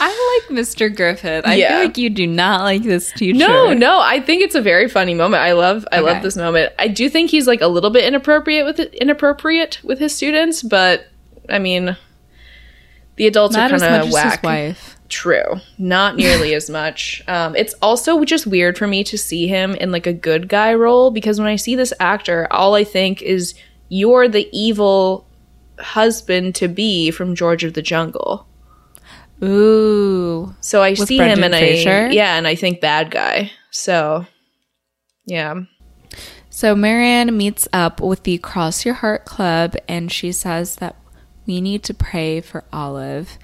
I 0.00 0.40
like 0.50 0.56
Mr. 0.56 0.94
Griffith. 0.94 1.44
I 1.46 1.54
Yeah. 1.56 1.68
feel 1.70 1.78
like 1.86 1.98
you 1.98 2.10
do 2.10 2.26
not 2.26 2.62
like 2.62 2.82
this 2.82 3.10
teacher. 3.12 3.38
No, 3.38 3.72
no, 3.72 3.98
I 4.00 4.20
think 4.20 4.42
it's 4.42 4.54
a 4.54 4.60
very 4.62 4.88
funny 4.88 5.14
moment. 5.14 5.42
I 5.42 5.52
love 5.52 5.86
I 5.90 5.96
Okay. 5.98 6.06
love 6.12 6.22
this 6.22 6.36
moment. 6.36 6.72
I 6.78 6.86
do 6.88 7.08
think 7.08 7.30
he's 7.30 7.46
like 7.46 7.60
a 7.62 7.66
little 7.66 7.90
bit 7.90 8.04
inappropriate 8.04 8.64
with 8.64 8.78
it, 8.78 8.94
inappropriate 8.94 9.80
with 9.82 9.98
his 9.98 10.14
students, 10.14 10.62
but 10.62 11.06
I 11.48 11.58
mean 11.58 11.96
the 13.16 13.26
adults 13.26 13.56
are 13.56 13.68
kind 13.68 13.82
of 13.82 14.12
whack. 14.12 14.32
his 14.34 14.42
wife. 14.42 14.97
True. 15.08 15.60
Not 15.78 16.16
nearly 16.16 16.54
as 16.54 16.68
much. 16.68 17.22
Um, 17.28 17.56
it's 17.56 17.74
also 17.80 18.24
just 18.24 18.46
weird 18.46 18.76
for 18.76 18.86
me 18.86 19.02
to 19.04 19.16
see 19.16 19.46
him 19.48 19.74
in 19.74 19.90
like 19.90 20.06
a 20.06 20.12
good 20.12 20.48
guy 20.48 20.74
role 20.74 21.10
because 21.10 21.38
when 21.38 21.48
I 21.48 21.56
see 21.56 21.74
this 21.74 21.94
actor, 21.98 22.46
all 22.50 22.74
I 22.74 22.84
think 22.84 23.22
is 23.22 23.54
you're 23.88 24.28
the 24.28 24.48
evil 24.52 25.26
husband 25.78 26.54
to 26.56 26.68
be 26.68 27.10
from 27.10 27.34
George 27.34 27.64
of 27.64 27.72
the 27.72 27.82
Jungle. 27.82 28.46
Ooh. 29.42 30.54
So 30.60 30.82
I 30.82 30.94
see 30.94 31.16
him 31.16 31.38
Brendan 31.38 31.54
and 31.54 31.54
Fraser? 31.54 32.08
I 32.08 32.10
yeah, 32.10 32.36
and 32.36 32.46
I 32.46 32.54
think 32.54 32.80
bad 32.80 33.10
guy. 33.10 33.52
So 33.70 34.26
yeah. 35.24 35.54
So 36.50 36.74
Marianne 36.74 37.36
meets 37.36 37.68
up 37.72 38.00
with 38.00 38.24
the 38.24 38.38
Cross 38.38 38.84
Your 38.84 38.94
Heart 38.94 39.24
Club 39.24 39.76
and 39.88 40.10
she 40.10 40.32
says 40.32 40.76
that 40.76 40.96
we 41.46 41.60
need 41.60 41.82
to 41.84 41.94
pray 41.94 42.40
for 42.40 42.64
Olive 42.72 43.38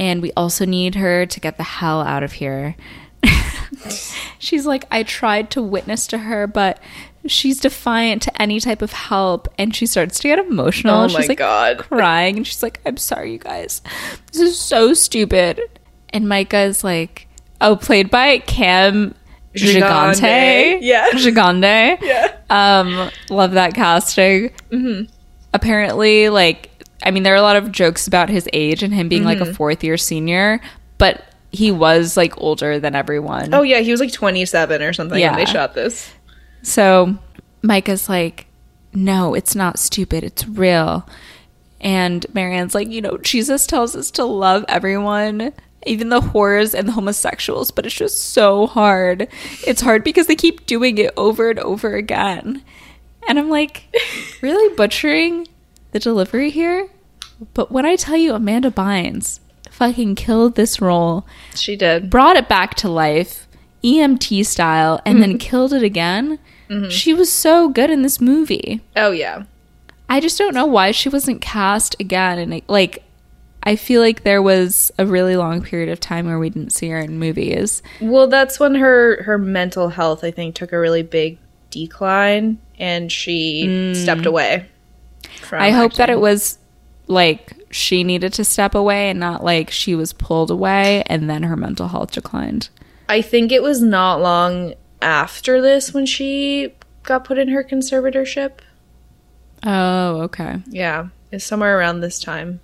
and 0.00 0.22
we 0.22 0.32
also 0.32 0.64
need 0.64 0.94
her 0.94 1.26
to 1.26 1.40
get 1.40 1.58
the 1.58 1.62
hell 1.62 2.00
out 2.00 2.22
of 2.22 2.32
here. 2.32 2.74
she's 4.38 4.64
like, 4.64 4.86
I 4.90 5.02
tried 5.02 5.50
to 5.50 5.62
witness 5.62 6.06
to 6.08 6.18
her, 6.18 6.46
but 6.46 6.80
she's 7.26 7.60
defiant 7.60 8.22
to 8.22 8.42
any 8.42 8.60
type 8.60 8.80
of 8.80 8.92
help. 8.92 9.46
And 9.58 9.76
she 9.76 9.84
starts 9.84 10.18
to 10.20 10.28
get 10.28 10.38
emotional. 10.38 11.02
Oh 11.02 11.08
she's 11.08 11.18
my 11.18 11.26
like 11.26 11.38
God. 11.38 11.78
crying 11.78 12.38
and 12.38 12.46
she's 12.46 12.62
like, 12.62 12.80
I'm 12.86 12.96
sorry, 12.96 13.32
you 13.32 13.38
guys. 13.38 13.82
This 14.32 14.40
is 14.40 14.58
so 14.58 14.94
stupid. 14.94 15.60
And 16.08 16.26
Micah 16.26 16.62
is 16.62 16.82
like, 16.82 17.28
oh, 17.60 17.76
played 17.76 18.10
by 18.10 18.38
Cam 18.38 19.14
Gigandet. 19.54 20.14
Gigante. 20.14 20.78
Yeah. 20.80 21.10
Gigante. 21.10 22.00
Yeah. 22.00 22.36
Um, 22.48 23.10
love 23.28 23.52
that 23.52 23.74
casting. 23.74 24.48
Mm-hmm. 24.70 25.12
Apparently, 25.52 26.30
like, 26.30 26.69
I 27.02 27.10
mean, 27.10 27.22
there 27.22 27.32
are 27.32 27.36
a 27.38 27.42
lot 27.42 27.56
of 27.56 27.72
jokes 27.72 28.06
about 28.06 28.28
his 28.28 28.48
age 28.52 28.82
and 28.82 28.92
him 28.92 29.08
being 29.08 29.24
like 29.24 29.38
Mm-hmm. 29.38 29.50
a 29.50 29.54
fourth 29.54 29.82
year 29.84 29.96
senior, 29.96 30.60
but 30.98 31.24
he 31.52 31.70
was 31.72 32.16
like 32.16 32.36
older 32.38 32.78
than 32.78 32.94
everyone. 32.94 33.52
Oh 33.54 33.62
yeah, 33.62 33.80
he 33.80 33.90
was 33.90 34.00
like 34.00 34.12
27 34.12 34.82
or 34.82 34.92
something 34.92 35.12
when 35.12 35.20
Yeah. 35.20 35.36
they 35.36 35.44
shot 35.46 35.74
this. 35.74 36.12
So 36.62 37.16
Micah's 37.62 38.08
like, 38.08 38.46
no, 38.92 39.34
it's 39.34 39.54
not 39.54 39.78
stupid. 39.78 40.22
It's 40.24 40.46
real. 40.46 41.08
And 41.80 42.26
Marianne's 42.34 42.74
like, 42.74 42.88
you 42.88 43.00
know, 43.00 43.16
Jesus 43.18 43.66
tells 43.66 43.96
us 43.96 44.10
to 44.12 44.24
love 44.24 44.64
everyone 44.68 45.52
even 45.86 46.10
the 46.10 46.20
whores 46.20 46.74
and 46.74 46.86
the 46.86 46.92
homosexuals, 46.92 47.70
but 47.70 47.86
it's 47.86 47.94
just 47.94 48.20
so 48.34 48.66
hard. 48.66 49.26
It's 49.66 49.80
hard 49.80 50.04
because 50.04 50.26
they 50.26 50.36
keep 50.36 50.66
doing 50.66 50.98
it 50.98 51.10
over 51.16 51.48
and 51.48 51.58
over 51.60 51.94
again. 51.96 52.62
And 53.26 53.38
I'm 53.38 53.48
like, 53.48 53.84
really 54.42 54.74
butchering 54.76 55.48
the 55.92 55.98
delivery 55.98 56.50
here? 56.50 56.88
But 57.54 57.72
when 57.72 57.86
I 57.86 57.96
tell 57.96 58.16
you 58.16 58.34
Amanda 58.34 58.70
Bynes 58.70 59.40
fucking 59.70 60.14
killed 60.14 60.56
this 60.56 60.80
role, 60.80 61.26
She 61.54 61.76
did. 61.76 62.10
brought 62.10 62.36
it 62.36 62.48
back 62.48 62.74
to 62.76 62.88
life, 62.88 63.48
EMT 63.82 64.44
style, 64.44 65.00
and 65.04 65.22
then 65.22 65.30
mm-hmm. 65.30 65.38
killed 65.38 65.72
it 65.72 65.82
again, 65.82 66.38
mm-hmm. 66.68 66.90
she 66.90 67.14
was 67.14 67.32
so 67.32 67.68
good 67.68 67.90
in 67.90 68.02
this 68.02 68.20
movie. 68.20 68.80
Oh 68.96 69.10
yeah. 69.10 69.44
I 70.08 70.20
just 70.20 70.38
don't 70.38 70.54
know 70.54 70.66
why 70.66 70.90
she 70.90 71.08
wasn't 71.08 71.40
cast 71.40 71.96
again. 72.00 72.38
And 72.38 72.62
like, 72.68 73.02
I 73.62 73.76
feel 73.76 74.00
like 74.00 74.24
there 74.24 74.42
was 74.42 74.90
a 74.98 75.06
really 75.06 75.36
long 75.36 75.62
period 75.62 75.88
of 75.88 76.00
time 76.00 76.26
where 76.26 76.38
we 76.38 76.50
didn't 76.50 76.70
see 76.70 76.88
her 76.88 76.98
in 76.98 77.18
movies. 77.18 77.82
Well, 78.00 78.26
that's 78.26 78.58
when 78.58 78.74
her 78.74 79.22
her 79.22 79.38
mental 79.38 79.88
health 79.88 80.24
I 80.24 80.30
think 80.30 80.54
took 80.54 80.72
a 80.72 80.78
really 80.78 81.02
big 81.02 81.38
decline 81.70 82.58
and 82.78 83.12
she 83.12 83.66
mm. 83.66 83.96
stepped 83.96 84.26
away. 84.26 84.66
From 85.42 85.60
Mm. 85.60 85.62
I 85.62 85.70
hope 85.70 85.94
that 85.94 86.10
it 86.10 86.20
was 86.20 86.58
like 87.06 87.54
she 87.70 88.04
needed 88.04 88.32
to 88.34 88.44
step 88.44 88.74
away 88.74 89.10
and 89.10 89.18
not 89.20 89.44
like 89.44 89.70
she 89.70 89.94
was 89.94 90.12
pulled 90.12 90.50
away 90.50 91.02
and 91.06 91.28
then 91.28 91.42
her 91.44 91.56
mental 91.56 91.88
health 91.88 92.12
declined. 92.12 92.68
I 93.08 93.22
think 93.22 93.50
it 93.52 93.62
was 93.62 93.82
not 93.82 94.20
long 94.20 94.74
after 95.02 95.60
this 95.60 95.92
when 95.92 96.06
she 96.06 96.74
got 97.02 97.24
put 97.24 97.38
in 97.38 97.48
her 97.48 97.64
conservatorship. 97.64 98.58
Oh, 99.64 100.22
okay. 100.22 100.62
Yeah, 100.66 101.08
it's 101.32 101.44
somewhere 101.44 101.78
around 101.78 102.00
this 102.00 102.20
time. 102.20 102.60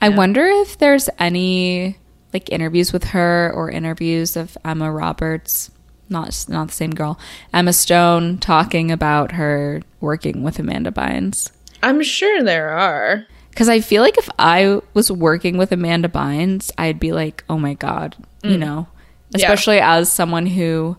I 0.00 0.10
wonder 0.10 0.46
if 0.46 0.78
there's 0.78 1.10
any 1.18 1.98
like 2.32 2.50
interviews 2.50 2.92
with 2.92 3.02
her 3.06 3.52
or 3.52 3.68
interviews 3.68 4.36
of 4.36 4.56
Emma 4.64 4.92
Roberts, 4.92 5.72
not 6.08 6.44
not 6.48 6.68
the 6.68 6.72
same 6.74 6.90
girl, 6.92 7.18
Emma 7.52 7.72
Stone 7.72 8.38
talking 8.38 8.90
about 8.90 9.32
her 9.32 9.82
working 10.00 10.42
with 10.42 10.58
Amanda 10.58 10.90
Bynes. 10.90 11.50
I'm 11.82 12.02
sure 12.02 12.42
there 12.42 12.70
are. 12.70 13.24
Because 13.50 13.68
I 13.68 13.80
feel 13.80 14.02
like 14.02 14.18
if 14.18 14.28
I 14.38 14.80
was 14.94 15.12
working 15.12 15.56
with 15.58 15.70
Amanda 15.70 16.08
Bynes, 16.08 16.70
I'd 16.76 16.98
be 16.98 17.12
like, 17.12 17.44
oh 17.48 17.58
my 17.58 17.74
god, 17.74 18.16
you 18.42 18.58
know, 18.58 18.86
Mm. 19.32 19.40
Yeah. 19.40 19.46
especially 19.46 19.80
as 19.80 20.12
someone 20.12 20.46
who 20.46 20.96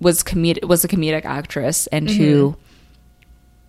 was 0.00 0.22
comedic 0.22 0.66
was 0.66 0.84
a 0.84 0.88
comedic 0.88 1.24
actress 1.24 1.86
and 1.88 2.08
who 2.10 2.50
Mm-hmm. 2.50 2.60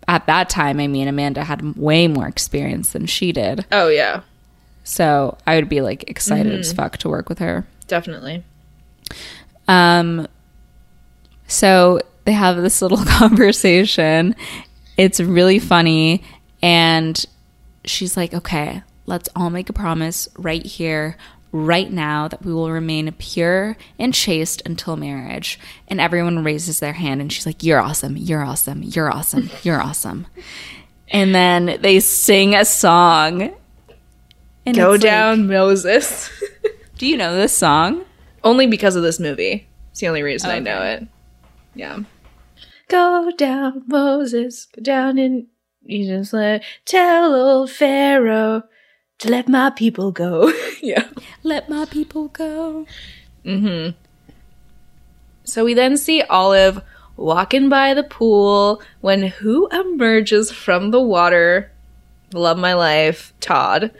at 0.07 0.25
that 0.27 0.49
time, 0.49 0.79
I 0.79 0.87
mean, 0.87 1.07
Amanda 1.07 1.43
had 1.43 1.75
way 1.77 2.07
more 2.07 2.27
experience 2.27 2.89
than 2.89 3.05
she 3.05 3.31
did. 3.31 3.65
Oh 3.71 3.87
yeah, 3.89 4.21
So 4.83 5.37
I 5.47 5.55
would 5.55 5.69
be 5.69 5.81
like 5.81 6.09
excited 6.09 6.51
Mm-hmm. 6.51 6.59
as 6.61 6.73
fuck 6.73 6.97
to 6.99 7.09
work 7.09 7.27
with 7.29 7.39
her. 7.39 7.65
definitely. 7.87 8.43
Um, 9.67 10.27
so 11.47 11.99
they 12.25 12.31
have 12.33 12.57
this 12.57 12.81
little 12.81 12.97
conversation. 13.05 14.35
It's 14.97 15.19
really 15.19 15.59
funny. 15.59 16.23
And 16.61 17.23
she's 17.83 18.15
like, 18.17 18.33
okay, 18.33 18.81
let's 19.05 19.29
all 19.35 19.49
make 19.49 19.69
a 19.69 19.73
promise 19.73 20.27
right 20.37 20.65
here, 20.65 21.17
right 21.51 21.91
now, 21.91 22.27
that 22.27 22.43
we 22.43 22.53
will 22.53 22.71
remain 22.71 23.11
pure 23.19 23.77
and 23.99 24.13
chaste 24.13 24.61
until 24.65 24.95
marriage. 24.95 25.59
And 25.87 26.01
everyone 26.01 26.43
raises 26.43 26.79
their 26.79 26.93
hand 26.93 27.21
and 27.21 27.31
she's 27.31 27.45
like, 27.45 27.61
you're 27.61 27.79
awesome, 27.81 28.17
you're 28.17 28.43
awesome, 28.43 28.81
you're 28.83 29.11
awesome, 29.11 29.49
you're 29.63 29.81
awesome. 29.81 30.27
And 31.09 31.35
then 31.35 31.77
they 31.81 31.99
sing 31.99 32.55
a 32.55 32.65
song. 32.65 33.53
And 34.65 34.75
Go 34.75 34.93
it's 34.93 35.03
like- 35.03 35.11
down, 35.11 35.47
Moses. 35.47 36.31
do 36.97 37.05
you 37.05 37.17
know 37.17 37.35
this 37.35 37.53
song? 37.53 38.05
only 38.43 38.67
because 38.67 38.95
of 38.95 39.01
this 39.01 39.19
movie. 39.19 39.67
It's 39.89 39.99
the 40.01 40.07
only 40.07 40.21
reason 40.21 40.51
I 40.51 40.59
know 40.59 40.81
it. 40.83 41.07
Yeah. 41.75 41.99
Go 42.87 43.31
down, 43.37 43.83
Moses. 43.87 44.65
Go 44.65 44.81
down 44.81 45.17
and 45.17 45.47
you 45.83 46.07
just 46.07 46.33
let 46.33 46.63
tell 46.85 47.35
old 47.35 47.71
Pharaoh 47.71 48.63
to 49.19 49.29
let 49.29 49.47
my 49.47 49.69
people 49.69 50.11
go. 50.11 50.51
yeah. 50.81 51.09
Let 51.43 51.69
my 51.69 51.85
people 51.85 52.29
go. 52.29 52.85
Mm 53.43 53.59
hmm. 53.59 53.97
So 55.43 55.63
we 55.63 55.73
then 55.75 55.95
see 55.97 56.23
Olive 56.23 56.81
walking 57.17 57.69
by 57.69 57.93
the 57.93 58.03
pool 58.03 58.81
when 59.01 59.23
who 59.23 59.67
emerges 59.67 60.51
from 60.51 60.91
the 60.91 61.01
water? 61.01 61.71
Love 62.33 62.57
my 62.57 62.73
life, 62.73 63.33
Todd. 63.39 63.91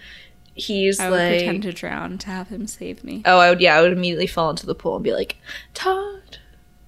He's 0.55 0.99
like. 0.99 1.07
I 1.07 1.09
would 1.11 1.17
like, 1.17 1.37
pretend 1.37 1.63
to 1.63 1.73
drown 1.73 2.17
to 2.19 2.27
have 2.27 2.47
him 2.47 2.65
save 2.65 3.03
me. 3.03 3.21
oh, 3.25 3.37
I 3.37 3.49
would, 3.49 3.61
yeah, 3.61 3.77
I 3.77 3.81
would 3.81 3.91
immediately 3.91 4.27
fall 4.27 4.49
into 4.49 4.65
the 4.65 4.75
pool 4.75 4.95
and 4.95 5.03
be 5.03 5.13
like, 5.13 5.37
Todd, 5.73 6.39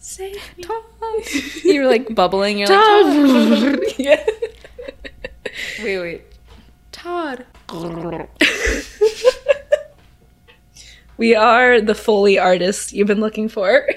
save 0.08 0.58
me. 0.58 0.64
you 1.64 1.82
were 1.82 1.88
like 1.88 2.16
bubbling. 2.16 2.58
You're 2.58 2.68
like, 2.68 2.78
Todd. 2.78 3.60
Todd. 3.60 3.80
yeah. 3.98 4.26
wait, 5.84 6.00
wait. 6.00 6.22
Todd. 6.92 7.46
We 11.18 11.34
are 11.34 11.82
the 11.82 11.96
Foley 11.96 12.38
artists 12.38 12.94
you've 12.94 13.08
been 13.08 13.22
looking 13.22 13.50
for. 13.50 13.90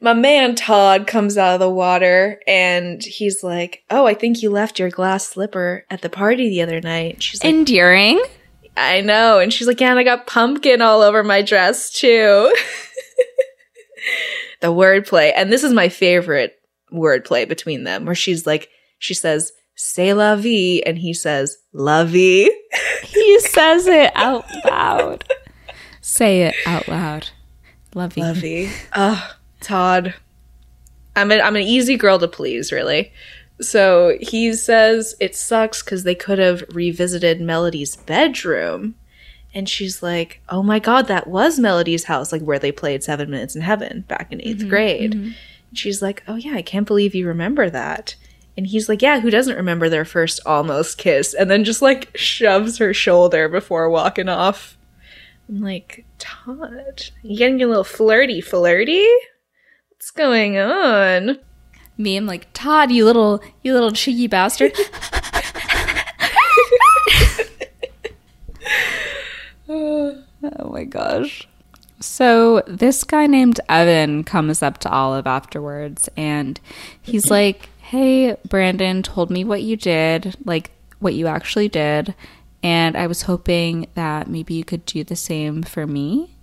My 0.00 0.14
man 0.14 0.54
Todd 0.54 1.06
comes 1.06 1.36
out 1.36 1.52
of 1.52 1.60
the 1.60 1.68
water 1.68 2.40
and 2.46 3.02
he's 3.02 3.44
like, 3.44 3.84
Oh, 3.90 4.06
I 4.06 4.14
think 4.14 4.42
you 4.42 4.48
left 4.48 4.78
your 4.78 4.88
glass 4.88 5.26
slipper 5.28 5.84
at 5.90 6.00
the 6.00 6.08
party 6.08 6.48
the 6.48 6.62
other 6.62 6.80
night. 6.80 7.22
She's 7.22 7.44
like, 7.44 7.52
Enduring. 7.52 8.24
I 8.74 9.02
know. 9.02 9.38
And 9.38 9.52
she's 9.52 9.66
like, 9.66 9.80
Yeah, 9.80 9.90
and 9.90 9.98
I 9.98 10.02
got 10.02 10.26
pumpkin 10.26 10.80
all 10.80 11.02
over 11.02 11.22
my 11.22 11.42
dress 11.42 11.92
too. 11.92 12.54
the 14.60 14.68
wordplay. 14.68 15.32
And 15.34 15.52
this 15.52 15.62
is 15.62 15.72
my 15.72 15.88
favorite 15.88 16.56
wordplay 16.92 17.48
between 17.48 17.84
them, 17.84 18.04
where 18.04 18.14
she's 18.14 18.46
like, 18.46 18.68
She 18.98 19.14
says, 19.14 19.52
Say 19.76 20.14
la 20.14 20.36
vie, 20.36 20.82
and 20.86 20.98
he 20.98 21.12
says, 21.14 21.58
La 21.72 22.04
vie. 22.04 22.50
He 23.04 23.38
says 23.40 23.86
it 23.86 24.10
out 24.16 24.44
loud. 24.64 25.24
Say 26.00 26.42
it 26.42 26.54
out 26.66 26.88
loud. 26.88 27.30
Lovey. 27.94 28.20
Lovey. 28.22 28.70
Ugh, 28.92 29.34
Todd. 29.60 30.14
I'm 31.16 31.30
an 31.30 31.40
I'm 31.40 31.56
an 31.56 31.62
easy 31.62 31.96
girl 31.96 32.18
to 32.18 32.28
please, 32.28 32.72
really. 32.72 33.12
So 33.60 34.16
he 34.20 34.52
says 34.52 35.14
it 35.20 35.36
sucks 35.36 35.82
because 35.82 36.02
they 36.02 36.14
could 36.14 36.38
have 36.38 36.64
revisited 36.70 37.40
Melody's 37.40 37.96
bedroom. 37.96 38.96
And 39.54 39.68
she's 39.68 40.02
like, 40.02 40.40
Oh 40.48 40.62
my 40.62 40.78
god, 40.78 41.06
that 41.06 41.28
was 41.28 41.58
Melody's 41.58 42.04
house, 42.04 42.32
like 42.32 42.42
where 42.42 42.58
they 42.58 42.72
played 42.72 43.04
Seven 43.04 43.30
Minutes 43.30 43.54
in 43.54 43.62
Heaven 43.62 44.02
back 44.08 44.32
in 44.32 44.40
8th 44.40 44.56
mm-hmm, 44.56 44.68
grade. 44.68 45.12
Mm-hmm. 45.12 45.24
And 45.24 45.78
she's 45.78 46.02
like, 46.02 46.24
Oh 46.26 46.34
yeah, 46.34 46.54
I 46.54 46.62
can't 46.62 46.86
believe 46.86 47.14
you 47.14 47.26
remember 47.26 47.70
that. 47.70 48.16
And 48.56 48.66
he's 48.66 48.88
like, 48.88 49.00
Yeah, 49.00 49.20
who 49.20 49.30
doesn't 49.30 49.56
remember 49.56 49.88
their 49.88 50.04
first 50.04 50.40
almost 50.44 50.98
kiss? 50.98 51.32
And 51.34 51.50
then 51.50 51.64
just 51.64 51.82
like 51.82 52.10
shoves 52.16 52.78
her 52.78 52.92
shoulder 52.92 53.48
before 53.48 53.88
walking 53.88 54.28
off. 54.28 54.76
I'm 55.48 55.60
like, 55.60 56.04
Todd, 56.18 57.10
you 57.22 57.36
getting 57.36 57.62
a 57.62 57.66
little 57.66 57.84
flirty, 57.84 58.40
flirty? 58.40 59.06
What's 59.90 60.10
going 60.10 60.58
on? 60.58 61.38
Me, 61.96 62.16
I'm 62.16 62.26
like, 62.26 62.48
Todd, 62.52 62.90
you 62.90 63.04
little, 63.04 63.42
you 63.62 63.72
little 63.72 63.92
cheeky 63.92 64.26
bastard. 64.26 64.72
oh 69.74 70.70
my 70.70 70.84
gosh. 70.84 71.48
So 72.00 72.62
this 72.66 73.04
guy 73.04 73.26
named 73.26 73.60
Evan 73.68 74.24
comes 74.24 74.62
up 74.62 74.78
to 74.78 74.90
Olive 74.90 75.26
afterwards 75.26 76.08
and 76.16 76.60
he's 77.00 77.30
like, 77.30 77.70
Hey, 77.78 78.36
Brandon 78.48 79.02
told 79.02 79.30
me 79.30 79.44
what 79.44 79.62
you 79.62 79.76
did, 79.76 80.36
like 80.44 80.70
what 80.98 81.14
you 81.14 81.26
actually 81.26 81.68
did. 81.68 82.14
And 82.62 82.96
I 82.96 83.06
was 83.06 83.22
hoping 83.22 83.88
that 83.94 84.28
maybe 84.28 84.54
you 84.54 84.64
could 84.64 84.84
do 84.86 85.04
the 85.04 85.16
same 85.16 85.62
for 85.62 85.86
me. 85.86 86.34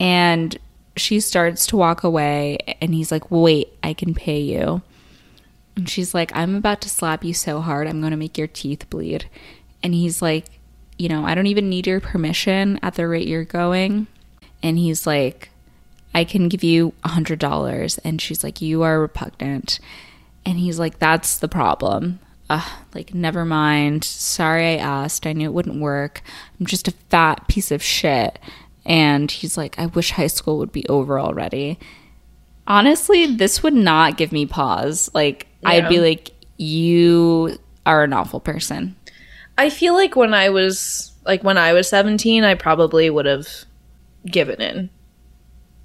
And 0.00 0.56
she 0.96 1.20
starts 1.20 1.66
to 1.68 1.76
walk 1.76 2.04
away 2.04 2.58
and 2.80 2.94
he's 2.94 3.10
like, 3.10 3.30
Wait, 3.30 3.72
I 3.82 3.94
can 3.94 4.14
pay 4.14 4.40
you. 4.40 4.82
And 5.76 5.88
she's 5.88 6.14
like, 6.14 6.34
I'm 6.34 6.54
about 6.54 6.80
to 6.82 6.88
slap 6.88 7.24
you 7.24 7.34
so 7.34 7.60
hard, 7.60 7.88
I'm 7.88 8.00
going 8.00 8.12
to 8.12 8.16
make 8.16 8.38
your 8.38 8.46
teeth 8.46 8.88
bleed. 8.90 9.28
And 9.82 9.94
he's 9.94 10.22
like, 10.22 10.46
You 10.96 11.08
know, 11.08 11.24
I 11.24 11.34
don't 11.34 11.46
even 11.46 11.68
need 11.68 11.86
your 11.86 12.00
permission 12.00 12.78
at 12.82 12.94
the 12.94 13.06
rate 13.08 13.26
you're 13.26 13.44
going. 13.44 14.06
And 14.62 14.78
he's 14.78 15.06
like, 15.06 15.50
I 16.14 16.24
can 16.24 16.48
give 16.48 16.62
you 16.62 16.94
a 17.02 17.08
hundred 17.08 17.38
dollars. 17.40 17.98
And 17.98 18.20
she's 18.20 18.44
like, 18.44 18.60
You 18.62 18.82
are 18.82 19.00
repugnant. 19.00 19.80
And 20.46 20.58
he's 20.58 20.78
like, 20.78 20.98
That's 20.98 21.38
the 21.38 21.48
problem. 21.48 22.20
Ugh, 22.50 22.70
like, 22.94 23.14
never 23.14 23.44
mind. 23.44 24.04
Sorry 24.04 24.74
I 24.74 24.76
asked. 24.76 25.26
I 25.26 25.32
knew 25.32 25.48
it 25.48 25.54
wouldn't 25.54 25.80
work. 25.80 26.22
I'm 26.60 26.66
just 26.66 26.88
a 26.88 26.92
fat 27.08 27.48
piece 27.48 27.70
of 27.70 27.82
shit. 27.82 28.38
And 28.84 29.30
he's 29.30 29.56
like, 29.56 29.78
I 29.78 29.86
wish 29.86 30.10
high 30.10 30.26
school 30.26 30.58
would 30.58 30.70
be 30.70 30.86
over 30.88 31.18
already. 31.18 31.78
Honestly, 32.66 33.26
this 33.34 33.62
would 33.62 33.74
not 33.74 34.16
give 34.18 34.30
me 34.30 34.46
pause. 34.46 35.10
Like, 35.14 35.46
I'd 35.64 35.88
be 35.88 36.00
like, 36.00 36.32
You 36.56 37.58
are 37.86 38.04
an 38.04 38.12
awful 38.12 38.40
person. 38.40 38.96
I 39.56 39.70
feel 39.70 39.94
like 39.94 40.16
when 40.16 40.34
I 40.34 40.50
was 40.50 41.12
like 41.24 41.42
when 41.44 41.56
I 41.58 41.72
was 41.72 41.88
17, 41.88 42.44
I 42.44 42.54
probably 42.54 43.08
would 43.10 43.26
have 43.26 43.46
given 44.26 44.60
in. 44.60 44.90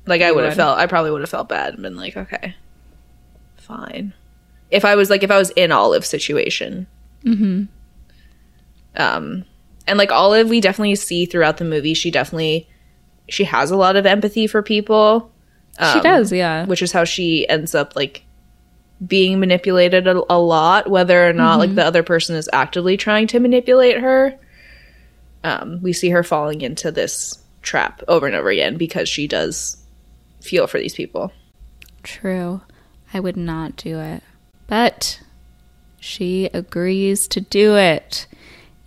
Like 0.05 0.21
I 0.21 0.31
would 0.31 0.43
have 0.45 0.55
felt 0.55 0.79
I 0.79 0.87
probably 0.87 1.11
would 1.11 1.21
have 1.21 1.29
felt 1.29 1.49
bad 1.49 1.73
and 1.75 1.83
been 1.83 1.95
like, 1.97 2.17
okay. 2.17 2.55
Fine. 3.57 4.13
If 4.71 4.85
I 4.85 4.95
was 4.95 5.09
like 5.09 5.23
if 5.23 5.31
I 5.31 5.37
was 5.37 5.51
in 5.51 5.71
Olive's 5.71 6.07
situation. 6.09 6.87
Mhm. 7.23 7.67
Um 8.95 9.45
and 9.87 9.97
like 9.97 10.11
Olive 10.11 10.49
we 10.49 10.61
definitely 10.61 10.95
see 10.95 11.25
throughout 11.25 11.57
the 11.57 11.65
movie 11.65 11.93
she 11.93 12.11
definitely 12.11 12.67
she 13.27 13.43
has 13.43 13.69
a 13.71 13.75
lot 13.77 13.95
of 13.95 14.05
empathy 14.07 14.47
for 14.47 14.63
people. 14.63 15.31
she 15.77 15.83
Um, 15.99 16.01
does, 16.01 16.31
yeah. 16.31 16.65
which 16.65 16.81
is 16.81 16.91
how 16.91 17.03
she 17.03 17.47
ends 17.47 17.75
up 17.75 17.95
like 17.95 18.23
being 19.05 19.39
manipulated 19.39 20.07
a, 20.07 20.21
a 20.29 20.39
lot 20.39 20.89
whether 20.89 21.27
or 21.27 21.33
not 21.33 21.59
like 21.59 21.73
the 21.73 21.85
other 21.85 22.03
person 22.03 22.35
is 22.35 22.49
actively 22.51 22.97
trying 22.97 23.27
to 23.27 23.39
manipulate 23.39 23.97
her 23.97 24.37
um 25.43 25.81
we 25.81 25.93
see 25.93 26.09
her 26.09 26.23
falling 26.23 26.61
into 26.61 26.91
this 26.91 27.41
trap 27.61 28.03
over 28.07 28.27
and 28.27 28.35
over 28.35 28.49
again 28.49 28.75
because 28.77 29.07
she 29.07 29.27
does 29.27 29.77
feel 30.41 30.67
for 30.67 30.79
these 30.79 30.95
people 30.95 31.31
True. 32.03 32.61
I 33.13 33.19
would 33.19 33.37
not 33.37 33.75
do 33.75 33.99
it. 33.99 34.23
But 34.67 35.21
she 35.99 36.45
agrees 36.53 37.27
to 37.29 37.41
do 37.41 37.75
it. 37.75 38.27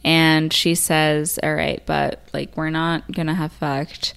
And 0.05 0.52
she 0.52 0.74
says, 0.74 1.39
All 1.43 1.55
right, 1.55 1.82
but 1.86 2.20
like, 2.32 2.56
we're 2.56 2.70
not 2.70 3.10
going 3.12 3.26
to 3.26 3.34
have 3.34 3.52
fucked. 3.52 4.14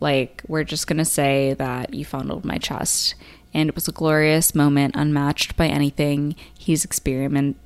Like, 0.00 0.42
we're 0.48 0.64
just 0.64 0.86
going 0.86 0.98
to 0.98 1.04
say 1.04 1.54
that 1.54 1.94
you 1.94 2.04
fondled 2.04 2.44
my 2.44 2.58
chest. 2.58 3.14
And 3.54 3.68
it 3.68 3.74
was 3.74 3.88
a 3.88 3.92
glorious 3.92 4.54
moment, 4.54 4.96
unmatched 4.96 5.56
by 5.56 5.66
anything 5.66 6.36
he's 6.58 6.84
experiment. 6.84 7.56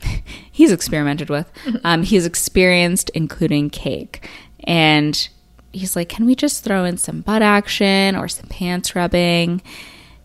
he's 0.52 0.72
experimented 0.72 1.30
with. 1.30 1.50
Um, 1.84 2.02
he's 2.02 2.26
experienced, 2.26 3.10
including 3.10 3.70
cake. 3.70 4.28
And 4.64 5.28
he's 5.72 5.96
like, 5.96 6.08
Can 6.08 6.26
we 6.26 6.34
just 6.34 6.64
throw 6.64 6.84
in 6.84 6.96
some 6.96 7.20
butt 7.20 7.42
action 7.42 8.16
or 8.16 8.28
some 8.28 8.48
pants 8.48 8.94
rubbing? 8.94 9.62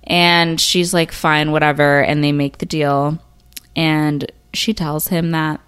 And 0.04 0.60
she's 0.60 0.94
like, 0.94 1.12
Fine, 1.12 1.52
whatever. 1.52 2.02
And 2.04 2.24
they 2.24 2.32
make 2.32 2.58
the 2.58 2.66
deal. 2.66 3.20
And 3.76 4.32
she 4.54 4.74
tells 4.74 5.10
him 5.10 5.32
that 5.32 5.62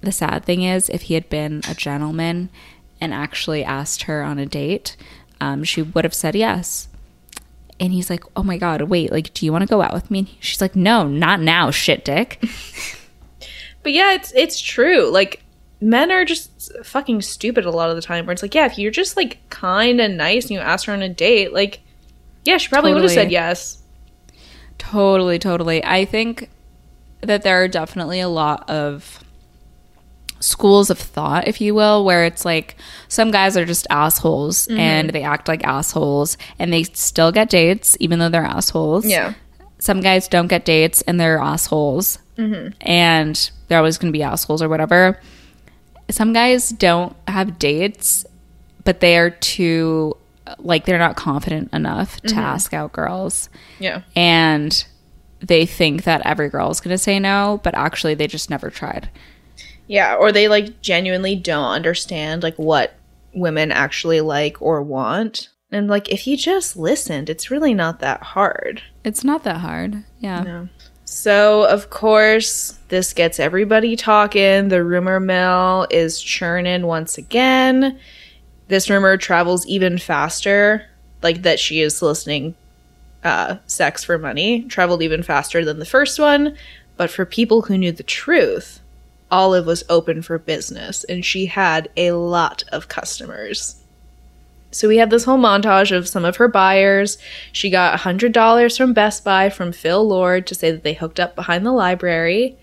the 0.00 0.12
sad 0.12 0.44
thing 0.44 0.62
is, 0.62 0.88
if 0.88 1.02
he 1.02 1.14
had 1.14 1.28
been 1.28 1.62
a 1.68 1.74
gentleman 1.74 2.50
and 3.00 3.12
actually 3.12 3.64
asked 3.64 4.02
her 4.02 4.22
on 4.22 4.38
a 4.38 4.46
date, 4.46 4.96
um, 5.40 5.64
she 5.64 5.82
would 5.82 6.04
have 6.04 6.14
said 6.14 6.34
yes. 6.34 6.88
And 7.78 7.92
he's 7.92 8.10
like, 8.10 8.24
Oh 8.36 8.42
my 8.42 8.58
God, 8.58 8.82
wait, 8.82 9.12
like, 9.12 9.34
do 9.34 9.44
you 9.44 9.52
want 9.52 9.62
to 9.62 9.68
go 9.68 9.82
out 9.82 9.92
with 9.92 10.10
me? 10.10 10.20
And 10.20 10.28
she's 10.40 10.60
like, 10.60 10.76
No, 10.76 11.06
not 11.06 11.40
now, 11.40 11.70
shit 11.70 12.04
dick. 12.04 12.42
but 13.82 13.92
yeah 13.92 14.14
it's 14.14 14.32
it's 14.32 14.58
true 14.60 15.08
like 15.10 15.44
men 15.80 16.10
are 16.10 16.24
just 16.24 16.72
fucking 16.84 17.22
stupid 17.22 17.64
a 17.64 17.70
lot 17.70 17.88
of 17.88 17.94
the 17.94 18.02
time 18.02 18.26
where 18.26 18.32
it's 18.32 18.42
like 18.42 18.52
yeah 18.52 18.66
if 18.66 18.76
you're 18.76 18.90
just 18.90 19.16
like 19.16 19.38
kind 19.48 20.00
and 20.00 20.16
nice 20.16 20.46
and 20.46 20.50
you 20.50 20.58
ask 20.58 20.86
her 20.86 20.92
on 20.92 21.02
a 21.02 21.08
date 21.08 21.52
like 21.52 21.78
yeah 22.44 22.56
she 22.56 22.68
probably 22.68 22.92
would 22.92 23.02
have 23.02 23.12
said 23.12 23.30
yes 23.30 23.80
Totally, 24.78 25.38
totally. 25.38 25.84
I 25.84 26.04
think 26.04 26.50
that 27.20 27.42
there 27.42 27.62
are 27.62 27.68
definitely 27.68 28.20
a 28.20 28.28
lot 28.28 28.68
of 28.68 29.24
schools 30.40 30.90
of 30.90 30.98
thought, 30.98 31.48
if 31.48 31.60
you 31.60 31.74
will, 31.74 32.04
where 32.04 32.24
it's 32.24 32.44
like 32.44 32.76
some 33.08 33.30
guys 33.30 33.56
are 33.56 33.64
just 33.64 33.86
assholes 33.90 34.66
mm-hmm. 34.66 34.78
and 34.78 35.10
they 35.10 35.22
act 35.22 35.48
like 35.48 35.64
assholes 35.64 36.36
and 36.58 36.72
they 36.72 36.82
still 36.84 37.32
get 37.32 37.48
dates 37.48 37.96
even 38.00 38.18
though 38.18 38.28
they're 38.28 38.42
assholes. 38.42 39.06
yeah 39.06 39.34
Some 39.78 40.00
guys 40.00 40.28
don't 40.28 40.48
get 40.48 40.64
dates 40.64 41.02
and 41.02 41.20
they're 41.20 41.38
assholes 41.38 42.18
mm-hmm. 42.36 42.70
and 42.80 43.50
they're 43.68 43.78
always 43.78 43.98
going 43.98 44.12
to 44.12 44.16
be 44.16 44.22
assholes 44.22 44.62
or 44.62 44.68
whatever. 44.68 45.20
Some 46.10 46.32
guys 46.32 46.70
don't 46.70 47.16
have 47.26 47.58
dates, 47.58 48.24
but 48.84 49.00
they 49.00 49.18
are 49.18 49.30
too, 49.30 50.16
like, 50.58 50.84
they're 50.84 50.98
not 50.98 51.16
confident 51.16 51.72
enough 51.72 52.20
to 52.20 52.28
mm-hmm. 52.28 52.38
ask 52.38 52.72
out 52.72 52.92
girls 52.92 53.48
yeah 53.80 54.02
and 54.14 54.86
they 55.40 55.66
think 55.66 56.04
that 56.04 56.22
every 56.24 56.48
girl 56.48 56.70
is 56.70 56.80
going 56.80 56.94
to 56.94 56.98
say 56.98 57.18
no, 57.18 57.60
but 57.62 57.74
actually 57.74 58.14
they 58.14 58.26
just 58.26 58.50
never 58.50 58.70
tried. 58.70 59.08
Yeah, 59.86 60.16
or 60.16 60.32
they 60.32 60.48
like 60.48 60.80
genuinely 60.82 61.36
don't 61.36 61.70
understand 61.70 62.42
like 62.42 62.56
what 62.56 62.94
women 63.34 63.70
actually 63.70 64.20
like 64.20 64.60
or 64.60 64.82
want. 64.82 65.50
And 65.70 65.88
like 65.88 66.08
if 66.08 66.26
you 66.26 66.36
just 66.36 66.76
listened, 66.76 67.28
it's 67.28 67.50
really 67.50 67.74
not 67.74 68.00
that 68.00 68.22
hard. 68.22 68.82
It's 69.04 69.24
not 69.24 69.44
that 69.44 69.58
hard. 69.58 70.04
Yeah. 70.18 70.42
No. 70.42 70.68
So, 71.08 71.64
of 71.68 71.88
course, 71.88 72.78
this 72.88 73.12
gets 73.12 73.38
everybody 73.38 73.94
talking. 73.94 74.68
The 74.68 74.82
rumor 74.82 75.20
mill 75.20 75.86
is 75.88 76.20
churning 76.20 76.84
once 76.84 77.16
again. 77.16 78.00
This 78.66 78.90
rumor 78.90 79.16
travels 79.16 79.64
even 79.66 79.98
faster, 79.98 80.84
like 81.22 81.42
that 81.42 81.60
she 81.60 81.80
is 81.80 81.96
soliciting 81.96 82.56
uh, 83.22 83.58
sex 83.66 84.02
for 84.02 84.18
money, 84.18 84.64
traveled 84.64 85.00
even 85.00 85.22
faster 85.22 85.64
than 85.64 85.78
the 85.78 85.84
first 85.84 86.18
one. 86.18 86.56
But 86.96 87.10
for 87.10 87.24
people 87.24 87.62
who 87.62 87.78
knew 87.78 87.92
the 87.92 88.02
truth, 88.02 88.80
Olive 89.30 89.66
was 89.66 89.84
open 89.88 90.22
for 90.22 90.38
business 90.38 91.04
and 91.04 91.24
she 91.24 91.46
had 91.46 91.88
a 91.96 92.12
lot 92.12 92.64
of 92.70 92.88
customers. 92.88 93.76
So 94.70 94.88
we 94.88 94.98
have 94.98 95.10
this 95.10 95.24
whole 95.24 95.38
montage 95.38 95.96
of 95.96 96.08
some 96.08 96.24
of 96.24 96.36
her 96.36 96.48
buyers. 96.48 97.18
She 97.52 97.70
got 97.70 97.98
$100 98.00 98.76
from 98.76 98.92
Best 98.92 99.24
Buy 99.24 99.48
from 99.48 99.72
Phil 99.72 100.06
Lord 100.06 100.46
to 100.48 100.54
say 100.54 100.70
that 100.70 100.82
they 100.82 100.94
hooked 100.94 101.18
up 101.18 101.34
behind 101.34 101.64
the 101.64 101.72
library. 101.72 102.58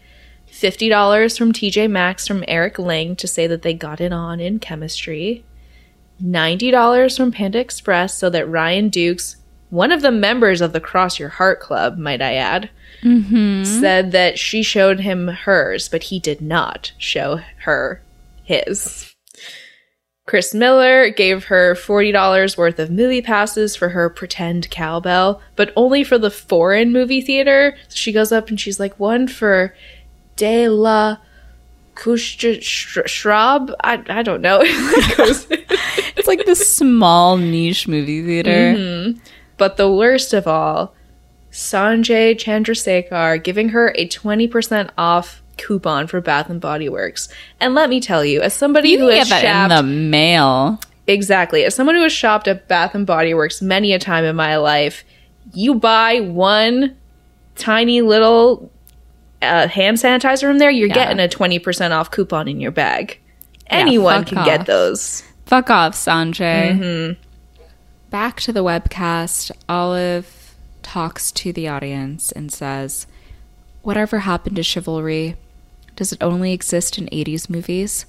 $50 0.52 1.38
from 1.38 1.52
TJ 1.52 1.90
Maxx 1.90 2.27
from 2.27 2.44
Eric 2.48 2.77
Lang 2.77 3.15
to 3.15 3.27
say 3.27 3.48
that 3.48 3.64
they 3.64 3.73
got 3.73 3.99
it 3.99 4.14
on 4.14 4.40
in 4.40 4.60
chemistry. 4.60 5.44
$90 6.23 7.18
from 7.18 7.31
Panda 7.31 7.60
Express 7.60 8.15
so 8.15 8.30
that 8.30 8.48
Ryan 8.48 8.90
Dukes, 8.90 9.38
one 9.72 9.91
of 9.91 10.03
the 10.03 10.11
members 10.11 10.61
of 10.61 10.72
the 10.72 10.80
Cross 10.80 11.18
Your 11.19 11.30
Heart 11.30 11.60
Club, 11.60 11.98
might 11.98 12.22
I 12.22 12.35
add, 12.35 12.69
Mm-hmm. 13.03 13.63
said 13.65 14.11
that 14.13 14.39
she 14.39 14.63
showed 14.63 15.01
him 15.01 15.27
hers, 15.27 15.89
but 15.89 16.03
he 16.03 16.19
did 16.19 16.41
not 16.41 16.93
show 16.97 17.41
her 17.59 18.01
his. 18.43 19.13
Chris 20.25 20.53
Miller 20.53 21.09
gave 21.09 21.45
her 21.45 21.75
$40 21.75 22.57
worth 22.57 22.80
of 22.80 22.89
movie 22.89 23.21
passes 23.21 23.75
for 23.75 23.89
her 23.89 24.09
pretend 24.09 24.69
cowbell, 24.69 25.41
but 25.57 25.73
only 25.75 26.03
for 26.03 26.17
the 26.17 26.31
foreign 26.31 26.93
movie 26.93 27.19
theater. 27.19 27.75
So 27.89 27.95
she 27.95 28.13
goes 28.13 28.31
up 28.31 28.47
and 28.49 28.59
she's 28.59 28.80
like, 28.80 28.97
one 28.99 29.27
for 29.27 29.75
De 30.38 30.69
La 30.69 31.17
Kuschrab? 31.95 33.75
I, 33.84 34.03
I 34.07 34.23
don't 34.23 34.41
know. 34.41 34.63
It's 36.15 36.27
like 36.27 36.45
this 36.45 36.73
small 36.73 37.35
niche 37.35 37.85
movie 37.88 38.23
theater. 38.23 38.77
Mm-hmm. 38.77 39.19
but 39.57 39.75
the 39.75 39.91
worst 39.91 40.31
of 40.34 40.47
all, 40.47 40.95
Sanjay 41.53 42.35
Chandrasekhar 42.35 43.41
giving 43.41 43.69
her 43.69 43.93
a 43.95 44.07
20% 44.07 44.89
off 44.97 45.41
coupon 45.57 46.07
for 46.07 46.19
Bath 46.19 46.49
and 46.49 46.59
Body 46.59 46.89
Works. 46.89 47.30
And 47.59 47.75
let 47.75 47.89
me 47.89 48.01
tell 48.01 48.25
you, 48.25 48.41
as 48.41 48.53
somebody 48.55 48.89
You 48.89 48.99
who 49.01 49.07
has 49.09 49.30
get 49.30 49.41
that 49.43 49.69
shopped 49.69 49.71
in 49.80 49.85
the 49.85 50.09
mail. 50.09 50.80
Exactly. 51.05 51.63
As 51.63 51.75
someone 51.75 51.95
who 51.95 52.01
has 52.01 52.11
shopped 52.11 52.47
at 52.47 52.67
Bath 52.67 52.95
and 52.95 53.05
Body 53.05 53.34
Works 53.35 53.61
many 53.61 53.93
a 53.93 53.99
time 53.99 54.23
in 54.25 54.35
my 54.35 54.57
life, 54.57 55.03
you 55.53 55.75
buy 55.75 56.21
one 56.21 56.97
tiny 57.55 58.01
little 58.01 58.71
uh, 59.43 59.67
hand 59.67 59.97
sanitizer 59.97 60.41
from 60.47 60.57
there, 60.57 60.71
you're 60.71 60.88
Yeah. 60.88 60.95
getting 60.95 61.19
a 61.19 61.27
20% 61.27 61.91
off 61.91 62.09
coupon 62.09 62.47
in 62.47 62.59
your 62.59 62.71
bag. 62.71 63.19
Anyone 63.67 64.23
fuck 64.25 64.34
can 64.34 64.45
get 64.45 64.65
those. 64.65 65.21
Fuck 65.45 65.69
off, 65.69 65.93
Sanjay. 65.93 67.15
Back 68.09 68.39
to 68.41 68.51
the 68.53 68.63
webcast. 68.63 69.51
Olive 69.69 70.43
talks 70.84 71.31
to 71.31 71.53
the 71.53 71.68
audience 71.68 72.31
and 72.31 72.51
says, 72.51 73.07
Whatever 73.81 74.19
happened 74.19 74.55
to 74.57 74.64
chivalry? 74.64 75.35
Does 75.95 76.11
it 76.11 76.22
only 76.23 76.53
exist 76.53 76.97
in 76.97 77.07
80s 77.07 77.49
movies? 77.49 78.05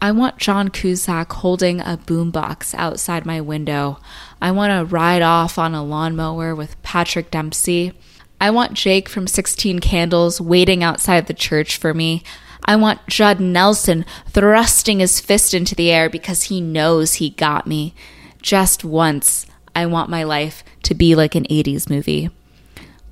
I 0.00 0.12
want 0.12 0.38
John 0.38 0.68
Cusack 0.68 1.32
holding 1.32 1.80
a 1.80 1.98
boombox 2.04 2.74
outside 2.74 3.24
my 3.24 3.40
window. 3.40 3.98
I 4.40 4.50
want 4.50 4.70
to 4.70 4.94
ride 4.94 5.22
off 5.22 5.58
on 5.58 5.74
a 5.74 5.82
lawnmower 5.82 6.54
with 6.54 6.80
Patrick 6.82 7.30
Dempsey. 7.30 7.92
I 8.40 8.50
want 8.50 8.74
Jake 8.74 9.08
from 9.08 9.26
16 9.26 9.78
Candles 9.78 10.40
waiting 10.40 10.82
outside 10.82 11.26
the 11.26 11.32
church 11.32 11.78
for 11.78 11.94
me. 11.94 12.22
I 12.66 12.76
want 12.76 13.06
Judd 13.06 13.40
Nelson 13.40 14.04
thrusting 14.28 15.00
his 15.00 15.20
fist 15.20 15.54
into 15.54 15.74
the 15.74 15.90
air 15.90 16.10
because 16.10 16.44
he 16.44 16.60
knows 16.60 17.14
he 17.14 17.30
got 17.30 17.66
me. 17.66 17.94
Just 18.42 18.84
once, 18.84 19.46
I 19.74 19.86
want 19.86 20.10
my 20.10 20.22
life 20.22 20.62
to 20.84 20.94
be 20.94 21.14
like 21.14 21.34
an 21.34 21.44
80s 21.44 21.90
movie. 21.90 22.30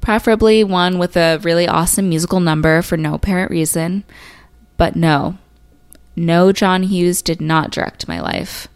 Preferably 0.01 0.65
one 0.65 0.99
with 0.99 1.17
a 1.17 1.39
really 1.43 1.69
awesome 1.69 2.09
musical 2.09 2.41
number 2.41 2.83
for 2.83 2.97
no 2.97 3.15
apparent 3.15 3.51
reason. 3.51 4.05
But 4.77 4.97
no, 4.97 5.39
no, 6.17 6.53
John 6.53 6.83
Hughes 6.85 7.23
did 7.23 7.41
not 7.41 7.71
direct 7.71 8.09
my 8.09 8.21
life. 8.21 8.69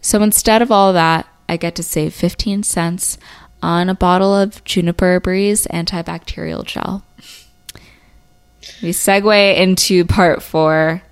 So 0.00 0.22
instead 0.22 0.62
of 0.62 0.70
all 0.70 0.92
that, 0.92 1.26
I 1.48 1.56
get 1.56 1.74
to 1.76 1.82
save 1.82 2.14
15 2.14 2.62
cents 2.62 3.18
on 3.62 3.88
a 3.88 3.94
bottle 3.94 4.34
of 4.34 4.64
Juniper 4.64 5.20
Breeze 5.20 5.66
antibacterial 5.66 6.64
gel. 6.64 7.04
We 8.82 8.90
segue 8.90 9.56
into 9.56 10.04
part 10.04 10.42
four 10.42 11.02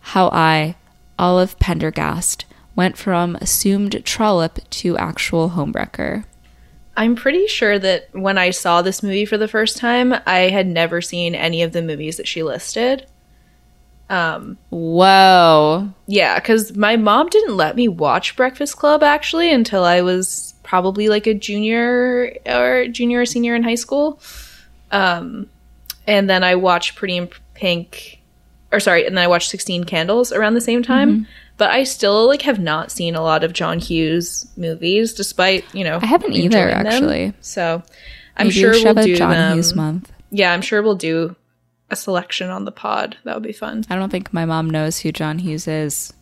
how 0.00 0.28
I 0.28 0.76
Olive 1.18 1.58
Penderghast 1.58 2.44
went 2.76 2.96
from 2.96 3.36
assumed 3.36 4.02
trollop 4.04 4.60
to 4.70 4.96
actual 4.96 5.50
homewrecker. 5.50 6.24
I'm 6.98 7.14
pretty 7.14 7.46
sure 7.46 7.78
that 7.78 8.08
when 8.12 8.38
I 8.38 8.50
saw 8.50 8.82
this 8.82 9.04
movie 9.04 9.24
for 9.24 9.38
the 9.38 9.46
first 9.46 9.76
time, 9.76 10.12
I 10.26 10.50
had 10.50 10.66
never 10.66 11.00
seen 11.00 11.32
any 11.36 11.62
of 11.62 11.70
the 11.70 11.80
movies 11.80 12.16
that 12.16 12.26
she 12.26 12.42
listed. 12.42 13.06
Um, 14.10 14.58
Whoa. 14.70 15.90
yeah, 16.08 16.40
because 16.40 16.76
my 16.76 16.96
mom 16.96 17.28
didn't 17.28 17.56
let 17.56 17.76
me 17.76 17.86
watch 17.86 18.34
Breakfast 18.34 18.76
Club 18.78 19.04
actually 19.04 19.52
until 19.52 19.84
I 19.84 20.00
was 20.00 20.54
probably 20.64 21.08
like 21.08 21.28
a 21.28 21.34
junior 21.34 22.36
or 22.44 22.88
junior 22.88 23.20
or 23.20 23.26
senior 23.26 23.54
in 23.54 23.62
high 23.62 23.76
school. 23.76 24.18
Um, 24.90 25.48
and 26.08 26.28
then 26.28 26.42
I 26.42 26.56
watched 26.56 26.96
Pretty 26.96 27.16
in 27.16 27.28
Pink, 27.54 28.20
or 28.72 28.80
sorry, 28.80 29.06
and 29.06 29.16
then 29.16 29.22
I 29.22 29.28
watched 29.28 29.50
Sixteen 29.50 29.84
Candles 29.84 30.32
around 30.32 30.54
the 30.54 30.60
same 30.60 30.82
time. 30.82 31.28
But 31.58 31.70
I 31.70 31.84
still 31.84 32.26
like 32.26 32.42
have 32.42 32.58
not 32.58 32.90
seen 32.90 33.14
a 33.14 33.20
lot 33.20 33.44
of 33.44 33.52
John 33.52 33.78
Hughes 33.80 34.46
movies, 34.56 35.12
despite 35.12 35.64
you 35.74 35.84
know 35.84 35.98
I 36.00 36.06
haven't 36.06 36.32
either, 36.32 36.68
them. 36.68 36.86
actually. 36.86 37.34
So 37.40 37.82
I'm 38.36 38.46
Maybe 38.46 38.60
sure 38.60 38.72
we'll 38.72 38.94
do 38.94 39.14
John 39.16 39.32
them. 39.32 39.56
Hughes 39.58 39.74
month. 39.74 40.10
Yeah, 40.30 40.52
I'm 40.52 40.62
sure 40.62 40.82
we'll 40.82 40.94
do 40.94 41.34
a 41.90 41.96
selection 41.96 42.48
on 42.50 42.64
the 42.64 42.70
pod. 42.72 43.16
That 43.24 43.34
would 43.34 43.42
be 43.42 43.52
fun. 43.52 43.84
I 43.90 43.96
don't 43.96 44.10
think 44.10 44.32
my 44.32 44.44
mom 44.44 44.70
knows 44.70 45.00
who 45.00 45.10
John 45.10 45.38
Hughes 45.40 45.66
is. 45.66 46.12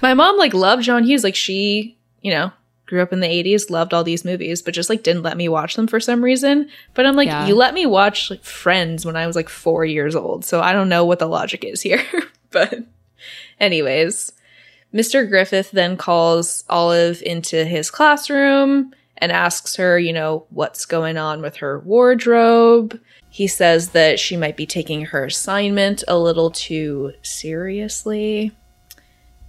My 0.00 0.14
mom 0.14 0.38
like 0.38 0.54
loved 0.54 0.82
John 0.84 1.04
Hughes. 1.04 1.24
Like 1.24 1.34
she, 1.34 1.98
you 2.22 2.30
know, 2.30 2.52
grew 2.86 3.02
up 3.02 3.12
in 3.12 3.20
the 3.20 3.26
80s, 3.26 3.70
loved 3.70 3.92
all 3.92 4.04
these 4.04 4.24
movies, 4.24 4.62
but 4.62 4.72
just 4.72 4.88
like 4.88 5.02
didn't 5.02 5.22
let 5.22 5.36
me 5.36 5.48
watch 5.48 5.74
them 5.74 5.86
for 5.86 6.00
some 6.00 6.22
reason. 6.22 6.68
But 6.94 7.06
I'm 7.06 7.16
like, 7.16 7.26
Yeah. 7.26 7.46
you 7.46 7.54
let 7.54 7.74
me 7.74 7.86
watch 7.86 8.30
like 8.30 8.44
Friends 8.44 9.04
when 9.04 9.16
I 9.16 9.26
was 9.26 9.34
like 9.36 9.48
4 9.48 9.84
years 9.84 10.14
old. 10.14 10.44
So 10.44 10.60
I 10.60 10.72
don't 10.72 10.88
know 10.88 11.04
what 11.04 11.18
the 11.18 11.26
logic 11.26 11.64
is 11.64 11.82
here. 11.82 12.02
but 12.50 12.84
anyways, 13.60 14.32
Mr. 14.92 15.28
Griffith 15.28 15.70
then 15.70 15.96
calls 15.96 16.64
Olive 16.68 17.22
into 17.22 17.64
his 17.64 17.90
classroom 17.90 18.92
and 19.18 19.32
asks 19.32 19.76
her, 19.76 19.98
you 19.98 20.12
know, 20.12 20.46
what's 20.50 20.86
going 20.86 21.18
on 21.18 21.42
with 21.42 21.56
her 21.56 21.80
wardrobe. 21.80 22.98
He 23.30 23.46
says 23.46 23.90
that 23.90 24.18
she 24.18 24.36
might 24.36 24.56
be 24.56 24.66
taking 24.66 25.06
her 25.06 25.26
assignment 25.26 26.04
a 26.08 26.18
little 26.18 26.50
too 26.50 27.12
seriously. 27.22 28.52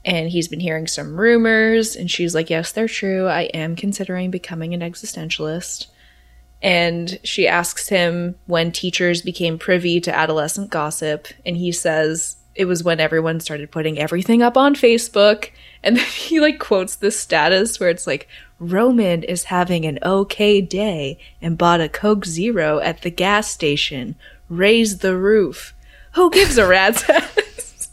And 0.03 0.30
he's 0.30 0.48
been 0.48 0.60
hearing 0.60 0.88
some 0.88 1.19
rumors, 1.19 1.95
and 1.95 2.10
she's 2.10 2.34
like, 2.34 2.49
Yes, 2.49 2.72
they're 2.72 2.88
true. 2.88 3.27
I 3.27 3.44
am 3.53 3.76
considering 3.76 4.31
becoming 4.31 4.73
an 4.73 4.80
existentialist. 4.80 5.88
And 6.61 7.19
she 7.23 7.48
asks 7.48 7.90
him 7.90 8.36
when 8.45 8.72
teachers 8.72 9.22
became 9.22 9.57
privy 9.57 10.02
to 10.02 10.15
adolescent 10.15 10.69
gossip, 10.69 11.27
and 11.45 11.57
he 11.57 11.72
says 11.72 12.38
it 12.56 12.66
was 12.66 12.84
when 12.84 13.00
everyone 13.00 13.40
started 13.40 13.72
putting 13.72 13.98
everything 13.98 14.42
up 14.42 14.58
on 14.58 14.76
Facebook. 14.76 15.52
And 15.84 15.98
then 15.98 16.06
he 16.06 16.40
like 16.40 16.60
quotes 16.60 16.96
this 16.96 17.20
status 17.20 17.80
where 17.80 17.90
it's 17.90 18.08
like, 18.08 18.28
Roman 18.60 19.24
is 19.24 19.46
having 19.46 19.86
an 19.86 20.00
okay 20.04 20.60
day 20.60 21.18
and 21.42 21.58
bought 21.58 21.82
a 21.82 21.90
Coke 21.90 22.26
Zero 22.26 22.80
at 22.80 23.02
the 23.02 23.10
gas 23.10 23.50
station. 23.50 24.16
Raise 24.50 24.98
the 25.00 25.16
roof. 25.16 25.74
Who 26.14 26.30
gives 26.30 26.58
a 26.58 26.68
rat's 26.68 27.10
ass? 27.10 27.90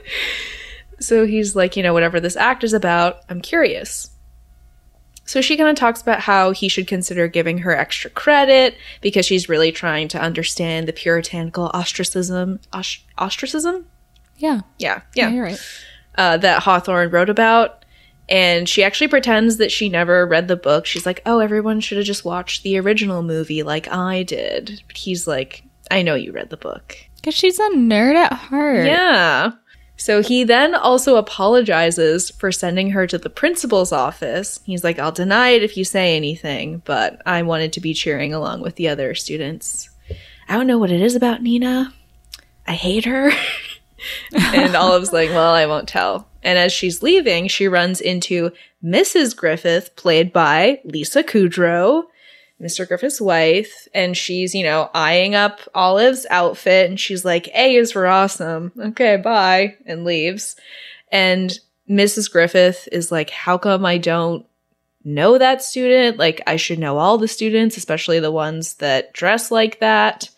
so 1.00 1.26
he's 1.26 1.56
like, 1.56 1.76
you 1.76 1.82
know, 1.82 1.94
whatever 1.94 2.20
this 2.20 2.36
act 2.36 2.64
is 2.64 2.74
about, 2.74 3.20
I'm 3.28 3.40
curious. 3.40 4.11
So 5.24 5.40
she 5.40 5.56
kind 5.56 5.68
of 5.70 5.76
talks 5.76 6.02
about 6.02 6.20
how 6.20 6.50
he 6.50 6.68
should 6.68 6.86
consider 6.88 7.28
giving 7.28 7.58
her 7.58 7.76
extra 7.76 8.10
credit 8.10 8.76
because 9.00 9.24
she's 9.24 9.48
really 9.48 9.70
trying 9.72 10.08
to 10.08 10.20
understand 10.20 10.88
the 10.88 10.92
puritanical 10.92 11.70
ostracism. 11.72 12.58
Os- 12.72 13.04
ostracism? 13.18 13.86
Yeah. 14.36 14.62
Yeah, 14.78 15.02
Yeah, 15.14 15.28
yeah. 15.28 15.34
you're 15.34 15.44
right. 15.44 15.60
Uh, 16.18 16.36
that 16.38 16.62
Hawthorne 16.64 17.10
wrote 17.10 17.30
about. 17.30 17.84
And 18.28 18.68
she 18.68 18.82
actually 18.82 19.08
pretends 19.08 19.58
that 19.58 19.70
she 19.72 19.88
never 19.88 20.26
read 20.26 20.48
the 20.48 20.56
book. 20.56 20.86
She's 20.86 21.06
like, 21.06 21.22
oh, 21.26 21.38
everyone 21.38 21.80
should 21.80 21.98
have 21.98 22.06
just 22.06 22.24
watched 22.24 22.62
the 22.62 22.78
original 22.78 23.22
movie 23.22 23.62
like 23.62 23.88
I 23.88 24.22
did. 24.22 24.82
But 24.86 24.96
he's 24.96 25.26
like, 25.26 25.64
I 25.90 26.02
know 26.02 26.14
you 26.14 26.32
read 26.32 26.50
the 26.50 26.56
book. 26.56 26.96
Because 27.16 27.34
she's 27.34 27.58
a 27.58 27.68
nerd 27.70 28.14
at 28.16 28.32
heart. 28.32 28.86
Yeah. 28.86 29.52
So 29.96 30.22
he 30.22 30.44
then 30.44 30.74
also 30.74 31.16
apologizes 31.16 32.30
for 32.30 32.50
sending 32.50 32.90
her 32.90 33.06
to 33.06 33.18
the 33.18 33.30
principal's 33.30 33.92
office. 33.92 34.60
He's 34.64 34.82
like, 34.82 34.98
I'll 34.98 35.12
deny 35.12 35.50
it 35.50 35.62
if 35.62 35.76
you 35.76 35.84
say 35.84 36.16
anything, 36.16 36.82
but 36.84 37.22
I 37.24 37.42
wanted 37.42 37.72
to 37.74 37.80
be 37.80 37.94
cheering 37.94 38.34
along 38.34 38.62
with 38.62 38.76
the 38.76 38.88
other 38.88 39.14
students. 39.14 39.90
I 40.48 40.54
don't 40.54 40.66
know 40.66 40.78
what 40.78 40.90
it 40.90 41.00
is 41.00 41.14
about 41.14 41.42
Nina. 41.42 41.92
I 42.66 42.72
hate 42.72 43.04
her. 43.04 43.30
and 44.34 44.74
Olive's 44.74 45.12
like, 45.12 45.30
Well, 45.30 45.54
I 45.54 45.66
won't 45.66 45.88
tell. 45.88 46.28
And 46.42 46.58
as 46.58 46.72
she's 46.72 47.02
leaving, 47.02 47.46
she 47.48 47.68
runs 47.68 48.00
into 48.00 48.50
Mrs. 48.84 49.36
Griffith, 49.36 49.94
played 49.94 50.32
by 50.32 50.80
Lisa 50.84 51.22
Kudrow, 51.22 52.04
Mr. 52.62 52.86
Griffith's 52.86 53.20
wife, 53.20 53.88
and 53.92 54.16
she's, 54.16 54.54
you 54.54 54.62
know, 54.62 54.88
eyeing 54.94 55.34
up 55.34 55.60
Olive's 55.74 56.26
outfit, 56.30 56.88
and 56.88 57.00
she's 57.00 57.24
like, 57.24 57.48
A 57.54 57.74
is 57.74 57.92
for 57.92 58.06
awesome. 58.06 58.72
Okay, 58.78 59.16
bye, 59.16 59.76
and 59.84 60.04
leaves. 60.04 60.54
And 61.10 61.58
Mrs. 61.90 62.30
Griffith 62.30 62.88
is 62.92 63.10
like, 63.10 63.30
How 63.30 63.58
come 63.58 63.84
I 63.84 63.98
don't 63.98 64.46
know 65.04 65.38
that 65.38 65.62
student? 65.62 66.18
Like, 66.18 66.40
I 66.46 66.56
should 66.56 66.78
know 66.78 66.98
all 66.98 67.18
the 67.18 67.26
students, 67.26 67.76
especially 67.76 68.20
the 68.20 68.30
ones 68.30 68.74
that 68.74 69.12
dress 69.12 69.50
like 69.50 69.80
that. 69.80 70.30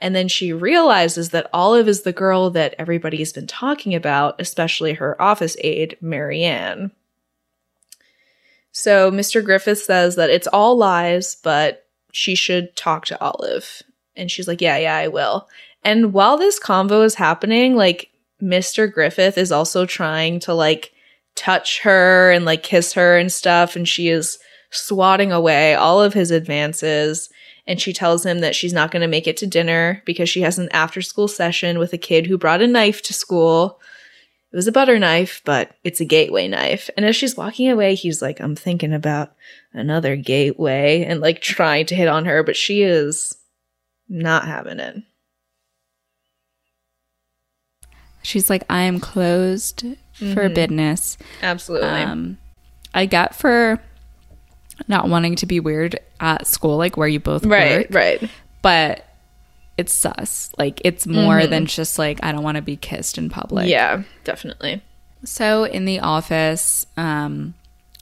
And 0.00 0.14
then 0.14 0.28
she 0.28 0.52
realizes 0.52 1.30
that 1.30 1.48
Olive 1.52 1.88
is 1.88 2.02
the 2.02 2.12
girl 2.12 2.50
that 2.50 2.74
everybody's 2.78 3.32
been 3.32 3.46
talking 3.46 3.94
about, 3.94 4.40
especially 4.40 4.94
her 4.94 5.20
office 5.20 5.56
aide, 5.60 5.96
Marianne. 6.00 6.90
So 8.74 9.10
Mr. 9.10 9.42
Griffith 9.42 9.78
says 9.78 10.16
that 10.16 10.30
it's 10.30 10.48
all 10.48 10.76
lies, 10.76 11.36
but 11.36 11.86
she 12.12 12.34
should 12.34 12.74
talk 12.74 13.06
to 13.06 13.20
Olive. 13.20 13.82
And 14.16 14.30
she's 14.30 14.48
like, 14.48 14.60
Yeah, 14.60 14.76
yeah, 14.76 14.96
I 14.96 15.08
will. 15.08 15.48
And 15.84 16.12
while 16.12 16.36
this 16.36 16.58
convo 16.58 17.04
is 17.04 17.14
happening, 17.14 17.76
like 17.76 18.10
Mr. 18.42 18.92
Griffith 18.92 19.38
is 19.38 19.52
also 19.52 19.86
trying 19.86 20.40
to 20.40 20.52
like 20.52 20.92
touch 21.36 21.80
her 21.80 22.32
and 22.32 22.44
like 22.44 22.64
kiss 22.64 22.92
her 22.94 23.16
and 23.16 23.30
stuff. 23.30 23.76
And 23.76 23.88
she 23.88 24.08
is 24.08 24.38
swatting 24.70 25.30
away 25.30 25.74
all 25.74 26.02
of 26.02 26.14
his 26.14 26.32
advances. 26.32 27.30
And 27.68 27.80
she 27.80 27.92
tells 27.92 28.26
him 28.26 28.40
that 28.40 28.56
she's 28.56 28.72
not 28.72 28.90
going 28.90 29.02
to 29.02 29.08
make 29.08 29.28
it 29.28 29.36
to 29.38 29.46
dinner 29.46 30.02
because 30.04 30.28
she 30.28 30.40
has 30.40 30.58
an 30.58 30.68
after 30.72 31.00
school 31.00 31.28
session 31.28 31.78
with 31.78 31.92
a 31.92 31.98
kid 31.98 32.26
who 32.26 32.36
brought 32.36 32.60
a 32.60 32.66
knife 32.66 33.02
to 33.02 33.14
school. 33.14 33.80
It 34.54 34.56
was 34.56 34.68
a 34.68 34.72
butter 34.72 35.00
knife, 35.00 35.42
but 35.44 35.72
it's 35.82 36.00
a 36.00 36.04
gateway 36.04 36.46
knife. 36.46 36.88
And 36.96 37.04
as 37.04 37.16
she's 37.16 37.36
walking 37.36 37.68
away, 37.68 37.96
he's 37.96 38.22
like, 38.22 38.38
I'm 38.38 38.54
thinking 38.54 38.92
about 38.92 39.32
another 39.72 40.14
gateway 40.14 41.02
and 41.02 41.20
like 41.20 41.40
trying 41.40 41.86
to 41.86 41.96
hit 41.96 42.06
on 42.06 42.24
her, 42.26 42.44
but 42.44 42.54
she 42.54 42.82
is 42.82 43.36
not 44.08 44.46
having 44.46 44.78
it. 44.78 45.02
She's 48.22 48.48
like, 48.48 48.62
I 48.70 48.82
am 48.82 49.00
closed 49.00 49.84
for 50.12 50.48
business. 50.48 51.18
Absolutely. 51.42 51.88
Um, 51.88 52.38
I 52.94 53.06
get 53.06 53.34
for 53.34 53.80
not 54.86 55.08
wanting 55.08 55.34
to 55.34 55.46
be 55.46 55.58
weird 55.58 55.98
at 56.20 56.46
school, 56.46 56.76
like 56.76 56.96
where 56.96 57.08
you 57.08 57.18
both 57.18 57.44
right, 57.44 57.90
work, 57.90 58.20
right. 58.22 58.30
but 58.62 59.04
it's 59.76 59.92
sus. 59.92 60.52
Like 60.58 60.80
it's 60.84 61.06
more 61.06 61.46
than 61.46 61.66
just 61.66 61.98
like 61.98 62.20
I 62.22 62.32
don't 62.32 62.42
want 62.42 62.56
to 62.56 62.62
be 62.62 62.76
kissed 62.76 63.18
in 63.18 63.28
public. 63.28 63.68
yeah, 63.68 64.02
definitely. 64.24 64.82
So 65.24 65.64
in 65.64 65.84
the 65.84 66.00
office, 66.00 66.86
um, 66.96 67.54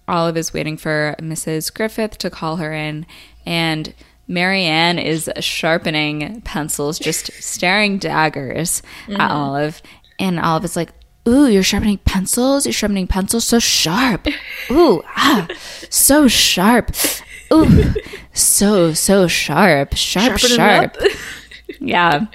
Olive 0.09 0.37
is 0.37 0.53
waiting 0.53 0.77
for 0.77 1.15
Mrs. 1.21 1.73
Griffith 1.73 2.19
to 2.19 2.31
call 2.31 2.57
her 2.57 2.73
in, 2.73 3.07
and 3.47 3.95
Marianne 4.29 4.99
is 4.99 5.31
sharpening 5.41 6.41
pencils, 6.43 6.99
just 6.99 7.33
staring 7.43 7.99
daggers 7.99 8.83
at 9.09 9.31
Olive. 9.31 9.81
And 10.19 10.39
Olive 10.41 10.65
is 10.65 10.77
like, 10.77 10.91
Ooh, 11.29 11.47
you're 11.47 11.63
sharpening 11.63 11.99
pencils? 11.99 12.67
You're 12.67 12.73
sharpening 12.73 13.07
pencils 13.07 13.45
so 13.45 13.61
sharp. 13.61 14.27
Ooh, 14.71 15.03
ah, 15.17 15.47
so 15.89 16.27
sharp. 16.27 16.91
Ooh, 17.53 17.95
so, 18.33 18.93
so 18.93 19.29
sharp. 19.29 19.95
Sharp, 19.95 20.39
Sharpen 20.39 20.57
sharp. 20.57 20.97
Yeah. 21.83 22.27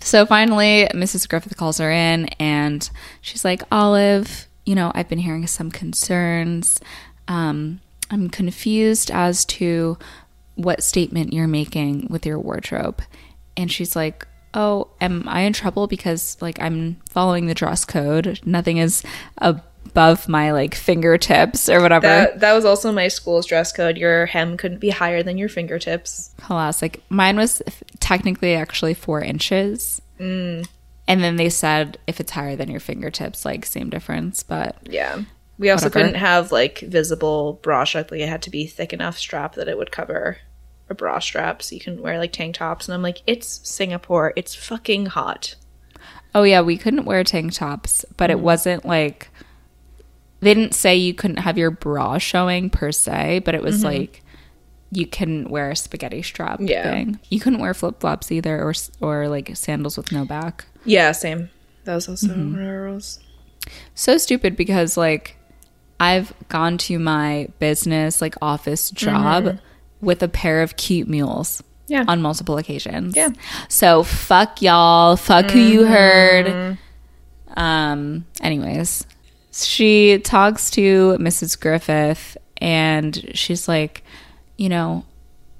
So 0.00 0.24
finally, 0.24 0.88
Mrs. 0.94 1.28
Griffith 1.28 1.56
calls 1.56 1.78
her 1.78 1.90
in 1.90 2.26
and 2.38 2.88
she's 3.20 3.44
like, 3.44 3.62
Olive, 3.72 4.46
you 4.64 4.74
know, 4.74 4.92
I've 4.94 5.08
been 5.08 5.18
hearing 5.18 5.46
some 5.46 5.70
concerns. 5.70 6.80
Um, 7.28 7.80
I'm 8.10 8.28
confused 8.28 9.10
as 9.10 9.44
to 9.46 9.98
what 10.54 10.82
statement 10.82 11.32
you're 11.32 11.48
making 11.48 12.06
with 12.08 12.24
your 12.24 12.38
wardrobe. 12.38 13.02
And 13.56 13.70
she's 13.70 13.96
like, 13.96 14.26
Oh, 14.54 14.88
am 15.00 15.24
I 15.28 15.40
in 15.40 15.52
trouble 15.52 15.86
because 15.86 16.38
like 16.40 16.60
I'm 16.62 16.96
following 17.10 17.46
the 17.46 17.54
dress 17.54 17.84
code? 17.84 18.40
Nothing 18.44 18.78
is 18.78 19.02
above 19.86 20.28
my 20.28 20.52
like 20.52 20.74
fingertips 20.74 21.68
or 21.68 21.80
whatever. 21.80 22.06
That 22.06 22.40
that 22.40 22.52
was 22.52 22.64
also 22.64 22.92
my 22.92 23.08
school's 23.08 23.46
dress 23.46 23.72
code. 23.72 23.96
Your 23.96 24.26
hem 24.26 24.56
couldn't 24.56 24.78
be 24.80 24.90
higher 24.90 25.22
than 25.22 25.38
your 25.38 25.48
fingertips. 25.48 26.34
Classic. 26.38 27.02
Mine 27.08 27.36
was 27.36 27.62
technically 28.00 28.54
actually 28.54 28.94
four 28.94 29.20
inches. 29.20 30.02
Mm. 30.20 30.66
And 31.08 31.22
then 31.22 31.36
they 31.36 31.48
said 31.48 31.98
if 32.06 32.20
it's 32.20 32.32
higher 32.32 32.56
than 32.56 32.70
your 32.70 32.80
fingertips, 32.80 33.44
like 33.44 33.64
same 33.64 33.90
difference. 33.90 34.42
But 34.42 34.76
Yeah. 34.84 35.22
We 35.58 35.70
also 35.70 35.86
Whatever. 35.86 36.04
couldn't 36.04 36.20
have 36.20 36.52
like 36.52 36.80
visible 36.80 37.60
bra 37.62 37.84
strap. 37.84 38.10
Like 38.10 38.20
it 38.20 38.28
had 38.28 38.42
to 38.42 38.50
be 38.50 38.66
thick 38.66 38.92
enough 38.92 39.16
strap 39.16 39.54
that 39.54 39.68
it 39.68 39.78
would 39.78 39.90
cover 39.90 40.38
a 40.90 40.94
bra 40.94 41.18
strap 41.18 41.62
so 41.62 41.74
you 41.74 41.80
can 41.80 42.02
wear 42.02 42.18
like 42.18 42.32
tank 42.32 42.56
tops. 42.56 42.86
And 42.86 42.94
I'm 42.94 43.02
like, 43.02 43.22
it's 43.26 43.66
Singapore. 43.66 44.32
It's 44.36 44.54
fucking 44.54 45.06
hot. 45.06 45.54
oh 46.34 46.42
yeah, 46.42 46.60
we 46.60 46.76
couldn't 46.76 47.06
wear 47.06 47.24
tank 47.24 47.54
tops, 47.54 48.04
but 48.18 48.30
it 48.30 48.36
mm. 48.36 48.42
wasn't 48.42 48.84
like 48.84 49.30
they 50.46 50.54
didn't 50.54 50.74
say 50.74 50.96
you 50.96 51.12
couldn't 51.14 51.38
have 51.38 51.58
your 51.58 51.70
bra 51.70 52.18
showing 52.18 52.70
per 52.70 52.92
se, 52.92 53.40
but 53.44 53.54
it 53.54 53.62
was 53.62 53.82
like 53.84 54.22
you 54.92 55.06
couldn't 55.06 55.50
wear 55.50 55.70
a 55.72 55.76
spaghetti 55.76 56.22
strap 56.22 56.60
Yeah. 56.62 56.90
thing. 56.90 57.18
You 57.28 57.40
couldn't 57.40 57.58
wear 57.58 57.74
flip 57.74 58.00
flops 58.00 58.30
either, 58.32 58.62
or 58.62 58.72
or 59.00 59.28
like 59.28 59.50
sandals 59.56 59.96
with 59.96 60.12
no 60.12 60.24
back. 60.24 60.64
Yeah, 60.84 61.12
same. 61.12 61.50
That 61.84 61.94
was 61.96 62.08
also 62.08 62.28
Mm-hmm. 62.28 62.52
one 62.52 62.62
of 62.62 62.68
our 62.68 62.82
rules. 62.82 63.18
so 63.94 64.16
stupid 64.18 64.56
because 64.56 64.96
like 64.96 65.36
I've 65.98 66.32
gone 66.48 66.78
to 66.78 66.98
my 66.98 67.48
business 67.58 68.20
like 68.20 68.34
office 68.40 68.90
job 68.90 69.58
with 70.00 70.22
a 70.22 70.28
pair 70.28 70.62
of 70.62 70.76
cute 70.76 71.08
mules. 71.08 71.62
Yeah. 71.88 72.04
On 72.08 72.20
multiple 72.20 72.58
occasions. 72.58 73.14
Yeah. 73.16 73.30
So 73.68 74.02
fuck 74.02 74.60
y'all. 74.62 75.16
Fuck 75.16 75.50
who 75.50 75.58
you 75.60 75.84
heard. 75.86 76.78
Um 77.56 78.24
anyways, 78.40 79.06
she 79.64 80.18
talks 80.18 80.70
to 80.72 81.16
Mrs. 81.18 81.58
Griffith 81.58 82.36
and 82.58 83.30
she's 83.34 83.68
like, 83.68 84.02
you 84.56 84.68
know, 84.68 85.04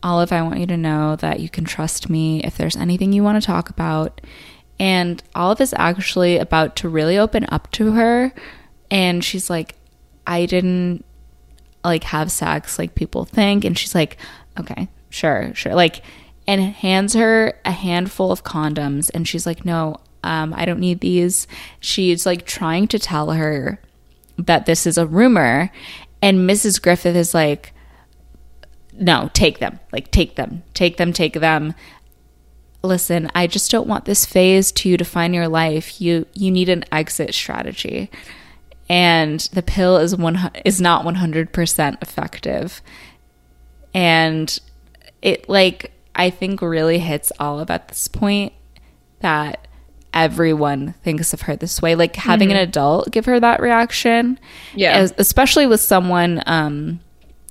Olive, 0.03 0.33
I 0.33 0.43
want 0.43 0.61
you 0.61 0.67
to 0.67 0.77
know 0.77 1.17
that 1.17 1.41
you 1.41 1.49
can 1.49 1.65
trust 1.65 2.09
me 2.09 2.43
if 2.45 2.57
there's 2.57 2.77
anything 2.77 3.13
you 3.13 3.23
want 3.23 3.41
to 3.41 3.47
talk 3.47 3.71
about. 3.71 4.21
And 4.79 5.23
Olive 5.35 5.61
is 5.61 5.75
actually 5.77 6.39
about 6.39 6.77
to 6.77 6.89
really 6.89 7.19
open 7.19 7.47
up 7.49 7.71
to 7.73 7.93
her. 7.93 8.33
And 8.91 9.25
she's 9.25 9.49
like, 9.51 9.75
I 10.27 10.47
didn't 10.47 11.05
like 11.85 12.05
have 12.05 12.31
sex 12.31 12.79
like 12.79 12.95
people 12.95 13.25
think. 13.25 13.65
And 13.65 13.77
she's 13.79 13.95
like, 13.95 14.17
okay, 14.59 14.89
sure, 15.09 15.53
sure. 15.55 15.75
Like, 15.75 16.03
and 16.47 16.61
hands 16.61 17.15
her 17.15 17.59
a 17.65 17.73
handful 17.73 18.31
of 18.31 18.45
condoms. 18.45 19.11
And 19.15 19.27
she's 19.27 19.47
like, 19.47 19.65
no, 19.65 19.97
um, 20.27 20.53
I 20.57 20.65
don't 20.65 20.81
need 20.81 21.01
these. 21.01 21.47
She's 21.79 22.27
like 22.27 22.47
trying 22.47 22.89
to 22.89 22.99
tell 22.99 23.31
her 23.31 23.81
that 24.37 24.67
this 24.67 24.85
is 24.85 24.99
a 24.99 25.07
rumor. 25.07 25.71
And 26.21 26.51
Mrs. 26.51 26.83
Griffith 26.83 27.15
is 27.15 27.33
like, 27.33 27.73
no, 28.93 29.31
take 29.35 29.61
them. 29.61 29.79
Like, 29.93 30.11
take 30.11 30.35
them, 30.35 30.65
take 30.75 30.97
them, 30.97 31.13
take 31.13 31.35
them. 31.35 31.75
Listen, 32.83 33.31
I 33.37 33.47
just 33.47 33.71
don't 33.71 33.87
want 33.87 34.05
this 34.05 34.27
phase 34.27 34.73
to 34.73 34.97
define 34.97 35.33
your 35.33 35.49
life. 35.49 36.01
You 36.01 36.27
you 36.35 36.51
need 36.51 36.69
an 36.69 36.85
exit 36.93 37.35
strategy, 37.35 38.11
and 38.89 39.41
the 39.53 39.63
pill 39.63 39.97
is 39.97 40.15
one 40.15 40.51
is 40.65 40.81
not 40.81 41.05
one 41.05 41.17
hundred 41.17 41.53
percent 41.53 41.99
effective, 42.01 42.81
and 43.93 44.57
it 45.21 45.49
like 45.49 45.91
I 46.15 46.31
think 46.31 46.63
really 46.63 47.01
hits 47.01 47.33
Olive 47.41 47.71
at 47.71 47.89
this 47.89 48.07
point 48.07 48.53
that 49.21 49.67
everyone 50.17 50.95
thinks 51.05 51.33
of 51.33 51.43
her 51.43 51.55
this 51.55 51.81
way. 51.81 51.95
Like 51.95 52.17
having 52.17 52.51
an 52.51 52.57
adult 52.57 53.11
give 53.13 53.27
her 53.27 53.39
that 53.39 53.61
reaction, 53.61 54.41
Yeah. 54.75 54.97
as- 54.97 55.15
especially 55.19 55.67
with 55.67 55.81
someone 55.81 56.43
um, 56.47 56.99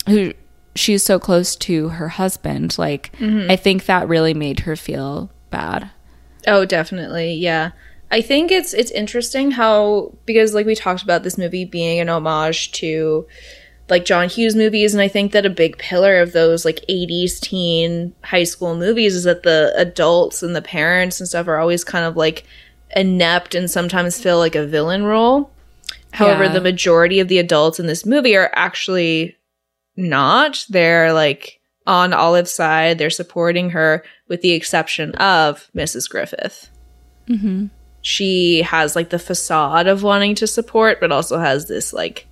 who 0.09 0.33
she's 0.75 1.03
so 1.03 1.19
close 1.19 1.55
to 1.55 1.89
her 1.89 2.09
husband. 2.09 2.77
Like 2.77 3.11
I 3.21 3.55
think 3.55 3.85
that 3.85 4.09
really 4.09 4.33
made 4.33 4.61
her 4.61 4.75
feel 4.75 5.29
bad. 5.51 5.89
Oh, 6.47 6.65
definitely. 6.65 7.33
Yeah. 7.35 7.71
I 8.11 8.21
think 8.21 8.51
it's 8.51 8.73
it's 8.73 8.91
interesting 8.91 9.51
how 9.51 10.13
because 10.25 10.53
like 10.53 10.65
we 10.65 10.75
talked 10.75 11.01
about 11.03 11.23
this 11.23 11.37
movie 11.37 11.65
being 11.65 11.99
an 11.99 12.09
homage 12.09 12.71
to 12.73 13.25
like 13.89 14.05
John 14.05 14.29
Hughes 14.29 14.55
movies 14.55 14.93
and 14.93 15.01
I 15.01 15.07
think 15.07 15.31
that 15.33 15.45
a 15.45 15.49
big 15.49 15.77
pillar 15.77 16.19
of 16.19 16.33
those 16.33 16.65
like 16.65 16.83
80s 16.89 17.39
teen 17.39 18.13
high 18.23 18.43
school 18.43 18.75
movies 18.75 19.15
is 19.15 19.25
that 19.25 19.43
the 19.43 19.73
adults 19.75 20.41
and 20.41 20.55
the 20.55 20.61
parents 20.61 21.19
and 21.19 21.29
stuff 21.29 21.47
are 21.47 21.57
always 21.57 21.83
kind 21.83 22.05
of 22.05 22.17
like 22.17 22.45
inept 22.95 23.53
and 23.55 23.69
sometimes 23.69 24.19
fill 24.21 24.37
like 24.39 24.55
a 24.55 24.65
villain 24.65 25.03
role. 25.03 25.51
However, 26.11 26.45
Yeah. 26.45 26.53
the 26.53 26.61
majority 26.61 27.19
of 27.19 27.27
the 27.27 27.39
adults 27.39 27.79
in 27.79 27.87
this 27.87 28.05
movie 28.05 28.35
are 28.35 28.51
actually 28.55 29.35
not. 29.97 30.65
They're 30.69 31.13
like 31.13 31.59
on 31.85 32.13
Olive's 32.13 32.51
side. 32.53 32.97
They're 32.97 33.09
supporting 33.09 33.71
her, 33.71 34.03
with 34.27 34.41
the 34.41 34.51
exception 34.53 35.11
of 35.15 35.69
Mrs. 35.75 36.09
Griffith. 36.09 36.69
Mm-hmm. 37.27 37.67
She 38.01 38.61
has 38.61 38.95
like 38.95 39.09
the 39.09 39.19
facade 39.19 39.87
of 39.87 40.03
wanting 40.03 40.35
to 40.35 40.47
support, 40.47 40.99
but 40.99 41.11
also 41.11 41.37
has 41.37 41.67
this 41.67 41.91
like 41.93 42.27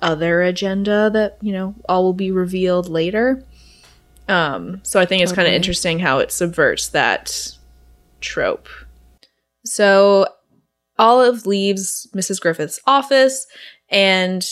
other 0.00 0.42
agenda 0.42 1.10
that 1.12 1.38
you 1.40 1.52
know 1.52 1.74
all 1.88 2.04
will 2.04 2.12
be 2.12 2.30
revealed 2.30 2.88
later. 2.88 3.44
Um, 4.28 4.80
so 4.82 5.00
I 5.00 5.06
think 5.06 5.22
it's 5.22 5.32
kind 5.32 5.48
of 5.48 5.54
interesting 5.54 5.98
how 5.98 6.18
it 6.18 6.30
subverts 6.30 6.88
that 6.88 7.56
trope. 8.20 8.68
So 9.64 10.26
Olive 10.98 11.46
leaves 11.46 12.06
Mrs. 12.14 12.40
Griffith's 12.40 12.80
office, 12.86 13.46
and 13.88 14.46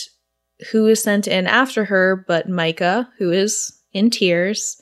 who 0.70 0.86
is 0.86 1.02
sent 1.02 1.28
in 1.28 1.46
after 1.46 1.84
her 1.84 2.24
but 2.26 2.48
Micah, 2.48 3.08
who 3.18 3.30
is 3.30 3.78
in 3.92 4.10
tears. 4.10 4.80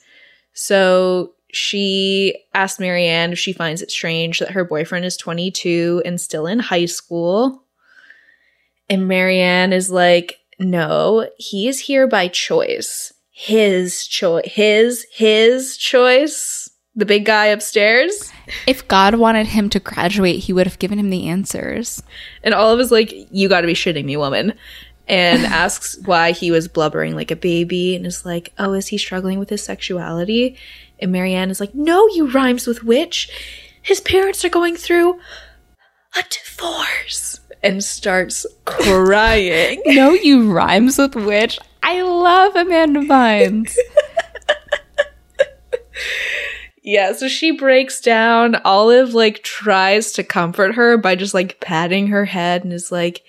So 0.53 1.33
she 1.51 2.37
asked 2.53 2.79
Marianne 2.79 3.33
if 3.33 3.39
she 3.39 3.53
finds 3.53 3.81
it 3.81 3.91
strange 3.91 4.39
that 4.39 4.51
her 4.51 4.65
boyfriend 4.65 5.05
is 5.05 5.17
22 5.17 6.01
and 6.05 6.19
still 6.19 6.47
in 6.47 6.59
high 6.59 6.85
school. 6.85 7.63
And 8.89 9.07
Marianne 9.07 9.73
is 9.73 9.89
like, 9.89 10.39
no, 10.59 11.29
he 11.37 11.67
is 11.67 11.81
here 11.81 12.07
by 12.07 12.27
choice. 12.27 13.13
His 13.31 14.05
choice. 14.07 14.45
His, 14.45 15.05
his 15.11 15.77
choice. 15.77 16.69
The 16.95 17.05
big 17.05 17.25
guy 17.25 17.47
upstairs. 17.47 18.31
If 18.65 18.87
God 18.87 19.15
wanted 19.15 19.47
him 19.47 19.69
to 19.71 19.81
graduate, 19.81 20.39
he 20.39 20.53
would 20.53 20.65
have 20.65 20.79
given 20.79 20.97
him 20.97 21.09
the 21.09 21.27
answers. 21.27 22.01
And 22.41 22.53
Olive 22.53 22.79
is 22.79 22.91
like, 22.91 23.13
You 23.31 23.49
gotta 23.49 23.67
be 23.67 23.73
shitting 23.73 24.05
me, 24.05 24.15
woman. 24.15 24.53
And 25.07 25.45
asks 25.45 25.97
why 26.05 26.31
he 26.31 26.51
was 26.51 26.69
blubbering 26.69 27.13
like 27.13 27.31
a 27.31 27.35
baby 27.35 27.95
and 27.95 28.05
is 28.05 28.25
like, 28.25 28.53
Oh, 28.57 28.71
is 28.71 28.87
he 28.87 28.97
struggling 28.97 29.39
with 29.39 29.49
his 29.49 29.61
sexuality? 29.61 30.57
And 30.99 31.11
Marianne 31.11 31.51
is 31.51 31.59
like, 31.59 31.75
No, 31.75 32.07
you 32.07 32.31
rhymes 32.31 32.65
with 32.65 32.85
witch. 32.85 33.29
His 33.81 33.99
parents 33.99 34.45
are 34.45 34.49
going 34.49 34.77
through 34.77 35.19
a 36.17 36.23
divorce. 36.29 37.34
And 37.65 37.83
starts 37.83 38.45
crying. 38.65 39.81
No, 39.85 40.11
you 40.11 40.51
rhymes 40.51 40.97
with 40.97 41.15
witch. 41.15 41.59
I 41.83 42.01
love 42.01 42.55
Amanda 42.55 43.01
Bynes. 43.01 43.75
yeah, 46.83 47.13
so 47.13 47.27
she 47.27 47.51
breaks 47.51 48.01
down. 48.01 48.55
Olive 48.63 49.13
like 49.13 49.43
tries 49.43 50.11
to 50.13 50.23
comfort 50.23 50.75
her 50.75 50.97
by 50.97 51.15
just 51.15 51.33
like 51.33 51.59
patting 51.59 52.07
her 52.07 52.25
head 52.25 52.63
and 52.63 52.73
is 52.73 52.91
like, 52.91 53.23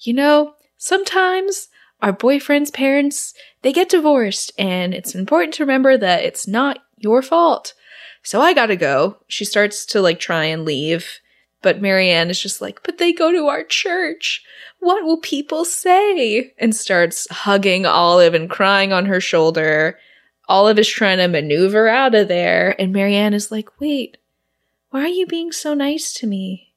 you 0.00 0.12
know, 0.12 0.54
sometimes 0.76 1.68
our 2.00 2.12
boyfriend's 2.12 2.70
parents 2.70 3.34
they 3.62 3.72
get 3.72 3.88
divorced 3.88 4.52
and 4.58 4.94
it's 4.94 5.14
important 5.14 5.52
to 5.54 5.64
remember 5.64 5.96
that 5.96 6.24
it's 6.24 6.46
not 6.46 6.78
your 6.96 7.22
fault. 7.22 7.74
So 8.22 8.40
I 8.40 8.52
gotta 8.52 8.76
go. 8.76 9.16
She 9.26 9.44
starts 9.44 9.86
to 9.86 10.00
like 10.00 10.20
try 10.20 10.44
and 10.44 10.64
leave, 10.64 11.18
but 11.62 11.80
Marianne 11.80 12.30
is 12.30 12.40
just 12.40 12.60
like, 12.60 12.82
but 12.84 12.98
they 12.98 13.12
go 13.12 13.32
to 13.32 13.46
our 13.46 13.64
church. 13.64 14.42
What 14.78 15.04
will 15.04 15.18
people 15.18 15.64
say? 15.64 16.52
And 16.58 16.74
starts 16.74 17.26
hugging 17.30 17.84
Olive 17.84 18.34
and 18.34 18.48
crying 18.48 18.92
on 18.92 19.06
her 19.06 19.20
shoulder. 19.20 19.98
Olive 20.48 20.78
is 20.78 20.88
trying 20.88 21.18
to 21.18 21.28
maneuver 21.28 21.88
out 21.88 22.14
of 22.14 22.28
there, 22.28 22.80
and 22.80 22.92
Marianne 22.92 23.34
is 23.34 23.50
like, 23.50 23.80
wait, 23.80 24.16
why 24.90 25.02
are 25.02 25.08
you 25.08 25.26
being 25.26 25.52
so 25.52 25.74
nice 25.74 26.12
to 26.14 26.26
me? 26.26 26.74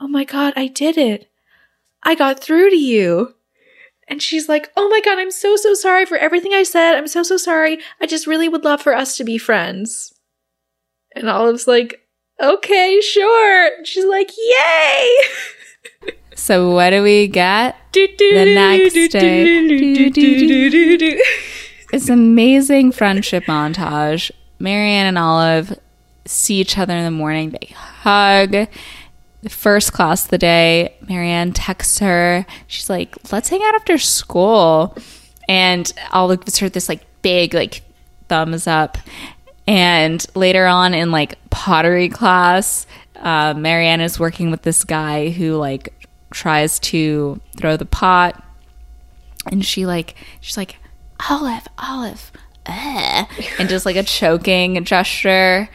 Oh 0.00 0.08
my 0.08 0.24
god, 0.24 0.54
I 0.56 0.68
did 0.68 0.96
it. 0.96 1.30
I 2.02 2.14
got 2.14 2.40
through 2.40 2.70
to 2.70 2.76
you. 2.76 3.34
And 4.08 4.22
she's 4.22 4.48
like, 4.48 4.70
oh 4.76 4.88
my 4.88 5.00
god, 5.00 5.18
I'm 5.18 5.32
so, 5.32 5.56
so 5.56 5.74
sorry 5.74 6.06
for 6.06 6.16
everything 6.16 6.54
I 6.54 6.62
said. 6.62 6.94
I'm 6.94 7.08
so, 7.08 7.22
so 7.22 7.36
sorry. 7.36 7.80
I 8.00 8.06
just 8.06 8.26
really 8.26 8.48
would 8.48 8.64
love 8.64 8.80
for 8.80 8.94
us 8.94 9.16
to 9.16 9.24
be 9.24 9.36
friends. 9.36 10.14
And 11.14 11.28
Olive's 11.28 11.66
like, 11.66 12.05
okay, 12.40 13.00
sure. 13.00 13.84
She's 13.84 14.04
like, 14.04 14.30
yay! 14.36 15.16
So 16.34 16.70
what 16.70 16.90
do 16.90 17.02
we 17.02 17.28
get? 17.28 17.76
the 17.92 18.54
next 18.54 19.12
day. 19.12 19.42
It's 21.92 22.08
amazing 22.08 22.92
friendship 22.92 23.44
montage. 23.44 24.30
Marianne 24.58 25.06
and 25.06 25.18
Olive 25.18 25.78
see 26.26 26.60
each 26.60 26.76
other 26.76 26.94
in 26.94 27.04
the 27.04 27.10
morning. 27.10 27.50
They 27.50 27.74
hug. 27.74 28.68
The 29.42 29.50
first 29.50 29.92
class 29.92 30.24
of 30.24 30.30
the 30.30 30.38
day, 30.38 30.96
Marianne 31.08 31.52
texts 31.52 32.00
her. 32.00 32.44
She's 32.66 32.90
like, 32.90 33.16
let's 33.32 33.48
hang 33.48 33.62
out 33.62 33.74
after 33.74 33.96
school. 33.98 34.96
And 35.48 35.90
Olive 36.12 36.44
gives 36.44 36.58
her 36.58 36.68
this 36.68 36.88
like 36.88 37.06
big 37.22 37.54
like 37.54 37.82
thumbs 38.28 38.66
up. 38.66 38.98
And 39.66 40.24
later 40.34 40.66
on 40.66 40.94
in 40.94 41.10
like 41.10 41.38
pottery 41.50 42.08
class, 42.08 42.86
uh, 43.16 43.54
Marianne 43.54 44.00
is 44.00 44.20
working 44.20 44.50
with 44.50 44.62
this 44.62 44.84
guy 44.84 45.30
who 45.30 45.56
like 45.56 45.92
tries 46.32 46.78
to 46.80 47.40
throw 47.56 47.76
the 47.76 47.86
pot, 47.86 48.42
and 49.50 49.64
she 49.64 49.86
like 49.86 50.14
she's 50.40 50.56
like 50.56 50.76
Olive, 51.28 51.66
Olive, 51.78 52.30
uh, 52.66 53.24
and 53.58 53.68
just 53.68 53.86
like 53.86 53.96
a 53.96 54.02
choking 54.02 54.84
gesture, 54.84 55.68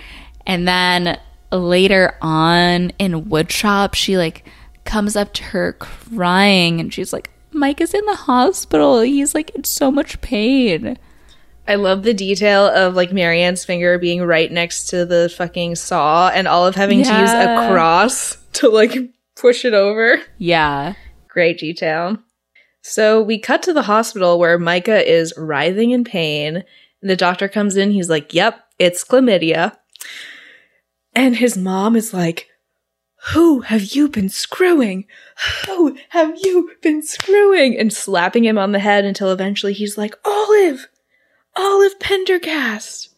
and 0.45 0.67
then 0.67 1.19
later 1.51 2.15
on 2.21 2.91
in 2.99 3.25
woodshop, 3.25 3.95
she 3.95 4.17
like 4.17 4.47
comes 4.85 5.15
up 5.15 5.33
to 5.33 5.43
her 5.43 5.73
crying, 5.73 6.79
and 6.79 6.93
she's 6.93 7.11
like, 7.11 7.29
"Micah 7.51 7.83
is 7.83 7.93
in 7.93 8.05
the 8.05 8.15
hospital. 8.15 9.01
He's 9.01 9.35
like 9.35 9.49
in 9.51 9.63
so 9.65 9.91
much 9.91 10.21
pain." 10.21 10.97
I 11.67 11.75
love 11.75 12.03
the 12.03 12.13
detail 12.13 12.65
of 12.65 12.95
like 12.95 13.13
Marianne's 13.13 13.63
finger 13.63 13.97
being 13.99 14.23
right 14.23 14.51
next 14.51 14.87
to 14.89 15.05
the 15.05 15.33
fucking 15.35 15.75
saw 15.75 16.29
and 16.29 16.47
Olive 16.47 16.75
having 16.75 17.03
to 17.03 17.19
use 17.19 17.31
a 17.31 17.67
cross 17.69 18.37
to 18.53 18.69
like 18.69 18.95
push 19.35 19.63
it 19.63 19.73
over. 19.73 20.21
Yeah. 20.37 20.95
Great 21.27 21.59
detail. 21.59 22.17
So 22.81 23.21
we 23.21 23.39
cut 23.39 23.61
to 23.63 23.73
the 23.73 23.83
hospital 23.83 24.39
where 24.39 24.57
Micah 24.57 25.07
is 25.09 25.33
writhing 25.37 25.91
in 25.91 26.03
pain. 26.03 26.63
The 27.01 27.15
doctor 27.15 27.47
comes 27.47 27.77
in. 27.77 27.91
He's 27.91 28.09
like, 28.09 28.33
Yep, 28.33 28.59
it's 28.79 29.03
chlamydia. 29.03 29.77
And 31.13 31.35
his 31.35 31.57
mom 31.57 31.95
is 31.95 32.13
like, 32.13 32.47
Who 33.33 33.61
have 33.61 33.83
you 33.83 34.09
been 34.09 34.29
screwing? 34.29 35.05
Who 35.67 35.97
have 36.09 36.37
you 36.43 36.71
been 36.81 37.03
screwing? 37.03 37.77
And 37.77 37.93
slapping 37.93 38.45
him 38.45 38.57
on 38.57 38.71
the 38.71 38.79
head 38.79 39.05
until 39.05 39.31
eventually 39.31 39.73
he's 39.73 39.97
like, 39.97 40.15
Olive! 40.25 40.87
Olive 41.55 41.99
Penderghast! 41.99 43.09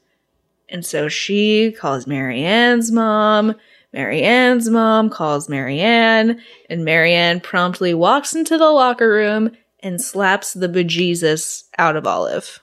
And 0.70 0.86
so 0.86 1.08
she 1.08 1.72
calls 1.72 2.08
Marianne's 2.08 2.92
mom. 2.92 3.56
Marianne's 3.94 4.70
mom 4.70 5.10
calls 5.10 5.48
Marianne, 5.48 6.42
and 6.70 6.84
Marianne 6.84 7.40
promptly 7.40 7.94
walks 7.94 8.34
into 8.34 8.58
the 8.58 8.72
locker 8.72 9.10
room 9.10 9.52
and 9.82 10.02
slaps 10.02 10.54
the 10.54 10.68
bejesus 10.68 11.66
out 11.78 11.96
of 11.96 12.08
Olive. 12.08 12.60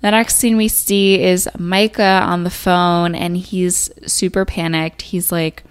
The 0.00 0.10
next 0.10 0.36
scene 0.36 0.56
we 0.56 0.68
see 0.68 1.22
is 1.22 1.48
Micah 1.58 2.22
on 2.24 2.44
the 2.44 2.50
phone 2.50 3.14
and 3.14 3.36
he's 3.36 3.90
super 4.10 4.44
panicked. 4.44 5.02
He's 5.02 5.30
like, 5.30 5.62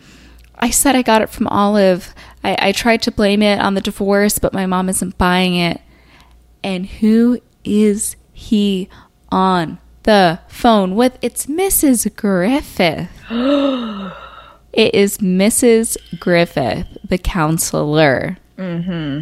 I 0.56 0.70
said 0.70 0.96
I 0.96 1.02
got 1.02 1.22
it 1.22 1.30
from 1.30 1.48
Olive. 1.48 2.14
I, 2.44 2.70
I 2.70 2.72
tried 2.72 3.02
to 3.04 3.12
blame 3.12 3.42
it 3.42 3.60
on 3.60 3.74
the 3.74 3.82
divorce, 3.82 4.40
but 4.40 4.54
my 4.54 4.66
mom 4.66 4.88
isn't 4.88 5.18
buying 5.18 5.56
it. 5.56 5.82
And 6.64 6.86
who 6.86 7.42
is 7.66 8.16
he 8.32 8.88
on 9.32 9.80
the 10.04 10.40
phone 10.48 10.96
with? 10.96 11.18
It's 11.22 11.46
Mrs. 11.46 12.16
Griffith. 12.16 13.10
it 14.74 14.96
is 14.96 15.18
Mrs. 15.20 15.98
Griffith, 16.20 16.88
the 17.08 17.18
counselor. 17.18 18.38
Mm-hmm. 18.58 19.22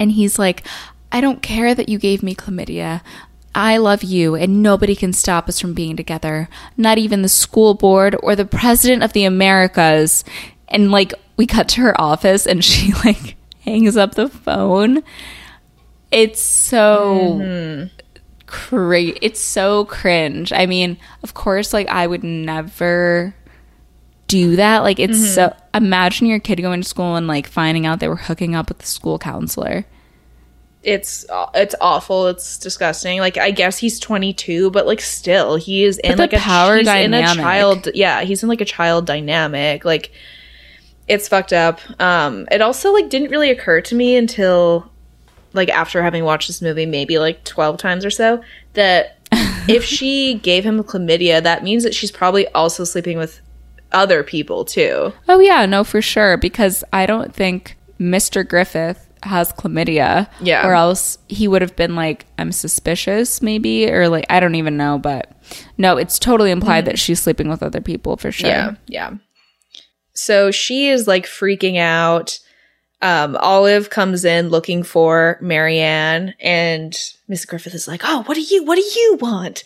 And 0.00 0.12
he's 0.12 0.38
like, 0.38 0.66
I 1.10 1.20
don't 1.20 1.42
care 1.42 1.74
that 1.74 1.88
you 1.88 1.98
gave 1.98 2.22
me 2.22 2.34
chlamydia. 2.34 3.02
I 3.54 3.78
love 3.78 4.04
you, 4.04 4.34
and 4.34 4.62
nobody 4.62 4.94
can 4.94 5.12
stop 5.12 5.48
us 5.48 5.58
from 5.58 5.74
being 5.74 5.96
together. 5.96 6.48
Not 6.76 6.98
even 6.98 7.22
the 7.22 7.28
school 7.28 7.74
board 7.74 8.14
or 8.22 8.36
the 8.36 8.44
president 8.44 9.02
of 9.02 9.14
the 9.14 9.24
Americas. 9.24 10.22
And 10.68 10.92
like, 10.92 11.14
we 11.36 11.46
cut 11.46 11.68
to 11.70 11.80
her 11.80 12.00
office, 12.00 12.46
and 12.46 12.64
she 12.64 12.92
like 13.04 13.36
hangs 13.64 13.96
up 13.96 14.14
the 14.14 14.28
phone. 14.28 15.02
It's 16.10 16.40
so 16.40 17.38
mm-hmm. 17.40 17.98
Great. 18.48 19.18
It's 19.22 19.40
so 19.40 19.84
cringe. 19.84 20.52
I 20.52 20.66
mean, 20.66 20.98
of 21.22 21.34
course, 21.34 21.72
like, 21.72 21.88
I 21.88 22.06
would 22.06 22.24
never 22.24 23.34
do 24.26 24.56
that. 24.56 24.80
Like, 24.80 24.98
it's 24.98 25.34
so. 25.34 25.54
Imagine 25.74 26.26
your 26.26 26.40
kid 26.40 26.60
going 26.60 26.82
to 26.82 26.88
school 26.88 27.14
and 27.16 27.26
like 27.26 27.46
finding 27.46 27.86
out 27.86 28.00
they 28.00 28.08
were 28.08 28.16
hooking 28.16 28.54
up 28.54 28.68
with 28.68 28.78
the 28.78 28.86
school 28.86 29.18
counselor. 29.18 29.84
It's 30.82 31.26
it's 31.54 31.74
awful. 31.80 32.28
It's 32.28 32.58
disgusting. 32.58 33.20
Like 33.20 33.36
I 33.36 33.50
guess 33.50 33.78
he's 33.78 33.98
22, 34.00 34.70
but 34.70 34.86
like 34.86 35.00
still, 35.00 35.56
he 35.56 35.84
is 35.84 35.98
in 35.98 36.18
like 36.18 36.32
a 36.32 36.38
power 36.38 36.76
he's 36.76 36.88
in 36.88 37.14
a 37.14 37.34
child. 37.34 37.88
Yeah, 37.94 38.22
he's 38.22 38.42
in 38.42 38.48
like 38.48 38.60
a 38.60 38.64
child 38.64 39.06
dynamic. 39.06 39.84
Like 39.84 40.12
it's 41.08 41.26
fucked 41.26 41.52
up. 41.52 41.80
Um, 42.00 42.46
it 42.50 42.60
also 42.60 42.92
like 42.92 43.08
didn't 43.08 43.30
really 43.30 43.50
occur 43.50 43.80
to 43.82 43.94
me 43.94 44.16
until 44.16 44.90
like 45.58 45.68
after 45.68 46.02
having 46.02 46.24
watched 46.24 46.48
this 46.48 46.62
movie 46.62 46.86
maybe 46.86 47.18
like 47.18 47.44
12 47.44 47.76
times 47.76 48.04
or 48.04 48.10
so 48.10 48.42
that 48.74 49.18
if 49.68 49.84
she 49.84 50.34
gave 50.34 50.64
him 50.64 50.82
chlamydia, 50.82 51.42
that 51.42 51.62
means 51.62 51.84
that 51.84 51.94
she's 51.94 52.10
probably 52.10 52.48
also 52.48 52.84
sleeping 52.84 53.18
with 53.18 53.40
other 53.92 54.22
people 54.22 54.64
too. 54.64 55.12
Oh 55.28 55.40
yeah, 55.40 55.66
no, 55.66 55.84
for 55.84 56.00
sure. 56.00 56.36
Because 56.36 56.84
I 56.92 57.06
don't 57.06 57.34
think 57.34 57.76
Mr. 58.00 58.48
Griffith 58.48 59.08
has 59.24 59.52
chlamydia. 59.52 60.28
Yeah. 60.40 60.66
Or 60.66 60.74
else 60.74 61.18
he 61.28 61.48
would 61.48 61.62
have 61.62 61.76
been 61.76 61.96
like, 61.96 62.26
I'm 62.38 62.52
suspicious, 62.52 63.42
maybe, 63.42 63.90
or 63.90 64.08
like 64.08 64.26
I 64.30 64.40
don't 64.40 64.54
even 64.54 64.76
know. 64.76 64.98
But 64.98 65.32
no, 65.76 65.96
it's 65.96 66.18
totally 66.18 66.50
implied 66.50 66.84
mm-hmm. 66.84 66.90
that 66.90 66.98
she's 66.98 67.20
sleeping 67.20 67.48
with 67.48 67.62
other 67.62 67.80
people 67.80 68.16
for 68.16 68.32
sure. 68.32 68.48
Yeah, 68.48 68.74
yeah. 68.86 69.14
So 70.14 70.50
she 70.50 70.88
is 70.88 71.06
like 71.06 71.26
freaking 71.26 71.78
out. 71.78 72.38
Um, 73.00 73.36
Olive 73.36 73.90
comes 73.90 74.24
in 74.24 74.48
looking 74.48 74.82
for 74.82 75.38
Marianne, 75.40 76.34
and 76.40 76.98
Miss 77.28 77.44
Griffith 77.44 77.74
is 77.74 77.86
like, 77.88 78.02
"Oh, 78.04 78.22
what 78.24 78.34
do 78.34 78.40
you 78.40 78.64
what 78.64 78.76
do 78.76 78.82
you 78.82 79.18
want?" 79.20 79.64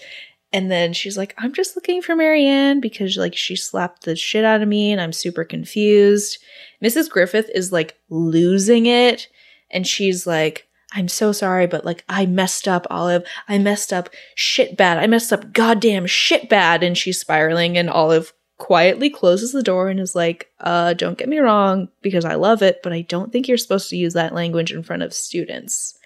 And 0.52 0.70
then 0.70 0.92
she's 0.92 1.16
like, 1.16 1.34
"I'm 1.38 1.54
just 1.54 1.74
looking 1.74 2.02
for 2.02 2.14
Marianne 2.14 2.80
because 2.80 3.16
like 3.16 3.34
she 3.34 3.56
slapped 3.56 4.04
the 4.04 4.16
shit 4.16 4.44
out 4.44 4.62
of 4.62 4.68
me, 4.68 4.92
and 4.92 5.00
I'm 5.00 5.12
super 5.12 5.44
confused." 5.44 6.38
Mrs. 6.82 7.08
Griffith 7.08 7.50
is 7.54 7.72
like 7.72 7.96
losing 8.10 8.86
it, 8.86 9.28
and 9.70 9.86
she's 9.86 10.26
like, 10.26 10.66
I'm 10.94 11.08
so 11.08 11.32
sorry, 11.32 11.66
but 11.66 11.84
like 11.84 12.04
I 12.08 12.26
messed 12.26 12.68
up, 12.68 12.86
Olive. 12.90 13.24
I 13.48 13.58
messed 13.58 13.92
up 13.92 14.10
shit 14.34 14.76
bad. 14.76 14.98
I 14.98 15.06
messed 15.06 15.32
up 15.32 15.52
goddamn 15.52 16.06
shit 16.06 16.48
bad. 16.48 16.82
And 16.82 16.96
she's 16.96 17.18
spiraling, 17.18 17.78
and 17.78 17.88
Olive 17.88 18.32
quietly 18.62 19.10
closes 19.10 19.50
the 19.50 19.60
door 19.60 19.88
and 19.88 19.98
is 19.98 20.14
like, 20.14 20.48
uh, 20.60 20.94
don't 20.94 21.18
get 21.18 21.28
me 21.28 21.40
wrong, 21.40 21.88
because 22.00 22.24
I 22.24 22.36
love 22.36 22.62
it, 22.62 22.78
but 22.84 22.92
I 22.92 23.00
don't 23.00 23.32
think 23.32 23.48
you're 23.48 23.58
supposed 23.58 23.90
to 23.90 23.96
use 23.96 24.14
that 24.14 24.34
language 24.34 24.70
in 24.70 24.84
front 24.84 25.02
of 25.02 25.12
students. 25.12 25.98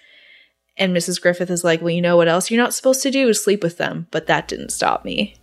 And 0.75 0.91
Mrs. 0.91 1.21
Griffith 1.21 1.51
is 1.51 1.63
like, 1.63 1.83
well, 1.83 1.91
you 1.91 2.01
know 2.01 2.17
what 2.17 2.27
else 2.27 2.49
you're 2.49 2.61
not 2.61 2.73
supposed 2.73 3.03
to 3.03 3.11
do 3.11 3.29
is 3.29 3.43
sleep 3.43 3.61
with 3.61 3.77
them, 3.77 4.07
but 4.09 4.25
that 4.25 4.47
didn't 4.47 4.71
stop 4.71 5.05
me. 5.05 5.35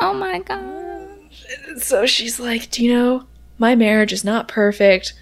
Oh 0.00 0.14
my 0.14 0.38
god. 0.38 1.18
So 1.78 2.06
she's 2.06 2.38
like, 2.38 2.70
Do 2.70 2.84
you 2.84 2.94
know, 2.94 3.26
my 3.58 3.74
marriage 3.74 4.12
is 4.12 4.22
not 4.22 4.46
perfect. 4.46 5.14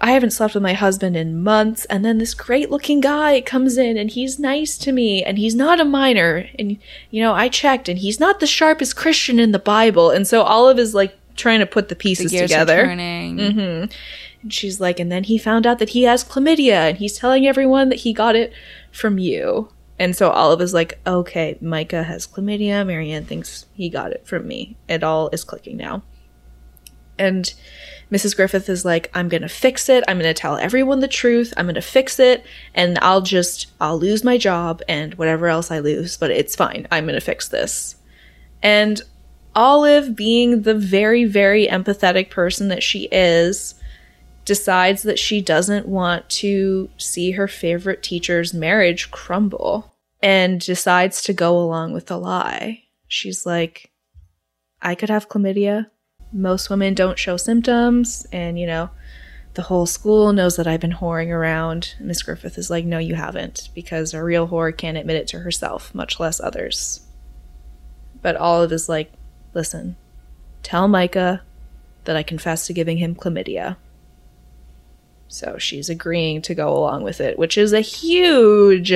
I 0.00 0.12
haven't 0.12 0.30
slept 0.32 0.54
with 0.54 0.62
my 0.62 0.74
husband 0.74 1.16
in 1.16 1.42
months. 1.42 1.84
And 1.86 2.04
then 2.04 2.18
this 2.18 2.34
great 2.34 2.70
looking 2.70 3.00
guy 3.00 3.40
comes 3.40 3.78
in 3.78 3.96
and 3.96 4.10
he's 4.10 4.38
nice 4.38 4.76
to 4.78 4.92
me 4.92 5.24
and 5.24 5.38
he's 5.38 5.54
not 5.54 5.80
a 5.80 5.84
minor. 5.84 6.48
And, 6.58 6.76
you 7.10 7.22
know, 7.22 7.32
I 7.32 7.48
checked 7.48 7.88
and 7.88 7.98
he's 7.98 8.20
not 8.20 8.40
the 8.40 8.46
sharpest 8.46 8.94
Christian 8.96 9.38
in 9.38 9.52
the 9.52 9.58
Bible. 9.58 10.10
And 10.10 10.26
so 10.26 10.42
Olive 10.42 10.78
is 10.78 10.94
like 10.94 11.16
trying 11.34 11.60
to 11.60 11.66
put 11.66 11.88
the 11.88 11.94
The 11.94 11.98
pieces 11.98 12.30
gears 12.30 12.42
are 12.52 12.54
together. 12.54 12.84
turning. 12.84 13.36
Mm-hmm. 13.38 13.92
And 14.42 14.52
she's 14.52 14.80
like, 14.80 15.00
And 15.00 15.10
then 15.10 15.24
he 15.24 15.38
found 15.38 15.66
out 15.66 15.78
that 15.78 15.90
he 15.90 16.02
has 16.02 16.22
chlamydia 16.24 16.88
and 16.90 16.98
he's 16.98 17.16
telling 17.18 17.46
everyone 17.46 17.88
that 17.88 18.00
he 18.00 18.12
got 18.12 18.36
it 18.36 18.52
from 18.92 19.18
you. 19.18 19.70
And 19.98 20.14
so 20.14 20.28
Olive 20.30 20.60
is 20.60 20.74
like, 20.74 20.98
Okay, 21.06 21.56
Micah 21.62 22.02
has 22.02 22.26
chlamydia. 22.26 22.86
Marianne 22.86 23.24
thinks 23.24 23.64
he 23.72 23.88
got 23.88 24.12
it 24.12 24.26
from 24.26 24.46
me. 24.46 24.76
It 24.88 25.02
all 25.02 25.30
is 25.30 25.42
clicking 25.42 25.78
now. 25.78 26.02
And 27.18 27.52
Mrs. 28.10 28.36
Griffith 28.36 28.68
is 28.68 28.84
like, 28.84 29.10
I'm 29.14 29.28
going 29.28 29.42
to 29.42 29.48
fix 29.48 29.88
it. 29.88 30.04
I'm 30.06 30.18
going 30.18 30.32
to 30.32 30.40
tell 30.40 30.56
everyone 30.56 31.00
the 31.00 31.08
truth. 31.08 31.52
I'm 31.56 31.66
going 31.66 31.74
to 31.74 31.82
fix 31.82 32.18
it. 32.18 32.44
And 32.74 32.98
I'll 33.00 33.22
just, 33.22 33.66
I'll 33.80 33.98
lose 33.98 34.22
my 34.22 34.38
job 34.38 34.82
and 34.88 35.14
whatever 35.14 35.48
else 35.48 35.70
I 35.70 35.80
lose, 35.80 36.16
but 36.16 36.30
it's 36.30 36.54
fine. 36.54 36.86
I'm 36.90 37.04
going 37.04 37.14
to 37.14 37.20
fix 37.20 37.48
this. 37.48 37.96
And 38.62 39.00
Olive, 39.54 40.14
being 40.14 40.62
the 40.62 40.74
very, 40.74 41.24
very 41.24 41.66
empathetic 41.66 42.30
person 42.30 42.68
that 42.68 42.82
she 42.82 43.08
is, 43.10 43.74
decides 44.44 45.02
that 45.02 45.18
she 45.18 45.40
doesn't 45.40 45.88
want 45.88 46.28
to 46.30 46.88
see 46.96 47.32
her 47.32 47.48
favorite 47.48 48.02
teacher's 48.02 48.54
marriage 48.54 49.10
crumble 49.10 49.94
and 50.22 50.60
decides 50.60 51.22
to 51.22 51.32
go 51.32 51.58
along 51.58 51.92
with 51.92 52.06
the 52.06 52.18
lie. 52.18 52.82
She's 53.08 53.44
like, 53.44 53.90
I 54.80 54.94
could 54.94 55.10
have 55.10 55.28
chlamydia. 55.28 55.86
Most 56.32 56.70
women 56.70 56.94
don't 56.94 57.18
show 57.18 57.36
symptoms, 57.36 58.26
and 58.32 58.58
you 58.58 58.66
know, 58.66 58.90
the 59.54 59.62
whole 59.62 59.86
school 59.86 60.32
knows 60.34 60.56
that 60.56 60.66
I've 60.66 60.80
been 60.80 60.92
whoring 60.92 61.28
around. 61.28 61.94
Miss 61.98 62.22
Griffith 62.22 62.58
is 62.58 62.70
like, 62.70 62.84
No, 62.84 62.98
you 62.98 63.14
haven't, 63.14 63.70
because 63.74 64.12
a 64.12 64.22
real 64.22 64.48
whore 64.48 64.76
can't 64.76 64.98
admit 64.98 65.16
it 65.16 65.26
to 65.28 65.40
herself, 65.40 65.94
much 65.94 66.20
less 66.20 66.40
others. 66.40 67.00
But 68.20 68.36
Olive 68.36 68.72
is 68.72 68.88
like, 68.88 69.12
Listen, 69.54 69.96
tell 70.62 70.88
Micah 70.88 71.42
that 72.04 72.16
I 72.16 72.22
confessed 72.22 72.66
to 72.66 72.74
giving 72.74 72.98
him 72.98 73.14
chlamydia. 73.14 73.76
So 75.28 75.56
she's 75.58 75.88
agreeing 75.88 76.42
to 76.42 76.54
go 76.54 76.76
along 76.76 77.02
with 77.02 77.20
it, 77.20 77.38
which 77.38 77.56
is 77.58 77.72
a 77.72 77.80
huge 77.80 78.92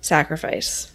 sacrifice 0.00 0.92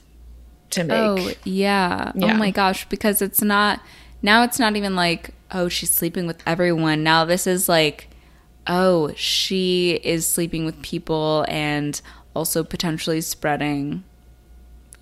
to 0.71 0.83
make. 0.83 0.97
Oh 0.97 1.31
yeah. 1.43 2.11
Oh 2.15 2.19
yeah. 2.19 2.33
Oh 2.33 2.37
my 2.37 2.51
gosh, 2.51 2.87
because 2.87 3.21
it's 3.21 3.41
not 3.41 3.81
now 4.21 4.43
it's 4.43 4.59
not 4.59 4.75
even 4.75 4.95
like 4.95 5.33
oh, 5.51 5.67
she's 5.67 5.91
sleeping 5.91 6.27
with 6.27 6.41
everyone. 6.45 7.03
Now 7.03 7.25
this 7.25 7.45
is 7.45 7.67
like, 7.67 8.07
oh, 8.67 9.13
she 9.15 9.99
is 10.03 10.25
sleeping 10.27 10.65
with 10.65 10.81
people 10.81 11.45
and 11.47 12.01
also 12.35 12.63
potentially 12.63 13.21
spreading 13.21 14.03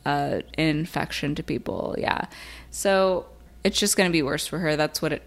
uh, 0.06 0.40
infection 0.58 1.36
to 1.36 1.44
people. 1.44 1.96
Yeah. 1.98 2.26
So 2.72 3.26
it's 3.64 3.80
just 3.80 3.96
going 3.96 4.10
to 4.10 4.14
be 4.14 4.24
worse 4.24 4.48
for 4.48 4.60
her. 4.60 4.76
That's 4.76 5.02
what 5.02 5.14
it 5.14 5.24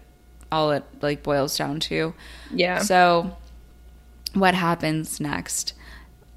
all 0.51 0.71
it 0.71 0.83
like 1.01 1.23
boils 1.23 1.57
down 1.57 1.79
to. 1.79 2.13
Yeah. 2.53 2.79
So 2.79 3.35
what 4.33 4.53
happens 4.53 5.19
next? 5.19 5.73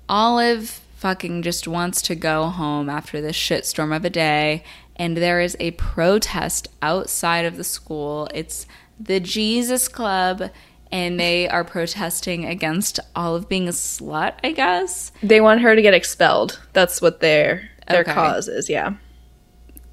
Olive 0.09 0.81
fucking 0.97 1.43
just 1.43 1.69
wants 1.69 2.01
to 2.03 2.15
go 2.15 2.47
home 2.47 2.89
after 2.89 3.21
this 3.21 3.37
shitstorm 3.37 3.95
of 3.95 4.05
a 4.05 4.11
day 4.11 4.65
and 4.97 5.17
there 5.17 5.41
is 5.41 5.57
a 5.61 5.71
protest 5.73 6.69
outside 6.83 7.45
of 7.45 7.57
the 7.57 7.65
school. 7.65 8.29
It's 8.35 8.67
the 8.99 9.21
Jesus 9.21 9.89
Club 9.89 10.51
and 10.93 11.19
they 11.21 11.49
are 11.49 11.65
protesting 11.65 12.45
against 12.47 13.01
Olive 13.15 13.49
being 13.49 13.69
a 13.69 13.73
slut, 13.73 14.35
I 14.45 14.53
guess. 14.53 15.13
They 15.23 15.41
want 15.41 15.61
her 15.61 15.75
to 15.77 15.83
get 15.83 15.95
expelled. 15.95 16.61
That's 16.73 17.03
what 17.03 17.21
their 17.21 17.69
their 17.89 18.01
Okay. 18.01 18.13
cause 18.13 18.49
is, 18.49 18.69
yeah. 18.71 18.95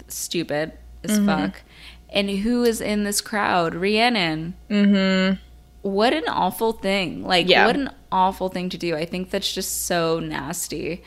Stupid 0.07 0.73
as 1.03 1.17
fuck. 1.19 1.61
And 2.09 2.29
who 2.29 2.63
is 2.63 2.79
in 2.81 3.03
this 3.03 3.21
crowd? 3.21 3.73
Rhiannon. 3.75 4.53
Mm-hmm. 4.69 5.35
What 5.81 6.13
an 6.13 6.25
awful 6.27 6.73
thing. 6.73 7.23
Like, 7.23 7.49
Yeah. 7.49 7.65
what 7.65 7.75
an 7.75 7.89
awful 8.11 8.49
thing 8.49 8.69
to 8.69 8.77
do. 8.77 8.95
I 8.95 9.05
think 9.05 9.31
that's 9.31 9.51
just 9.53 9.85
so 9.85 10.19
nasty. 10.19 11.03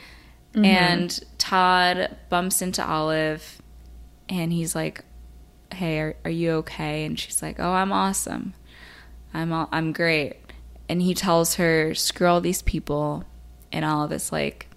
And 0.53 1.19
Todd 1.37 2.17
bumps 2.29 2.63
into 2.63 2.83
Olive 2.83 3.61
and 4.29 4.51
he's 4.51 4.75
like, 4.75 5.03
Hey, 5.73 5.99
are, 5.99 6.15
are 6.25 6.31
you 6.31 6.51
okay? 6.53 7.05
And 7.05 7.19
she's 7.19 7.41
like, 7.41 7.59
Oh, 7.59 7.73
I'm 7.73 7.91
awesome. 7.91 8.53
I'm 9.33 9.51
all, 9.51 9.69
I'm 9.71 9.91
great. 9.91 10.37
And 10.89 11.01
he 11.01 11.13
tells 11.13 11.55
her, 11.55 11.93
Screw 11.93 12.27
all 12.27 12.41
these 12.41 12.61
people. 12.61 13.23
And 13.71 13.83
all 13.83 14.03
of 14.03 14.09
this 14.09 14.31
like, 14.31 14.67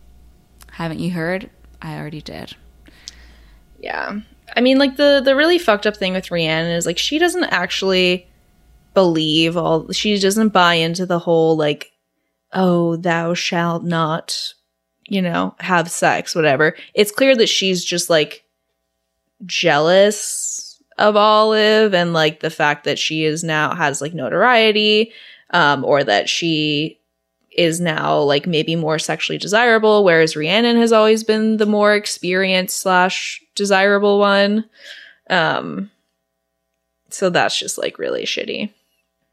Haven't 0.73 1.01
you 1.01 1.11
heard? 1.11 1.51
I 1.81 1.99
already 1.99 2.21
did. 2.21 2.55
Yeah. 3.79 4.21
I 4.57 4.61
mean, 4.61 4.79
like 4.79 4.97
the 4.97 5.23
the 5.25 5.37
really 5.37 5.59
fucked 5.59 5.87
up 5.87 5.97
thing 5.97 6.13
with 6.13 6.31
Rhiannon 6.31 6.73
is 6.73 6.87
like 6.87 6.99
she 6.99 7.19
doesn't 7.19 7.45
actually 7.45 8.27
believe 8.95 9.57
all. 9.57 9.91
She 9.93 10.19
doesn't 10.19 10.51
buy 10.51 10.75
into 10.75 11.07
the 11.07 11.21
whole 11.21 11.57
like, 11.57 11.93
oh, 12.53 12.97
thou 12.97 13.35
shalt 13.35 13.85
not, 13.85 14.55
you 15.07 15.23
know, 15.23 15.55
have 15.61 15.91
sex, 15.91 16.35
whatever. 16.35 16.77
It's 16.95 17.13
clear 17.13 17.37
that 17.37 17.49
she's 17.49 17.85
just 17.85 18.11
like 18.11 18.45
jealous 19.47 20.81
of 20.99 21.17
Olive 21.17 21.95
and 21.95 22.13
like 22.13 22.41
the 22.41 22.51
fact 22.51 22.85
that 22.85 22.99
she 22.99 23.25
is 23.25 23.43
now 23.43 23.75
has 23.75 24.01
like 24.01 24.15
notoriety, 24.15 25.13
um, 25.51 25.85
or 25.85 26.05
that 26.05 26.29
she 26.29 27.01
is 27.53 27.81
now 27.81 28.19
like 28.21 28.47
maybe 28.47 28.77
more 28.77 28.99
sexually 28.99 29.39
desirable, 29.39 30.05
whereas 30.05 30.37
Rhiannon 30.37 30.77
has 30.77 30.93
always 30.93 31.25
been 31.25 31.57
the 31.57 31.67
more 31.67 31.95
experienced 31.95 32.79
slash 32.79 33.43
desirable 33.55 34.19
one. 34.19 34.69
Um, 35.29 35.91
so 37.09 37.31
that's 37.31 37.59
just 37.59 37.79
like 37.79 37.99
really 37.99 38.25
shitty. 38.25 38.73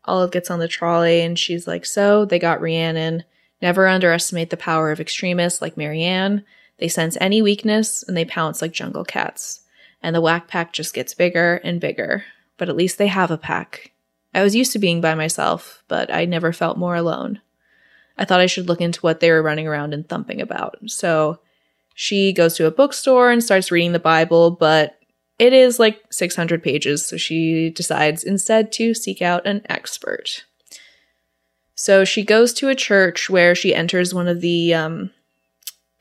Olive 0.05 0.31
gets 0.31 0.49
on 0.49 0.59
the 0.59 0.67
trolley 0.67 1.21
and 1.21 1.38
she's 1.38 1.67
like, 1.67 1.85
So 1.85 2.25
they 2.25 2.39
got 2.39 2.61
Rhiannon. 2.61 3.23
Never 3.61 3.88
underestimate 3.88 4.49
the 4.49 4.57
power 4.57 4.91
of 4.91 4.99
extremists 4.99 5.61
like 5.61 5.77
Marianne. 5.77 6.43
They 6.79 6.88
sense 6.88 7.17
any 7.19 7.41
weakness 7.41 8.03
and 8.03 8.15
they 8.15 8.25
pounce 8.25 8.61
like 8.61 8.71
jungle 8.71 9.03
cats. 9.03 9.61
And 10.02 10.15
the 10.15 10.22
whack 10.22 10.48
pack 10.48 10.74
just 10.74 10.94
gets 10.94 11.14
bigger 11.14 11.56
and 11.64 11.82
bigger. 11.82 12.24
But 12.57 12.69
at 12.69 12.76
least 12.76 12.98
they 12.98 13.07
have 13.07 13.32
a 13.32 13.38
pack. 13.38 13.91
I 14.34 14.44
was 14.44 14.56
used 14.56 14.72
to 14.74 14.80
being 14.80 15.02
by 15.02 15.15
myself, 15.15 15.84
but 15.88 16.14
I 16.14 16.26
never 16.26 16.53
felt 16.53 16.78
more 16.78 16.95
alone. 16.95 17.41
I 18.18 18.26
thought 18.26 18.40
I 18.40 18.45
should 18.48 18.68
look 18.68 18.82
into 18.82 18.99
what 19.02 19.19
they 19.19 19.32
were 19.32 19.41
running 19.41 19.68
around 19.68 19.94
and 19.94 20.07
thumping 20.07 20.41
about. 20.41 20.78
So 20.88 21.40
she 21.94 22.34
goes 22.34 22.56
to 22.56 22.68
a 22.68 22.72
bookstore 22.72 23.32
and 23.32 23.44
starts 23.44 23.72
reading 23.72 23.91
the 23.91 23.99
Bible, 23.99 24.52
but 24.52 24.98
it 25.40 25.53
is 25.53 25.80
like 25.80 26.02
600 26.11 26.64
pages, 26.64 27.06
so 27.06 27.18
she 27.18 27.69
decides 27.69 28.24
instead 28.24 28.72
to 28.74 28.94
seek 28.94 29.22
out 29.22 29.45
an 29.45 29.61
expert. 29.69 30.45
So 31.76 32.06
she 32.06 32.24
goes 32.24 32.53
to 32.53 32.69
a 32.69 32.76
church 32.76 33.30
where 33.30 33.53
she 33.53 33.74
enters 33.74 34.14
one 34.14 34.28
of 34.28 34.41
the 34.41 34.74
um, 34.74 35.11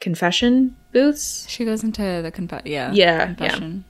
confession 0.01 0.75
booths. 0.97 1.47
She 1.49 1.65
goes 1.65 1.83
into 1.85 2.03
the 2.23 2.31
conf- 2.33 2.65
yeah 2.67 2.91
Yeah, 2.93 3.27
confession. 3.27 3.85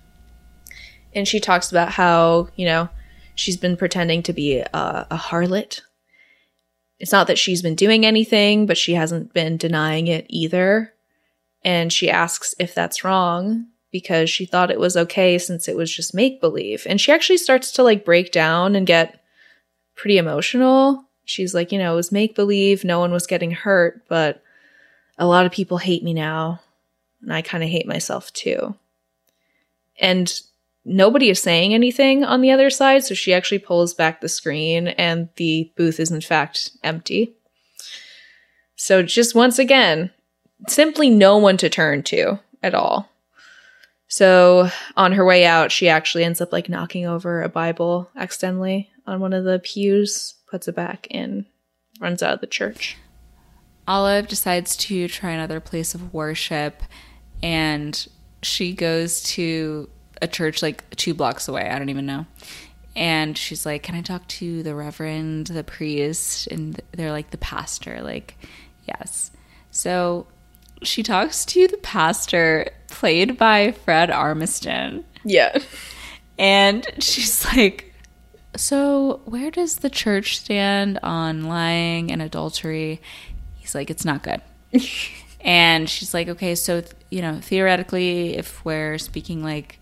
and 1.15 1.27
she 1.28 1.39
talks 1.41 1.70
about 1.70 1.91
how 1.91 2.49
you 2.57 2.66
know 2.66 2.89
she's 3.35 3.57
been 3.57 3.77
pretending 3.77 4.23
to 4.24 4.33
be 4.33 4.59
a, 4.59 5.07
a 5.11 5.16
harlot. 5.16 5.81
It's 6.99 7.12
not 7.12 7.27
that 7.27 7.39
she's 7.39 7.62
been 7.62 7.74
doing 7.74 8.05
anything 8.07 8.66
but 8.66 8.77
she 8.78 8.95
hasn't 8.95 9.33
been 9.35 9.57
denying 9.57 10.07
it 10.09 10.27
either. 10.28 10.93
And 11.65 11.93
she 11.93 12.09
asks 12.11 12.55
if 12.59 12.74
that's 12.74 13.03
wrong 13.05 13.66
because 13.93 14.31
she 14.31 14.47
thought 14.47 14.70
it 14.70 14.78
was 14.81 14.97
okay 14.97 15.39
since 15.39 15.69
it 15.69 15.77
was 15.77 15.95
just 15.95 16.15
make 16.15 16.41
believe 16.41 16.87
and 16.89 17.01
she 17.01 17.12
actually 17.12 17.39
starts 17.39 17.70
to 17.73 17.83
like 17.83 18.05
break 18.05 18.33
down 18.33 18.74
and 18.77 18.87
get 18.87 19.20
pretty 19.95 20.19
emotional. 20.19 21.05
She's 21.24 21.55
like 21.55 21.73
you 21.73 21.78
know 21.78 21.93
it 21.93 21.97
was 21.97 22.12
make 22.12 22.35
believe 22.35 22.85
no 22.85 22.99
one 23.01 23.12
was 23.12 23.27
getting 23.27 23.51
hurt 23.53 24.03
but 24.09 24.43
a 25.19 25.27
lot 25.27 25.47
of 25.47 25.53
people 25.53 25.78
hate 25.78 26.03
me 26.05 26.12
now 26.15 26.61
and 27.22 27.32
i 27.32 27.43
kind 27.43 27.64
of 27.64 27.70
hate 27.70 27.86
myself 27.86 28.32
too. 28.32 28.74
And 29.98 30.40
nobody 30.84 31.30
is 31.30 31.43
saying 31.43 31.74
anything 31.74 32.24
on 32.24 32.40
the 32.40 32.52
other 32.52 32.70
side 32.70 33.05
so 33.05 33.14
she 33.14 33.34
actually 33.34 33.59
pulls 33.59 33.93
back 33.93 34.20
the 34.20 34.28
screen 34.28 34.88
and 34.88 35.28
the 35.36 35.70
booth 35.76 35.98
is 35.98 36.10
in 36.10 36.20
fact 36.20 36.70
empty. 36.84 37.34
So 38.76 39.02
just 39.02 39.34
once 39.34 39.59
again 39.59 40.10
simply 40.68 41.10
no 41.10 41.36
one 41.36 41.56
to 41.59 41.68
turn 41.68 42.02
to 42.05 42.38
at 42.62 42.74
all. 42.74 43.10
So 44.09 44.70
on 44.97 45.12
her 45.12 45.24
way 45.24 45.44
out 45.44 45.72
she 45.72 45.88
actually 45.88 46.24
ends 46.24 46.40
up 46.40 46.52
like 46.52 46.68
knocking 46.68 47.06
over 47.06 47.43
a 47.43 47.48
bible 47.48 48.09
accidentally 48.16 48.90
on 49.06 49.20
one 49.20 49.32
of 49.32 49.44
the 49.44 49.59
pews 49.59 50.34
puts 50.48 50.68
it 50.68 50.76
back 50.76 51.09
and 51.10 51.47
runs 52.01 52.22
out 52.22 52.34
of 52.34 52.40
the 52.40 52.47
church. 52.47 52.97
Olive 53.88 54.28
decides 54.28 54.76
to 54.76 55.09
try 55.09 55.30
another 55.30 55.60
place 55.60 55.94
of 55.94 56.12
worship 56.12 56.82
and 57.42 58.06
she 58.42 58.72
goes 58.72 59.22
to 59.22 59.88
a 60.22 60.28
church 60.28 60.62
like 60.62 60.88
two 60.96 61.14
blocks 61.14 61.48
away. 61.48 61.68
I 61.68 61.78
don't 61.78 61.88
even 61.88 62.06
know. 62.06 62.26
And 62.94 63.36
she's 63.36 63.66
like, 63.66 63.82
Can 63.82 63.94
I 63.94 64.00
talk 64.02 64.26
to 64.28 64.62
the 64.62 64.74
reverend, 64.74 65.48
the 65.48 65.64
priest? 65.64 66.46
And 66.48 66.80
they're 66.92 67.12
like, 67.12 67.30
The 67.30 67.38
pastor. 67.38 68.00
Like, 68.02 68.38
yes. 68.88 69.30
So 69.70 70.26
she 70.82 71.02
talks 71.02 71.44
to 71.46 71.68
the 71.68 71.76
pastor, 71.78 72.70
played 72.88 73.36
by 73.36 73.72
Fred 73.72 74.08
Armisen. 74.10 75.04
yeah 75.24 75.58
And 76.38 76.86
she's 77.00 77.44
like, 77.44 77.92
So, 78.56 79.20
where 79.26 79.50
does 79.50 79.76
the 79.76 79.90
church 79.90 80.38
stand 80.38 80.98
on 81.02 81.44
lying 81.44 82.10
and 82.10 82.22
adultery? 82.22 83.02
He's 83.56 83.74
like, 83.74 83.90
It's 83.90 84.04
not 84.06 84.22
good. 84.22 84.40
and 85.40 85.88
she's 85.88 86.14
like, 86.14 86.28
Okay, 86.28 86.54
so, 86.54 86.80
th- 86.80 86.92
you 87.10 87.22
know, 87.22 87.40
theoretically, 87.40 88.36
if 88.36 88.64
we're 88.64 88.98
speaking 88.98 89.42
like, 89.42 89.78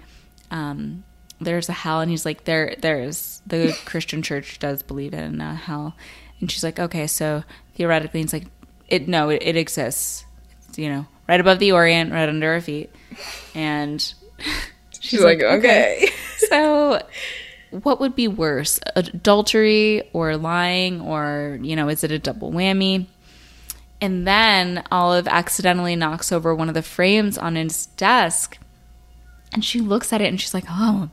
um, 0.50 1.04
there's 1.40 1.68
a 1.68 1.72
hell, 1.72 2.00
and 2.00 2.10
he's 2.10 2.24
like, 2.24 2.44
There, 2.44 2.74
there's 2.78 3.42
the 3.46 3.76
Christian 3.84 4.22
church 4.22 4.58
does 4.58 4.82
believe 4.82 5.14
in 5.14 5.40
a 5.40 5.54
hell. 5.54 5.96
And 6.40 6.50
she's 6.50 6.64
like, 6.64 6.78
Okay, 6.78 7.06
so 7.06 7.44
theoretically, 7.74 8.22
he's 8.22 8.32
like, 8.32 8.46
It, 8.88 9.08
no, 9.08 9.30
it, 9.30 9.42
it 9.42 9.56
exists. 9.56 10.24
It's, 10.68 10.78
you 10.78 10.88
know, 10.88 11.06
right 11.28 11.40
above 11.40 11.58
the 11.58 11.72
Orient, 11.72 12.12
right 12.12 12.28
under 12.28 12.52
our 12.52 12.60
feet. 12.60 12.90
And 13.54 14.00
she's, 15.00 15.22
like, 15.22 15.42
okay. 15.42 16.08
so, 16.36 17.00
what 17.70 18.00
would 18.00 18.14
be 18.14 18.28
worse, 18.28 18.78
adultery 18.94 20.08
or 20.12 20.36
lying, 20.36 21.00
or 21.00 21.58
you 21.62 21.74
know, 21.74 21.88
is 21.88 22.04
it 22.04 22.12
a 22.12 22.18
double 22.18 22.52
whammy? 22.52 23.06
And 24.04 24.26
then 24.26 24.84
Olive 24.92 25.26
accidentally 25.26 25.96
knocks 25.96 26.30
over 26.30 26.54
one 26.54 26.68
of 26.68 26.74
the 26.74 26.82
frames 26.82 27.38
on 27.38 27.56
his 27.56 27.86
desk, 27.86 28.58
and 29.50 29.64
she 29.64 29.80
looks 29.80 30.12
at 30.12 30.20
it 30.20 30.26
and 30.26 30.38
she's 30.38 30.52
like, 30.52 30.66
"Oh, 30.68 31.08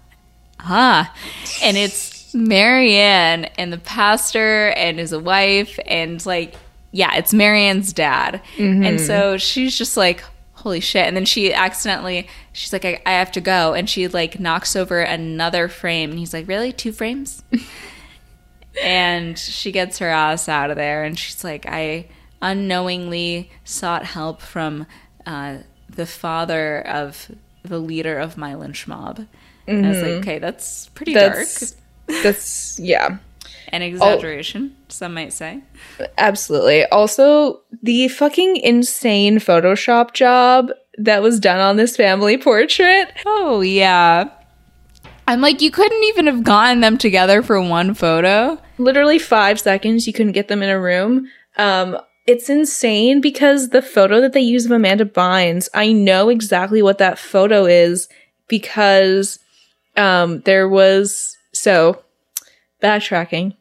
ah," 0.59 1.15
and 1.63 1.77
it's 1.77 2.33
Marianne 2.33 3.45
and 3.57 3.71
the 3.71 3.77
pastor 3.77 4.71
and 4.71 4.99
his 4.99 5.15
wife, 5.15 5.79
and 5.85 6.25
like, 6.25 6.55
yeah, 6.91 7.15
it's 7.15 7.33
Marianne's 7.33 7.93
dad, 7.93 8.41
and 8.57 8.99
so 8.99 9.37
she's 9.37 9.77
just 9.77 9.95
like. 9.95 10.21
Holy 10.53 10.79
shit. 10.79 11.07
And 11.07 11.17
then 11.17 11.25
she 11.25 11.51
accidentally, 11.51 12.27
she's 12.53 12.71
like, 12.71 12.85
I, 12.85 13.01
I 13.03 13.13
have 13.13 13.31
to 13.31 13.41
go. 13.41 13.73
And 13.73 13.89
she 13.89 14.07
like 14.07 14.39
knocks 14.39 14.75
over 14.75 14.99
another 14.99 15.67
frame. 15.67 16.11
And 16.11 16.19
he's 16.19 16.35
like, 16.35 16.47
Really? 16.47 16.71
Two 16.71 16.91
frames? 16.91 17.43
and 18.83 19.39
she 19.39 19.71
gets 19.71 19.97
her 19.97 20.09
ass 20.09 20.47
out 20.47 20.69
of 20.69 20.77
there 20.77 21.03
and 21.03 21.17
she's 21.17 21.43
like 21.43 21.65
i 21.67 22.05
unknowingly 22.41 23.51
sought 23.63 24.05
help 24.05 24.41
from 24.41 24.85
uh, 25.25 25.57
the 25.89 26.05
father 26.05 26.81
of 26.87 27.31
the 27.63 27.79
leader 27.79 28.17
of 28.17 28.37
my 28.37 28.55
lynch 28.55 28.87
mob 28.87 29.25
and 29.67 29.85
i 29.85 29.89
was 29.89 30.01
like 30.01 30.11
okay 30.11 30.39
that's 30.39 30.87
pretty 30.89 31.13
That's- 31.13 31.71
dark 31.71 31.77
That's 32.23 32.77
yeah. 32.79 33.17
An 33.69 33.81
exaggeration, 33.81 34.75
some 34.89 35.13
might 35.13 35.31
say. 35.31 35.61
Absolutely. 36.17 36.85
Also, 36.87 37.61
the 37.81 38.09
fucking 38.09 38.57
insane 38.57 39.37
Photoshop 39.37 40.13
job 40.13 40.71
that 40.97 41.21
was 41.21 41.39
done 41.39 41.59
on 41.61 41.77
this 41.77 41.95
family 41.95 42.37
portrait. 42.37 43.13
Oh, 43.25 43.61
yeah. 43.61 44.29
I'm 45.25 45.39
like, 45.39 45.61
you 45.61 45.71
couldn't 45.71 46.03
even 46.05 46.27
have 46.27 46.43
gotten 46.43 46.81
them 46.81 46.97
together 46.97 47.41
for 47.41 47.61
one 47.61 47.93
photo. 47.93 48.61
Literally 48.77 49.19
five 49.19 49.57
seconds, 49.57 50.05
you 50.05 50.11
couldn't 50.11 50.33
get 50.33 50.49
them 50.49 50.61
in 50.61 50.69
a 50.69 50.79
room. 50.79 51.29
Um, 51.55 51.97
it's 52.31 52.49
insane 52.49 53.21
because 53.21 53.69
the 53.69 53.81
photo 53.81 54.21
that 54.21 54.33
they 54.33 54.41
use 54.41 54.65
of 54.65 54.71
Amanda 54.71 55.05
Bynes, 55.05 55.69
I 55.73 55.91
know 55.91 56.29
exactly 56.29 56.81
what 56.81 56.97
that 56.99 57.19
photo 57.19 57.65
is 57.65 58.07
because 58.47 59.39
um, 59.97 60.41
there 60.41 60.67
was 60.67 61.37
so 61.53 62.01
backtracking 62.81 63.55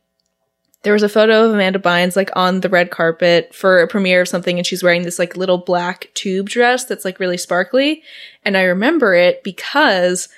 there 0.82 0.94
was 0.94 1.02
a 1.02 1.08
photo 1.08 1.44
of 1.44 1.52
Amanda 1.52 1.78
Bynes 1.78 2.16
like 2.16 2.30
on 2.34 2.60
the 2.60 2.68
red 2.68 2.90
carpet 2.90 3.54
for 3.54 3.80
a 3.80 3.88
premiere 3.88 4.22
of 4.22 4.28
something 4.28 4.56
and 4.56 4.66
she's 4.66 4.82
wearing 4.82 5.02
this 5.02 5.18
like 5.18 5.36
little 5.36 5.58
black 5.58 6.08
tube 6.14 6.48
dress 6.48 6.84
that's 6.84 7.04
like 7.04 7.20
really 7.20 7.36
sparkly. 7.36 8.02
And 8.44 8.56
I 8.56 8.62
remember 8.62 9.14
it 9.14 9.44
because 9.44 10.28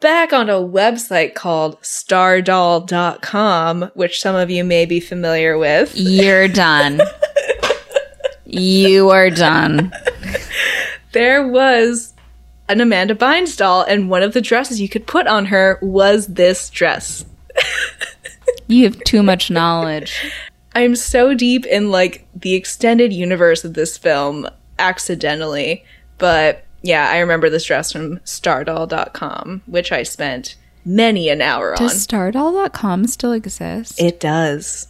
back 0.00 0.32
on 0.32 0.48
a 0.48 0.54
website 0.54 1.34
called 1.34 1.80
stardoll.com, 1.80 3.90
which 3.94 4.20
some 4.20 4.36
of 4.36 4.50
you 4.50 4.62
may 4.62 4.86
be 4.86 5.00
familiar 5.00 5.58
with. 5.58 5.92
You're 5.96 6.48
done. 6.48 7.00
you 8.52 9.10
are 9.10 9.30
done. 9.30 9.92
There 11.12 11.46
was 11.46 12.14
an 12.68 12.80
Amanda 12.80 13.14
Bynes 13.14 13.56
doll 13.56 13.82
and 13.82 14.08
one 14.08 14.22
of 14.22 14.32
the 14.32 14.40
dresses 14.40 14.80
you 14.80 14.88
could 14.88 15.06
put 15.06 15.26
on 15.26 15.46
her 15.46 15.78
was 15.82 16.26
this 16.26 16.70
dress. 16.70 17.24
You 18.66 18.84
have 18.84 18.98
too 19.04 19.22
much 19.22 19.50
knowledge. 19.50 20.32
I'm 20.74 20.96
so 20.96 21.34
deep 21.34 21.66
in 21.66 21.90
like 21.90 22.26
the 22.34 22.54
extended 22.54 23.12
universe 23.12 23.64
of 23.64 23.74
this 23.74 23.98
film 23.98 24.48
accidentally, 24.78 25.84
but 26.16 26.64
yeah, 26.82 27.10
I 27.10 27.18
remember 27.18 27.50
this 27.50 27.66
dress 27.66 27.92
from 27.92 28.18
stardoll.com, 28.20 29.62
which 29.66 29.92
I 29.92 30.02
spent 30.02 30.56
many 30.86 31.28
an 31.28 31.42
hour 31.42 31.72
Does 31.72 31.80
on. 31.80 31.88
Does 31.88 32.06
stardoll.com 32.06 33.06
still 33.06 33.32
exist? 33.32 34.00
It 34.00 34.18
does. 34.18 34.88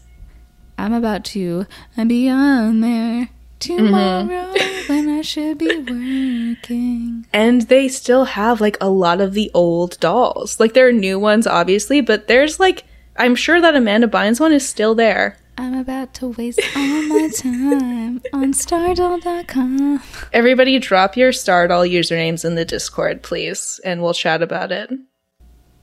I'm 0.79 0.93
about 0.93 1.25
to 1.27 1.67
be 2.07 2.29
on 2.29 2.81
there 2.81 3.31
tomorrow 3.63 4.25
mm-hmm. 4.25 4.93
when 4.93 5.09
I 5.09 5.23
should 5.23 5.59
be 5.59 5.79
working. 5.79 7.27
And 7.33 7.63
they 7.63 7.89
still 7.89 8.25
have 8.25 8.61
like 8.61 8.77
a 8.81 8.91
lot 8.91 9.21
of 9.21 9.33
the 9.33 9.51
old 9.55 9.99
dolls. 10.01 10.61
Like 10.61 10.75
there 10.75 10.89
are 10.89 10.93
new 10.93 11.19
ones 11.19 11.47
obviously, 11.47 12.01
but 12.01 12.29
there's 12.29 12.61
like 12.61 12.85
I'm 13.17 13.35
sure 13.35 13.61
that 13.61 13.77
Amanda 13.77 14.09
Bynes 14.09 14.41
one 14.41 14.53
is 14.53 14.69
still 14.69 14.95
there. 14.95 15.39
I'm 15.59 15.75
about 15.75 16.15
to 16.15 16.29
waste 16.29 16.61
all 16.75 17.03
my 17.03 17.29
time 17.37 18.23
on 18.33 18.53
stardoll.com. 18.55 20.03
Everybody 20.33 20.79
drop 20.79 21.17
your 21.17 21.31
Stardoll 21.31 21.89
usernames 21.89 22.45
in 22.45 22.55
the 22.55 22.65
Discord, 22.65 23.23
please, 23.23 23.79
and 23.85 24.03
we'll 24.03 24.15
chat 24.15 24.43
about 24.43 24.73
it. 24.73 24.91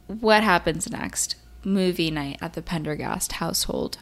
What 0.08 0.44
happens 0.44 0.90
next? 0.90 1.36
Movie 1.64 2.10
night 2.10 2.40
at 2.42 2.54
the 2.54 2.64
Penderghast 2.64 3.34
household. 3.34 4.00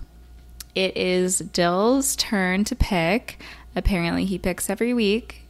It 0.74 0.95
is 0.95 1.40
Dill's 1.40 2.16
turn 2.16 2.64
to 2.66 2.76
pick. 2.76 3.41
Apparently, 3.78 4.26
he 4.26 4.40
picks 4.40 4.72
every 4.72 4.91
week 4.91 5.48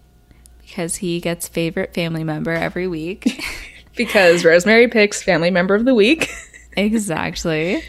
because 0.61 0.97
he 0.97 1.21
gets 1.21 1.47
favorite 1.47 1.93
family 1.93 2.25
member 2.25 2.51
every 2.51 2.85
week. 2.85 3.41
because 3.95 4.43
Rosemary 4.43 4.89
picks 4.89 5.23
family 5.23 5.49
member 5.49 5.75
of 5.75 5.85
the 5.85 5.95
week. 5.95 6.29
exactly. 6.75 7.81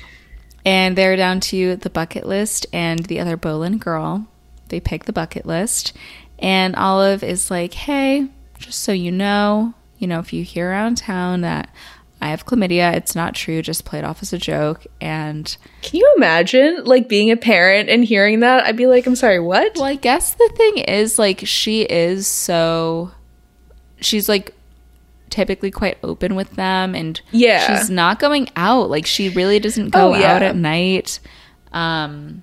And 0.64 0.96
they're 0.96 1.16
down 1.16 1.40
to 1.40 1.74
the 1.74 1.90
bucket 1.90 2.24
list 2.24 2.66
and 2.72 3.00
the 3.06 3.18
other 3.18 3.36
Boleyn 3.36 3.78
girl. 3.78 4.28
They 4.68 4.78
pick 4.78 5.06
the 5.06 5.12
bucket 5.12 5.44
list. 5.44 5.92
And 6.38 6.76
Olive 6.76 7.24
is 7.24 7.50
like, 7.50 7.74
hey, 7.74 8.28
just 8.58 8.82
so 8.82 8.92
you 8.92 9.10
know, 9.10 9.74
you 9.98 10.06
know, 10.06 10.20
if 10.20 10.32
you 10.32 10.44
hear 10.44 10.70
around 10.70 10.98
town 10.98 11.40
that 11.40 11.68
I 12.20 12.30
have 12.30 12.46
chlamydia, 12.46 12.94
it's 12.94 13.14
not 13.14 13.34
true, 13.34 13.62
just 13.62 13.84
play 13.84 14.00
it 14.00 14.04
off 14.04 14.22
as 14.22 14.32
a 14.32 14.38
joke. 14.38 14.86
And 15.00 15.56
can 15.82 15.98
you 15.98 16.14
imagine 16.16 16.84
like 16.84 17.08
being 17.08 17.30
a 17.30 17.36
parent 17.36 17.88
and 17.88 18.04
hearing 18.04 18.40
that? 18.40 18.64
I'd 18.64 18.76
be 18.76 18.86
like, 18.86 19.06
I'm 19.06 19.14
sorry, 19.14 19.38
what? 19.38 19.76
Well, 19.76 19.84
I 19.84 19.94
guess 19.94 20.34
the 20.34 20.50
thing 20.56 20.78
is, 20.78 21.18
like, 21.18 21.46
she 21.46 21.82
is 21.82 22.26
so, 22.26 23.12
she's 24.00 24.28
like 24.28 24.54
typically 25.30 25.70
quite 25.70 25.98
open 26.02 26.34
with 26.34 26.50
them 26.52 26.94
and 26.94 27.20
yeah 27.32 27.66
she's 27.66 27.90
not 27.90 28.18
going 28.18 28.48
out 28.56 28.88
like 28.88 29.04
she 29.04 29.28
really 29.28 29.58
doesn't 29.58 29.90
go 29.90 30.14
oh, 30.14 30.18
yeah. 30.18 30.34
out 30.34 30.42
at 30.42 30.56
night 30.56 31.20
um 31.72 32.42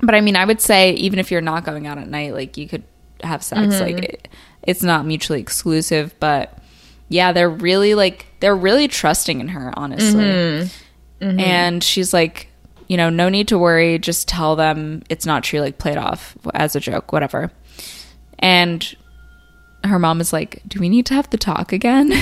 but 0.00 0.14
i 0.14 0.22
mean 0.22 0.36
i 0.36 0.44
would 0.44 0.60
say 0.60 0.92
even 0.92 1.18
if 1.18 1.30
you're 1.30 1.40
not 1.40 1.62
going 1.64 1.86
out 1.86 1.98
at 1.98 2.08
night 2.08 2.32
like 2.32 2.56
you 2.56 2.66
could 2.66 2.82
have 3.22 3.42
sex 3.42 3.74
mm-hmm. 3.74 3.84
like 3.84 4.04
it, 4.04 4.28
it's 4.62 4.82
not 4.82 5.04
mutually 5.04 5.38
exclusive 5.38 6.14
but 6.18 6.56
yeah 7.10 7.32
they're 7.32 7.50
really 7.50 7.94
like 7.94 8.24
they're 8.40 8.56
really 8.56 8.88
trusting 8.88 9.40
in 9.40 9.48
her 9.48 9.70
honestly 9.76 10.24
mm-hmm. 10.24 11.24
Mm-hmm. 11.24 11.38
and 11.38 11.84
she's 11.84 12.14
like 12.14 12.48
you 12.88 12.96
know 12.96 13.10
no 13.10 13.28
need 13.28 13.48
to 13.48 13.58
worry 13.58 13.98
just 13.98 14.26
tell 14.26 14.56
them 14.56 15.02
it's 15.10 15.26
not 15.26 15.44
true 15.44 15.60
like 15.60 15.76
play 15.76 15.92
it 15.92 15.98
off 15.98 16.38
as 16.54 16.74
a 16.74 16.80
joke 16.80 17.12
whatever 17.12 17.52
and 18.38 18.96
her 19.84 19.98
mom 19.98 20.20
is 20.20 20.32
like, 20.32 20.62
Do 20.66 20.80
we 20.80 20.88
need 20.88 21.06
to 21.06 21.14
have 21.14 21.30
the 21.30 21.38
talk 21.38 21.72
again? 21.72 22.12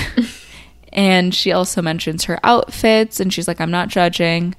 and 0.93 1.33
she 1.33 1.51
also 1.51 1.81
mentions 1.81 2.25
her 2.25 2.39
outfits 2.43 3.19
and 3.19 3.33
she's 3.33 3.47
like, 3.47 3.59
I'm 3.59 3.71
not 3.71 3.89
judging. 3.89 4.55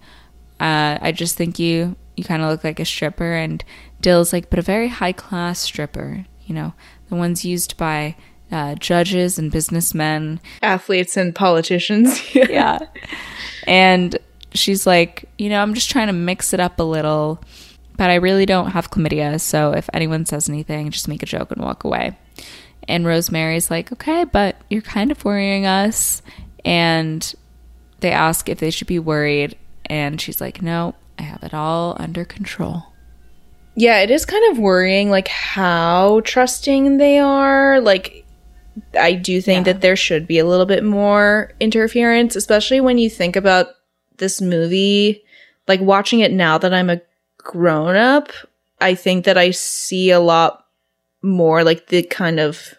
Uh, 0.58 0.98
I 1.00 1.12
just 1.12 1.36
think 1.36 1.58
you 1.58 1.96
you 2.16 2.24
kind 2.24 2.42
of 2.42 2.50
look 2.50 2.64
like 2.64 2.80
a 2.80 2.84
stripper. 2.84 3.32
And 3.32 3.64
Dill's 4.00 4.32
like, 4.32 4.50
but 4.50 4.58
a 4.58 4.62
very 4.62 4.88
high 4.88 5.12
class 5.12 5.60
stripper, 5.60 6.26
you 6.44 6.54
know, 6.54 6.74
the 7.08 7.16
ones 7.16 7.44
used 7.44 7.76
by 7.76 8.16
uh, 8.52 8.74
judges 8.76 9.38
and 9.38 9.50
businessmen, 9.50 10.40
athletes 10.62 11.16
and 11.16 11.34
politicians. 11.34 12.20
yeah. 12.34 12.78
And 13.66 14.18
she's 14.54 14.86
like, 14.86 15.28
you 15.38 15.48
know, 15.48 15.62
I'm 15.62 15.74
just 15.74 15.90
trying 15.90 16.08
to 16.08 16.12
mix 16.12 16.52
it 16.52 16.60
up 16.60 16.78
a 16.78 16.82
little, 16.82 17.42
but 17.96 18.10
I 18.10 18.16
really 18.16 18.46
don't 18.46 18.70
have 18.70 18.90
chlamydia. 18.90 19.40
So 19.40 19.72
if 19.72 19.88
anyone 19.92 20.26
says 20.26 20.48
anything, 20.48 20.90
just 20.90 21.08
make 21.08 21.22
a 21.22 21.26
joke 21.26 21.50
and 21.50 21.62
walk 21.62 21.84
away. 21.84 22.16
And 22.88 23.06
Rosemary's 23.06 23.70
like, 23.70 23.92
okay, 23.92 24.24
but 24.24 24.56
you're 24.68 24.82
kind 24.82 25.10
of 25.10 25.24
worrying 25.24 25.66
us. 25.66 26.22
And 26.64 27.34
they 28.00 28.10
ask 28.10 28.48
if 28.48 28.58
they 28.58 28.70
should 28.70 28.88
be 28.88 28.98
worried. 28.98 29.56
And 29.86 30.20
she's 30.20 30.40
like, 30.40 30.62
no, 30.62 30.94
I 31.18 31.22
have 31.22 31.42
it 31.42 31.54
all 31.54 31.96
under 32.00 32.24
control. 32.24 32.84
Yeah, 33.76 34.00
it 34.00 34.10
is 34.10 34.26
kind 34.26 34.50
of 34.50 34.58
worrying, 34.58 35.10
like 35.10 35.28
how 35.28 36.20
trusting 36.24 36.96
they 36.96 37.18
are. 37.18 37.80
Like, 37.80 38.19
I 38.98 39.14
do 39.14 39.40
think 39.40 39.66
yeah. 39.66 39.72
that 39.72 39.82
there 39.82 39.96
should 39.96 40.26
be 40.26 40.38
a 40.38 40.46
little 40.46 40.66
bit 40.66 40.84
more 40.84 41.52
interference, 41.60 42.36
especially 42.36 42.80
when 42.80 42.98
you 42.98 43.10
think 43.10 43.36
about 43.36 43.68
this 44.18 44.40
movie. 44.40 45.22
Like, 45.68 45.80
watching 45.80 46.20
it 46.20 46.32
now 46.32 46.58
that 46.58 46.74
I'm 46.74 46.90
a 46.90 47.00
grown 47.38 47.96
up, 47.96 48.30
I 48.80 48.94
think 48.94 49.24
that 49.24 49.36
I 49.36 49.50
see 49.50 50.10
a 50.10 50.20
lot 50.20 50.64
more 51.22 51.64
like 51.64 51.88
the 51.88 52.02
kind 52.02 52.40
of 52.40 52.74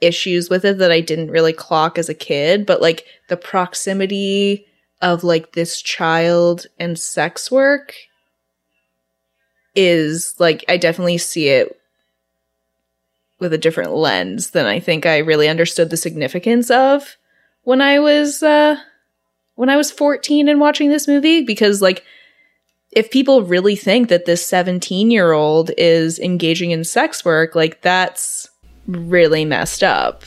issues 0.00 0.48
with 0.48 0.64
it 0.64 0.78
that 0.78 0.92
I 0.92 1.00
didn't 1.00 1.30
really 1.30 1.52
clock 1.52 1.98
as 1.98 2.08
a 2.08 2.14
kid, 2.14 2.66
but 2.66 2.80
like 2.80 3.04
the 3.28 3.36
proximity 3.36 4.66
of 5.00 5.24
like 5.24 5.52
this 5.52 5.80
child 5.80 6.66
and 6.78 6.98
sex 6.98 7.50
work 7.50 7.94
is 9.74 10.34
like 10.38 10.64
I 10.68 10.76
definitely 10.76 11.18
see 11.18 11.48
it 11.48 11.80
with 13.38 13.52
a 13.52 13.58
different 13.58 13.92
lens 13.92 14.50
than 14.50 14.66
I 14.66 14.80
think 14.80 15.06
I 15.06 15.18
really 15.18 15.48
understood 15.48 15.90
the 15.90 15.96
significance 15.96 16.70
of 16.70 17.16
when 17.62 17.80
I 17.80 17.98
was 17.98 18.42
uh 18.42 18.76
when 19.54 19.68
I 19.68 19.76
was 19.76 19.90
14 19.90 20.48
and 20.48 20.60
watching 20.60 20.88
this 20.88 21.08
movie 21.08 21.42
because 21.42 21.82
like 21.82 22.04
if 22.92 23.10
people 23.10 23.42
really 23.42 23.76
think 23.76 24.08
that 24.08 24.24
this 24.24 24.46
17 24.46 25.10
year 25.10 25.32
old 25.32 25.70
is 25.76 26.18
engaging 26.18 26.70
in 26.70 26.84
sex 26.84 27.24
work, 27.24 27.54
like 27.54 27.82
that's 27.82 28.48
really 28.86 29.44
messed 29.44 29.82
up. 29.82 30.24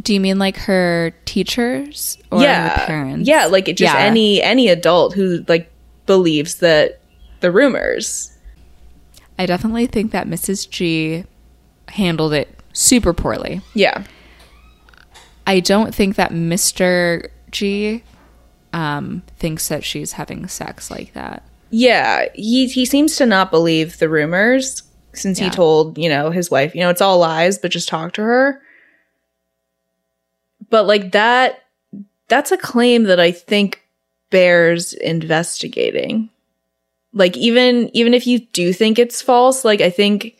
Do 0.00 0.14
you 0.14 0.20
mean 0.20 0.38
like 0.38 0.56
her 0.56 1.12
teachers 1.24 2.18
or 2.30 2.42
yeah. 2.42 2.80
her 2.80 2.86
parents? 2.86 3.28
Yeah, 3.28 3.46
like 3.46 3.66
just 3.66 3.80
yeah. 3.80 3.98
any 3.98 4.42
any 4.42 4.68
adult 4.68 5.14
who 5.14 5.44
like 5.48 5.70
believes 6.06 6.56
that 6.56 7.00
the 7.40 7.50
rumors. 7.50 8.36
I 9.38 9.46
definitely 9.46 9.86
think 9.86 10.12
that 10.12 10.26
Mrs. 10.26 10.68
G 10.68 11.24
handled 11.88 12.32
it 12.32 12.48
super 12.72 13.12
poorly. 13.12 13.60
Yeah. 13.74 14.04
I 15.46 15.60
don't 15.60 15.94
think 15.94 16.16
that 16.16 16.30
Mr. 16.30 17.28
G 17.50 18.02
um, 18.72 19.22
thinks 19.38 19.68
that 19.68 19.84
she's 19.84 20.12
having 20.12 20.46
sex 20.48 20.90
like 20.90 21.12
that. 21.12 21.42
Yeah, 21.70 22.26
he 22.34 22.66
he 22.68 22.84
seems 22.84 23.16
to 23.16 23.26
not 23.26 23.50
believe 23.50 23.98
the 23.98 24.08
rumors 24.08 24.82
since 25.14 25.38
yeah. 25.38 25.46
he 25.46 25.50
told, 25.50 25.98
you 25.98 26.08
know, 26.08 26.30
his 26.30 26.50
wife, 26.50 26.74
you 26.74 26.80
know, 26.80 26.90
it's 26.90 27.00
all 27.00 27.18
lies, 27.18 27.58
but 27.58 27.70
just 27.70 27.88
talk 27.88 28.12
to 28.14 28.22
her. 28.22 28.60
But 30.70 30.86
like 30.86 31.12
that 31.12 31.64
that's 32.28 32.52
a 32.52 32.58
claim 32.58 33.04
that 33.04 33.20
I 33.20 33.32
think 33.32 33.82
bears 34.30 34.92
investigating. 34.94 36.30
Like 37.12 37.36
even 37.36 37.90
even 37.94 38.14
if 38.14 38.26
you 38.26 38.40
do 38.40 38.72
think 38.72 38.98
it's 38.98 39.22
false, 39.22 39.64
like 39.64 39.80
I 39.80 39.90
think 39.90 40.36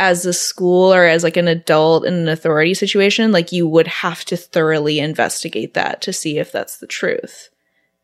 as 0.00 0.24
a 0.24 0.32
school 0.32 0.92
or 0.92 1.04
as 1.04 1.22
like 1.22 1.36
an 1.36 1.46
adult 1.46 2.06
in 2.06 2.14
an 2.14 2.28
authority 2.28 2.72
situation, 2.72 3.32
like 3.32 3.52
you 3.52 3.68
would 3.68 3.86
have 3.86 4.24
to 4.24 4.36
thoroughly 4.36 4.98
investigate 4.98 5.74
that 5.74 6.00
to 6.00 6.10
see 6.10 6.38
if 6.38 6.50
that's 6.50 6.78
the 6.78 6.86
truth. 6.86 7.50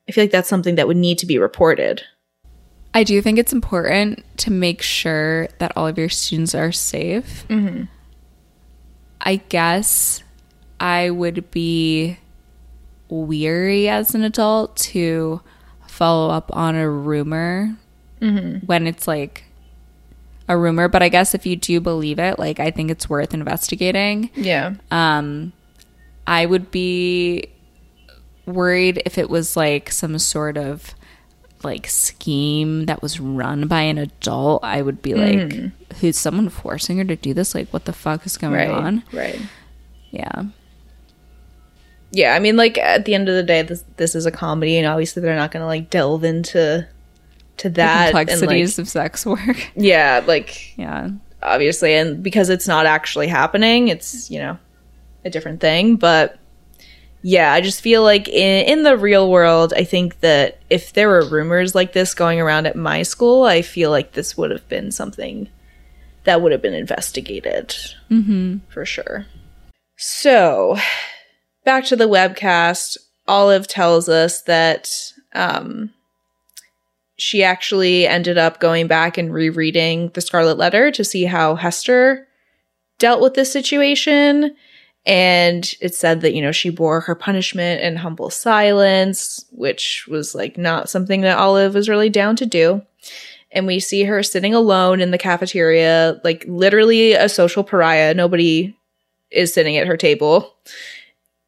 I 0.06 0.12
feel 0.12 0.24
like 0.24 0.30
that's 0.30 0.48
something 0.48 0.74
that 0.74 0.86
would 0.86 0.98
need 0.98 1.16
to 1.18 1.26
be 1.26 1.38
reported. 1.38 2.02
I 2.92 3.02
do 3.02 3.20
think 3.22 3.38
it's 3.38 3.52
important 3.52 4.24
to 4.40 4.52
make 4.52 4.82
sure 4.82 5.48
that 5.58 5.72
all 5.74 5.86
of 5.86 5.96
your 5.96 6.10
students 6.10 6.54
are 6.54 6.70
safe. 6.70 7.46
Mm-hmm. 7.48 7.84
I 9.22 9.36
guess 9.36 10.22
I 10.78 11.08
would 11.08 11.50
be 11.50 12.18
weary 13.08 13.88
as 13.88 14.14
an 14.14 14.22
adult 14.22 14.76
to 14.76 15.40
follow 15.88 16.30
up 16.30 16.54
on 16.54 16.76
a 16.76 16.90
rumor 16.90 17.74
when 18.18 18.86
it's 18.86 19.08
like 19.08 19.45
a 20.48 20.56
rumor. 20.56 20.88
But 20.88 21.02
I 21.02 21.08
guess 21.08 21.34
if 21.34 21.46
you 21.46 21.56
do 21.56 21.80
believe 21.80 22.18
it, 22.18 22.38
like 22.38 22.60
I 22.60 22.70
think 22.70 22.90
it's 22.90 23.08
worth 23.08 23.34
investigating. 23.34 24.30
Yeah. 24.34 24.74
Um, 24.90 25.52
I 26.26 26.46
would 26.46 26.70
be 26.70 27.48
worried 28.46 29.02
if 29.06 29.18
it 29.18 29.28
was 29.30 29.56
like 29.56 29.90
some 29.90 30.18
sort 30.18 30.56
of 30.56 30.94
like 31.62 31.86
scheme 31.88 32.86
that 32.86 33.02
was 33.02 33.18
run 33.18 33.66
by 33.66 33.80
an 33.82 33.98
adult. 33.98 34.62
I 34.62 34.82
would 34.82 35.02
be 35.02 35.14
like, 35.14 35.52
who's 36.00 36.16
someone 36.16 36.48
forcing 36.48 36.98
her 36.98 37.04
to 37.04 37.16
do 37.16 37.34
this? 37.34 37.54
Like, 37.54 37.68
what 37.70 37.84
the 37.86 37.92
fuck 37.92 38.24
is 38.26 38.36
going 38.36 38.52
Right. 38.52 38.68
on? 38.70 39.02
Right. 39.12 39.40
Yeah. 40.10 40.44
Yeah, 42.12 42.34
I 42.34 42.38
mean 42.38 42.56
like 42.56 42.78
at 42.78 43.04
the 43.04 43.14
end 43.14 43.28
of 43.28 43.34
the 43.34 43.42
day 43.42 43.62
this 43.62 43.84
this 43.96 44.14
is 44.14 44.26
a 44.26 44.30
comedy 44.30 44.78
and 44.78 44.86
obviously 44.86 45.20
they're 45.22 45.34
not 45.36 45.50
going 45.50 45.60
to 45.62 45.66
like 45.66 45.90
delve 45.90 46.24
into 46.24 46.86
to 47.58 47.68
The 47.68 47.74
that 47.76 48.14
like, 48.14 48.28
complexities 48.28 48.78
of 48.78 48.88
sex 48.88 49.24
work. 49.26 49.70
yeah, 49.76 50.22
like 50.26 50.76
yeah. 50.78 51.10
obviously 51.42 51.94
and 51.94 52.22
because 52.22 52.48
it's 52.50 52.66
not 52.68 52.86
actually 52.86 53.28
happening 53.28 53.88
it's 53.88 54.30
you 54.30 54.38
know 54.38 54.58
a 55.24 55.30
different 55.30 55.60
thing 55.60 55.96
but 55.96 56.38
yeah 57.22 57.52
i 57.52 57.60
just 57.60 57.80
feel 57.80 58.02
like 58.02 58.28
in, 58.28 58.64
in 58.66 58.82
the 58.84 58.96
real 58.96 59.30
world 59.30 59.72
i 59.76 59.84
think 59.84 60.20
that 60.20 60.60
if 60.70 60.92
there 60.92 61.08
were 61.08 61.24
rumors 61.28 61.74
like 61.74 61.92
this 61.92 62.14
going 62.14 62.40
around 62.40 62.66
at 62.66 62.76
my 62.76 63.02
school 63.02 63.44
i 63.44 63.60
feel 63.62 63.90
like 63.90 64.12
this 64.12 64.36
would 64.36 64.50
have 64.50 64.66
been 64.68 64.90
something 64.92 65.48
that 66.24 66.40
would 66.40 66.52
have 66.52 66.62
been 66.62 66.74
investigated 66.74 67.74
Mm-hmm. 68.10 68.58
for 68.68 68.84
sure 68.84 69.26
so 69.96 70.76
back 71.64 71.84
to 71.86 71.96
the 71.96 72.08
webcast 72.08 72.96
olive 73.28 73.66
tells 73.66 74.08
us 74.08 74.42
that 74.42 75.12
um 75.34 75.92
she 77.16 77.42
actually 77.42 78.06
ended 78.06 78.38
up 78.38 78.60
going 78.60 78.86
back 78.86 79.16
and 79.16 79.32
rereading 79.32 80.10
the 80.14 80.20
Scarlet 80.20 80.58
Letter 80.58 80.90
to 80.90 81.04
see 81.04 81.24
how 81.24 81.54
Hester 81.54 82.28
dealt 82.98 83.20
with 83.20 83.34
this 83.34 83.52
situation. 83.52 84.54
And 85.06 85.72
it 85.80 85.94
said 85.94 86.20
that, 86.22 86.34
you 86.34 86.42
know, 86.42 86.52
she 86.52 86.68
bore 86.68 87.00
her 87.00 87.14
punishment 87.14 87.80
in 87.80 87.96
humble 87.96 88.28
silence, 88.28 89.44
which 89.52 90.06
was 90.08 90.34
like 90.34 90.58
not 90.58 90.90
something 90.90 91.20
that 91.22 91.38
Olive 91.38 91.74
was 91.74 91.88
really 91.88 92.10
down 92.10 92.36
to 92.36 92.46
do. 92.46 92.82
And 93.52 93.66
we 93.66 93.80
see 93.80 94.04
her 94.04 94.22
sitting 94.22 94.52
alone 94.52 95.00
in 95.00 95.12
the 95.12 95.18
cafeteria, 95.18 96.20
like 96.24 96.44
literally 96.48 97.12
a 97.12 97.28
social 97.28 97.64
pariah. 97.64 98.12
Nobody 98.14 98.76
is 99.30 99.54
sitting 99.54 99.76
at 99.76 99.86
her 99.86 99.96
table 99.96 100.54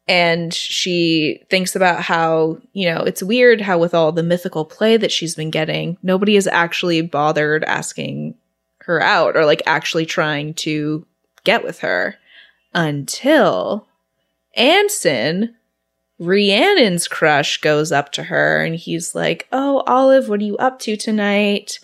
and 0.09 0.55
she 0.55 1.39
thinks 1.51 1.75
about 1.75 2.01
how 2.01 2.57
you 2.73 2.91
know 2.91 3.01
it's 3.03 3.23
weird 3.23 3.61
how 3.61 3.77
with 3.77 3.93
all 3.93 4.11
the 4.11 4.23
mythical 4.23 4.65
play 4.65 4.97
that 4.97 5.11
she's 5.11 5.35
been 5.35 5.51
getting 5.51 5.97
nobody 6.01 6.33
has 6.35 6.47
actually 6.47 7.01
bothered 7.01 7.63
asking 7.65 8.35
her 8.79 9.01
out 9.01 9.37
or 9.37 9.45
like 9.45 9.61
actually 9.67 10.05
trying 10.05 10.53
to 10.53 11.05
get 11.43 11.63
with 11.63 11.79
her 11.79 12.15
until 12.73 13.87
anson 14.55 15.55
rhiannon's 16.19 17.07
crush 17.07 17.61
goes 17.61 17.91
up 17.91 18.11
to 18.11 18.23
her 18.23 18.65
and 18.65 18.75
he's 18.75 19.13
like 19.13 19.47
oh 19.51 19.83
olive 19.85 20.27
what 20.27 20.41
are 20.41 20.45
you 20.45 20.57
up 20.57 20.79
to 20.79 20.97
tonight 20.97 21.79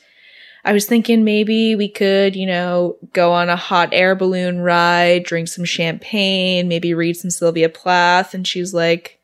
I 0.65 0.73
was 0.73 0.87
thinking 0.87 1.23
maybe 1.23 1.75
we 1.75 1.87
could, 1.87 2.35
you 2.35 2.47
know, 2.47 2.97
go 3.13 3.31
on 3.31 3.49
a 3.49 3.55
hot 3.55 3.89
air 3.91 4.15
balloon 4.15 4.61
ride, 4.61 5.23
drink 5.23 5.47
some 5.47 5.63
champagne, 5.63 6.67
maybe 6.67 6.95
read 6.95 7.15
some 7.17 7.29
Sylvia 7.29 7.69
Plath. 7.69 8.33
And 8.33 8.47
she's 8.47 8.73
like, 8.73 9.19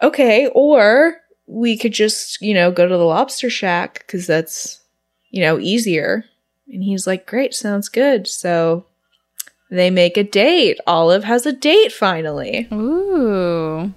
okay, 0.00 0.46
or 0.54 1.16
we 1.48 1.76
could 1.76 1.92
just, 1.92 2.40
you 2.40 2.54
know, 2.54 2.70
go 2.70 2.86
to 2.86 2.96
the 2.96 3.02
lobster 3.02 3.50
shack 3.50 4.04
because 4.06 4.28
that's, 4.28 4.80
you 5.30 5.42
know, 5.42 5.58
easier. 5.58 6.24
And 6.68 6.84
he's 6.84 7.08
like, 7.08 7.26
great, 7.26 7.52
sounds 7.52 7.88
good. 7.88 8.28
So 8.28 8.86
they 9.68 9.90
make 9.90 10.16
a 10.16 10.22
date. 10.22 10.78
Olive 10.86 11.24
has 11.24 11.44
a 11.44 11.52
date 11.52 11.92
finally. 11.92 12.68
Ooh. 12.72 13.92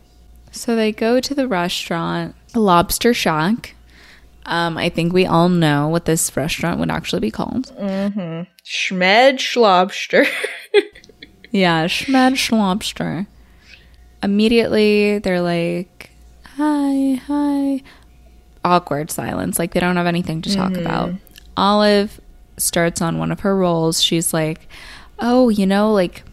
So 0.51 0.75
they 0.75 0.91
go 0.91 1.19
to 1.19 1.35
the 1.35 1.47
restaurant, 1.47 2.35
The 2.53 2.59
Lobster 2.59 3.13
Shack. 3.13 3.75
Um, 4.45 4.77
I 4.77 4.89
think 4.89 5.13
we 5.13 5.25
all 5.25 5.47
know 5.49 5.87
what 5.87 6.05
this 6.05 6.35
restaurant 6.35 6.79
would 6.79 6.91
actually 6.91 7.21
be 7.21 7.31
called. 7.31 7.71
Schmed 8.65 9.37
Schlobster. 9.39 10.27
Yeah, 11.51 11.85
Schmed 11.85 12.51
Lobster. 12.51 13.27
Immediately, 14.23 15.19
they're 15.19 15.39
like, 15.41 16.09
"Hi, 16.57 17.21
hi." 17.27 17.83
Awkward 18.65 19.11
silence, 19.11 19.59
like 19.59 19.73
they 19.73 19.79
don't 19.79 19.95
have 19.97 20.07
anything 20.07 20.41
to 20.41 20.55
talk 20.55 20.73
about. 20.75 21.11
Olive 21.55 22.19
starts 22.57 23.01
on 23.01 23.19
one 23.19 23.31
of 23.31 23.41
her 23.41 23.55
rolls. 23.55 24.01
She's 24.01 24.33
like, 24.33 24.67
"Oh, 25.19 25.49
you 25.49 25.67
know, 25.67 25.93
like 25.93 26.23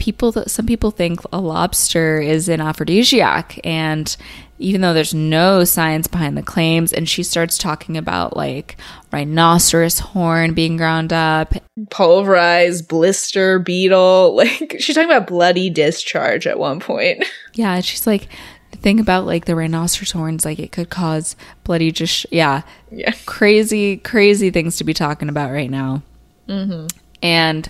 people. 0.00 0.32
That 0.32 0.50
some 0.50 0.66
people 0.66 0.90
think 0.90 1.20
a 1.32 1.40
lobster 1.40 2.20
is 2.20 2.48
an 2.48 2.60
aphrodisiac, 2.60 3.60
and 3.64 4.16
even 4.58 4.80
though 4.82 4.92
there's 4.92 5.14
no 5.14 5.64
science 5.64 6.06
behind 6.06 6.36
the 6.36 6.42
claims, 6.42 6.92
and 6.92 7.08
she 7.08 7.22
starts 7.22 7.56
talking 7.56 7.96
about 7.96 8.36
like 8.36 8.76
rhinoceros 9.12 9.98
horn 10.00 10.52
being 10.54 10.76
ground 10.76 11.12
up 11.12 11.54
Pulverized 11.90 12.88
blister 12.88 13.58
beetle. 13.58 14.34
Like 14.40 14.76
she's 14.78 14.94
talking 14.94 15.10
about 15.10 15.26
bloody 15.26 15.70
discharge 15.70 16.46
at 16.46 16.58
one 16.58 16.80
point. 16.80 17.24
Yeah, 17.54 17.80
she's 17.80 18.06
like, 18.06 18.28
the 18.70 18.76
thing 18.76 19.00
about 19.00 19.26
like 19.26 19.44
the 19.44 19.56
rhinoceros 19.56 20.12
horns, 20.12 20.44
like 20.44 20.58
it 20.60 20.70
could 20.72 20.88
cause 20.88 21.34
bloody 21.64 21.90
just 21.90 22.24
yeah, 22.30 22.62
Yeah. 22.90 23.12
crazy, 23.26 23.96
crazy 23.96 24.50
things 24.50 24.76
to 24.76 24.84
be 24.84 24.94
talking 24.94 25.28
about 25.28 25.50
right 25.50 25.70
now. 25.70 26.02
Mm-hmm. 26.48 26.86
And 27.22 27.68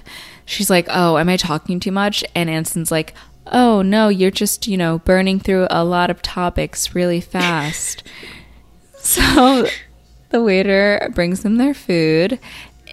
she's 0.51 0.70
like, 0.70 0.86
"Oh, 0.90 1.18
am 1.18 1.28
I 1.28 1.36
talking 1.36 1.81
too 1.81 1.93
much?" 1.93 2.24
And 2.35 2.51
Anson's 2.51 2.90
like, 2.90 3.14
"Oh 3.47 3.82
no, 3.82 4.09
you're 4.09 4.31
just 4.31 4.66
you 4.66 4.77
know 4.77 4.98
burning 4.98 5.40
through 5.40 5.66
a 5.70 5.85
lot 5.85 6.10
of 6.10 6.22
topics 6.22 6.94
really 6.94 7.20
fast." 7.20 8.02
so 8.98 9.66
the 10.31 10.43
waiter 10.43 11.10
brings 11.14 11.43
them 11.43 11.56
their 11.56 11.74
food. 11.74 12.39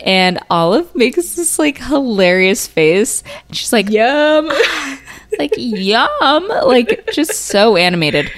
And 0.06 0.40
Olive 0.52 0.96
makes 0.96 1.36
this 1.36 1.58
like 1.58 1.80
hilarious 1.80 2.68
face. 2.68 3.24
She's 3.52 3.74
like, 3.74 3.90
Yum. 3.90 4.52
like 5.40 5.54
yum 5.58 6.48
like 6.48 7.10
just 7.12 7.34
so 7.34 7.76
animated 7.76 8.32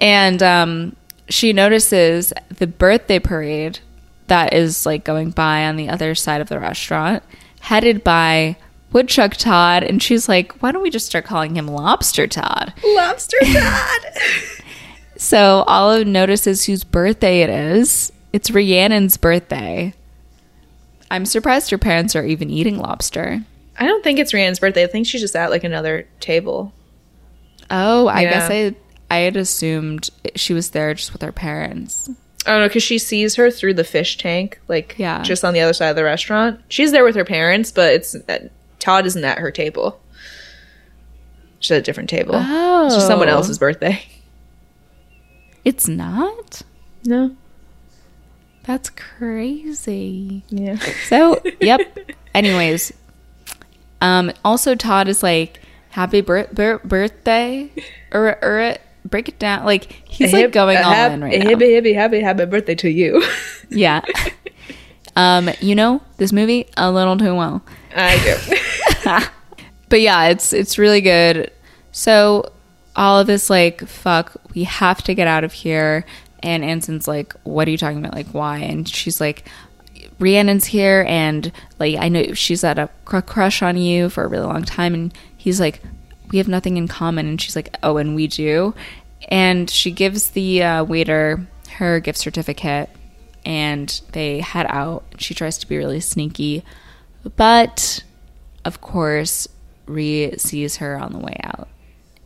and 0.00 0.42
um 0.42 0.94
she 1.28 1.52
notices 1.52 2.32
the 2.56 2.66
birthday 2.66 3.18
parade 3.18 3.80
that 4.28 4.52
is 4.52 4.86
like 4.86 5.04
going 5.04 5.30
by 5.30 5.66
on 5.66 5.76
the 5.76 5.88
other 5.88 6.14
side 6.14 6.40
of 6.40 6.48
the 6.48 6.58
restaurant 6.58 7.22
headed 7.66 8.04
by 8.04 8.56
woodchuck 8.92 9.34
todd 9.34 9.82
and 9.82 10.02
she's 10.02 10.28
like 10.28 10.52
why 10.62 10.70
don't 10.72 10.82
we 10.82 10.90
just 10.90 11.06
start 11.06 11.24
calling 11.24 11.56
him 11.56 11.66
lobster 11.66 12.26
todd 12.26 12.72
Lobster 12.94 13.36
Todd. 13.52 14.00
so 15.16 15.64
olive 15.66 16.06
notices 16.06 16.64
whose 16.64 16.84
birthday 16.84 17.40
it 17.42 17.50
is 17.50 18.12
it's 18.32 18.50
rhiannon's 18.50 19.16
birthday 19.16 19.92
i'm 21.10 21.26
surprised 21.26 21.70
her 21.70 21.78
parents 21.78 22.14
are 22.14 22.24
even 22.24 22.50
eating 22.50 22.78
lobster 22.78 23.40
I 23.78 23.84
don't 23.84 24.02
think 24.02 24.18
it's 24.18 24.32
Rhiannon's 24.32 24.58
birthday. 24.58 24.84
I 24.84 24.86
think 24.86 25.06
she's 25.06 25.20
just 25.20 25.36
at 25.36 25.50
like 25.50 25.62
another 25.62 26.08
table. 26.18 26.72
oh 27.70 28.06
i 28.06 28.22
Yeah. 28.22 28.30
guess 28.30 28.50
i 28.50 28.74
i 29.14 29.18
had 29.18 29.36
assumed 29.36 30.08
she 30.34 30.54
was 30.54 30.70
there 30.70 30.94
just 30.94 31.12
with 31.12 31.20
her 31.20 31.30
parents 31.32 32.08
I 32.46 32.50
don't 32.52 32.60
know 32.60 32.68
because 32.68 32.82
she 32.82 32.98
sees 32.98 33.34
her 33.34 33.50
through 33.50 33.74
the 33.74 33.84
fish 33.84 34.16
tank, 34.18 34.60
like 34.68 34.94
Yeah. 34.98 35.22
just 35.22 35.44
on 35.44 35.52
the 35.54 35.60
other 35.60 35.72
side 35.72 35.88
of 35.88 35.96
the 35.96 36.04
restaurant. 36.04 36.60
She's 36.68 36.92
there 36.92 37.04
with 37.04 37.16
her 37.16 37.24
parents, 37.24 37.72
but 37.72 37.92
it's 37.92 38.14
uh, 38.14 38.48
Todd 38.78 39.04
isn't 39.06 39.24
at 39.24 39.38
her 39.38 39.50
table. 39.50 40.00
She's 41.58 41.72
at 41.72 41.78
a 41.78 41.82
different 41.82 42.08
table. 42.10 42.34
Oh. 42.36 42.86
It's 42.86 42.94
just 42.94 43.06
someone 43.06 43.28
else's 43.28 43.58
birthday. 43.58 44.02
It's 45.64 45.88
not? 45.88 46.62
No. 47.04 47.34
That's 48.62 48.88
crazy. 48.90 50.44
Yeah. 50.48 50.76
So, 51.08 51.42
yep. 51.60 51.80
Anyways, 52.36 52.92
um, 54.00 54.30
also 54.44 54.76
Todd 54.76 55.08
is 55.08 55.24
like, 55.24 55.60
happy 55.90 56.20
bir- 56.20 56.48
bir- 56.52 56.78
birthday, 56.84 57.72
or, 58.12 58.38
or 58.44 58.76
break 59.08 59.28
it 59.28 59.38
down. 59.38 59.64
Like 59.64 59.92
he's 60.08 60.32
like 60.32 60.52
going 60.52 60.78
all 60.78 60.92
in 60.92 61.22
right 61.22 61.38
now. 61.38 61.48
hippy, 61.48 61.72
hippy, 61.72 61.92
happy, 61.92 62.20
happy 62.20 62.44
birthday 62.44 62.74
to 62.76 62.88
you. 62.90 63.22
Yeah. 63.68 64.02
um, 65.16 65.50
you 65.60 65.74
know 65.74 66.00
this 66.18 66.32
movie 66.32 66.68
a 66.76 66.90
little 66.92 67.16
too 67.16 67.34
well. 67.34 67.62
I 67.94 68.16
do. 69.04 69.26
But 69.88 70.00
yeah, 70.00 70.24
it's 70.28 70.52
it's 70.52 70.78
really 70.78 71.00
good. 71.00 71.52
So 71.92 72.52
all 72.96 73.20
of 73.20 73.26
this 73.26 73.48
like 73.48 73.86
fuck, 73.86 74.36
we 74.54 74.64
have 74.64 75.02
to 75.04 75.14
get 75.14 75.28
out 75.28 75.44
of 75.44 75.52
here. 75.52 76.04
And 76.42 76.64
Anson's 76.64 77.06
like, 77.08 77.34
what 77.44 77.66
are 77.66 77.70
you 77.70 77.78
talking 77.78 77.98
about? 77.98 78.14
Like 78.14 78.28
why? 78.28 78.58
And 78.58 78.88
she's 78.88 79.20
like, 79.20 79.48
Rhiannon's 80.18 80.66
here, 80.66 81.04
and 81.08 81.52
like 81.78 81.96
I 81.96 82.08
know 82.08 82.32
she's 82.34 82.62
had 82.62 82.78
a 82.78 82.88
cr- 83.04 83.20
crush 83.20 83.62
on 83.62 83.76
you 83.76 84.08
for 84.08 84.24
a 84.24 84.28
really 84.28 84.46
long 84.46 84.64
time. 84.64 84.94
And 84.94 85.14
he's 85.36 85.60
like, 85.60 85.82
we 86.30 86.38
have 86.38 86.48
nothing 86.48 86.76
in 86.76 86.88
common. 86.88 87.26
And 87.26 87.40
she's 87.40 87.56
like, 87.56 87.76
oh, 87.82 87.96
and 87.96 88.14
we 88.14 88.26
do. 88.26 88.74
And 89.28 89.68
she 89.68 89.90
gives 89.90 90.30
the 90.30 90.62
uh, 90.62 90.84
waiter 90.84 91.46
her 91.76 92.00
gift 92.00 92.18
certificate, 92.18 92.88
and 93.44 94.00
they 94.12 94.40
head 94.40 94.66
out. 94.68 95.04
She 95.18 95.34
tries 95.34 95.58
to 95.58 95.68
be 95.68 95.76
really 95.76 96.00
sneaky, 96.00 96.64
but 97.36 98.02
of 98.64 98.80
course, 98.80 99.46
Rhea 99.86 100.38
sees 100.38 100.76
her 100.76 100.98
on 100.98 101.12
the 101.12 101.18
way 101.18 101.38
out, 101.42 101.68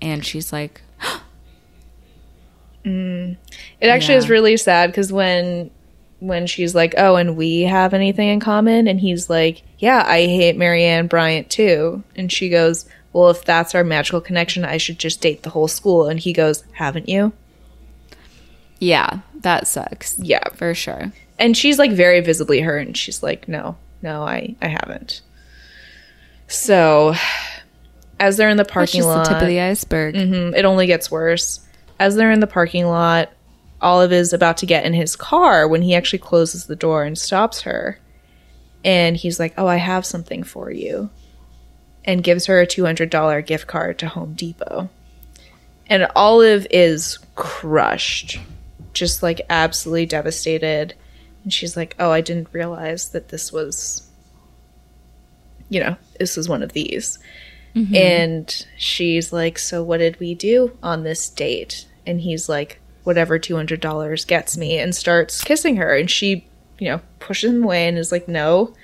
and 0.01 0.25
she's 0.25 0.53
like, 0.53 0.83
It 2.85 3.89
actually 3.89 4.15
is 4.15 4.31
really 4.31 4.57
sad 4.57 4.91
because 4.91 5.13
when 5.13 5.71
when 6.21 6.47
she's 6.47 6.75
like, 6.75 6.95
"Oh, 6.97 7.17
and 7.17 7.37
we 7.37 7.63
have 7.63 7.93
anything 7.93 8.29
in 8.29 8.41
common," 8.41 8.89
and 8.89 8.99
he's 9.01 9.29
like, 9.29 9.63
"Yeah, 9.79 10.03
I 10.07 10.27
hate 10.27 10.57
Marianne 10.57 11.07
Bryant 11.07 11.51
too," 11.51 12.03
and 12.17 12.33
she 12.33 12.49
goes, 12.49 12.87
"Well, 13.13 13.31
if 13.31 13.45
that's 13.45 13.75
our 13.75 13.85
magical 13.85 14.21
connection, 14.21 14.65
I 14.65 14.77
should 14.77 14.99
just 14.99 15.21
date 15.21 15.43
the 15.43 15.51
whole 15.51 15.69
school," 15.69 16.07
and 16.09 16.21
he 16.21 16.33
goes, 16.33 16.65
"Haven't 16.73 17.09
you?" 17.09 17.33
"Yeah, 18.79 19.19
that 19.41 19.67
sucks." 19.69 20.19
Yeah, 20.19 20.45
for 20.55 20.75
sure. 20.75 21.13
and 21.39 21.57
she's 21.57 21.79
like 21.79 21.93
very 21.93 22.21
visibly 22.21 22.61
hurt, 22.61 22.87
and 22.87 22.97
she's 22.97 23.23
like, 23.23 23.49
"No, 23.49 23.77
no, 24.03 24.23
I 24.23 24.55
I 24.61 24.69
haven't." 24.69 25.23
So, 26.49 27.15
as 28.19 28.37
they're 28.37 28.49
in 28.51 28.57
the 28.57 28.65
parking 28.65 29.03
lot, 29.05 29.25
the 29.25 29.35
tip 29.35 29.43
of 29.43 29.49
the 29.49 29.61
iceberg. 29.61 30.15
Mhm, 30.17 30.57
it 30.57 30.65
only 30.65 30.87
gets 30.87 31.11
worse. 31.11 31.61
As 31.99 32.17
they're 32.17 32.33
in 32.33 32.41
the 32.41 32.47
parking 32.47 32.87
lot, 32.87 33.31
Olive 33.81 34.13
is 34.13 34.33
about 34.33 34.57
to 34.59 34.67
get 34.67 34.85
in 34.85 34.93
his 34.93 35.17
car 35.17 35.67
when 35.69 35.83
he 35.83 35.95
actually 35.95 36.19
closes 36.19 36.67
the 36.67 36.77
door 36.77 37.05
and 37.05 37.17
stops 37.17 37.63
her. 37.63 37.99
And 38.85 39.17
he's 39.17 39.39
like, 39.39 39.55
Oh, 39.57 39.67
I 39.67 39.77
have 39.77 40.05
something 40.07 40.43
for 40.43 40.71
you. 40.71 41.11
And 42.05 42.25
gives 42.25 42.47
her 42.47 42.61
a 42.61 42.67
$200 42.67 43.47
gift 43.47 43.67
card 43.67 43.99
to 43.99 44.09
Home 44.09 44.33
Depot. 44.35 44.89
And 45.87 46.07
Olive 46.15 46.67
is 46.71 47.19
crushed, 47.35 48.39
just 48.93 49.23
like 49.23 49.41
absolutely 49.51 50.07
devastated. 50.07 50.95
And 51.43 51.53
she's 51.53 51.77
like, 51.77 51.97
Oh, 51.99 52.11
I 52.11 52.21
didn't 52.21 52.49
realize 52.53 53.11
that 53.11 53.29
this 53.29 53.53
was, 53.53 54.09
you 55.69 55.81
know, 55.81 55.97
this 56.19 56.37
was 56.37 56.49
one 56.49 56.63
of 56.63 56.73
these. 56.73 57.19
Mm-hmm. 57.75 57.95
And 57.95 58.67
she's 58.77 59.33
like, 59.33 59.59
So 59.59 59.83
what 59.83 59.99
did 59.99 60.19
we 60.21 60.35
do 60.35 60.77
on 60.83 61.03
this 61.03 61.29
date? 61.29 61.87
And 62.07 62.21
he's 62.21 62.49
like, 62.49 62.81
Whatever 63.05 63.39
$200 63.39 64.27
gets 64.27 64.57
me, 64.57 64.79
and 64.79 64.95
starts 64.95 65.43
kissing 65.43 65.77
her. 65.77 65.97
And 65.97 66.11
she, 66.11 66.47
you 66.79 66.89
know, 66.89 67.01
pushes 67.19 67.51
him 67.51 67.65
away 67.65 67.89
and 67.89 67.99
is 67.99 68.13
like, 68.13 68.29
No, 68.29 68.75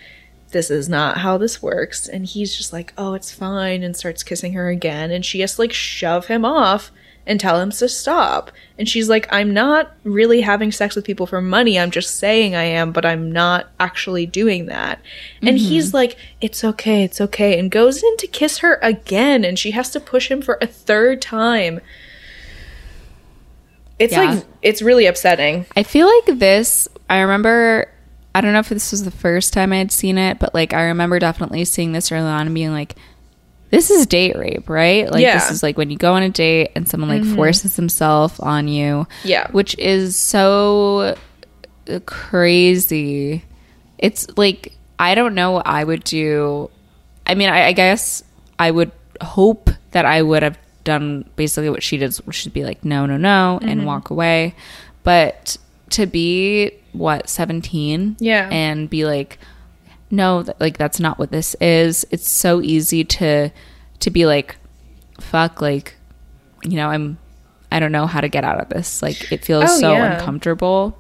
this 0.51 0.71
is 0.71 0.89
not 0.89 1.19
how 1.19 1.39
this 1.39 1.63
works. 1.63 2.09
And 2.09 2.25
he's 2.25 2.57
just 2.57 2.73
like, 2.73 2.93
Oh, 2.97 3.15
it's 3.15 3.33
fine. 3.33 3.83
And 3.83 3.97
starts 3.97 4.23
kissing 4.23 4.53
her 4.53 4.69
again. 4.69 5.11
And 5.11 5.25
she 5.25 5.41
has 5.41 5.57
to 5.57 5.63
like 5.63 5.73
shove 5.73 6.27
him 6.27 6.45
off 6.45 6.91
and 7.27 7.41
tell 7.41 7.61
him 7.61 7.71
to 7.73 7.89
stop. 7.89 8.53
And 8.79 8.89
she's 8.89 9.09
like, 9.09 9.27
I'm 9.33 9.53
not 9.53 9.93
really 10.05 10.43
having 10.43 10.71
sex 10.71 10.95
with 10.95 11.05
people 11.05 11.27
for 11.27 11.41
money. 11.41 11.79
I'm 11.79 11.91
just 11.91 12.17
saying 12.19 12.55
I 12.55 12.63
am, 12.63 12.93
but 12.93 13.05
I'm 13.05 13.33
not 13.33 13.69
actually 13.81 14.27
doing 14.27 14.67
that. 14.67 15.01
And 15.43 15.59
mm-hmm. 15.59 15.69
he's 15.69 15.93
like, 15.93 16.17
It's 16.41 16.63
okay, 16.63 17.03
it's 17.03 17.21
okay. 17.21 17.59
And 17.59 17.71
goes 17.71 18.03
in 18.03 18.17
to 18.19 18.27
kiss 18.27 18.59
her 18.59 18.79
again. 18.83 19.45
And 19.45 19.59
she 19.59 19.73
has 19.73 19.91
to 19.91 20.01
push 20.01 20.31
him 20.31 20.41
for 20.41 20.59
a 20.63 20.67
third 20.67 21.21
time. 21.21 21.81
It's 23.99 24.13
Yeah. 24.13 24.35
like, 24.35 24.45
it's 24.63 24.83
really 24.83 25.07
upsetting. 25.07 25.67
I 25.75 25.83
feel 25.83 26.07
like 26.07 26.39
this, 26.39 26.89
I 27.11 27.21
remember, 27.21 27.91
I 28.37 28.43
don't 28.43 28.53
know 28.53 28.59
if 28.59 28.69
this 28.69 28.91
was 28.91 29.03
the 29.03 29.11
first 29.11 29.55
time 29.55 29.73
I 29.73 29.79
had 29.79 29.91
seen 29.91 30.19
it, 30.19 30.39
but 30.39 30.53
like 30.53 30.75
I 30.75 30.83
remember 30.83 31.19
definitely 31.19 31.65
seeing 31.65 31.93
this 31.93 32.13
early 32.13 32.29
on 32.29 32.45
and 32.45 32.55
being 32.55 32.71
like, 32.71 32.95
this 33.71 33.89
is 33.91 34.07
date 34.07 34.37
rape, 34.37 34.69
right? 34.69 35.11
Like, 35.11 35.23
Yeah. 35.23 35.39
this 35.39 35.51
is 35.51 35.63
like 35.63 35.79
when 35.79 35.91
you 35.91 35.97
go 35.97 36.13
on 36.13 36.23
a 36.23 36.29
date 36.29 36.73
and 36.77 36.87
someone 36.87 37.09
like 37.09 37.23
mm-hmm. 37.23 37.35
forces 37.35 37.77
himself 37.77 38.39
on 38.43 38.69
you. 38.69 39.07
Yeah. 39.25 39.51
Which 39.53 39.75
is 39.79 40.17
so 40.17 41.17
crazy. 42.05 43.43
It's 43.97 44.27
like, 44.37 44.77
I 44.99 45.15
don't 45.15 45.35
know 45.35 45.53
what 45.53 45.67
I 45.67 45.83
would 45.83 46.05
do. 46.05 46.69
I 47.27 47.37
mean, 47.37 47.49
I, 47.49 47.69
I 47.69 47.73
guess 47.73 48.23
I 48.59 48.71
would 48.71 48.93
hope 49.23 49.71
that 49.93 50.05
I 50.05 50.21
would 50.21 50.43
have 50.43 50.59
done 50.85 51.25
basically 51.37 51.71
what 51.71 51.83
she 51.83 51.97
did, 51.97 52.15
which 52.27 52.45
would 52.45 52.53
be 52.53 52.65
like, 52.65 52.85
no, 52.85 53.07
no, 53.07 53.17
no, 53.17 53.61
and 53.63 53.81
mm-hmm. 53.81 53.87
walk 53.87 54.11
away. 54.11 54.55
But 55.05 55.57
to 55.91 56.07
be, 56.07 56.73
what, 56.93 57.29
17? 57.29 58.17
Yeah. 58.21 58.49
And 58.51 58.89
be 58.91 59.05
like, 59.05 59.39
no, 60.11 60.43
th- 60.43 60.57
like, 60.61 60.79
that's 60.79 61.01
not 61.01 61.19
what 61.19 61.31
this 61.31 61.55
is. 61.61 62.07
It's 62.11 62.29
so 62.29 62.61
easy 62.63 63.05
to, 63.05 63.51
to 64.01 64.11
be 64.11 64.27
like, 64.27 64.57
fuck, 65.21 65.61
like, 65.61 65.97
you 66.65 66.77
know, 66.77 66.89
I'm, 66.89 67.19
I 67.73 67.81
don't 67.81 67.93
know 67.93 68.07
how 68.07 68.21
to 68.21 68.29
get 68.29 68.45
out 68.45 68.61
of 68.61 68.69
this. 68.69 69.03
Like, 69.03 69.33
it 69.33 69.45
feels 69.45 69.65
Oh, 69.71 69.81
so 69.81 69.93
yeah. 69.93 70.15
uncomfortable. 70.19 70.99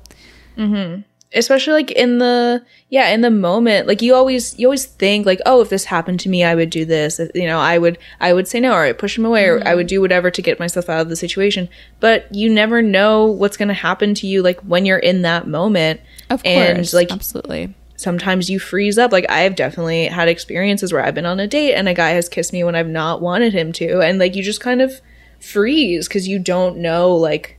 Mm-hmm. 0.56 1.02
Especially 1.34 1.72
like 1.72 1.90
in 1.90 2.18
the 2.18 2.64
yeah 2.88 3.08
in 3.08 3.20
the 3.20 3.30
moment 3.30 3.86
like 3.86 4.00
you 4.00 4.14
always 4.14 4.56
you 4.58 4.66
always 4.66 4.86
think 4.86 5.26
like 5.26 5.40
oh 5.44 5.60
if 5.60 5.68
this 5.68 5.84
happened 5.84 6.20
to 6.20 6.28
me 6.28 6.44
i 6.44 6.54
would 6.54 6.70
do 6.70 6.84
this 6.84 7.18
If- 7.18 7.32
you 7.34 7.46
know 7.46 7.58
i 7.58 7.78
would 7.78 7.98
i 8.20 8.32
would 8.32 8.46
say 8.46 8.60
no 8.60 8.72
or 8.72 8.84
i'd 8.84 8.96
push 8.96 9.18
him 9.18 9.24
away 9.24 9.46
or 9.46 9.60
i 9.66 9.74
would 9.74 9.86
mm-hmm. 9.86 9.96
do 9.96 10.00
whatever 10.00 10.30
to 10.30 10.42
get 10.42 10.60
myself 10.60 10.88
out 10.88 11.00
of 11.00 11.08
the 11.08 11.16
situation. 11.16 11.68
But 12.00 12.32
you 12.34 12.48
never 12.50 12.82
know 12.82 13.26
what's 13.26 13.56
going 13.56 13.68
to 13.68 13.74
happen 13.74 14.14
to 14.14 14.26
you 14.26 14.42
like 14.42 14.60
when 14.60 14.86
you're 14.86 14.98
in 14.98 15.22
that 15.22 15.46
moment. 15.46 16.00
Of 16.30 16.42
And, 16.44 16.78
course. 16.78 16.94
like, 16.94 17.10
absolutely. 17.10 17.74
sometimes 17.96 18.50
you 18.50 18.58
freeze 18.58 18.98
up. 18.98 19.12
Like 19.12 19.28
i've 19.28 19.56
definitely 19.56 20.06
had 20.06 20.28
experiences 20.28 20.92
where 20.92 21.04
i've 21.04 21.14
been 21.14 21.26
on 21.26 21.40
a 21.40 21.46
date 21.46 21.74
and 21.74 21.88
a 21.88 21.94
guy 21.94 22.10
has 22.10 22.28
kissed 22.28 22.52
me 22.52 22.62
when 22.64 22.74
i've 22.74 22.88
not 22.88 23.20
wanted 23.20 23.52
him 23.52 23.72
to. 23.72 24.00
And 24.00 24.18
like 24.18 24.36
you 24.36 24.42
just 24.42 24.60
kind 24.60 24.80
of 24.80 25.00
freeze 25.40 26.08
because 26.08 26.28
you 26.28 26.38
don't 26.38 26.78
know 26.78 27.14
like 27.14 27.58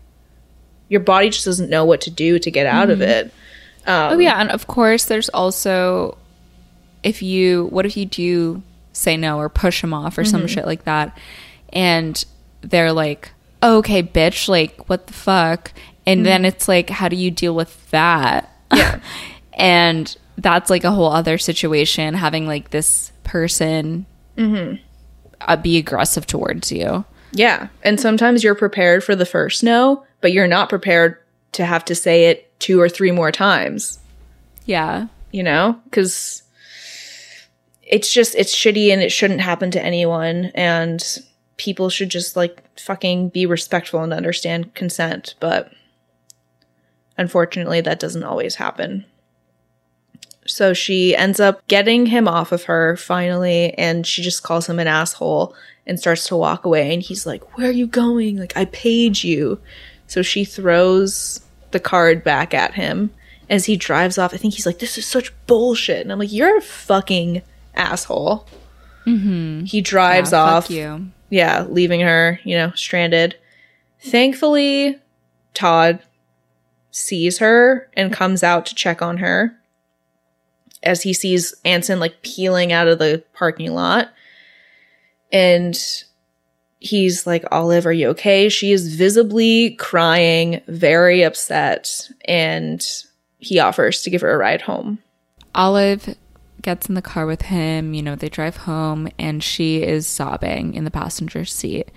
your 0.89 1.01
body 1.01 1.29
just 1.29 1.45
doesn't 1.45 1.69
know 1.69 1.85
what 1.85 2.01
to 2.01 2.09
do 2.09 2.39
to 2.39 2.49
get 2.49 2.65
out 2.65 2.89
of 2.89 2.99
mm-hmm. 2.99 3.09
it 3.09 3.33
Um, 3.87 4.13
oh 4.13 4.19
yeah, 4.19 4.39
and 4.39 4.51
of 4.51 4.67
course 4.67 5.05
there's 5.05 5.29
also 5.29 6.17
if 7.03 7.21
you 7.21 7.65
what 7.71 7.85
if 7.85 7.95
you 7.97 8.05
do 8.05 8.61
say 8.93 9.15
no 9.17 9.37
or 9.37 9.49
push 9.49 9.81
them 9.81 9.93
off 9.93 10.17
or 10.17 10.25
some 10.25 10.41
mm-hmm. 10.41 10.47
shit 10.47 10.65
like 10.65 10.83
that 10.83 11.17
and 11.71 12.25
they're 12.61 12.91
like, 12.91 13.31
oh, 13.61 13.77
"Okay, 13.77 14.03
bitch, 14.03 14.49
like 14.49 14.89
what 14.89 15.07
the 15.07 15.13
fuck?" 15.13 15.71
And 16.07 16.25
then 16.25 16.39
mm-hmm. 16.39 16.45
it's 16.45 16.69
like, 16.69 16.89
how 16.89 17.09
do 17.09 17.17
you 17.17 17.29
deal 17.29 17.53
with 17.53 17.91
that? 17.91 18.49
Yeah. 18.73 18.99
and 19.53 20.15
that's 20.37 20.69
like 20.69 20.85
a 20.85 20.91
whole 20.91 21.11
other 21.11 21.37
situation 21.37 22.13
having 22.13 22.47
like 22.47 22.69
this 22.69 23.11
person 23.25 24.05
mm-hmm. 24.37 24.81
uh, 25.41 25.57
be 25.57 25.77
aggressive 25.77 26.25
towards 26.25 26.71
you. 26.71 27.03
Yeah. 27.33 27.67
And 27.83 27.99
sometimes 27.99 28.41
you're 28.41 28.55
prepared 28.55 29.03
for 29.03 29.17
the 29.17 29.25
first 29.25 29.63
no, 29.63 30.05
but 30.21 30.31
you're 30.31 30.47
not 30.47 30.69
prepared 30.69 31.17
to 31.51 31.65
have 31.65 31.83
to 31.85 31.93
say 31.93 32.27
it 32.27 32.46
two 32.59 32.79
or 32.81 32.89
three 32.89 33.11
more 33.11 33.31
times, 33.31 33.99
Yeah. 34.65 35.07
you 35.31 35.43
know? 35.43 35.79
Because 35.85 36.43
it's 37.83 38.11
just, 38.11 38.35
it's 38.35 38.53
shitty 38.55 38.91
and 38.91 39.01
it 39.01 39.11
shouldn't 39.11 39.41
happen 39.41 39.71
to 39.71 39.83
anyone. 39.83 40.51
And 40.55 41.03
people 41.57 41.89
should 41.89 42.09
just 42.09 42.35
like 42.35 42.61
fucking 42.79 43.29
be 43.29 43.45
respectful 43.45 44.01
and 44.01 44.13
understand 44.13 44.73
consent. 44.75 45.35
But 45.39 45.71
unfortunately, 47.17 47.81
that 47.81 47.99
doesn't 47.99 48.23
always 48.23 48.55
happen. 48.55 49.05
So 50.45 50.73
she 50.73 51.15
ends 51.15 51.39
up 51.39 51.67
getting 51.67 52.05
him 52.05 52.27
off 52.27 52.51
of 52.53 52.63
her 52.63 52.95
finally, 52.95 53.73
and 53.73 54.07
she 54.07 54.21
just 54.21 54.43
calls 54.43 54.67
him 54.69 54.79
an 54.79 54.87
asshole 54.87 55.53
and 55.85 55.99
starts 55.99 56.27
to 56.27 56.37
walk 56.37 56.63
away. 56.63 56.93
And 56.93 57.01
he's 57.01 57.25
like, 57.25 57.57
Where 57.57 57.67
are 57.67 57.71
you 57.73 57.85
going? 57.87 58.37
Like, 58.37 58.55
I 58.55 58.65
paid 58.65 59.23
you. 59.23 59.59
So 60.07 60.21
she 60.21 60.45
throws 60.45 61.41
the 61.71 61.79
card 61.79 62.23
back 62.23 62.53
at 62.53 62.73
him 62.75 63.11
as 63.49 63.65
he 63.65 63.75
drives 63.77 64.17
off. 64.17 64.33
I 64.33 64.37
think 64.37 64.53
he's 64.53 64.65
like, 64.65 64.79
This 64.79 64.97
is 64.97 65.05
such 65.05 65.33
bullshit. 65.47 66.01
And 66.01 66.11
I'm 66.11 66.19
like, 66.19 66.31
You're 66.31 66.57
a 66.57 66.61
fucking 66.61 67.41
asshole. 67.75 68.47
Mm-hmm. 69.05 69.65
He 69.65 69.81
drives 69.81 70.31
Yeah, 70.31 70.41
off 70.41 70.69
you. 70.69 71.11
yeah, 71.29 71.63
leaving 71.69 72.01
her, 72.01 72.39
you 72.43 72.57
know, 72.57 72.71
stranded. 72.75 73.35
Thankfully, 74.01 74.99
Todd 75.53 75.99
sees 76.91 77.37
her 77.39 77.89
and 77.95 78.11
comes 78.13 78.43
out 78.43 78.65
to 78.65 78.75
check 78.75 79.01
on 79.01 79.17
her 79.17 79.55
as 80.83 81.03
he 81.03 81.13
sees 81.13 81.53
Anson 81.65 81.99
like 81.99 82.21
peeling 82.21 82.71
out 82.71 82.87
of 82.87 82.99
the 82.99 83.23
parking 83.33 83.73
lot. 83.73 84.09
And 85.31 85.77
he's 86.79 87.25
like, 87.25 87.43
Olive, 87.51 87.85
are 87.85 87.93
you 87.93 88.09
okay? 88.09 88.49
She 88.49 88.71
is 88.71 88.95
visibly 88.95 89.71
crying, 89.75 90.61
very 90.67 91.23
upset, 91.23 92.09
and 92.25 92.85
he 93.39 93.59
offers 93.59 94.01
to 94.03 94.09
give 94.09 94.21
her 94.21 94.31
a 94.31 94.37
ride 94.37 94.61
home. 94.61 94.99
Olive 95.55 96.15
gets 96.61 96.87
in 96.87 96.95
the 96.95 97.01
car 97.01 97.25
with 97.25 97.43
him. 97.43 97.93
You 97.93 98.03
know, 98.03 98.15
they 98.15 98.29
drive 98.29 98.57
home, 98.57 99.09
and 99.17 99.43
she 99.43 99.83
is 99.83 100.07
sobbing 100.07 100.73
in 100.73 100.83
the 100.83 100.91
passenger 100.91 101.45
seat. 101.45 101.89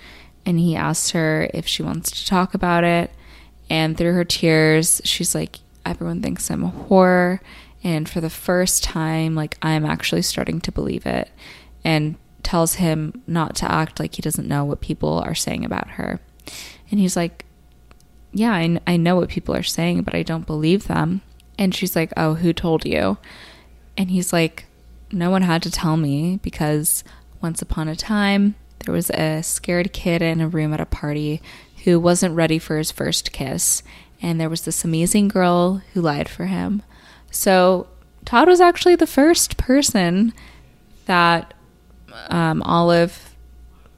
And 0.46 0.58
he 0.58 0.74
asks 0.74 1.10
her 1.10 1.50
if 1.52 1.66
she 1.66 1.82
wants 1.82 2.10
to 2.10 2.26
talk 2.26 2.54
about 2.54 2.84
it. 2.84 3.10
And 3.68 3.96
through 3.96 4.14
her 4.14 4.24
tears, 4.24 5.00
she's 5.04 5.34
like, 5.34 5.58
Everyone 5.84 6.20
thinks 6.20 6.50
I'm 6.50 6.64
a 6.64 6.70
whore. 6.70 7.40
And 7.82 8.08
for 8.08 8.20
the 8.20 8.30
first 8.30 8.84
time, 8.84 9.34
like, 9.34 9.56
I'm 9.62 9.86
actually 9.86 10.22
starting 10.22 10.60
to 10.62 10.72
believe 10.72 11.06
it. 11.06 11.30
And 11.82 12.16
tells 12.42 12.74
him 12.74 13.22
not 13.26 13.54
to 13.56 13.70
act 13.70 14.00
like 14.00 14.14
he 14.14 14.22
doesn't 14.22 14.48
know 14.48 14.64
what 14.64 14.80
people 14.80 15.18
are 15.20 15.34
saying 15.34 15.64
about 15.64 15.90
her. 15.90 16.20
And 16.90 17.00
he's 17.00 17.16
like, 17.16 17.44
Yeah, 18.32 18.52
I, 18.52 18.80
I 18.86 18.96
know 18.96 19.16
what 19.16 19.28
people 19.28 19.54
are 19.54 19.62
saying, 19.62 20.02
but 20.02 20.14
I 20.14 20.22
don't 20.22 20.46
believe 20.46 20.86
them. 20.86 21.22
And 21.58 21.74
she's 21.74 21.94
like, 21.94 22.12
Oh, 22.16 22.34
who 22.34 22.52
told 22.52 22.84
you? 22.84 23.18
And 23.96 24.10
he's 24.10 24.32
like, 24.32 24.66
No 25.12 25.30
one 25.30 25.42
had 25.42 25.62
to 25.62 25.70
tell 25.70 25.96
me 25.96 26.38
because 26.42 27.04
once 27.40 27.62
upon 27.62 27.88
a 27.88 27.96
time, 27.96 28.54
there 28.80 28.94
was 28.94 29.10
a 29.10 29.42
scared 29.42 29.92
kid 29.92 30.22
in 30.22 30.40
a 30.40 30.48
room 30.48 30.72
at 30.72 30.80
a 30.80 30.86
party 30.86 31.42
who 31.84 32.00
wasn't 32.00 32.34
ready 32.34 32.58
for 32.58 32.78
his 32.78 32.90
first 32.90 33.32
kiss. 33.32 33.82
And 34.22 34.40
there 34.40 34.50
was 34.50 34.62
this 34.62 34.84
amazing 34.84 35.28
girl 35.28 35.82
who 35.92 36.00
lied 36.00 36.28
for 36.28 36.46
him. 36.46 36.82
So 37.30 37.86
Todd 38.24 38.48
was 38.48 38.60
actually 38.60 38.96
the 38.96 39.06
first 39.06 39.56
person 39.56 40.32
that 41.06 41.54
um, 42.28 42.62
Olive 42.62 43.34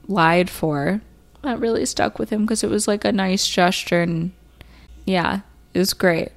lied 0.08 0.50
for. 0.50 1.00
That 1.42 1.58
really 1.58 1.86
stuck 1.86 2.18
with 2.18 2.30
him 2.30 2.42
because 2.42 2.62
it 2.62 2.70
was 2.70 2.86
like 2.86 3.04
a 3.04 3.12
nice 3.12 3.46
gesture. 3.48 4.02
And 4.02 4.32
yeah, 5.04 5.40
it 5.74 5.78
was 5.78 5.92
great. 5.92 6.30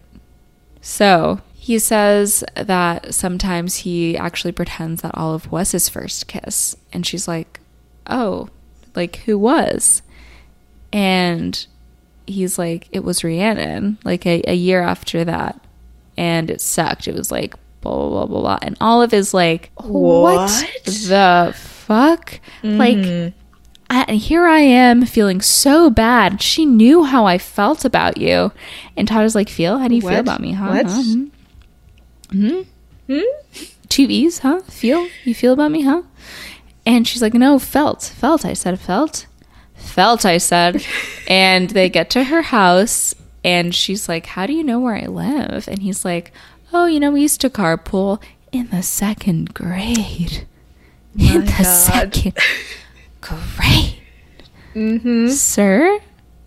So 0.81 1.41
he 1.53 1.79
says 1.79 2.43
that 2.55 3.13
sometimes 3.13 3.77
he 3.77 4.17
actually 4.17 4.51
pretends 4.51 5.01
that 5.01 5.15
Olive 5.15 5.51
was 5.51 5.71
his 5.71 5.89
first 5.89 6.27
kiss. 6.27 6.75
And 6.93 7.05
she's 7.05 7.27
like, 7.27 7.59
oh, 8.07 8.49
like 8.95 9.17
who 9.25 9.37
was? 9.37 10.01
And 10.93 11.65
he's 12.27 12.57
like, 12.57 12.87
it 12.91 13.03
was 13.03 13.23
Rhiannon, 13.23 13.97
like 14.03 14.25
a, 14.25 14.41
a 14.47 14.53
year 14.55 14.81
after 14.81 15.23
that. 15.25 15.59
And 16.17 16.49
it 16.49 16.61
sucked. 16.61 17.07
It 17.07 17.15
was 17.15 17.31
like, 17.31 17.55
blah, 17.85 18.09
blah, 18.09 18.09
blah, 18.09 18.25
blah, 18.25 18.41
blah. 18.41 18.59
And 18.61 18.77
Olive 18.81 19.13
is 19.13 19.33
like, 19.33 19.71
what, 19.75 20.35
What? 20.35 20.83
the 20.85 21.53
fuck? 21.55 22.39
Like, 22.63 23.33
I, 23.89 24.05
and 24.07 24.17
here 24.17 24.45
I 24.47 24.59
am 24.59 25.05
feeling 25.05 25.41
so 25.41 25.89
bad. 25.89 26.41
She 26.41 26.65
knew 26.65 27.03
how 27.03 27.25
I 27.25 27.37
felt 27.37 27.85
about 27.85 28.17
you. 28.17 28.51
And 28.97 29.07
Todd 29.07 29.25
is 29.25 29.35
like, 29.35 29.49
feel? 29.49 29.77
How 29.77 29.87
do 29.87 29.95
you 29.95 30.01
feel 30.01 30.19
about 30.19 30.41
me, 30.41 30.53
huh? 30.53 30.67
What? 30.69 30.85
Huh? 30.87 31.03
Hmm? 32.31 32.61
Hmm? 33.07 33.21
Two 33.89 34.07
E's, 34.09 34.39
huh? 34.39 34.61
Feel? 34.61 35.07
You 35.23 35.35
feel 35.35 35.53
about 35.53 35.71
me, 35.71 35.83
huh? 35.83 36.01
And 36.85 37.07
she's 37.07 37.21
like, 37.21 37.33
no, 37.33 37.59
felt. 37.59 38.03
Felt. 38.03 38.45
I 38.45 38.53
said 38.53 38.79
felt. 38.79 39.27
Felt, 39.75 40.25
I 40.25 40.37
said. 40.39 40.83
and 41.27 41.69
they 41.69 41.89
get 41.89 42.09
to 42.11 42.23
her 42.23 42.41
house 42.41 43.13
and 43.43 43.75
she's 43.75 44.09
like, 44.09 44.25
how 44.25 44.47
do 44.47 44.53
you 44.53 44.63
know 44.63 44.79
where 44.79 44.95
I 44.95 45.05
live? 45.05 45.67
And 45.67 45.79
he's 45.83 46.03
like, 46.03 46.31
oh, 46.75 46.85
you 46.87 46.99
know, 46.99 47.09
we 47.11 47.21
used 47.21 47.39
to 47.41 47.49
carpool 47.49 48.21
in 48.51 48.69
the 48.69 48.83
second 48.83 49.53
grade. 49.53 50.45
in 51.17 51.45
the 51.45 51.51
God. 51.51 51.63
second 51.63 52.37
grade. 53.21 53.95
Mm-hmm. 54.75 55.29
Sir? 55.29 55.99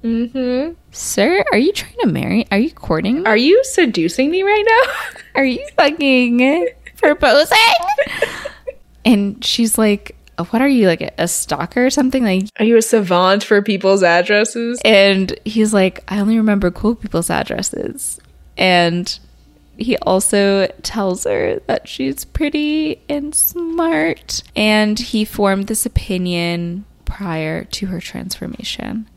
Mm-hmm. 0.04 0.74
Sir, 0.92 1.44
are 1.50 1.58
you 1.58 1.72
trying 1.72 1.96
to 2.02 2.06
marry? 2.06 2.46
Are 2.52 2.58
you 2.58 2.70
courting? 2.70 3.26
Are 3.26 3.36
you 3.36 3.62
seducing 3.64 4.30
me 4.30 4.42
right 4.42 4.64
now? 4.68 5.20
Are 5.40 5.44
you 5.44 5.66
fucking 5.76 6.68
proposing? 6.96 7.56
and 9.04 9.42
she's 9.44 9.78
like, 9.78 10.14
What 10.50 10.60
are 10.62 10.68
you, 10.68 10.86
like 10.86 11.00
a, 11.00 11.10
a 11.18 11.26
stalker 11.28 11.86
or 11.86 11.90
something? 11.90 12.22
Like, 12.22 12.44
Are 12.58 12.64
you 12.64 12.76
a 12.76 12.82
savant 12.82 13.42
for 13.44 13.62
people's 13.62 14.02
addresses? 14.02 14.80
and 14.84 15.34
he's 15.44 15.72
like, 15.72 16.04
I 16.08 16.20
only 16.20 16.36
remember 16.36 16.70
cool 16.70 16.94
people's 16.94 17.30
addresses. 17.30 18.20
And 18.56 19.18
he 19.78 19.96
also 19.98 20.66
tells 20.82 21.24
her 21.24 21.60
that 21.66 21.88
she's 21.88 22.24
pretty 22.24 23.00
and 23.08 23.34
smart. 23.34 24.42
And 24.54 24.98
he 24.98 25.24
formed 25.24 25.68
this 25.68 25.86
opinion 25.86 26.84
prior 27.04 27.64
to 27.64 27.86
her 27.86 28.00
transformation. 28.00 29.08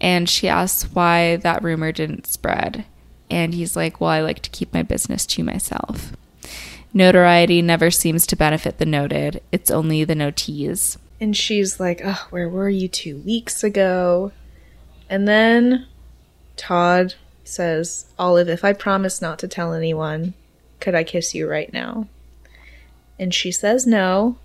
And 0.00 0.28
she 0.28 0.48
asks 0.48 0.92
why 0.94 1.36
that 1.36 1.62
rumor 1.62 1.90
didn't 1.90 2.26
spread. 2.26 2.84
And 3.30 3.54
he's 3.54 3.74
like, 3.74 4.00
Well, 4.00 4.10
I 4.10 4.20
like 4.20 4.40
to 4.42 4.50
keep 4.50 4.72
my 4.72 4.82
business 4.82 5.26
to 5.26 5.42
myself. 5.42 6.12
Notoriety 6.94 7.60
never 7.62 7.90
seems 7.90 8.26
to 8.26 8.36
benefit 8.36 8.78
the 8.78 8.86
noted, 8.86 9.42
it's 9.52 9.70
only 9.70 10.04
the 10.04 10.14
notees. 10.14 10.96
And 11.20 11.36
she's 11.36 11.80
like, 11.80 12.00
oh, 12.04 12.26
where 12.30 12.48
were 12.48 12.68
you 12.68 12.88
two 12.88 13.18
weeks 13.18 13.64
ago? 13.64 14.32
And 15.10 15.26
then 15.26 15.86
Todd 16.56 17.14
says, 17.48 18.06
Olive, 18.18 18.48
if 18.48 18.64
I 18.64 18.72
promise 18.72 19.20
not 19.20 19.38
to 19.40 19.48
tell 19.48 19.72
anyone, 19.72 20.34
could 20.80 20.94
I 20.94 21.04
kiss 21.04 21.34
you 21.34 21.48
right 21.48 21.72
now? 21.72 22.06
And 23.18 23.34
she 23.34 23.50
says 23.50 23.86
no. 23.86 24.38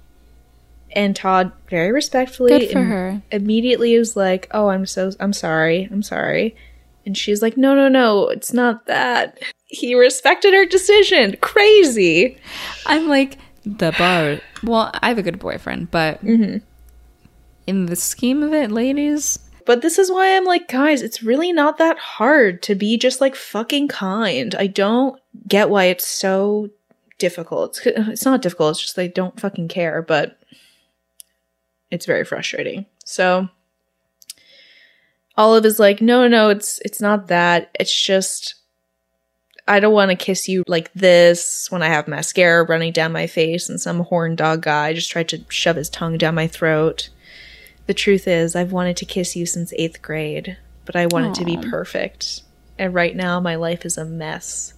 And 0.96 1.16
Todd, 1.16 1.52
very 1.70 1.92
respectfully, 1.92 2.58
Good 2.60 2.72
for 2.72 2.80
im- 2.80 2.90
her. 2.90 3.22
immediately 3.32 3.94
is 3.94 4.16
like, 4.16 4.48
"Oh, 4.52 4.70
I'm 4.70 4.86
so 4.86 5.12
I'm 5.20 5.34
sorry. 5.34 5.88
I'm 5.92 6.04
sorry." 6.04 6.56
And 7.06 7.18
she's 7.18 7.42
like, 7.42 7.58
"No, 7.58 7.74
no, 7.74 7.88
no. 7.88 8.30
It's 8.30 8.54
not 8.54 8.86
that." 8.86 9.40
He 9.66 9.96
respected 9.96 10.54
her 10.54 10.66
decision. 10.66 11.36
Crazy. 11.42 12.38
I'm 12.86 13.08
like 13.08 13.40
the 13.66 13.94
bar. 13.98 14.40
Well, 14.64 14.92
I 15.02 15.08
have 15.10 15.18
a 15.18 15.24
good 15.24 15.40
boyfriend, 15.40 15.90
but 15.90 16.24
mm-hmm. 16.24 16.58
in 17.66 17.86
the 17.88 17.96
scheme 17.96 18.44
of 18.44 18.54
it, 18.54 18.72
ladies, 18.72 19.40
But 19.66 19.82
this 19.82 19.98
is 19.98 20.12
why 20.12 20.36
I'm 20.36 20.46
like, 20.46 20.68
guys, 20.68 21.02
it's 21.02 21.24
really 21.24 21.54
not 21.54 21.78
that 21.78 21.98
hard 21.98 22.62
to 22.64 22.76
be 22.76 22.98
just 22.98 23.22
like 23.22 23.36
fucking 23.36 23.88
kind. 23.88 24.56
I 24.56 24.68
don't 24.68 25.20
get 25.48 25.70
why 25.70 25.86
it's 25.86 26.08
so 26.08 26.70
difficult. 27.20 27.82
It's, 27.86 28.10
it's 28.10 28.26
not 28.26 28.42
difficult, 28.42 28.72
it's 28.72 28.82
just 28.82 28.96
they 28.96 29.08
don't 29.08 29.40
fucking 29.40 29.70
care, 29.70 30.02
but 30.02 30.38
it's 31.92 32.06
very 32.06 32.26
frustrating. 32.26 32.86
So 33.06 33.48
Olive 35.38 35.66
is 35.66 35.80
like, 35.80 36.02
no, 36.02 36.28
no, 36.28 36.50
it's 36.50 36.80
it's 36.84 37.02
not 37.02 37.28
that. 37.28 37.70
It's 37.80 37.94
just 37.94 38.56
I 39.68 39.80
don't 39.80 39.94
want 39.94 40.12
to 40.12 40.18
kiss 40.18 40.50
you 40.50 40.64
like 40.68 40.92
this 40.94 41.68
when 41.72 41.82
I 41.82 41.88
have 41.88 42.08
mascara 42.08 42.66
running 42.66 42.92
down 42.92 43.14
my 43.14 43.28
face 43.28 43.70
and 43.70 43.80
some 43.80 44.02
horn 44.02 44.36
dog 44.36 44.62
guy 44.64 44.94
just 44.94 45.10
tried 45.10 45.30
to 45.30 45.46
shove 45.48 45.78
his 45.78 45.90
tongue 45.90 46.18
down 46.18 46.36
my 46.36 46.48
throat. 46.48 47.10
The 47.86 47.94
truth 47.94 48.28
is, 48.28 48.56
I've 48.56 48.72
wanted 48.72 48.98
to 48.98 49.06
kiss 49.06 49.36
you 49.36 49.46
since 49.46 49.74
eighth 49.74 50.02
grade, 50.02 50.58
but 50.86 50.96
I 50.96 51.08
want 51.08 51.26
it 51.28 51.36
to 51.40 51.46
be 51.46 51.58
perfect. 51.58 52.42
And 52.80 52.94
right 52.94 53.16
now, 53.16 53.40
my 53.40 53.56
life 53.56 53.86
is 53.86 53.98
a 53.98 54.06
mess. 54.06 54.74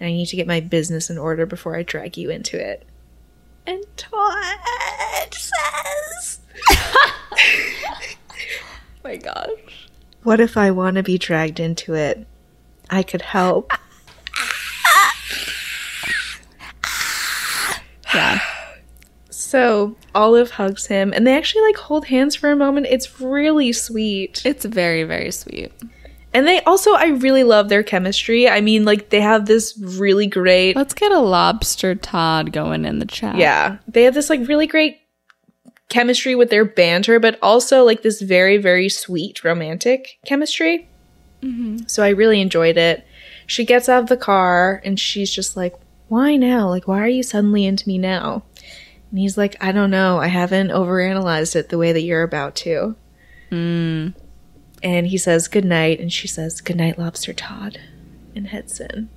And 0.00 0.08
I 0.08 0.12
need 0.12 0.26
to 0.26 0.36
get 0.36 0.46
my 0.46 0.60
business 0.60 1.10
in 1.10 1.18
order 1.18 1.46
before 1.46 1.76
I 1.76 1.82
drag 1.82 2.16
you 2.16 2.30
into 2.30 2.58
it. 2.58 2.86
And 3.66 3.84
Todd 3.96 5.34
says, 5.34 6.40
my 9.04 9.16
gosh. 9.16 9.88
What 10.22 10.40
if 10.40 10.56
I 10.56 10.70
want 10.70 10.96
to 10.96 11.02
be 11.02 11.18
dragged 11.18 11.60
into 11.60 11.94
it? 11.94 12.26
I 12.90 13.02
could 13.02 13.22
help. 13.22 13.72
Yeah. 18.14 18.40
So 19.46 19.94
Olive 20.12 20.50
hugs 20.50 20.86
him, 20.86 21.12
and 21.14 21.24
they 21.24 21.36
actually 21.36 21.62
like 21.62 21.76
hold 21.76 22.06
hands 22.06 22.34
for 22.34 22.50
a 22.50 22.56
moment. 22.56 22.88
It's 22.90 23.20
really 23.20 23.72
sweet. 23.72 24.42
It's 24.44 24.64
very, 24.64 25.04
very 25.04 25.30
sweet. 25.30 25.72
And 26.34 26.48
they 26.48 26.60
also, 26.62 26.94
I 26.94 27.06
really 27.06 27.44
love 27.44 27.68
their 27.68 27.84
chemistry. 27.84 28.48
I 28.48 28.60
mean, 28.60 28.84
like, 28.84 29.10
they 29.10 29.20
have 29.20 29.46
this 29.46 29.78
really 29.78 30.26
great, 30.26 30.74
Let's 30.74 30.94
get 30.94 31.12
a 31.12 31.20
lobster 31.20 31.94
Todd 31.94 32.52
going 32.52 32.84
in 32.84 32.98
the 32.98 33.06
chat. 33.06 33.36
yeah, 33.36 33.78
they 33.86 34.02
have 34.02 34.14
this 34.14 34.28
like 34.28 34.46
really 34.48 34.66
great 34.66 34.98
chemistry 35.88 36.34
with 36.34 36.50
their 36.50 36.64
banter, 36.64 37.20
but 37.20 37.38
also 37.40 37.84
like 37.84 38.02
this 38.02 38.20
very, 38.20 38.56
very 38.56 38.88
sweet 38.88 39.44
romantic 39.44 40.18
chemistry. 40.26 40.88
Mm-hmm. 41.40 41.86
So 41.86 42.02
I 42.02 42.08
really 42.08 42.40
enjoyed 42.40 42.76
it. 42.76 43.06
She 43.46 43.64
gets 43.64 43.88
out 43.88 44.02
of 44.02 44.08
the 44.08 44.16
car 44.16 44.82
and 44.84 44.98
she's 44.98 45.32
just 45.32 45.56
like, 45.56 45.74
why 46.08 46.36
now? 46.36 46.68
Like, 46.68 46.88
why 46.88 47.00
are 47.00 47.08
you 47.08 47.22
suddenly 47.22 47.64
into 47.64 47.88
me 47.88 47.96
now? 47.96 48.42
And 49.10 49.18
he's 49.18 49.38
like, 49.38 49.56
I 49.60 49.72
don't 49.72 49.90
know. 49.90 50.18
I 50.18 50.26
haven't 50.26 50.68
overanalyzed 50.68 51.56
it 51.56 51.68
the 51.68 51.78
way 51.78 51.92
that 51.92 52.02
you're 52.02 52.22
about 52.22 52.54
to. 52.56 52.96
Mm. 53.50 54.14
And 54.82 55.06
he 55.06 55.18
says, 55.18 55.48
good 55.48 55.64
night. 55.64 56.00
And 56.00 56.12
she 56.12 56.28
says, 56.28 56.60
good 56.60 56.76
night, 56.76 56.98
Lobster 56.98 57.32
Todd, 57.32 57.80
and 58.34 58.48
heads 58.48 58.80
in. 58.80 59.08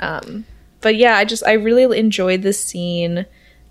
Um, 0.00 0.46
but 0.80 0.96
yeah, 0.96 1.16
I 1.16 1.24
just, 1.24 1.46
I 1.46 1.52
really 1.52 1.98
enjoyed 1.98 2.42
this 2.42 2.62
scene. 2.62 3.26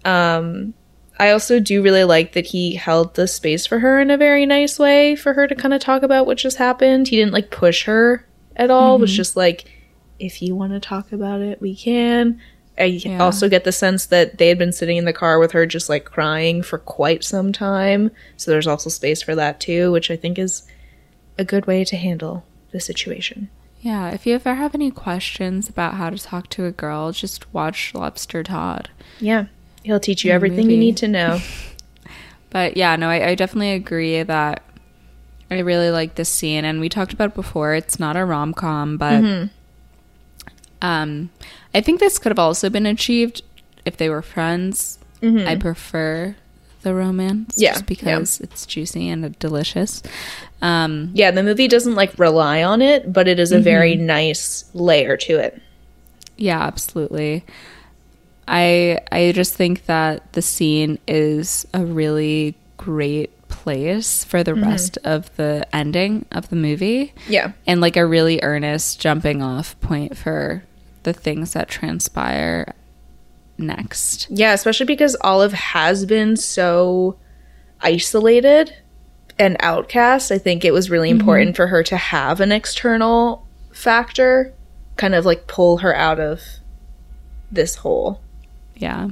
Um, 0.05 0.73
I 1.19 1.31
also 1.31 1.59
do 1.59 1.83
really 1.83 2.03
like 2.03 2.33
that 2.33 2.47
he 2.47 2.75
held 2.75 3.15
the 3.15 3.27
space 3.27 3.65
for 3.65 3.79
her 3.79 3.99
in 3.99 4.09
a 4.09 4.17
very 4.17 4.45
nice 4.45 4.79
way 4.79 5.15
for 5.15 5.33
her 5.33 5.47
to 5.47 5.55
kind 5.55 5.73
of 5.73 5.81
talk 5.81 6.01
about 6.03 6.25
what 6.25 6.37
just 6.37 6.57
happened. 6.57 7.07
He 7.07 7.17
didn't 7.17 7.33
like 7.33 7.51
push 7.51 7.83
her 7.85 8.25
at 8.55 8.71
all. 8.71 8.95
It 8.95 9.01
was 9.01 9.15
just 9.15 9.35
like, 9.35 9.65
if 10.19 10.41
you 10.41 10.55
want 10.55 10.73
to 10.73 10.79
talk 10.79 11.11
about 11.11 11.41
it, 11.41 11.61
we 11.61 11.75
can. 11.75 12.39
I 12.81 12.85
Yeah. 12.85 13.19
also 13.23 13.47
get 13.47 13.63
the 13.63 13.71
sense 13.71 14.05
that 14.07 14.37
they 14.37 14.47
had 14.49 14.57
been 14.57 14.73
sitting 14.73 14.97
in 14.97 15.05
the 15.05 15.13
car 15.13 15.39
with 15.39 15.51
her 15.53 15.65
just 15.65 15.87
like 15.89 16.03
crying 16.05 16.61
for 16.63 16.77
quite 16.79 17.23
some 17.23 17.53
time. 17.53 18.11
So 18.37 18.51
there's 18.51 18.67
also 18.67 18.89
space 18.89 19.21
for 19.21 19.35
that 19.35 19.59
too, 19.59 19.91
which 19.91 20.09
I 20.11 20.15
think 20.15 20.37
is 20.39 20.63
a 21.37 21.45
good 21.45 21.65
way 21.67 21.83
to 21.85 21.95
handle 21.95 22.43
the 22.71 22.79
situation. 22.79 23.49
Yeah, 23.81 24.09
if 24.11 24.25
you 24.27 24.35
ever 24.35 24.55
have 24.55 24.75
any 24.75 24.91
questions 24.91 25.67
about 25.69 25.95
how 25.95 26.09
to 26.11 26.17
talk 26.17 26.49
to 26.49 26.65
a 26.65 26.71
girl, 26.71 27.11
just 27.11 27.51
watch 27.53 27.93
Lobster 27.95 28.43
Todd. 28.43 28.89
Yeah. 29.19 29.45
He'll 29.83 29.99
teach 29.99 30.23
you 30.23 30.31
everything 30.31 30.69
you 30.69 30.77
need 30.77 30.97
to 30.97 31.07
know. 31.07 31.39
But 32.51 32.75
yeah, 32.75 32.97
no, 32.97 33.07
I, 33.09 33.29
I 33.29 33.35
definitely 33.35 33.71
agree 33.71 34.21
that 34.23 34.61
I 35.49 35.59
really 35.59 35.89
like 35.89 36.15
this 36.15 36.27
scene, 36.29 36.65
and 36.65 36.81
we 36.81 36.89
talked 36.89 37.13
about 37.13 37.29
it 37.29 37.35
before. 37.35 37.73
It's 37.75 37.97
not 37.97 38.17
a 38.17 38.25
rom 38.25 38.53
com, 38.53 38.97
but 38.97 39.23
Mm-hmm. 39.23 39.47
Um, 40.81 41.29
I 41.73 41.81
think 41.81 41.99
this 41.99 42.17
could 42.19 42.31
have 42.31 42.39
also 42.39 42.69
been 42.69 42.85
achieved 42.85 43.41
if 43.85 43.97
they 43.97 44.09
were 44.09 44.21
friends. 44.21 44.97
I 45.23 45.55
prefer 45.55 46.35
the 46.81 46.95
romance, 46.95 47.53
Mm-hmm. 47.55 47.61
Yeah, 47.61 47.71
just 47.73 47.85
because 47.85 48.39
it's 48.41 48.65
juicy 48.65 49.07
and 49.09 49.37
delicious. 49.37 50.01
Um, 50.63 51.11
Yeah, 51.13 51.29
the 51.29 51.43
movie 51.43 51.67
doesn't 51.67 51.93
like 51.93 52.17
rely 52.17 52.63
on 52.63 52.81
it, 52.81 53.13
but 53.13 53.27
it 53.27 53.39
is 53.39 53.51
a 53.51 53.59
very 53.59 53.95
nice 53.95 54.65
layer 54.73 55.15
to 55.17 55.37
it. 55.37 55.61
Yeah, 56.37 56.59
absolutely. 56.61 57.45
I 58.47 58.99
I 59.11 59.31
just 59.33 59.53
think 59.53 59.85
that 59.85 60.33
the 60.33 60.41
scene 60.41 60.97
is 61.07 61.67
a 61.73 61.85
really 61.85 62.55
great 62.77 63.29
place 63.47 64.23
for 64.23 64.43
the 64.43 64.55
rest 64.55 64.97
of 65.03 65.35
the 65.35 65.67
ending 65.75 66.25
of 66.31 66.49
the 66.49 66.55
movie 66.55 67.13
Yeah. 67.27 67.51
and 67.67 67.79
like 67.79 67.95
a 67.97 68.05
really 68.05 68.39
earnest 68.41 68.99
jumping 68.99 69.43
off 69.43 69.79
point 69.81 70.17
for 70.17 70.63
the 71.03 71.13
things 71.13 71.53
that 71.53 71.69
transpire 71.69 72.73
next. 73.57 74.27
Yeah, 74.29 74.53
especially 74.53 74.85
because 74.85 75.15
Olive 75.21 75.53
has 75.53 76.05
been 76.05 76.35
so 76.35 77.17
isolated 77.81 78.75
and 79.39 79.57
outcast. 79.59 80.31
I 80.31 80.37
think 80.37 80.63
it 80.63 80.71
was 80.71 80.89
really 80.89 81.09
important 81.09 81.55
for 81.55 81.67
her 81.67 81.83
to 81.83 81.97
have 81.97 82.39
an 82.39 82.51
external 82.51 83.47
factor 83.71 84.53
kind 84.97 85.15
of 85.15 85.25
like 85.25 85.47
pull 85.47 85.77
her 85.77 85.95
out 85.95 86.19
of 86.19 86.41
this 87.51 87.75
hole. 87.75 88.21
Yeah. 88.75 89.09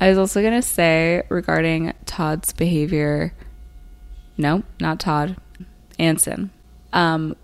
I 0.00 0.08
was 0.08 0.18
also 0.18 0.42
going 0.42 0.60
to 0.60 0.62
say 0.62 1.22
regarding 1.28 1.92
Todd's 2.04 2.52
behavior. 2.52 3.32
No, 4.36 4.64
not 4.80 5.00
Todd. 5.00 5.36
Anson. 5.98 6.50
Um, 6.92 7.36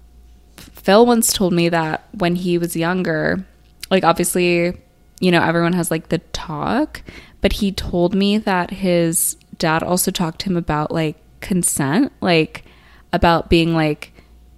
Phil 0.57 1.07
once 1.07 1.33
told 1.33 1.53
me 1.53 1.69
that 1.69 2.07
when 2.13 2.37
he 2.37 2.59
was 2.59 2.77
younger, 2.77 3.47
like 3.91 4.05
obviously, 4.05 4.77
you 5.21 5.31
know, 5.31 5.43
everyone 5.43 5.73
has 5.75 5.91
like 5.91 6.09
the 6.09 6.19
talk, 6.33 7.03
but 7.41 7.55
he 7.55 7.73
told 7.73 8.15
me 8.15 8.39
that 8.39 8.71
his 8.71 9.37
dad 9.59 9.83
also 9.83 10.11
talked 10.11 10.41
to 10.41 10.47
him 10.51 10.57
about 10.57 10.91
like 10.91 11.17
consent, 11.41 12.13
like 12.21 12.65
about 13.13 13.51
being 13.51 13.75
like, 13.75 14.13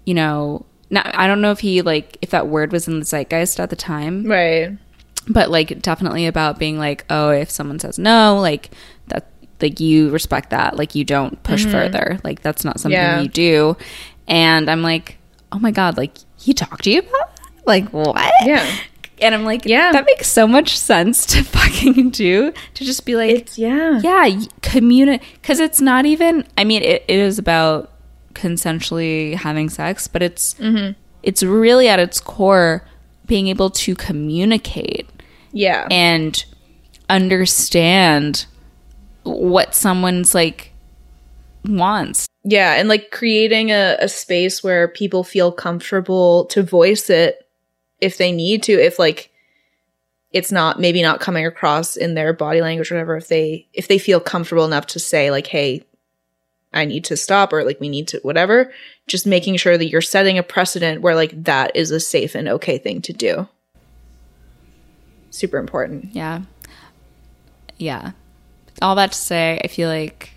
you 0.05 0.15
know, 0.15 0.67
now 0.91 1.11
I 1.15 1.27
don't 1.27 1.41
know 1.41 1.51
if 1.53 1.61
he 1.61 1.81
like 1.83 2.19
if 2.21 2.31
that 2.31 2.49
word 2.49 2.71
was 2.73 2.87
in 2.87 2.99
the 3.01 3.05
zeitgeist 3.07 3.59
at 3.59 3.71
the 3.71 3.77
time, 3.77 4.25
Right. 4.27 4.77
but 5.29 5.51
like 5.51 5.81
definitely 5.81 6.27
about 6.27 6.59
being 6.59 6.79
like 6.79 7.05
oh 7.09 7.31
if 7.31 7.49
someone 7.51 7.79
says 7.79 7.99
no 7.99 8.39
like 8.41 8.71
that 9.07 9.27
like 9.63 9.81
you 9.81 10.11
respect 10.11 10.51
that 10.51 10.77
like 10.77 10.95
you 10.95 11.05
don't 11.05 11.43
push 11.45 11.63
mm-hmm. 11.63 11.71
further 11.73 12.19
like 12.25 12.43
that's 12.43 12.65
not 12.65 12.79
something 12.81 12.99
Yeah. 12.99 13.21
you 13.21 13.29
do 13.29 13.77
and 14.27 14.69
i'm 14.69 14.83
like 14.83 15.17
oh 15.53 15.59
my 15.61 15.71
god 15.71 15.97
like 15.97 16.17
he 16.37 16.53
talked 16.53 16.85
to 16.85 16.91
you 16.91 16.99
about 16.99 17.37
that? 17.37 17.67
like 17.67 17.89
what 17.91 18.17
Yeah. 18.45 18.69
And 19.23 19.35
i'm 19.35 19.45
like 19.45 19.65
Yeah. 19.65 19.93
that 19.93 20.05
makes 20.05 20.29
so 20.29 20.47
much 20.47 20.77
sense 20.79 21.25
to 21.27 21.43
fucking 21.57 22.11
do 22.11 22.53
to 22.75 22.85
just 22.85 23.07
be 23.07 23.15
like 23.17 23.31
It's 23.31 23.59
yeah. 23.59 24.01
yeah 24.03 24.41
communicate 24.63 25.27
because 25.41 25.61
it's 25.61 25.81
not 25.81 26.05
even 26.07 26.47
i 26.59 26.65
mean 26.65 26.83
it, 26.83 27.05
it 27.09 27.19
is 27.19 27.39
about 27.39 27.91
consensually 28.35 29.35
having 29.35 29.69
sex 29.69 30.09
but 30.09 30.23
it's 30.23 30.55
mm-hmm. 30.55 30.93
it's 31.23 31.43
really 31.43 31.89
at 31.89 31.99
its 31.99 32.21
core 32.21 32.87
being 33.27 33.49
able 33.49 33.71
to 33.71 33.95
communicate 33.95 35.09
Yeah. 35.53 35.87
and 35.91 36.45
understand 37.09 38.47
what 39.23 39.75
someone's 39.75 40.35
like 40.35 40.73
wants 41.65 42.27
Yeah, 42.45 42.75
and 42.75 42.89
like 42.89 43.11
creating 43.13 43.71
a, 43.71 43.97
a 44.01 44.09
space 44.09 44.65
where 44.65 44.89
people 44.89 45.23
feel 45.23 45.53
comfortable 45.53 46.47
to 46.47 46.63
voice 46.63 47.09
it 47.09 47.47
if 48.03 48.19
they 48.19 48.33
need 48.33 48.63
to, 48.65 48.73
if 48.73 48.99
like 48.99 49.31
it's 50.33 50.53
not 50.53 50.81
maybe 50.81 51.03
not 51.03 51.21
coming 51.21 51.47
across 51.47 51.97
in 51.97 52.15
their 52.15 52.33
body 52.33 52.61
language 52.61 52.91
or 52.91 52.97
whatever, 52.97 53.17
if 53.17 53.29
they 53.29 53.67
if 53.73 53.89
they 53.89 53.99
feel 53.99 54.21
comfortable 54.21 54.65
enough 54.65 54.87
to 54.89 54.99
say 54.99 55.31
like, 55.31 55.47
hey, 55.47 55.85
I 56.73 56.85
need 56.85 57.05
to 57.05 57.17
stop 57.17 57.53
or 57.53 57.65
like 57.65 57.81
we 57.81 57.89
need 57.89 58.09
to 58.09 58.19
whatever, 58.23 58.73
just 59.07 59.27
making 59.27 59.57
sure 59.57 59.79
that 59.79 59.89
you're 59.89 60.01
setting 60.01 60.37
a 60.39 60.43
precedent 60.43 61.01
where 61.01 61.15
like 61.15 61.45
that 61.45 61.75
is 61.77 61.91
a 61.91 62.01
safe 62.01 62.35
and 62.35 62.49
okay 62.49 62.79
thing 62.79 63.01
to 63.03 63.13
do. 63.13 63.49
Super 65.31 65.57
important. 65.59 66.15
yeah 66.15 66.43
yeah 67.79 68.13
all 68.81 68.95
that 68.95 69.13
to 69.13 69.19
say 69.19 69.61
i 69.65 69.67
feel 69.67 69.89
like 69.89 70.32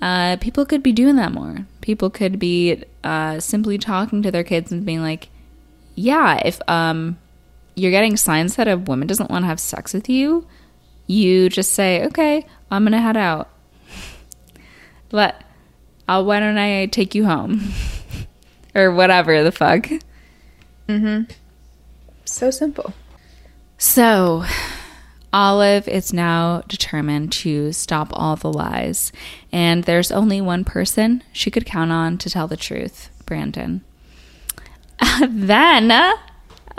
uh, 0.00 0.36
people 0.36 0.66
could 0.66 0.82
be 0.82 0.92
doing 0.92 1.16
that 1.16 1.32
more 1.32 1.66
people 1.80 2.10
could 2.10 2.38
be 2.38 2.82
uh, 3.04 3.40
simply 3.40 3.78
talking 3.78 4.22
to 4.22 4.30
their 4.30 4.44
kids 4.44 4.72
and 4.72 4.84
being 4.84 5.02
like 5.02 5.28
yeah 5.94 6.40
if 6.44 6.60
um, 6.68 7.18
you're 7.74 7.90
getting 7.90 8.16
signs 8.16 8.56
that 8.56 8.68
a 8.68 8.76
woman 8.76 9.06
doesn't 9.06 9.30
want 9.30 9.42
to 9.42 9.46
have 9.46 9.60
sex 9.60 9.94
with 9.94 10.08
you 10.08 10.46
you 11.06 11.48
just 11.48 11.72
say 11.72 12.04
okay 12.04 12.44
i'm 12.70 12.84
gonna 12.84 13.00
head 13.00 13.16
out 13.16 13.48
let 15.12 15.44
uh, 16.08 16.22
why 16.22 16.40
don't 16.40 16.58
i 16.58 16.86
take 16.86 17.14
you 17.14 17.24
home 17.24 17.72
or 18.74 18.92
whatever 18.92 19.42
the 19.42 19.52
fuck 19.52 19.88
Mm 20.88 21.00
hmm. 21.00 21.32
So 22.24 22.50
simple. 22.50 22.94
So, 23.78 24.44
Olive 25.36 25.86
is 25.86 26.14
now 26.14 26.62
determined 26.66 27.30
to 27.30 27.70
stop 27.70 28.08
all 28.14 28.36
the 28.36 28.50
lies, 28.50 29.12
and 29.52 29.84
there's 29.84 30.10
only 30.10 30.40
one 30.40 30.64
person 30.64 31.22
she 31.30 31.50
could 31.50 31.66
count 31.66 31.92
on 31.92 32.16
to 32.16 32.30
tell 32.30 32.48
the 32.48 32.56
truth 32.56 33.10
Brandon. 33.26 33.84
then, 35.28 35.90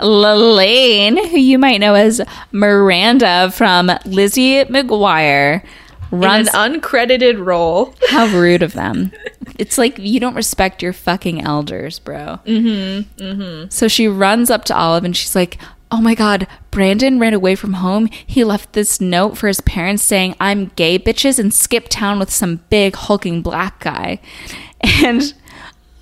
Lalaine, 0.00 1.28
who 1.28 1.38
you 1.38 1.56
might 1.56 1.78
know 1.78 1.94
as 1.94 2.20
Miranda 2.50 3.52
from 3.52 3.92
Lizzie 4.04 4.64
McGuire, 4.64 5.64
runs. 6.10 6.48
an 6.52 6.80
uncredited 6.80 7.46
role. 7.46 7.94
How 8.08 8.26
rude 8.26 8.64
of 8.64 8.72
them. 8.72 9.12
It's 9.56 9.78
like 9.78 9.98
you 9.98 10.18
don't 10.18 10.34
respect 10.34 10.82
your 10.82 10.92
fucking 10.92 11.42
elders, 11.42 12.00
bro. 12.00 12.40
Mm-hmm. 12.44 13.22
Mm-hmm. 13.22 13.68
So 13.70 13.86
she 13.86 14.08
runs 14.08 14.50
up 14.50 14.64
to 14.64 14.76
Olive 14.76 15.04
and 15.04 15.16
she's 15.16 15.36
like, 15.36 15.58
Oh 15.90 16.00
my 16.00 16.14
god, 16.14 16.46
Brandon 16.70 17.18
ran 17.18 17.32
away 17.32 17.54
from 17.54 17.74
home. 17.74 18.06
He 18.06 18.44
left 18.44 18.74
this 18.74 19.00
note 19.00 19.38
for 19.38 19.48
his 19.48 19.62
parents 19.62 20.02
saying, 20.02 20.34
I'm 20.38 20.66
gay 20.76 20.98
bitches 20.98 21.38
and 21.38 21.52
skip 21.52 21.88
town 21.88 22.18
with 22.18 22.30
some 22.30 22.60
big 22.68 22.94
hulking 22.94 23.42
black 23.42 23.80
guy. 23.80 24.20
And 25.02 25.34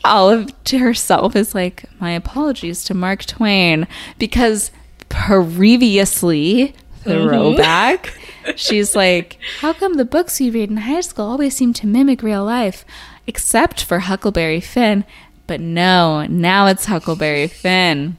Olive 0.04 0.52
to 0.64 0.78
herself 0.78 1.34
is 1.34 1.54
like, 1.54 1.86
My 1.98 2.10
apologies 2.12 2.84
to 2.84 2.94
Mark 2.94 3.24
Twain 3.24 3.86
because 4.18 4.70
previously 5.08 6.74
throwback. 7.02 8.06
Mm-hmm. 8.06 8.56
She's 8.56 8.94
like, 8.94 9.38
How 9.60 9.72
come 9.72 9.94
the 9.94 10.04
books 10.04 10.40
you 10.40 10.52
read 10.52 10.68
in 10.68 10.76
high 10.78 11.00
school 11.00 11.26
always 11.26 11.56
seem 11.56 11.72
to 11.74 11.86
mimic 11.86 12.22
real 12.22 12.44
life? 12.44 12.84
Except 13.26 13.82
for 13.82 14.00
Huckleberry 14.00 14.60
Finn. 14.60 15.04
But 15.46 15.60
no, 15.60 16.26
now 16.26 16.66
it's 16.66 16.84
Huckleberry 16.84 17.46
Finn. 17.48 18.18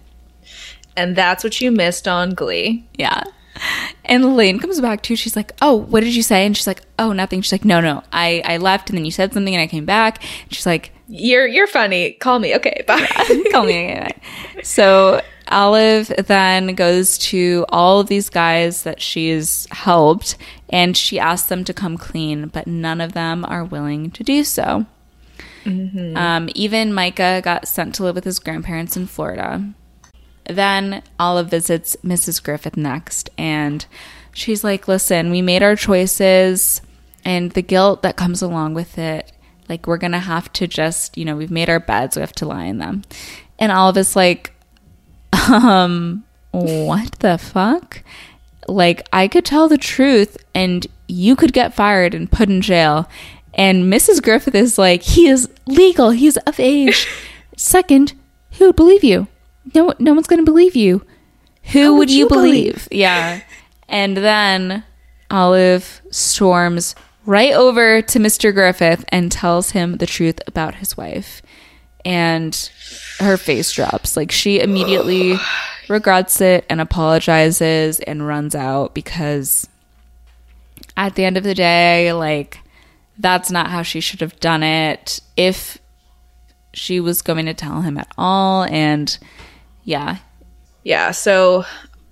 And 0.97 1.15
that's 1.15 1.43
what 1.43 1.61
you 1.61 1.71
missed 1.71 2.07
on 2.07 2.31
Glee. 2.31 2.85
Yeah. 2.95 3.23
And 4.05 4.35
Lane 4.35 4.59
comes 4.59 4.81
back 4.81 5.01
too. 5.01 5.15
She's 5.15 5.35
like, 5.35 5.51
"Oh, 5.61 5.75
what 5.75 6.01
did 6.03 6.15
you 6.15 6.21
say?" 6.21 6.45
And 6.45 6.55
she's 6.55 6.67
like, 6.67 6.81
"Oh, 6.99 7.11
nothing." 7.13 7.41
She's 7.41 7.51
like, 7.51 7.65
"No, 7.65 7.79
no, 7.79 8.03
I 8.11 8.41
I 8.45 8.57
left, 8.57 8.89
and 8.89 8.97
then 8.97 9.05
you 9.05 9.11
said 9.11 9.33
something, 9.33 9.53
and 9.55 9.61
I 9.61 9.67
came 9.67 9.85
back." 9.85 10.21
And 10.43 10.53
she's 10.53 10.65
like, 10.65 10.91
You're 11.07 11.47
you're 11.47 11.67
funny. 11.67 12.11
Call 12.11 12.39
me. 12.39 12.55
Okay, 12.55 12.83
bye. 12.85 13.07
Call 13.51 13.65
me. 13.65 13.73
anyway. 13.73 14.21
So 14.63 15.21
Olive 15.47 16.07
then 16.27 16.75
goes 16.75 17.17
to 17.19 17.65
all 17.69 17.99
of 17.99 18.07
these 18.07 18.29
guys 18.29 18.83
that 18.83 19.01
she's 19.01 19.67
helped, 19.71 20.37
and 20.69 20.95
she 20.95 21.17
asks 21.19 21.47
them 21.49 21.63
to 21.63 21.73
come 21.73 21.97
clean, 21.97 22.47
but 22.49 22.67
none 22.67 23.01
of 23.01 23.13
them 23.13 23.43
are 23.45 23.63
willing 23.63 24.11
to 24.11 24.23
do 24.23 24.43
so. 24.43 24.85
Um, 25.65 26.47
even 26.55 26.93
Micah 26.93 27.41
got 27.43 27.67
sent 27.67 27.95
to 27.95 28.03
live 28.03 28.15
with 28.15 28.23
his 28.23 28.39
grandparents 28.39 28.95
in 28.95 29.05
Florida. 29.05 29.73
Then 30.49 31.03
Olive 31.19 31.49
visits 31.49 31.95
Mrs. 32.03 32.41
Griffith 32.41 32.77
next, 32.77 33.29
and 33.37 33.85
she's 34.33 34.63
like, 34.63 34.87
listen, 34.87 35.31
we 35.31 35.41
made 35.41 35.63
our 35.63 35.75
choices 35.75 36.81
and 37.25 37.51
the 37.51 37.61
guilt 37.61 38.03
that 38.03 38.15
comes 38.15 38.41
along 38.41 38.73
with 38.73 38.97
it. 38.97 39.31
Like, 39.67 39.85
we're 39.85 39.97
going 39.97 40.13
to 40.13 40.19
have 40.19 40.51
to 40.53 40.67
just, 40.67 41.17
you 41.17 41.25
know, 41.25 41.35
we've 41.35 41.51
made 41.51 41.69
our 41.69 41.79
beds, 41.79 42.15
we 42.15 42.21
have 42.21 42.31
to 42.33 42.45
lie 42.45 42.65
in 42.65 42.77
them. 42.77 43.03
And 43.59 43.71
Olive 43.71 43.97
is 43.97 44.15
like, 44.15 44.53
um, 45.49 46.23
what 46.51 47.11
the 47.19 47.37
fuck? 47.37 48.03
Like, 48.67 49.07
I 49.11 49.27
could 49.27 49.43
tell 49.43 49.67
the 49.67 49.77
truth 49.77 50.37
and 50.55 50.87
you 51.07 51.35
could 51.35 51.53
get 51.53 51.73
fired 51.73 52.13
and 52.13 52.31
put 52.31 52.49
in 52.49 52.61
jail. 52.61 53.09
And 53.53 53.91
Mrs. 53.91 54.21
Griffith 54.21 54.55
is 54.55 54.77
like, 54.77 55.01
he 55.01 55.27
is 55.27 55.49
legal, 55.65 56.11
he's 56.11 56.37
of 56.37 56.59
age. 56.59 57.07
Second, 57.57 58.13
who 58.53 58.67
would 58.67 58.75
believe 58.75 59.03
you? 59.03 59.27
No, 59.73 59.93
no 59.99 60.13
one's 60.13 60.27
going 60.27 60.43
to 60.43 60.49
believe 60.49 60.75
you. 60.75 61.03
Who 61.71 61.93
would, 61.93 61.99
would 61.99 62.11
you, 62.11 62.19
you 62.19 62.27
believe? 62.27 62.73
believe? 62.73 62.87
Yeah. 62.91 63.41
And 63.89 64.17
then 64.17 64.83
Olive 65.31 66.01
storms 66.11 66.93
right 67.25 67.53
over 67.53 68.01
to 68.01 68.19
Mr. 68.19 68.53
Griffith 68.53 69.05
and 69.09 69.31
tells 69.31 69.71
him 69.71 69.95
the 69.97 70.05
truth 70.05 70.41
about 70.45 70.75
his 70.75 70.97
wife. 70.97 71.41
And 72.03 72.53
her 73.19 73.37
face 73.37 73.71
drops. 73.71 74.17
Like 74.17 74.31
she 74.31 74.59
immediately 74.59 75.37
regrets 75.89 76.41
it 76.41 76.65
and 76.69 76.81
apologizes 76.81 77.99
and 78.01 78.27
runs 78.27 78.55
out 78.55 78.93
because 78.93 79.67
at 80.95 81.15
the 81.15 81.23
end 81.25 81.37
of 81.37 81.43
the 81.43 81.55
day, 81.55 82.11
like 82.13 82.59
that's 83.17 83.51
not 83.51 83.69
how 83.69 83.81
she 83.83 83.99
should 83.99 84.21
have 84.21 84.39
done 84.39 84.63
it 84.63 85.19
if 85.35 85.77
she 86.73 86.99
was 86.99 87.21
going 87.21 87.45
to 87.45 87.53
tell 87.53 87.81
him 87.81 87.97
at 87.97 88.11
all. 88.17 88.63
And 88.65 89.17
yeah, 89.87 90.17
Yeah, 90.83 91.11
so 91.11 91.63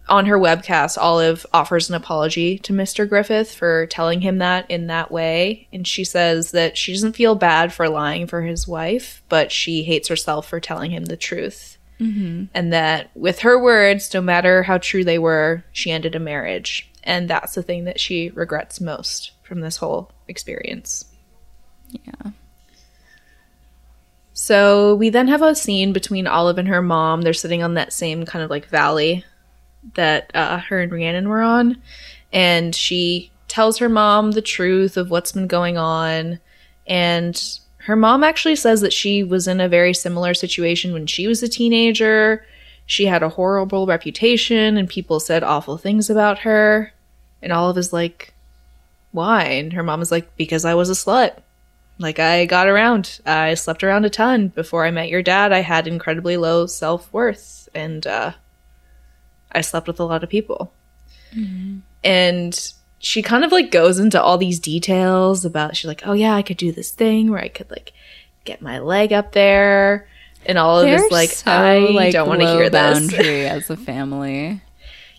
on 0.07 0.27
her 0.27 0.39
webcast, 0.39 0.97
Olive 0.97 1.45
offers 1.51 1.89
an 1.89 1.95
apology 1.95 2.57
to 2.59 2.71
Mr. 2.71 3.07
Griffith 3.07 3.53
for 3.53 3.85
telling 3.87 4.21
him 4.21 4.37
that 4.37 4.71
in 4.71 4.87
that 4.87 5.11
way. 5.11 5.67
And 5.73 5.85
she 5.85 6.05
says 6.05 6.51
that 6.51 6.77
she 6.77 6.93
doesn't 6.93 7.17
feel 7.17 7.35
bad 7.35 7.73
for 7.73 7.89
lying 7.89 8.27
for 8.27 8.43
his 8.43 8.65
wife, 8.65 9.23
but 9.27 9.51
she 9.51 9.83
hates 9.83 10.07
herself 10.07 10.47
for 10.47 10.61
telling 10.61 10.91
him 10.91 11.03
the 11.03 11.17
truth. 11.17 11.77
Mm-hmm. 11.99 12.45
And 12.53 12.71
that 12.71 13.11
with 13.13 13.39
her 13.39 13.61
words, 13.61 14.13
no 14.13 14.21
matter 14.21 14.63
how 14.63 14.77
true 14.77 15.03
they 15.03 15.19
were, 15.19 15.65
she 15.73 15.91
ended 15.91 16.15
a 16.15 16.19
marriage. 16.19 16.89
And 17.03 17.29
that's 17.29 17.55
the 17.55 17.63
thing 17.63 17.83
that 17.83 17.99
she 17.99 18.29
regrets 18.29 18.79
most 18.79 19.31
from 19.43 19.59
this 19.59 19.77
whole 19.77 20.11
experience. 20.29 21.03
yeah. 21.89 22.31
So 24.37 24.95
we 24.95 25.09
then 25.09 25.29
have 25.29 25.41
a 25.41 25.55
scene 25.55 25.93
between 25.93 26.27
Olive 26.27 26.57
and 26.57 26.67
her 26.67 26.81
mom. 26.81 27.21
They're 27.21 27.31
sitting 27.31 27.63
on 27.63 27.75
that 27.75 27.93
same 27.93 28.25
kind 28.25 28.43
of 28.43 28.49
like 28.49 28.67
valley 28.67 29.23
that 29.93 30.29
uh, 30.35 30.57
her 30.57 30.81
and 30.81 30.91
Rhiannon 30.91 31.29
were 31.29 31.41
on. 31.41 31.81
And 32.33 32.75
she 32.75 33.31
tells 33.47 33.77
her 33.77 33.87
mom 33.87 34.31
the 34.31 34.41
truth 34.41 34.97
of 34.97 35.09
what's 35.09 35.31
been 35.31 35.47
going 35.47 35.77
on. 35.77 36.41
And 36.85 37.41
her 37.77 37.95
mom 37.95 38.25
actually 38.25 38.57
says 38.57 38.81
that 38.81 38.91
she 38.91 39.23
was 39.23 39.47
in 39.47 39.61
a 39.61 39.69
very 39.69 39.93
similar 39.93 40.33
situation 40.33 40.91
when 40.91 41.07
she 41.07 41.27
was 41.27 41.41
a 41.41 41.47
teenager. 41.47 42.45
She 42.85 43.05
had 43.05 43.23
a 43.23 43.29
horrible 43.29 43.87
reputation 43.87 44.75
and 44.75 44.89
people 44.89 45.21
said 45.21 45.43
awful 45.43 45.77
things 45.77 46.09
about 46.09 46.39
her. 46.39 46.91
And 47.41 47.53
Olive 47.53 47.77
is 47.77 47.93
like, 47.93 48.33
why? 49.13 49.43
And 49.43 49.71
her 49.71 49.83
mom 49.83 50.01
is 50.01 50.11
like, 50.11 50.35
because 50.35 50.65
I 50.65 50.73
was 50.73 50.89
a 50.89 50.93
slut. 50.93 51.37
Like 51.97 52.19
I 52.19 52.45
got 52.45 52.67
around. 52.67 53.19
I 53.25 53.53
slept 53.53 53.83
around 53.83 54.05
a 54.05 54.09
ton 54.09 54.49
before 54.49 54.85
I 54.85 54.91
met 54.91 55.09
your 55.09 55.21
dad. 55.23 55.51
I 55.53 55.59
had 55.59 55.87
incredibly 55.87 56.35
low 56.37 56.65
self-worth 56.65 57.69
and 57.73 58.05
uh 58.05 58.31
I 59.51 59.61
slept 59.61 59.87
with 59.87 59.99
a 59.99 60.03
lot 60.03 60.23
of 60.23 60.29
people. 60.29 60.73
And 62.03 62.73
she 62.99 63.21
kind 63.21 63.43
of 63.43 63.51
like 63.51 63.71
goes 63.71 63.99
into 63.99 64.21
all 64.21 64.37
these 64.37 64.59
details 64.59 65.45
about 65.45 65.75
she's 65.75 65.87
like, 65.87 66.05
"Oh 66.05 66.13
yeah, 66.13 66.35
I 66.35 66.41
could 66.41 66.57
do 66.57 66.71
this 66.71 66.91
thing 66.91 67.29
where 67.31 67.41
I 67.41 67.47
could 67.49 67.69
like 67.71 67.93
get 68.43 68.61
my 68.61 68.79
leg 68.79 69.13
up 69.13 69.31
there." 69.31 70.07
And 70.45 70.57
all 70.57 70.79
of 70.79 70.85
They're 70.85 70.97
this 70.99 71.11
like 71.11 71.29
so, 71.31 71.51
I 71.51 72.11
don't 72.11 72.27
want 72.27 72.41
to 72.41 72.47
hear 72.47 72.69
this. 72.69 72.99
boundary 72.99 73.47
as 73.47 73.69
a 73.69 73.77
family. 73.77 74.61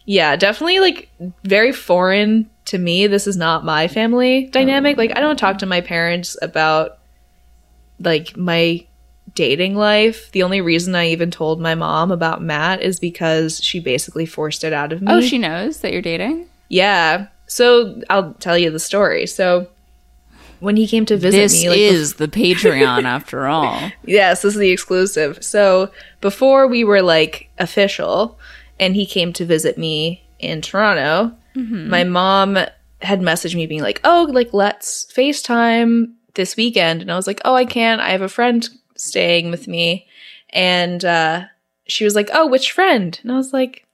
Yeah, 0.06 0.36
definitely 0.36 0.80
like 0.80 1.10
very 1.44 1.72
foreign 1.72 2.48
to 2.66 2.78
me. 2.78 3.06
This 3.06 3.26
is 3.26 3.36
not 3.36 3.64
my 3.64 3.88
family 3.88 4.46
dynamic. 4.46 4.96
Oh. 4.96 5.02
Like 5.02 5.16
I 5.16 5.20
don't 5.20 5.38
talk 5.38 5.58
to 5.58 5.66
my 5.66 5.80
parents 5.80 6.36
about 6.40 6.98
like 8.00 8.36
my 8.36 8.84
dating 9.34 9.74
life. 9.74 10.30
The 10.32 10.42
only 10.42 10.60
reason 10.60 10.94
I 10.94 11.08
even 11.08 11.30
told 11.30 11.60
my 11.60 11.74
mom 11.74 12.10
about 12.10 12.40
Matt 12.42 12.80
is 12.82 12.98
because 13.00 13.62
she 13.62 13.80
basically 13.80 14.26
forced 14.26 14.64
it 14.64 14.72
out 14.72 14.92
of 14.92 15.02
me. 15.02 15.12
Oh, 15.12 15.20
she 15.20 15.38
knows 15.38 15.80
that 15.80 15.92
you're 15.92 16.02
dating? 16.02 16.48
yeah. 16.68 17.26
So 17.48 18.02
I'll 18.10 18.34
tell 18.34 18.58
you 18.58 18.72
the 18.72 18.80
story. 18.80 19.24
So 19.28 19.68
when 20.58 20.76
he 20.76 20.88
came 20.88 21.06
to 21.06 21.16
visit 21.16 21.38
This 21.38 21.62
me, 21.62 21.68
like 21.68 21.78
is 21.78 22.14
the 22.14 22.26
Patreon 22.26 23.04
after 23.04 23.46
all. 23.46 23.92
Yes, 24.04 24.42
this 24.42 24.54
is 24.54 24.58
the 24.58 24.70
exclusive. 24.70 25.44
So 25.44 25.92
before 26.20 26.66
we 26.66 26.82
were 26.82 27.02
like 27.02 27.48
official, 27.58 28.36
and 28.78 28.94
he 28.94 29.06
came 29.06 29.32
to 29.34 29.44
visit 29.44 29.78
me 29.78 30.22
in 30.38 30.60
Toronto, 30.60 31.36
my 31.88 32.04
mom 32.04 32.56
had 33.00 33.20
messaged 33.20 33.54
me 33.54 33.66
being 33.66 33.82
like, 33.82 34.00
"Oh, 34.04 34.26
like 34.30 34.52
let's 34.52 35.06
FaceTime 35.16 36.12
this 36.34 36.56
weekend," 36.56 37.02
and 37.02 37.10
I 37.10 37.16
was 37.16 37.26
like, 37.26 37.40
"Oh, 37.44 37.54
I 37.54 37.64
can't. 37.64 38.00
I 38.00 38.10
have 38.10 38.22
a 38.22 38.28
friend 38.28 38.68
staying 38.96 39.50
with 39.50 39.66
me," 39.66 40.06
and 40.50 41.04
uh, 41.04 41.44
she 41.86 42.04
was 42.04 42.14
like, 42.14 42.28
"Oh, 42.32 42.46
which 42.46 42.72
friend?" 42.72 43.18
And 43.22 43.32
I 43.32 43.36
was 43.36 43.52
like, 43.52 43.86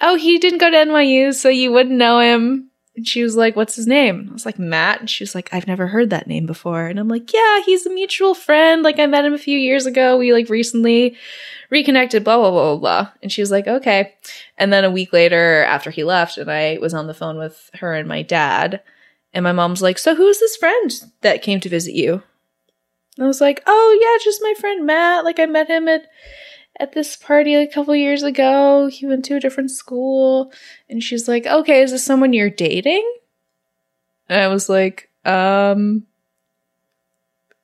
"Oh, 0.00 0.16
he 0.16 0.38
didn't 0.38 0.58
go 0.60 0.70
to 0.70 0.76
NYU, 0.76 1.34
so 1.34 1.48
you 1.48 1.72
wouldn't 1.72 1.96
know 1.96 2.18
him." 2.20 2.70
And 2.96 3.06
she 3.06 3.22
was 3.22 3.36
like, 3.36 3.56
What's 3.56 3.76
his 3.76 3.86
name? 3.86 4.26
I 4.28 4.32
was 4.32 4.44
like, 4.44 4.58
Matt. 4.58 5.00
And 5.00 5.08
she 5.08 5.22
was 5.22 5.34
like, 5.34 5.48
I've 5.54 5.66
never 5.66 5.86
heard 5.86 6.10
that 6.10 6.26
name 6.26 6.44
before. 6.44 6.86
And 6.86 6.98
I'm 6.98 7.08
like, 7.08 7.32
Yeah, 7.32 7.60
he's 7.64 7.86
a 7.86 7.90
mutual 7.90 8.34
friend. 8.34 8.82
Like, 8.82 8.98
I 8.98 9.06
met 9.06 9.24
him 9.24 9.32
a 9.32 9.38
few 9.38 9.56
years 9.56 9.86
ago. 9.86 10.18
We 10.18 10.32
like 10.32 10.50
recently 10.50 11.16
reconnected, 11.70 12.24
blah, 12.24 12.36
blah, 12.36 12.50
blah, 12.50 12.76
blah, 12.76 12.76
blah. 12.76 13.12
And 13.22 13.32
she 13.32 13.42
was 13.42 13.50
like, 13.50 13.66
Okay. 13.66 14.14
And 14.58 14.72
then 14.72 14.84
a 14.84 14.90
week 14.90 15.12
later, 15.12 15.64
after 15.64 15.90
he 15.90 16.04
left, 16.04 16.38
and 16.38 16.50
I 16.50 16.78
was 16.80 16.94
on 16.94 17.06
the 17.06 17.14
phone 17.14 17.38
with 17.38 17.70
her 17.74 17.94
and 17.94 18.08
my 18.08 18.22
dad, 18.22 18.82
and 19.32 19.44
my 19.44 19.52
mom's 19.52 19.82
like, 19.82 19.98
So 19.98 20.14
who's 20.14 20.40
this 20.40 20.56
friend 20.56 20.90
that 21.22 21.42
came 21.42 21.60
to 21.60 21.68
visit 21.68 21.94
you? 21.94 22.22
And 23.16 23.24
I 23.24 23.26
was 23.26 23.40
like, 23.40 23.62
Oh, 23.66 23.98
yeah, 24.00 24.22
just 24.24 24.42
my 24.42 24.54
friend 24.58 24.86
Matt. 24.86 25.24
Like, 25.24 25.38
I 25.38 25.46
met 25.46 25.68
him 25.68 25.88
at 25.88 26.06
at 26.80 26.92
this 26.92 27.14
party 27.14 27.54
a 27.54 27.66
couple 27.66 27.94
years 27.94 28.22
ago. 28.22 28.86
He 28.86 29.06
went 29.06 29.24
to 29.26 29.36
a 29.36 29.40
different 29.40 29.70
school. 29.70 30.50
And 30.88 31.02
she's 31.02 31.28
like, 31.28 31.46
okay, 31.46 31.82
is 31.82 31.90
this 31.90 32.04
someone 32.04 32.32
you're 32.32 32.50
dating? 32.50 33.06
And 34.28 34.40
I 34.40 34.48
was 34.48 34.68
like, 34.68 35.10
um, 35.24 36.06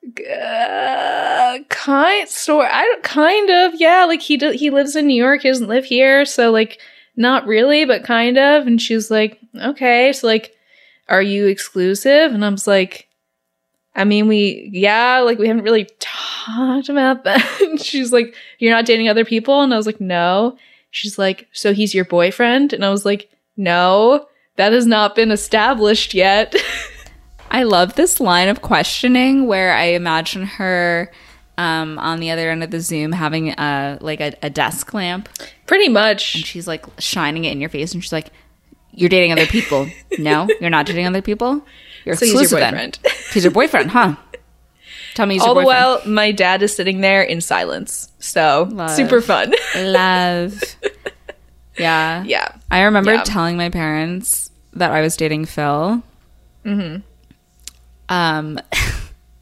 uh, 0.06 1.58
kind, 1.68 2.28
sort, 2.28 2.68
I 2.70 2.84
don't, 2.84 3.02
kind 3.02 3.50
of, 3.50 3.80
yeah. 3.80 4.04
Like 4.04 4.22
he 4.22 4.36
do, 4.36 4.50
he 4.50 4.70
lives 4.70 4.96
in 4.96 5.06
New 5.06 5.16
York. 5.16 5.42
He 5.42 5.48
doesn't 5.48 5.68
live 5.68 5.84
here, 5.84 6.24
so 6.24 6.50
like, 6.50 6.78
not 7.16 7.46
really, 7.46 7.84
but 7.84 8.04
kind 8.04 8.38
of. 8.38 8.66
And 8.66 8.80
she's 8.80 9.10
like, 9.10 9.40
okay, 9.60 10.12
so 10.12 10.26
like, 10.26 10.54
are 11.08 11.22
you 11.22 11.46
exclusive? 11.46 12.32
And 12.32 12.44
I 12.44 12.48
was 12.50 12.66
like, 12.66 13.08
I 13.94 14.04
mean, 14.04 14.28
we, 14.28 14.68
yeah, 14.72 15.20
like 15.20 15.38
we 15.38 15.48
haven't 15.48 15.64
really 15.64 15.88
talked 15.98 16.88
about 16.88 17.24
that. 17.24 17.44
And 17.60 17.80
she's 17.80 18.12
like, 18.12 18.34
you're 18.58 18.72
not 18.72 18.86
dating 18.86 19.08
other 19.08 19.24
people? 19.24 19.62
And 19.62 19.72
I 19.72 19.76
was 19.76 19.86
like, 19.86 20.00
no. 20.00 20.56
She's 20.90 21.18
like, 21.18 21.48
so 21.52 21.74
he's 21.74 21.94
your 21.94 22.04
boyfriend? 22.04 22.72
And 22.72 22.84
I 22.84 22.90
was 22.90 23.04
like, 23.04 23.30
no, 23.56 24.28
that 24.56 24.72
has 24.72 24.86
not 24.86 25.14
been 25.14 25.30
established 25.30 26.14
yet. 26.14 26.54
I 27.50 27.62
love 27.62 27.94
this 27.94 28.20
line 28.20 28.48
of 28.48 28.62
questioning 28.62 29.46
where 29.46 29.72
I 29.74 29.84
imagine 29.86 30.44
her 30.44 31.10
um, 31.58 31.98
on 31.98 32.20
the 32.20 32.30
other 32.30 32.50
end 32.50 32.62
of 32.62 32.70
the 32.70 32.80
Zoom 32.80 33.12
having 33.12 33.50
a 33.50 33.98
like 34.00 34.20
a, 34.20 34.34
a 34.42 34.50
desk 34.50 34.92
lamp, 34.92 35.28
Pretty 35.66 35.88
much. 35.88 36.34
and 36.34 36.44
she's 36.44 36.68
like 36.68 36.84
shining 36.98 37.44
it 37.44 37.52
in 37.52 37.60
your 37.60 37.70
face, 37.70 37.94
and 37.94 38.02
she's 38.02 38.12
like, 38.12 38.28
"You're 38.92 39.08
dating 39.08 39.32
other 39.32 39.46
people? 39.46 39.88
no, 40.18 40.46
you're 40.60 40.70
not 40.70 40.86
dating 40.86 41.06
other 41.06 41.22
people. 41.22 41.64
You're 42.04 42.14
So 42.16 42.26
he's 42.26 42.34
your 42.34 42.42
exclusive 42.42 42.70
then. 42.70 42.92
He's 43.32 43.42
your 43.42 43.50
boyfriend, 43.52 43.90
huh? 43.90 44.14
Tell 45.14 45.26
me 45.26 45.34
he's 45.34 45.42
All 45.42 45.54
the 45.54 45.64
while, 45.64 46.00
my 46.06 46.30
dad 46.30 46.62
is 46.62 46.72
sitting 46.76 47.00
there 47.00 47.22
in 47.22 47.40
silence. 47.40 48.12
So 48.20 48.68
Love. 48.70 48.90
super 48.90 49.20
fun. 49.20 49.52
Love. 49.76 50.62
Yeah. 51.78 52.22
yeah. 52.24 52.52
I 52.70 52.82
remember 52.82 53.12
Yeah. 53.12 53.22
telling 53.22 53.58
my 53.58 53.68
parents 53.68 54.50
that 54.72 54.92
I 54.92 55.02
was 55.02 55.14
dating 55.14 55.44
Phil. 55.44 56.02
Mm-hmm. 56.64 57.00
Um, 58.08 58.60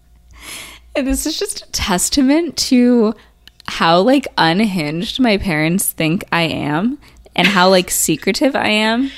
and 0.96 1.06
this 1.06 1.26
is 1.26 1.38
just 1.38 1.66
a 1.66 1.70
testament 1.72 2.56
to 2.56 3.14
how 3.66 4.00
like 4.00 4.26
unhinged 4.36 5.20
my 5.20 5.38
parents 5.38 5.90
think 5.90 6.24
I 6.30 6.42
am 6.42 6.98
and 7.34 7.46
how 7.46 7.70
like 7.70 7.90
secretive 7.90 8.54
I 8.54 8.68
am 8.68 9.10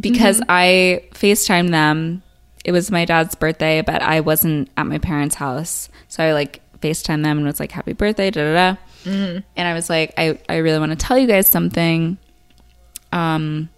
because 0.00 0.40
I 0.48 1.04
FaceTimed 1.12 1.70
them. 1.70 2.22
It 2.64 2.72
was 2.72 2.90
my 2.90 3.04
dad's 3.04 3.34
birthday, 3.34 3.82
but 3.82 4.02
I 4.02 4.20
wasn't 4.20 4.70
at 4.76 4.86
my 4.86 4.98
parents' 4.98 5.34
house. 5.34 5.88
So 6.08 6.22
I 6.22 6.32
like 6.32 6.60
FaceTimed 6.80 7.24
them 7.24 7.38
and 7.38 7.46
was 7.46 7.58
like, 7.58 7.72
happy 7.72 7.92
birthday, 7.92 8.30
da 8.30 8.44
da 8.44 8.74
da. 8.74 8.80
And 9.56 9.68
I 9.68 9.74
was 9.74 9.90
like, 9.90 10.14
I, 10.16 10.38
I 10.48 10.58
really 10.58 10.78
want 10.78 10.90
to 10.90 10.96
tell 10.96 11.18
you 11.18 11.26
guys 11.26 11.48
something. 11.48 12.18
Um, 13.10 13.68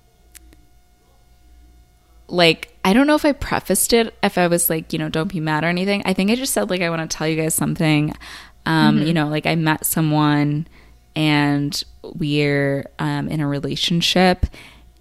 like 2.28 2.76
I 2.84 2.92
don't 2.92 3.06
know 3.06 3.14
if 3.14 3.24
I 3.24 3.32
prefaced 3.32 3.92
it 3.92 4.14
if 4.22 4.36
I 4.36 4.46
was 4.46 4.68
like, 4.68 4.92
you 4.92 4.98
know, 4.98 5.08
don't 5.08 5.32
be 5.32 5.40
mad 5.40 5.64
or 5.64 5.68
anything. 5.68 6.02
I 6.04 6.12
think 6.12 6.30
I 6.30 6.34
just 6.34 6.52
said 6.52 6.70
like 6.70 6.80
I 6.82 6.90
want 6.90 7.08
to 7.08 7.16
tell 7.16 7.28
you 7.28 7.36
guys 7.36 7.54
something. 7.54 8.14
Um, 8.66 9.02
you 9.02 9.12
know, 9.12 9.28
like 9.28 9.46
I 9.46 9.54
met 9.56 9.84
someone 9.84 10.66
and 11.16 11.82
we're 12.02 12.90
um 12.98 13.28
in 13.28 13.40
a 13.40 13.46
relationship 13.46 14.46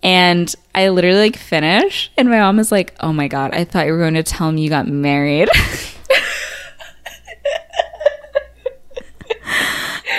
and 0.02 0.54
I 0.76 0.90
literally 0.90 1.20
like 1.20 1.38
finish 1.38 2.12
and 2.18 2.30
my 2.30 2.40
mom 2.40 2.60
is 2.60 2.72
like, 2.72 2.94
"Oh 3.00 3.14
my 3.14 3.28
god, 3.28 3.54
I 3.54 3.64
thought 3.64 3.86
you 3.86 3.94
were 3.94 4.00
going 4.00 4.14
to 4.16 4.24
tell 4.24 4.52
me 4.52 4.62
you 4.62 4.70
got 4.70 4.88
married." 4.88 5.50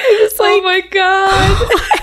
It's 0.06 0.38
like, 0.38 0.48
oh 0.52 0.62
my 0.62 0.80
god. 0.90 2.00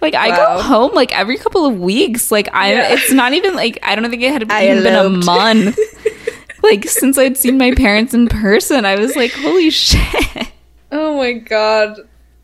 Like 0.00 0.14
I 0.14 0.30
Wow. 0.30 0.56
go 0.56 0.62
home 0.62 0.92
like 0.94 1.16
every 1.16 1.36
couple 1.36 1.66
of 1.66 1.78
weeks. 1.78 2.30
Like 2.32 2.48
I, 2.54 2.72
Yeah. 2.72 2.92
it's 2.94 3.12
not 3.12 3.32
even 3.34 3.54
like 3.54 3.78
I 3.82 3.94
don't 3.94 4.08
think 4.10 4.22
it 4.22 4.32
had 4.32 4.42
even 4.62 4.82
been 4.82 4.94
a 4.94 5.08
month. 5.08 5.78
like 6.62 6.84
since 6.88 7.18
I'd 7.18 7.36
seen 7.36 7.58
my 7.58 7.74
parents 7.74 8.14
in 8.14 8.28
person, 8.28 8.84
I 8.84 8.96
was 8.96 9.16
like, 9.16 9.32
holy 9.32 9.70
shit. 9.70 10.48
oh 10.92 11.16
my 11.18 11.32
god. 11.34 11.96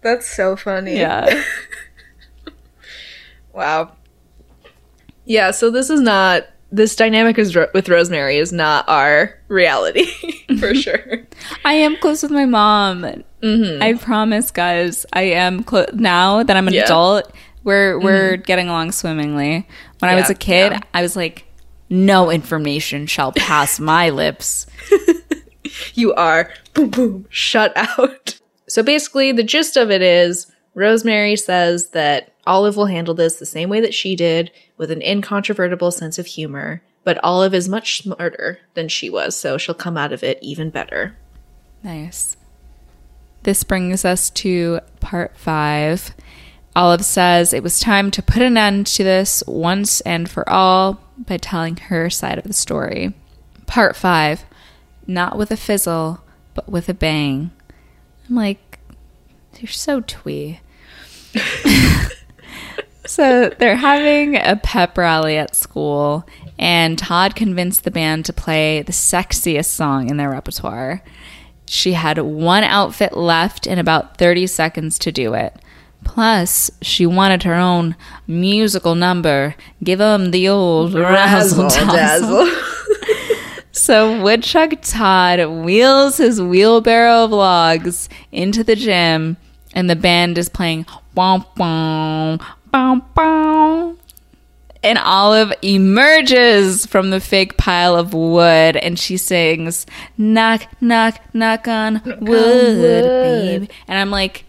That's 0.03 0.29
so 0.29 0.57
funny. 0.57 0.97
Yeah. 0.99 1.43
Wow. 3.53 3.93
Yeah, 5.25 5.51
so 5.51 5.71
this 5.71 5.91
is 5.91 6.01
not 6.01 6.45
this 6.73 6.95
dynamic 6.97 7.39
is 7.39 7.55
ro- 7.57 7.69
with 7.73 7.89
Rosemary 7.89 8.37
is 8.37 8.53
not 8.53 8.87
our 8.89 9.39
reality 9.49 10.05
for 10.59 10.75
sure. 10.75 11.21
I 11.65 11.73
am 11.75 11.97
close 11.97 12.23
with 12.23 12.33
my 12.33 12.45
mom. 12.45 13.03
Mm-hmm. 13.43 13.83
I 13.83 13.95
promise, 13.95 14.51
guys. 14.51 15.07
I 15.13 15.23
am 15.23 15.63
close 15.65 15.89
now 15.95 16.43
that 16.43 16.57
I'm 16.57 16.69
an 16.69 16.75
Yeah. 16.75 16.85
adult. 16.85 17.33
We're 17.67 17.99
we're 17.99 18.35
mm-hmm. 18.35 18.43
getting 18.43 18.69
along 18.69 18.93
swimmingly. 18.93 19.69
When 19.99 20.09
I 20.09 20.15
was 20.15 20.31
a 20.31 20.35
kid, 20.35 20.73
yeah. 20.73 20.81
I 20.95 21.03
was 21.03 21.17
like, 21.17 21.45
no 21.91 22.31
information 22.31 23.07
shall 23.07 23.33
pass 23.33 23.81
my 23.93 24.09
lips. 24.09 24.67
You 25.95 26.15
are 26.15 26.51
boom 26.75 26.91
boom 26.91 27.27
shut 27.29 27.73
out. 27.77 28.41
So 28.69 28.83
basically 28.83 29.33
the 29.33 29.43
gist 29.43 29.77
of 29.77 29.91
it 29.91 30.01
is 30.01 30.51
Rosemary 30.75 31.37
says 31.37 31.89
that 31.89 32.33
Olive 32.47 32.77
will 32.77 32.87
handle 32.87 33.15
this 33.15 33.37
the 33.37 33.47
same 33.47 33.69
way 33.69 33.81
that 33.81 33.95
she 33.95 34.15
did 34.15 34.51
with 34.77 34.91
an 34.91 35.03
incontrovertible 35.03 35.91
sense 35.91 36.19
of 36.19 36.27
humor, 36.27 36.83
but 37.05 37.23
Olive 37.25 37.55
is 37.55 37.69
much 37.69 38.03
smarter 38.03 38.61
than 38.75 38.89
she 38.89 39.11
was, 39.11 39.35
so 39.35 39.59
she'll 39.59 39.75
come 39.75 39.97
out 39.97 40.13
of 40.13 40.23
it 40.23 40.39
even 40.41 40.71
better. 40.71 41.17
Nice. 41.83 42.37
This 43.43 43.65
brings 43.65 44.05
us 44.05 44.31
to 44.31 44.81
part 45.01 45.37
five. 45.37 46.15
Olive 46.77 47.07
says 47.07 47.55
it 47.55 47.63
was 47.63 47.81
time 47.81 48.11
to 48.11 48.23
put 48.23 48.43
an 48.43 48.59
end 48.59 48.87
to 48.87 49.03
this 49.03 49.43
once 49.47 50.03
and 50.03 50.29
for 50.29 50.47
all 50.47 51.01
by 51.17 51.39
telling 51.39 51.79
her 51.79 52.11
side 52.11 52.37
of 52.37 52.45
the 52.45 52.53
story. 52.53 53.15
Part 53.65 53.97
five. 53.97 54.45
Not 55.07 55.39
with 55.39 55.51
a 55.51 55.57
fizzle, 55.57 56.21
but 56.53 56.69
with 56.69 56.91
a 56.91 56.95
bang. 56.95 57.51
I'm 58.29 58.37
like, 58.37 58.79
you're 59.59 59.69
so 59.69 60.03
twee. 60.03 60.61
so 63.07 63.49
they're 63.59 63.77
having 63.77 64.37
a 64.37 64.57
pep 64.63 64.99
rally 64.99 65.39
at 65.39 65.57
school, 65.57 66.27
and 66.59 66.99
Todd 66.99 67.35
convinced 67.35 67.85
the 67.85 67.91
band 67.91 68.27
to 68.27 68.35
play 68.35 68.83
the 68.83 68.93
sexiest 68.93 69.67
song 69.67 70.11
in 70.11 70.19
their 70.19 70.31
repertoire. 70.31 71.03
She 71.65 71.95
had 71.95 72.19
one 72.19 72.65
outfit 72.65 73.17
left 73.17 73.67
and 73.67 73.81
about 73.81 74.19
30 74.19 74.47
seconds 74.47 74.99
to 74.99 75.11
do 75.11 75.33
it. 75.33 75.57
Plus, 76.05 76.71
she 76.83 77.05
wanted 77.07 77.43
her 77.43 77.55
own 77.55 77.97
musical 78.27 78.95
number. 78.95 79.55
Give 79.83 80.01
'em 80.01 80.31
the 80.31 80.49
old 80.49 80.95
razzle 80.95 81.69
dazzle. 81.69 82.49
So 83.73 84.21
Woodchuck 84.23 84.73
Todd 84.81 85.65
wheels 85.65 86.17
his 86.17 86.41
wheelbarrow 86.41 87.25
of 87.25 87.31
logs 87.31 88.09
into 88.33 88.65
the 88.65 88.75
gym, 88.75 89.37
and 89.75 89.89
the 89.89 89.95
band 89.95 90.39
is 90.39 90.49
playing 90.49 90.87
bom 91.15 91.45
bom 91.57 92.41
bom 92.73 93.03
bom. 93.15 93.99
And 94.83 94.99
Olive 94.99 95.53
emerges 95.61 96.87
from 96.87 97.11
the 97.11 97.21
fake 97.21 97.59
pile 97.59 97.95
of 97.95 98.15
wood, 98.15 98.77
and 98.77 98.99
she 98.99 99.19
sings 99.19 99.85
"Knock, 100.17 100.67
knock, 100.81 101.21
knock 101.35 101.69
on 101.69 102.01
wood, 102.05 102.79
wood." 102.79 103.03
baby." 103.05 103.69
And 103.87 103.99
I'm 103.99 104.11
like, 104.11 104.46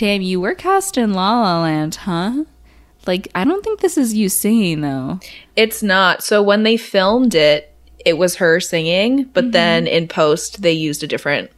"Damn, 0.00 0.22
you 0.22 0.40
were 0.40 0.54
cast 0.54 0.96
in 0.96 1.12
La 1.12 1.42
La 1.42 1.60
Land, 1.60 1.94
huh?" 1.94 2.44
Like, 3.06 3.28
I 3.34 3.44
don't 3.44 3.62
think 3.62 3.80
this 3.80 3.98
is 3.98 4.14
you 4.14 4.30
singing 4.30 4.80
though. 4.80 5.20
It's 5.56 5.82
not. 5.82 6.22
So 6.22 6.42
when 6.42 6.62
they 6.62 6.78
filmed 6.78 7.34
it, 7.34 7.74
it 8.06 8.16
was 8.16 8.36
her 8.36 8.60
singing, 8.60 9.24
but 9.24 9.44
mm-hmm. 9.44 9.50
then 9.50 9.86
in 9.86 10.08
post 10.08 10.62
they 10.62 10.72
used 10.72 11.02
a 11.02 11.06
different 11.06 11.50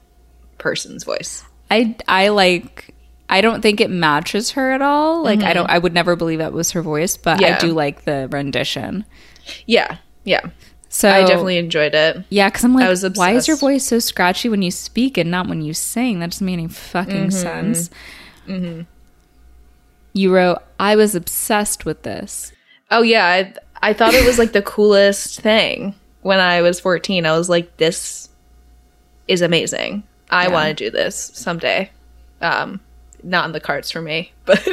person's 0.59 1.05
voice. 1.05 1.45
I 1.71 1.95
I 2.09 2.31
like 2.31 2.93
I 3.31 3.43
don't 3.43 3.63
think 3.63 3.81
it 3.81 3.91
matches 3.91 4.51
her 4.51 4.73
at 4.73 4.83
all. 4.83 5.23
Like 5.23 5.39
I 5.39 5.43
mm-hmm. 5.43 5.55
don't 5.55 5.71
I 5.71 5.79
would 5.79 5.95
never 5.95 6.17
believe 6.17 6.41
that 6.41 6.53
was 6.53 6.73
her 6.73 6.83
voice, 6.83 7.17
but 7.17 7.41
I 7.45 7.59
do 7.59 7.69
like 7.69 8.07
the 8.07 8.27
rendition. 8.33 9.05
Yeah, 9.67 9.99
yeah. 10.25 10.51
So 10.89 11.09
I 11.09 11.21
definitely 11.21 11.59
enjoyed 11.59 11.95
it. 11.95 12.25
yeah, 12.29 12.49
because 12.49 12.65
I'm 12.65 12.75
like, 12.75 13.17
why 13.17 13.35
is 13.35 13.47
your 13.47 13.57
voice 13.57 13.87
so 13.87 14.01
scratchy 14.01 14.49
when 14.49 14.63
you 14.63 14.73
speak 14.73 15.17
and 15.17 15.31
not 15.31 15.49
when 15.49 15.63
you 15.63 15.75
sing? 15.75 16.19
That 16.19 16.33
doesn't 16.33 16.45
make 16.45 16.55
any 16.55 16.67
fucking 16.69 17.29
mm-hmm. 17.29 17.31
sense. 17.31 17.89
You 18.47 20.35
wrote, 20.35 20.59
I 20.79 20.97
was 20.97 21.15
obsessed 21.15 21.85
with 21.85 22.03
this. 22.03 22.53
Oh 22.91 23.03
yeah, 23.03 23.25
I 23.27 23.55
I 23.91 23.93
thought 23.93 24.15
it 24.15 24.27
was 24.27 24.39
like 24.39 24.53
the 24.53 24.63
coolest 24.77 25.41
thing 25.41 25.95
when 26.23 26.39
I 26.39 26.61
was 26.63 26.79
14. 26.81 27.25
I 27.27 27.37
was 27.37 27.49
like 27.49 27.77
this 27.79 28.29
is 29.29 29.41
amazing. 29.43 30.03
I 30.31 30.45
Yeah. 30.47 30.53
want 30.53 30.69
to 30.69 30.85
do 30.85 30.91
this 30.91 31.31
someday. 31.35 31.91
Um 32.41 32.81
not 33.23 33.47
in 33.47 33.53
the 33.53 33.61
cards 33.61 33.91
for 33.91 34.03
me, 34.03 34.33
but 34.45 34.67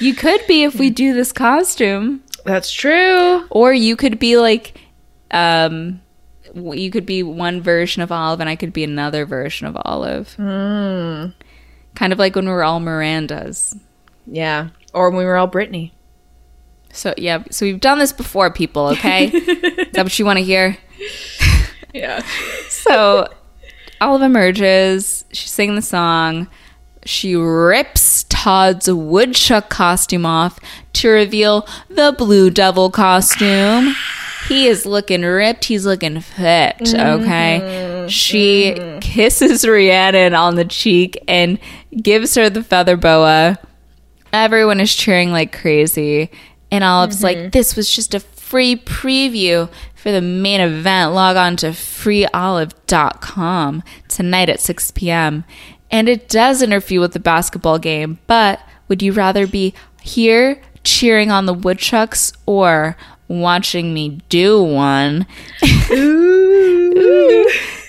You 0.00 0.14
could 0.14 0.40
be 0.46 0.62
if 0.64 0.76
we 0.76 0.88
do 0.90 1.12
this 1.12 1.30
costume, 1.32 2.22
that's 2.44 2.72
true. 2.72 3.46
or 3.50 3.72
you 3.74 3.94
could 3.96 4.18
be 4.18 4.36
like, 4.38 4.80
um, 5.30 6.00
you 6.54 6.90
could 6.90 7.04
be 7.06 7.22
one 7.22 7.60
version 7.60 8.02
of 8.02 8.10
Olive, 8.10 8.40
and 8.40 8.48
I 8.48 8.56
could 8.56 8.72
be 8.72 8.82
another 8.82 9.26
version 9.26 9.66
of 9.66 9.76
Olive. 9.84 10.34
Kind 11.94 12.12
of 12.12 12.18
like 12.18 12.34
when 12.34 12.46
we 12.46 12.52
were 12.52 12.64
all 12.64 12.80
Mirandas. 12.80 13.78
Yeah. 14.26 14.68
Or 14.94 15.10
when 15.10 15.18
we 15.18 15.24
were 15.24 15.36
all 15.36 15.48
Britney. 15.48 15.92
So 16.92 17.14
yeah, 17.16 17.44
so 17.50 17.64
we've 17.64 17.80
done 17.80 17.98
this 17.98 18.12
before, 18.12 18.50
people. 18.50 18.88
Okay, 18.88 19.26
is 19.28 19.92
that 19.92 20.02
what 20.04 20.18
you 20.18 20.24
want 20.24 20.38
to 20.38 20.44
hear? 20.44 20.76
Yeah. 21.94 22.24
So 22.70 23.28
Olive 24.00 24.22
emerges. 24.22 25.26
She's 25.30 25.50
singing 25.50 25.76
the 25.76 25.82
song. 25.82 26.48
She 27.04 27.36
rips 27.36 28.24
Todd's 28.30 28.90
woodchuck 28.90 29.68
costume 29.68 30.24
off 30.24 30.58
to 30.94 31.10
reveal 31.10 31.68
the 31.90 32.14
Blue 32.16 32.48
Devil 32.48 32.90
costume. 32.90 33.94
He 34.48 34.68
is 34.68 34.86
looking 34.86 35.20
ripped. 35.20 35.66
He's 35.66 35.84
looking 35.84 36.20
fit. 36.20 36.76
Okay. 36.80 37.60
Mm-hmm. 37.62 37.91
She 38.08 38.98
kisses 39.00 39.66
Rhiannon 39.66 40.34
on 40.34 40.56
the 40.56 40.64
cheek 40.64 41.22
and 41.28 41.58
gives 42.00 42.34
her 42.34 42.50
the 42.50 42.64
feather 42.64 42.96
boa. 42.96 43.58
Everyone 44.32 44.80
is 44.80 44.94
cheering 44.94 45.32
like 45.32 45.58
crazy. 45.58 46.30
And 46.70 46.84
Olive's 46.84 47.22
like, 47.22 47.36
mm-hmm. 47.36 47.50
this 47.50 47.76
was 47.76 47.94
just 47.94 48.14
a 48.14 48.20
free 48.20 48.76
preview 48.76 49.70
for 49.94 50.10
the 50.10 50.20
main 50.20 50.60
event. 50.60 51.12
Log 51.12 51.36
on 51.36 51.56
to 51.56 51.68
freeolive.com 51.68 53.82
tonight 54.08 54.48
at 54.48 54.60
6 54.60 54.90
p.m. 54.92 55.44
And 55.90 56.08
it 56.08 56.28
does 56.28 56.62
interfere 56.62 57.00
with 57.00 57.12
the 57.12 57.20
basketball 57.20 57.78
game, 57.78 58.18
but 58.26 58.60
would 58.88 59.02
you 59.02 59.12
rather 59.12 59.46
be 59.46 59.74
here 60.02 60.60
cheering 60.84 61.30
on 61.30 61.46
the 61.46 61.54
Woodchucks 61.54 62.32
or 62.46 62.96
watching 63.28 63.94
me 63.94 64.20
do 64.28 64.62
one? 64.62 65.26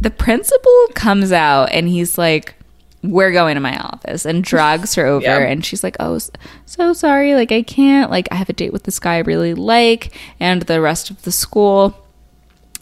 the 0.00 0.10
principal 0.10 0.86
comes 0.94 1.32
out 1.32 1.70
and 1.72 1.88
he's 1.88 2.16
like, 2.18 2.54
we're 3.02 3.32
going 3.32 3.54
to 3.54 3.60
my 3.60 3.78
office 3.78 4.24
and 4.24 4.42
drags 4.42 4.94
her 4.94 5.06
over. 5.06 5.24
Yeah. 5.24 5.38
and 5.38 5.64
she's 5.64 5.84
like 5.84 5.96
oh 6.00 6.18
so 6.66 6.92
sorry 6.92 7.34
like 7.34 7.52
i 7.52 7.62
can't 7.62 8.10
like 8.10 8.28
i 8.32 8.34
have 8.34 8.48
a 8.48 8.52
date 8.52 8.72
with 8.72 8.82
this 8.84 8.98
guy 8.98 9.14
i 9.14 9.18
really 9.18 9.54
like 9.54 10.12
and 10.40 10.62
the 10.62 10.80
rest 10.80 11.10
of 11.10 11.22
the 11.22 11.32
school. 11.32 12.04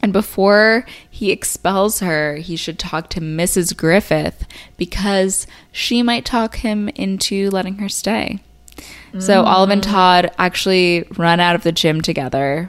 And 0.02 0.12
before 0.12 0.86
he 1.10 1.32
expels 1.32 2.00
her 2.00 2.36
he 2.36 2.54
should 2.54 2.78
talk 2.78 3.10
to 3.10 3.20
mrs 3.20 3.76
griffith 3.76 4.46
because 4.76 5.46
she 5.72 6.02
might 6.02 6.24
talk 6.24 6.56
him 6.56 6.88
into 6.90 7.50
letting 7.50 7.78
her 7.78 7.88
stay. 7.88 8.40
So 9.18 9.44
olive 9.44 9.70
and 9.70 9.80
mm. 9.80 9.90
todd 9.90 10.30
actually 10.38 11.08
run 11.16 11.40
out 11.40 11.54
of 11.54 11.62
the 11.62 11.72
gym 11.72 12.02
together 12.02 12.68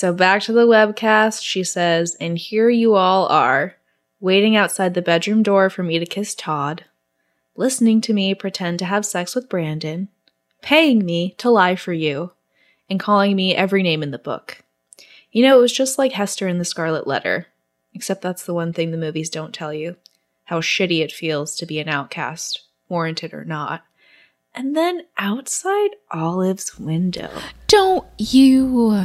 So 0.00 0.14
back 0.14 0.40
to 0.44 0.54
the 0.54 0.66
webcast, 0.66 1.42
she 1.42 1.62
says, 1.62 2.16
and 2.18 2.38
here 2.38 2.70
you 2.70 2.94
all 2.94 3.26
are, 3.26 3.74
waiting 4.18 4.56
outside 4.56 4.94
the 4.94 5.02
bedroom 5.02 5.42
door 5.42 5.68
for 5.68 5.82
me 5.82 5.98
to 5.98 6.06
kiss 6.06 6.34
Todd, 6.34 6.86
listening 7.54 8.00
to 8.00 8.14
me 8.14 8.34
pretend 8.34 8.78
to 8.78 8.86
have 8.86 9.04
sex 9.04 9.34
with 9.34 9.50
Brandon, 9.50 10.08
paying 10.62 11.04
me 11.04 11.34
to 11.36 11.50
lie 11.50 11.76
for 11.76 11.92
you, 11.92 12.32
and 12.88 12.98
calling 12.98 13.36
me 13.36 13.54
every 13.54 13.82
name 13.82 14.02
in 14.02 14.10
the 14.10 14.16
book. 14.16 14.62
You 15.32 15.42
know, 15.42 15.58
it 15.58 15.60
was 15.60 15.70
just 15.70 15.98
like 15.98 16.12
Hester 16.12 16.48
in 16.48 16.56
the 16.56 16.64
Scarlet 16.64 17.06
Letter, 17.06 17.48
except 17.92 18.22
that's 18.22 18.46
the 18.46 18.54
one 18.54 18.72
thing 18.72 18.92
the 18.92 18.96
movies 18.96 19.28
don't 19.28 19.52
tell 19.52 19.74
you 19.74 19.96
how 20.44 20.62
shitty 20.62 21.02
it 21.02 21.12
feels 21.12 21.54
to 21.56 21.66
be 21.66 21.78
an 21.78 21.90
outcast, 21.90 22.62
warranted 22.88 23.34
or 23.34 23.44
not. 23.44 23.84
And 24.54 24.74
then 24.74 25.02
outside 25.18 25.90
Olive's 26.10 26.78
window. 26.78 27.30
Don't 27.66 28.06
you 28.16 29.04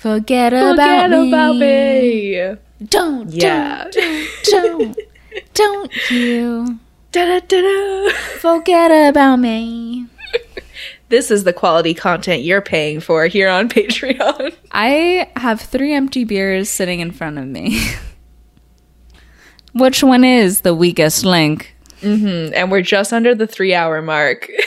forget, 0.00 0.52
Forget 0.52 0.74
about, 0.74 1.10
me. 1.10 1.28
about 1.28 1.56
me. 1.56 2.56
Don't, 2.88 3.30
Yeah. 3.30 3.88
don't, 3.92 4.28
don't, 4.44 4.98
don't 5.54 6.10
you 6.10 6.78
Da-da-da-da. 7.12 8.10
forget 8.38 8.90
about 9.10 9.36
me. 9.36 10.06
This 11.10 11.30
is 11.30 11.42
the 11.44 11.52
quality 11.52 11.92
content 11.92 12.42
you're 12.42 12.60
paying 12.62 13.00
for 13.00 13.26
here 13.26 13.48
on 13.50 13.68
Patreon. 13.68 14.54
I 14.70 15.28
have 15.36 15.60
three 15.60 15.92
empty 15.92 16.24
beers 16.24 16.70
sitting 16.70 17.00
in 17.00 17.10
front 17.10 17.36
of 17.38 17.46
me. 17.46 17.80
Which 19.74 20.02
one 20.02 20.24
is 20.24 20.60
the 20.62 20.74
weakest 20.74 21.24
link? 21.24 21.74
Mm-hmm. 22.00 22.54
and 22.54 22.70
we're 22.70 22.80
just 22.80 23.12
under 23.12 23.34
the 23.34 23.46
three 23.46 23.74
hour 23.74 24.00
mark. 24.00 24.48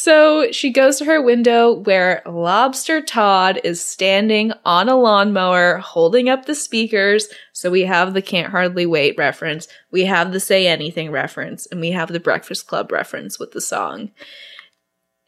so 0.00 0.50
she 0.50 0.70
goes 0.70 0.96
to 0.96 1.04
her 1.04 1.20
window 1.20 1.74
where 1.74 2.22
Lobster 2.24 3.02
Todd 3.02 3.60
is 3.64 3.84
standing 3.84 4.50
on 4.64 4.88
a 4.88 4.96
lawnmower 4.96 5.76
holding 5.76 6.30
up 6.30 6.46
the 6.46 6.54
speakers. 6.54 7.28
So 7.52 7.70
we 7.70 7.82
have 7.82 8.14
the 8.14 8.22
Can't 8.22 8.50
Hardly 8.50 8.86
Wait 8.86 9.18
reference, 9.18 9.68
we 9.90 10.06
have 10.06 10.32
the 10.32 10.40
Say 10.40 10.66
Anything 10.66 11.10
reference, 11.10 11.66
and 11.66 11.82
we 11.82 11.90
have 11.90 12.08
the 12.08 12.18
Breakfast 12.18 12.66
Club 12.66 12.90
reference 12.90 13.38
with 13.38 13.52
the 13.52 13.60
song. 13.60 14.10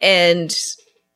And 0.01 0.57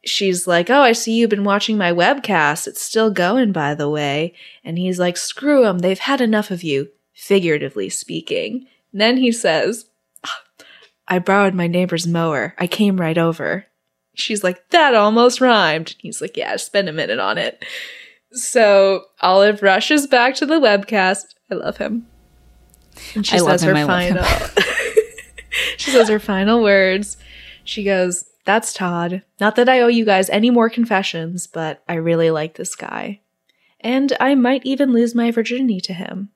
she's 0.04 0.46
like, 0.46 0.68
Oh, 0.68 0.82
I 0.82 0.92
see 0.92 1.14
you've 1.14 1.30
been 1.30 1.42
watching 1.42 1.78
my 1.78 1.92
webcast. 1.92 2.66
It's 2.66 2.82
still 2.82 3.10
going, 3.10 3.52
by 3.52 3.74
the 3.74 3.88
way. 3.88 4.34
And 4.64 4.76
he's 4.76 4.98
like, 4.98 5.16
Screw 5.16 5.62
them. 5.62 5.78
They've 5.78 5.98
had 5.98 6.20
enough 6.20 6.50
of 6.50 6.62
you 6.62 6.90
figuratively 7.14 7.88
speaking. 7.88 8.66
Then 8.92 9.16
he 9.16 9.32
says, 9.32 9.86
I 11.08 11.18
borrowed 11.18 11.54
my 11.54 11.66
neighbor's 11.66 12.06
mower. 12.06 12.54
I 12.58 12.66
came 12.66 13.00
right 13.00 13.16
over. 13.18 13.66
She's 14.14 14.42
like, 14.42 14.70
that 14.70 14.94
almost 14.94 15.40
rhymed. 15.40 15.94
He's 15.98 16.20
like, 16.20 16.36
yeah, 16.36 16.56
spend 16.56 16.88
a 16.88 16.92
minute 16.92 17.18
on 17.18 17.38
it. 17.38 17.64
So 18.32 19.04
Olive 19.20 19.62
rushes 19.62 20.06
back 20.06 20.34
to 20.36 20.46
the 20.46 20.60
webcast. 20.60 21.34
I 21.50 21.54
love 21.54 21.76
him. 21.76 22.06
And 23.14 23.26
she 23.26 23.36
I 23.36 23.38
says 23.40 23.62
her 23.62 23.74
I 23.74 23.82
love 23.84 24.02
him. 24.02 24.16
final. 24.16 24.24
she 25.76 25.90
says 25.90 26.08
her 26.08 26.18
final 26.18 26.62
words. 26.62 27.18
She 27.62 27.84
goes, 27.84 28.24
That's 28.44 28.72
Todd. 28.72 29.22
Not 29.38 29.56
that 29.56 29.68
I 29.68 29.80
owe 29.80 29.88
you 29.88 30.04
guys 30.04 30.30
any 30.30 30.50
more 30.50 30.70
confessions, 30.70 31.46
but 31.46 31.82
I 31.88 31.94
really 31.94 32.30
like 32.30 32.54
this 32.54 32.74
guy. 32.74 33.20
And 33.80 34.12
I 34.18 34.34
might 34.34 34.64
even 34.64 34.92
lose 34.92 35.14
my 35.14 35.30
virginity 35.30 35.80
to 35.82 35.92
him. 35.92 36.30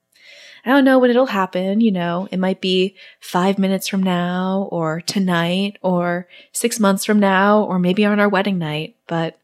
I 0.65 0.70
don't 0.70 0.85
know 0.85 0.99
when 0.99 1.11
it'll 1.11 1.27
happen, 1.27 1.81
you 1.81 1.91
know, 1.91 2.28
it 2.31 2.39
might 2.39 2.61
be 2.61 2.97
five 3.20 3.59
minutes 3.59 3.89
from 3.89 4.03
now, 4.03 4.69
or 4.70 5.01
tonight, 5.01 5.78
or 5.82 6.28
six 6.53 6.78
months 6.78 7.05
from 7.05 7.19
now, 7.19 7.62
or 7.62 7.78
maybe 7.78 8.05
on 8.05 8.20
our 8.20 8.28
wedding 8.28 8.59
night. 8.59 8.97
But 9.07 9.39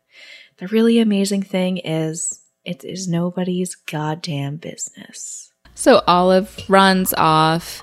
the 0.59 0.69
really 0.69 0.99
amazing 0.99 1.43
thing 1.43 1.79
is, 1.79 2.41
it 2.65 2.85
is 2.85 3.07
nobody's 3.07 3.75
goddamn 3.75 4.57
business. 4.57 5.53
So 5.75 6.03
Olive 6.07 6.59
runs 6.69 7.15
off. 7.15 7.83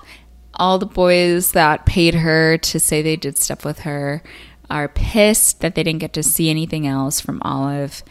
All 0.54 0.78
the 0.78 0.86
boys 0.86 1.52
that 1.52 1.86
paid 1.86 2.14
her 2.14 2.58
to 2.58 2.78
say 2.78 3.02
they 3.02 3.16
did 3.16 3.38
stuff 3.38 3.64
with 3.64 3.80
her 3.80 4.22
are 4.70 4.88
pissed 4.88 5.60
that 5.60 5.74
they 5.74 5.82
didn't 5.82 6.00
get 6.00 6.12
to 6.12 6.22
see 6.22 6.50
anything 6.50 6.86
else 6.86 7.20
from 7.20 7.40
Olive. 7.42 8.02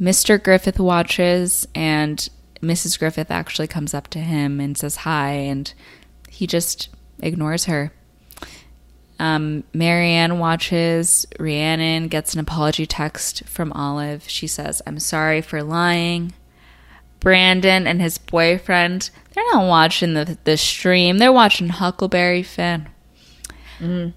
Mr. 0.00 0.42
Griffith 0.42 0.80
watches, 0.80 1.68
and 1.74 2.28
Mrs. 2.62 2.98
Griffith 2.98 3.30
actually 3.30 3.68
comes 3.68 3.94
up 3.94 4.08
to 4.08 4.18
him 4.18 4.60
and 4.60 4.76
says 4.76 4.96
hi, 4.96 5.30
and 5.30 5.72
he 6.28 6.46
just 6.46 6.88
ignores 7.20 7.64
her. 7.64 7.92
Um, 9.20 9.64
Marianne 9.74 10.38
watches. 10.38 11.26
Rhiannon 11.38 12.08
gets 12.08 12.34
an 12.34 12.40
apology 12.40 12.86
text 12.86 13.44
from 13.46 13.72
Olive. 13.72 14.28
She 14.28 14.46
says, 14.46 14.80
I'm 14.86 15.00
sorry 15.00 15.40
for 15.40 15.62
lying. 15.62 16.32
Brandon 17.20 17.86
and 17.86 18.00
his 18.00 18.16
boyfriend, 18.18 19.10
they're 19.34 19.44
not 19.52 19.66
watching 19.66 20.14
the, 20.14 20.38
the 20.44 20.56
stream, 20.56 21.18
they're 21.18 21.32
watching 21.32 21.68
Huckleberry 21.68 22.44
Finn. 22.44 22.88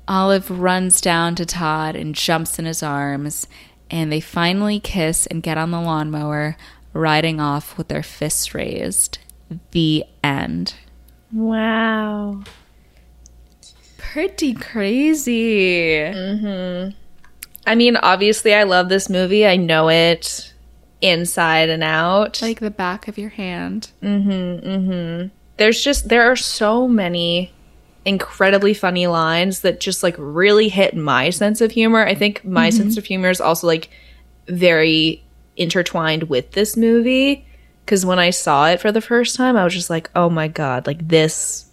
Olive 0.07 0.49
runs 0.51 1.01
down 1.01 1.35
to 1.35 1.45
Todd 1.45 1.95
and 1.95 2.13
jumps 2.15 2.59
in 2.59 2.65
his 2.65 2.83
arms, 2.83 3.47
and 3.89 4.11
they 4.11 4.19
finally 4.19 4.79
kiss 4.79 5.25
and 5.27 5.43
get 5.43 5.57
on 5.57 5.71
the 5.71 5.81
lawnmower, 5.81 6.57
riding 6.93 7.39
off 7.39 7.77
with 7.77 7.87
their 7.87 8.03
fists 8.03 8.53
raised. 8.53 9.17
The 9.71 10.05
end. 10.23 10.75
Wow. 11.31 12.43
Pretty 13.97 14.53
crazy. 14.53 15.95
Mm-hmm. 15.95 16.97
I 17.65 17.75
mean, 17.75 17.95
obviously, 17.97 18.53
I 18.53 18.63
love 18.63 18.89
this 18.89 19.09
movie. 19.09 19.45
I 19.45 19.55
know 19.55 19.89
it 19.89 20.53
inside 21.01 21.69
and 21.69 21.83
out. 21.83 22.41
Like 22.41 22.59
the 22.59 22.71
back 22.71 23.07
of 23.07 23.17
your 23.17 23.29
hand. 23.29 23.91
Mm-hmm, 24.01 24.67
mm-hmm. 24.67 25.27
there's 25.57 25.83
just 25.83 26.09
there 26.09 26.31
are 26.31 26.35
so 26.35 26.87
many 26.87 27.51
incredibly 28.05 28.73
funny 28.73 29.07
lines 29.07 29.61
that 29.61 29.79
just 29.79 30.01
like 30.01 30.15
really 30.17 30.69
hit 30.69 30.95
my 30.95 31.29
sense 31.29 31.61
of 31.61 31.71
humor. 31.71 32.05
I 32.05 32.15
think 32.15 32.43
my 32.43 32.69
sense 32.69 32.97
of 32.97 33.05
humor 33.05 33.29
is 33.29 33.41
also 33.41 33.67
like 33.67 33.89
very 34.47 35.23
intertwined 35.61 36.23
with 36.23 36.51
this 36.51 36.75
movie 36.75 37.45
cuz 37.85 38.05
when 38.05 38.19
I 38.19 38.29
saw 38.29 38.67
it 38.69 38.79
for 38.81 38.91
the 38.91 39.01
first 39.01 39.35
time 39.35 39.55
I 39.57 39.63
was 39.63 39.73
just 39.73 39.89
like, 39.89 40.09
"Oh 40.15 40.29
my 40.29 40.47
god, 40.47 40.87
like 40.87 41.07
this 41.07 41.65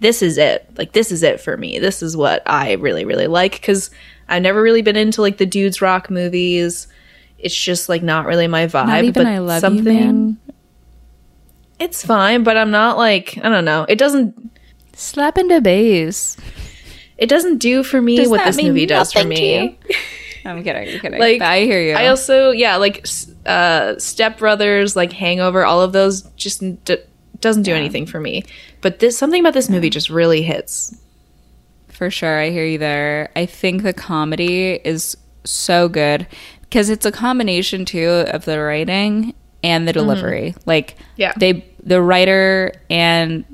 this 0.00 0.22
is 0.22 0.38
it. 0.38 0.66
Like 0.78 0.92
this 0.92 1.12
is 1.12 1.22
it 1.22 1.40
for 1.40 1.56
me. 1.56 1.78
This 1.78 2.02
is 2.02 2.16
what 2.16 2.42
I 2.46 2.72
really 2.74 3.04
really 3.04 3.26
like 3.26 3.60
cuz 3.62 3.90
I've 4.28 4.42
never 4.42 4.62
really 4.62 4.82
been 4.82 4.96
into 4.96 5.20
like 5.22 5.36
the 5.38 5.46
dudes 5.46 5.82
rock 5.82 6.08
movies. 6.10 6.86
It's 7.38 7.56
just 7.56 7.88
like 7.88 8.02
not 8.02 8.26
really 8.26 8.46
my 8.46 8.66
vibe, 8.66 8.86
Not 8.86 9.04
even 9.04 9.12
but 9.12 9.26
I 9.26 9.38
love 9.38 9.60
something 9.60 9.86
you, 9.96 10.00
man. 10.00 10.36
it's 11.78 12.04
fine, 12.04 12.42
but 12.44 12.56
I'm 12.56 12.70
not 12.70 12.96
like 12.98 13.38
I 13.42 13.48
don't 13.48 13.64
know. 13.64 13.86
It 13.88 13.98
doesn't 13.98 14.50
Slap 14.94 15.38
into 15.38 15.60
bass. 15.62 16.36
it 17.16 17.28
doesn't 17.28 17.58
do 17.58 17.82
for 17.82 18.00
me 18.02 18.16
Does 18.16 18.28
what 18.28 18.44
this 18.44 18.62
movie 18.62 18.86
does 18.86 19.12
for 19.12 19.24
me. 19.24 19.78
I'm 20.44 20.62
kidding. 20.62 20.94
I'm 20.94 21.00
kidding. 21.00 21.20
Like 21.20 21.38
But 21.40 21.48
I 21.48 21.60
hear 21.60 21.80
you. 21.82 21.92
I 21.94 22.08
also 22.08 22.50
yeah, 22.50 22.76
like 22.76 23.00
s- 23.04 23.29
uh 23.46 23.98
Step 23.98 24.38
Brothers, 24.38 24.96
like 24.96 25.12
Hangover, 25.12 25.64
all 25.64 25.80
of 25.80 25.92
those 25.92 26.22
just 26.36 26.60
d- 26.84 26.98
doesn't 27.40 27.62
do 27.62 27.74
anything 27.74 28.06
for 28.06 28.20
me. 28.20 28.44
But 28.80 28.98
this 28.98 29.16
something 29.16 29.40
about 29.40 29.54
this 29.54 29.68
movie 29.70 29.90
just 29.90 30.10
really 30.10 30.42
hits. 30.42 30.96
For 31.88 32.10
sure, 32.10 32.38
I 32.40 32.50
hear 32.50 32.64
you 32.66 32.78
there. 32.78 33.30
I 33.36 33.46
think 33.46 33.82
the 33.82 33.92
comedy 33.92 34.72
is 34.84 35.16
so 35.44 35.88
good 35.88 36.26
because 36.62 36.88
it's 36.90 37.04
a 37.06 37.12
combination 37.12 37.84
too 37.84 38.24
of 38.28 38.44
the 38.44 38.58
writing 38.60 39.34
and 39.62 39.86
the 39.86 39.92
delivery. 39.92 40.54
Like, 40.66 40.96
Yeah. 41.16 41.32
they 41.36 41.66
the 41.82 42.00
writer 42.00 42.72
and 42.88 43.44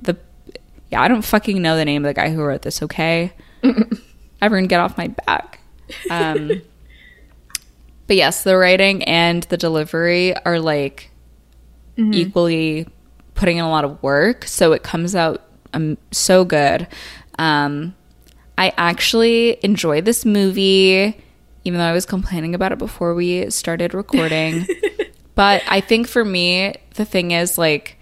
the 0.00 0.16
yeah, 0.90 1.02
I 1.02 1.08
don't 1.08 1.22
fucking 1.22 1.60
know 1.60 1.76
the 1.76 1.84
name 1.84 2.04
of 2.04 2.08
the 2.08 2.14
guy 2.20 2.30
who 2.30 2.42
wrote 2.42 2.62
this. 2.62 2.82
Okay, 2.82 3.32
everyone, 4.42 4.66
get 4.66 4.80
off 4.80 4.96
my 4.96 5.08
back. 5.08 5.60
Um, 6.10 6.62
but 8.10 8.16
yes, 8.16 8.42
the 8.42 8.56
writing 8.56 9.04
and 9.04 9.44
the 9.44 9.56
delivery 9.56 10.34
are 10.38 10.58
like 10.58 11.12
equally 11.96 12.88
putting 13.34 13.58
in 13.58 13.64
a 13.64 13.70
lot 13.70 13.84
of 13.84 14.02
work, 14.02 14.46
so 14.46 14.72
it 14.72 14.82
comes 14.82 15.14
out 15.14 15.44
um, 15.74 15.96
so 16.10 16.44
good. 16.44 16.88
Um, 17.38 17.94
I 18.58 18.72
actually 18.76 19.58
enjoy 19.62 20.00
this 20.00 20.24
movie, 20.24 21.16
even 21.62 21.78
though 21.78 21.84
I 21.84 21.92
was 21.92 22.04
complaining 22.04 22.52
about 22.52 22.72
it 22.72 22.78
before 22.78 23.14
we 23.14 23.48
started 23.48 23.94
recording. 23.94 24.66
but 25.36 25.62
I 25.68 25.80
think 25.80 26.08
for 26.08 26.24
me, 26.24 26.74
the 26.96 27.04
thing 27.04 27.30
is 27.30 27.58
like, 27.58 27.96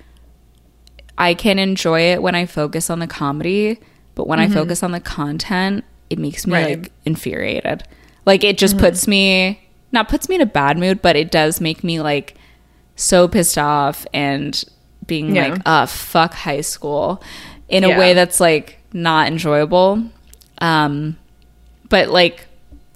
I 1.19 1.35
can 1.35 1.59
enjoy 1.59 2.13
it 2.13 2.23
when 2.23 2.35
I 2.35 2.47
focus 2.47 2.89
on 2.89 3.01
the 3.01 3.07
comedy, 3.07 3.79
but 4.15 4.27
when 4.27 4.41
I 4.41 4.49
focus 4.49 4.83
on 4.83 4.93
the 4.93 5.01
content, 5.01 5.85
it 6.09 6.19
makes 6.19 6.47
me 6.47 6.55
Right. 6.55 6.79
like 6.81 6.93
infuriated. 7.05 7.83
Like 8.25 8.43
it 8.43 8.57
just 8.57 8.79
puts 8.79 9.07
me 9.07 9.68
not 9.93 10.09
puts 10.09 10.29
me 10.29 10.35
in 10.37 10.41
a 10.41 10.47
bad 10.47 10.79
mood, 10.79 11.01
but 11.03 11.17
it 11.17 11.31
does 11.31 11.61
make 11.61 11.83
me 11.83 12.01
like 12.01 12.35
so 12.97 13.29
pissed 13.29 13.57
off 13.59 14.07
and 14.13 14.65
being 15.07 15.35
Yeah. 15.35 15.49
like, 15.49 15.63
uh, 15.65 15.87
fuck 15.87 16.35
high 16.35 16.61
school 16.61 17.23
in 17.69 17.85
a 17.85 17.99
way 17.99 18.13
that's 18.15 18.41
like 18.41 18.79
not 18.93 19.29
enjoyable. 19.29 20.03
Um, 20.61 21.17
but 21.89 22.09
like 22.09 22.47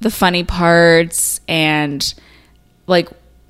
the 0.01 0.11
funny 0.11 0.45
parts 0.45 1.41
and 1.49 2.13
like 2.87 3.09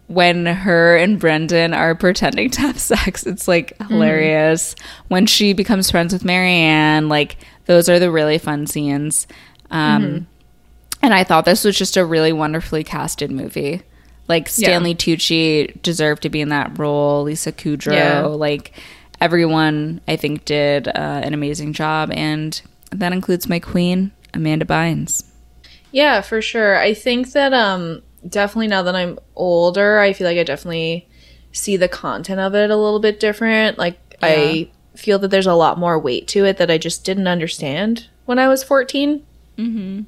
when 0.09 0.45
her 0.45 0.97
and 0.97 1.19
Brendan 1.19 1.73
are 1.73 1.95
pretending 1.95 2.51
to 2.51 2.61
have 2.61 2.79
sex, 2.93 3.25
it's 3.27 3.49
like 3.49 3.73
hilarious. 3.89 4.75
When 5.09 5.27
she 5.27 5.53
becomes 5.55 5.91
friends 5.91 6.13
with 6.13 6.25
Marianne, 6.25 7.09
like 7.09 7.37
Those 7.67 7.89
are 7.89 7.99
the 7.99 8.11
really 8.11 8.39
fun 8.39 8.67
scenes. 8.67 9.27
Um, 9.71 10.03
Mm-hmm. 10.03 10.25
And 11.03 11.13
I 11.13 11.25
thought 11.25 11.45
this 11.45 11.65
was 11.65 11.77
just 11.77 11.97
a 11.97 12.05
really 12.05 12.33
wonderfully 12.33 12.85
casted 12.85 13.31
movie. 13.31 13.83
Like 14.29 14.49
Stanley 14.49 14.95
Tucci 14.95 15.83
deserved 15.83 16.23
to 16.23 16.29
be 16.31 16.41
in 16.41 16.49
that 16.51 16.79
role. 16.79 17.25
Lisa 17.25 17.51
Kudrow, 17.53 17.93
Yeah. 17.93 18.21
like 18.23 18.73
everyone, 19.21 20.01
I 20.07 20.17
think 20.17 20.45
did 20.45 20.89
uh, 20.89 20.93
an 21.25 21.35
amazing 21.35 21.73
job, 21.73 22.11
and 22.13 22.61
that 22.91 23.13
includes 23.13 23.49
my 23.49 23.59
queen, 23.59 24.13
Amanda 24.33 24.65
Bynes. 24.65 25.25
Yeah, 25.91 26.21
for 26.23 26.41
sure. 26.41 26.79
I 26.79 26.95
think 26.95 27.33
that 27.33 27.53
um 27.53 28.03
definitely 28.27 28.69
now 28.69 28.83
that 28.83 28.95
I'm 28.95 29.19
older, 29.37 29.99
I 29.99 30.13
feel 30.13 30.27
like 30.27 30.39
I 30.39 30.45
definitely 30.45 31.09
see 31.51 31.77
the 31.77 31.89
content 31.89 32.41
of 32.41 32.55
it 32.55 32.71
a 32.71 32.77
little 32.77 33.01
bit 33.01 33.19
different. 33.21 33.77
Like 33.77 33.99
I 34.23 34.71
feel 34.97 35.19
that 35.19 35.29
there's 35.29 35.47
a 35.49 35.55
lot 35.55 35.79
more 35.79 35.99
weight 35.99 36.29
to 36.29 36.45
it 36.45 36.57
that 36.59 36.71
I 36.71 36.79
just 36.79 37.05
didn't 37.05 37.27
understand 37.27 38.07
when 38.25 38.39
I 38.39 38.47
was 38.49 38.63
14. 38.63 39.27
Mm-hmm. 39.59 40.01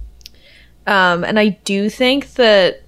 Um, 0.87 1.25
and 1.25 1.39
I 1.39 1.49
do 1.65 1.89
think 1.89 2.35
that 2.35 2.83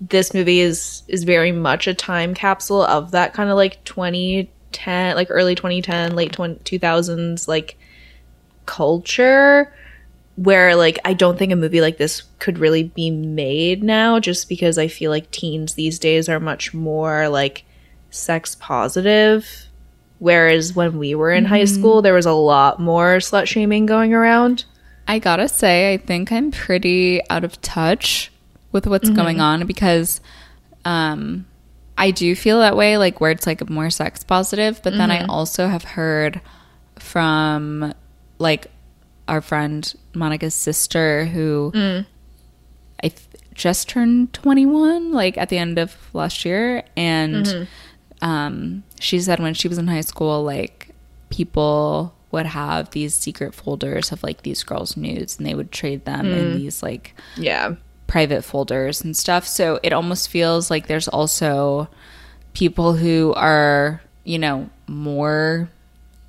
this 0.00 0.34
movie 0.34 0.60
is 0.60 1.02
is 1.06 1.24
very 1.24 1.52
much 1.52 1.86
a 1.86 1.94
time 1.94 2.34
capsule 2.34 2.82
of 2.82 3.12
that 3.12 3.34
kind 3.34 3.50
of 3.50 3.56
like 3.56 3.82
2010, 3.84 5.14
like 5.14 5.28
early 5.30 5.54
2010, 5.54 6.16
late 6.16 6.32
20, 6.32 6.56
2000s, 6.56 7.46
like 7.46 7.76
culture 8.66 9.72
where 10.36 10.74
like 10.74 10.98
I 11.04 11.12
don't 11.12 11.38
think 11.38 11.52
a 11.52 11.56
movie 11.56 11.80
like 11.80 11.98
this 11.98 12.22
could 12.38 12.58
really 12.58 12.84
be 12.84 13.10
made 13.10 13.82
now 13.82 14.18
just 14.18 14.48
because 14.48 14.78
I 14.78 14.88
feel 14.88 15.10
like 15.10 15.30
teens 15.30 15.74
these 15.74 15.98
days 15.98 16.28
are 16.28 16.40
much 16.40 16.72
more 16.72 17.28
like 17.28 17.64
sex 18.10 18.56
positive 18.58 19.66
whereas 20.18 20.74
when 20.74 20.98
we 20.98 21.14
were 21.14 21.30
in 21.32 21.44
high 21.44 21.64
school 21.64 22.00
there 22.00 22.14
was 22.14 22.26
a 22.26 22.32
lot 22.32 22.80
more 22.80 23.16
slut 23.16 23.46
shaming 23.46 23.84
going 23.86 24.14
around. 24.14 24.64
I 25.08 25.18
gotta 25.18 25.48
say, 25.48 25.92
I 25.92 25.96
think 25.96 26.30
I'm 26.32 26.50
pretty 26.50 27.20
out 27.28 27.44
of 27.44 27.60
touch 27.60 28.30
with 28.70 28.86
what's 28.86 29.08
going 29.14 29.40
on 29.40 29.66
because 29.66 30.20
um, 30.84 31.46
I 31.98 32.10
do 32.10 32.34
feel 32.34 32.60
that 32.60 32.76
way, 32.76 32.96
like 32.98 33.20
where 33.20 33.30
it's 33.30 33.46
like 33.46 33.68
more 33.68 33.90
sex 33.90 34.24
positive. 34.24 34.80
But 34.82 34.92
then 34.96 35.10
I 35.10 35.26
also 35.28 35.68
have 35.68 35.84
heard 35.84 36.40
from 36.98 37.92
like 38.38 38.68
our 39.28 39.40
friend 39.40 39.92
Monica's 40.14 40.54
sister 40.54 41.26
who 41.26 41.70
I 43.04 43.08
th- 43.08 43.20
just 43.54 43.88
turned 43.88 44.32
21, 44.32 45.12
like 45.12 45.36
at 45.36 45.48
the 45.48 45.58
end 45.58 45.78
of 45.78 45.94
last 46.14 46.44
year, 46.44 46.84
and 46.96 47.46
um, 48.22 48.82
she 49.00 49.18
said 49.20 49.40
when 49.40 49.54
she 49.54 49.68
was 49.68 49.78
in 49.78 49.88
high 49.88 50.00
school, 50.00 50.42
like 50.44 50.88
people 51.28 52.14
would 52.32 52.46
have 52.46 52.90
these 52.90 53.14
secret 53.14 53.54
folders 53.54 54.10
of 54.10 54.22
like 54.22 54.42
these 54.42 54.64
girls' 54.64 54.96
nudes, 54.96 55.36
and 55.36 55.46
they 55.46 55.54
would 55.54 55.70
trade 55.70 56.04
them 56.04 56.26
in 56.26 56.52
mm. 56.52 56.56
these 56.56 56.82
like 56.82 57.14
Yeah. 57.36 57.76
private 58.06 58.42
folders 58.42 59.04
and 59.04 59.16
stuff. 59.16 59.46
So 59.46 59.78
it 59.82 59.92
almost 59.92 60.28
feels 60.28 60.70
like 60.70 60.86
there's 60.86 61.08
also 61.08 61.88
people 62.54 62.94
who 62.94 63.32
are, 63.36 64.02
you 64.24 64.38
know, 64.38 64.68
more 64.86 65.68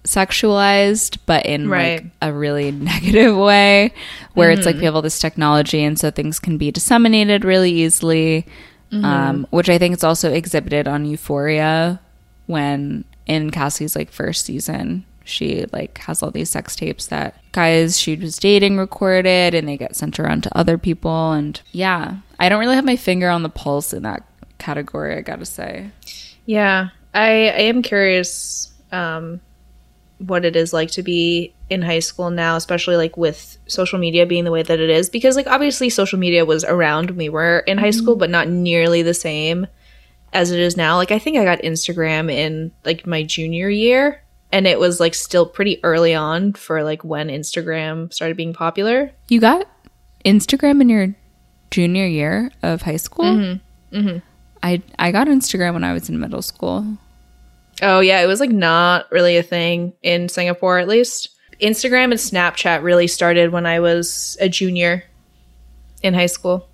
sexualized, 0.04 1.18
but 1.26 1.46
in 1.46 1.70
Right. 1.70 2.04
like 2.04 2.12
a 2.22 2.34
really 2.34 2.72
negative 2.94 3.36
way, 3.38 3.94
where 4.34 4.52
it's 4.52 4.66
like 4.66 4.76
mm-hmm. 4.76 4.82
we 4.82 4.86
have 4.86 4.96
all 4.96 5.02
this 5.02 5.20
technology, 5.20 5.84
and 5.84 5.98
so 5.98 6.12
things 6.12 6.40
can 6.40 6.58
be 6.58 6.72
disseminated 6.72 7.46
really 7.46 7.72
easily. 7.72 8.46
Mm-hmm. 8.92 9.06
Um, 9.06 9.48
which 9.50 9.70
I 9.70 9.80
think 9.80 9.96
is 9.98 10.04
also 10.04 10.32
exhibited 10.32 10.88
on 10.88 11.06
Euphoria 11.06 12.00
when 12.46 13.06
in 13.26 13.50
Cassie's 13.50 13.96
like 13.96 14.12
first 14.12 14.46
season, 14.46 15.04
she 15.24 15.66
like 15.72 15.98
has 16.00 16.22
all 16.22 16.32
these 16.32 16.50
sex 16.50 16.76
tapes 16.76 17.08
that 17.08 17.36
guys 17.54 17.98
she 18.00 18.16
was 18.16 18.38
dating 18.38 18.78
recorded 18.78 19.54
and 19.54 19.68
they 19.68 19.78
get 19.78 19.96
sent 19.96 20.20
around 20.20 20.44
to 20.44 20.58
other 20.58 20.78
people 20.78 21.32
and 21.32 21.62
yeah 21.72 22.18
i 22.40 22.50
don't 22.50 22.60
really 22.60 22.76
have 22.76 22.86
my 22.86 22.96
finger 22.96 23.30
on 23.30 23.44
the 23.44 23.50
pulse 23.50 23.94
in 23.94 24.04
that 24.04 24.24
category 24.58 25.16
i 25.16 25.22
gotta 25.22 25.46
say 25.46 25.90
Yeah, 26.46 26.90
I 27.14 27.30
I 27.30 27.62
am 27.72 27.82
curious 27.82 28.72
um, 28.92 29.40
what 30.18 30.46
it 30.46 30.56
is 30.56 30.74
like 30.74 30.92
to 30.92 31.04
be 31.04 31.54
in 31.70 31.82
high 31.82 32.00
school 32.00 32.30
now, 32.30 32.56
especially 32.56 32.98
like 32.98 33.16
with 33.18 33.58
social 33.68 34.00
media 34.00 34.26
being 34.26 34.44
the 34.44 34.52
way 34.52 34.64
that 34.64 34.80
it 34.80 34.90
is. 34.90 35.10
Because 35.10 35.36
like 35.36 35.48
obviously 35.48 35.90
social 35.90 36.20
media 36.20 36.46
was 36.46 36.64
around 36.64 37.12
when 37.12 37.18
we 37.18 37.30
were 37.30 37.60
in 37.60 37.78
high 37.78 37.92
school, 37.92 38.16
but 38.16 38.30
not 38.30 38.48
nearly 38.48 39.02
the 39.04 39.14
same 39.14 39.68
as 40.34 40.52
it 40.52 40.60
is 40.60 40.76
now. 40.78 40.96
Like 40.98 41.12
I 41.12 41.20
think 41.20 41.38
I 41.38 41.44
got 41.44 41.60
Instagram 41.60 42.32
in 42.32 42.72
like 42.86 43.06
my 43.08 43.24
junior 43.24 43.70
year, 43.70 44.22
and 44.54 44.66
it 44.66 44.80
was 44.80 45.02
like 45.02 45.14
still 45.14 45.46
pretty 45.46 45.84
early 45.84 46.16
on 46.16 46.54
for 46.54 46.84
like 46.84 47.04
when 47.04 47.28
Instagram 47.28 48.14
started 48.14 48.38
being 48.38 48.54
popular. 48.54 49.12
you 49.28 49.42
got 49.42 49.68
instagram 50.24 50.80
in 50.80 50.88
your 50.88 51.14
junior 51.70 52.06
year 52.06 52.50
of 52.62 52.82
high 52.84 52.96
school 52.96 53.26
mm-hmm. 53.26 54.18
i 54.62 54.82
i 54.98 55.12
got 55.12 55.28
instagram 55.28 55.74
when 55.74 55.84
i 55.84 55.92
was 55.92 56.08
in 56.08 56.18
middle 56.18 56.42
school 56.42 56.98
Oh 57.82 58.00
yeah, 58.00 58.22
it 58.22 58.28
was 58.28 58.40
like 58.40 58.52
not 58.52 59.12
really 59.12 59.38
a 59.38 59.44
thing 59.44 59.94
in 60.02 60.30
Singapore 60.30 60.80
at 60.80 60.88
least. 60.88 61.30
Instagram 61.60 62.06
and 62.06 62.14
Snapchat 62.14 62.84
really 62.84 63.08
started 63.08 63.52
when 63.52 63.66
I 63.66 63.80
was 63.80 64.38
a 64.40 64.50
junior 64.50 65.04
in 66.02 66.14
high 66.14 66.28
school. 66.28 66.70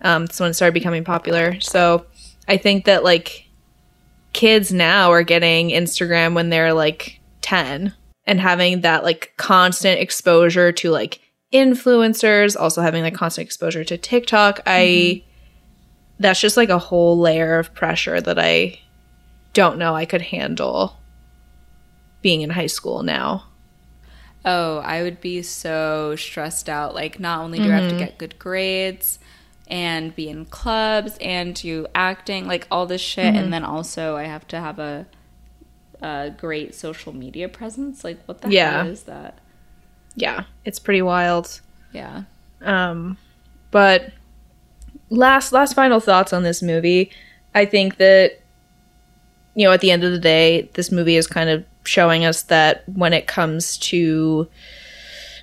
Um, 0.00 0.26
that's 0.26 0.40
when 0.40 0.50
it 0.50 0.54
started 0.54 0.74
becoming 0.74 1.04
popular. 1.04 1.60
So 1.60 2.06
I 2.48 2.56
think 2.56 2.86
that 2.86 3.04
like 3.04 3.48
kids 4.32 4.72
now 4.72 5.10
are 5.12 5.22
getting 5.22 5.70
Instagram 5.70 6.34
when 6.34 6.50
they're 6.50 6.72
like 6.72 7.20
10 7.42 7.94
and 8.26 8.40
having 8.40 8.82
that 8.82 9.04
like 9.04 9.32
constant 9.36 10.00
exposure 10.00 10.72
to 10.72 10.90
like 10.90 11.20
influencers, 11.52 12.58
also 12.58 12.82
having 12.82 13.02
like 13.02 13.14
constant 13.14 13.46
exposure 13.46 13.84
to 13.84 13.98
TikTok. 13.98 14.60
I 14.66 14.80
mm-hmm. 14.80 15.26
that's 16.18 16.40
just 16.40 16.56
like 16.56 16.70
a 16.70 16.78
whole 16.78 17.18
layer 17.18 17.58
of 17.58 17.74
pressure 17.74 18.20
that 18.20 18.38
I 18.38 18.78
don't 19.52 19.78
know 19.78 19.94
I 19.94 20.06
could 20.06 20.22
handle 20.22 20.96
being 22.22 22.40
in 22.40 22.50
high 22.50 22.66
school 22.66 23.02
now. 23.02 23.44
Oh, 24.44 24.78
I 24.78 25.02
would 25.02 25.20
be 25.20 25.42
so 25.42 26.16
stressed 26.16 26.68
out. 26.68 26.94
Like, 26.94 27.20
not 27.20 27.40
only 27.40 27.58
do 27.58 27.70
I 27.70 27.76
have 27.76 27.82
to 27.82 27.88
mm-hmm. 27.90 27.98
get 27.98 28.18
good 28.18 28.38
grades 28.40 29.20
and 29.68 30.14
be 30.14 30.28
in 30.28 30.44
clubs 30.46 31.16
and 31.20 31.54
do 31.54 31.86
acting, 31.94 32.46
like 32.46 32.66
all 32.70 32.86
this 32.86 33.00
shit, 33.00 33.34
and 33.34 33.52
then 33.52 33.64
also 33.64 34.16
I 34.16 34.24
have 34.24 34.46
to 34.48 34.60
have 34.60 34.78
a, 34.78 35.06
a 36.02 36.30
great 36.36 36.74
social 36.74 37.12
media 37.14 37.48
presence. 37.48 38.04
Like, 38.04 38.22
what 38.26 38.42
the 38.42 38.50
Yeah. 38.50 38.82
hell 38.82 38.92
is 38.92 39.04
that? 39.04 39.38
Yeah, 40.14 40.44
it's 40.64 40.78
pretty 40.78 41.02
wild. 41.02 41.60
Yeah. 41.92 42.24
Um, 42.60 43.16
but 43.70 44.12
last 45.10 45.52
last 45.52 45.74
final 45.74 46.00
thoughts 46.00 46.32
on 46.32 46.42
this 46.42 46.62
movie. 46.62 47.10
I 47.54 47.64
think 47.64 47.96
that 47.96 48.40
you 49.54 49.66
know, 49.66 49.72
at 49.72 49.80
the 49.80 49.90
end 49.90 50.02
of 50.02 50.12
the 50.12 50.18
day, 50.18 50.70
this 50.74 50.90
movie 50.90 51.16
is 51.16 51.26
kind 51.26 51.50
of 51.50 51.64
showing 51.84 52.24
us 52.24 52.42
that 52.44 52.84
when 52.88 53.12
it 53.12 53.26
comes 53.26 53.76
to 53.76 54.48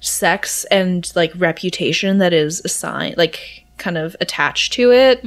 sex 0.01 0.63
and 0.65 1.11
like 1.15 1.31
reputation 1.35 2.19
that 2.19 2.31
is 2.31 2.61
assigned 2.63 3.17
like 3.17 3.58
kind 3.79 3.97
of 3.97 4.15
attached 4.21 4.73
to 4.73 4.91
it, 4.91 5.23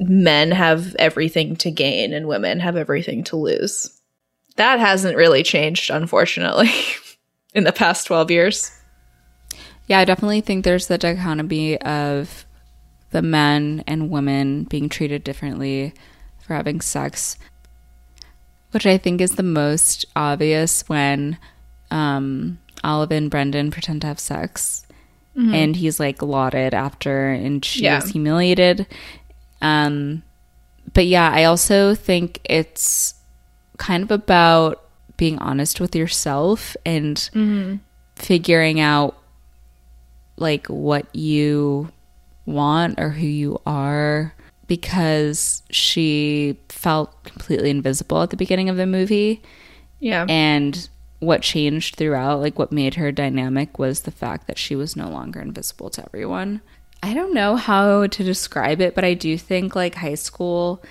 men 0.00 0.50
have 0.50 0.94
everything 0.96 1.56
to 1.56 1.70
gain 1.70 2.12
and 2.12 2.26
women 2.26 2.60
have 2.60 2.76
everything 2.76 3.22
to 3.24 3.36
lose. 3.36 4.00
That 4.56 4.80
hasn't 4.80 5.16
really 5.16 5.42
changed, 5.42 5.90
unfortunately, 5.90 6.70
in 7.54 7.64
the 7.64 7.72
past 7.72 8.06
12 8.06 8.30
years. 8.30 8.72
Yeah, 9.86 9.98
I 9.98 10.04
definitely 10.04 10.40
think 10.40 10.64
there's 10.64 10.86
the 10.86 10.98
dichotomy 10.98 11.80
of 11.80 12.44
the 13.10 13.22
men 13.22 13.82
and 13.86 14.10
women 14.10 14.64
being 14.64 14.88
treated 14.88 15.24
differently 15.24 15.92
for 16.40 16.54
having 16.54 16.80
sex, 16.80 17.36
which 18.70 18.86
I 18.86 18.98
think 18.98 19.20
is 19.20 19.34
the 19.34 19.42
most 19.42 20.04
obvious 20.14 20.88
when 20.88 21.38
um, 21.90 22.58
Olive 22.84 23.10
and 23.10 23.30
Brendan 23.30 23.70
pretend 23.70 24.02
to 24.02 24.06
have 24.06 24.20
sex. 24.20 24.86
And 25.36 25.74
he's 25.76 25.98
like 25.98 26.20
lauded 26.22 26.74
after, 26.74 27.30
and 27.30 27.64
she 27.64 27.84
Yeah. 27.84 27.98
is 27.98 28.10
humiliated. 28.10 28.86
Um, 29.62 30.22
but 30.92 31.06
yeah, 31.06 31.30
I 31.32 31.44
also 31.44 31.94
think 31.94 32.40
it's 32.44 33.14
kind 33.78 34.02
of 34.02 34.10
about 34.10 34.82
being 35.16 35.38
honest 35.38 35.80
with 35.80 35.94
yourself 35.96 36.76
and 36.84 37.30
figuring 38.16 38.80
out 38.80 39.16
like 40.36 40.66
what 40.66 41.06
you 41.14 41.90
want 42.46 42.98
or 43.00 43.10
who 43.10 43.26
you 43.26 43.60
are 43.66 44.34
because 44.66 45.62
she 45.70 46.56
felt 46.68 47.22
completely 47.24 47.70
invisible 47.70 48.22
at 48.22 48.30
the 48.30 48.36
beginning 48.36 48.68
of 48.68 48.76
the 48.76 48.86
movie 48.86 49.42
Yeah. 50.00 50.26
and 50.28 50.88
what 51.20 51.42
changed 51.42 51.96
throughout 51.96 52.40
like 52.40 52.58
what 52.58 52.72
made 52.72 52.94
her 52.94 53.12
dynamic 53.12 53.78
was 53.78 54.00
the 54.00 54.10
fact 54.10 54.46
that 54.46 54.58
she 54.58 54.74
was 54.74 54.96
no 54.96 55.08
longer 55.08 55.40
invisible 55.40 55.90
to 55.90 56.04
everyone 56.04 56.60
i 57.02 57.14
don't 57.14 57.34
know 57.34 57.56
how 57.56 58.06
to 58.06 58.24
describe 58.24 58.80
it 58.80 58.94
but 58.94 59.04
i 59.04 59.14
do 59.14 59.38
think 59.38 59.76
like 59.76 59.94
high 59.96 60.14
school 60.14 60.82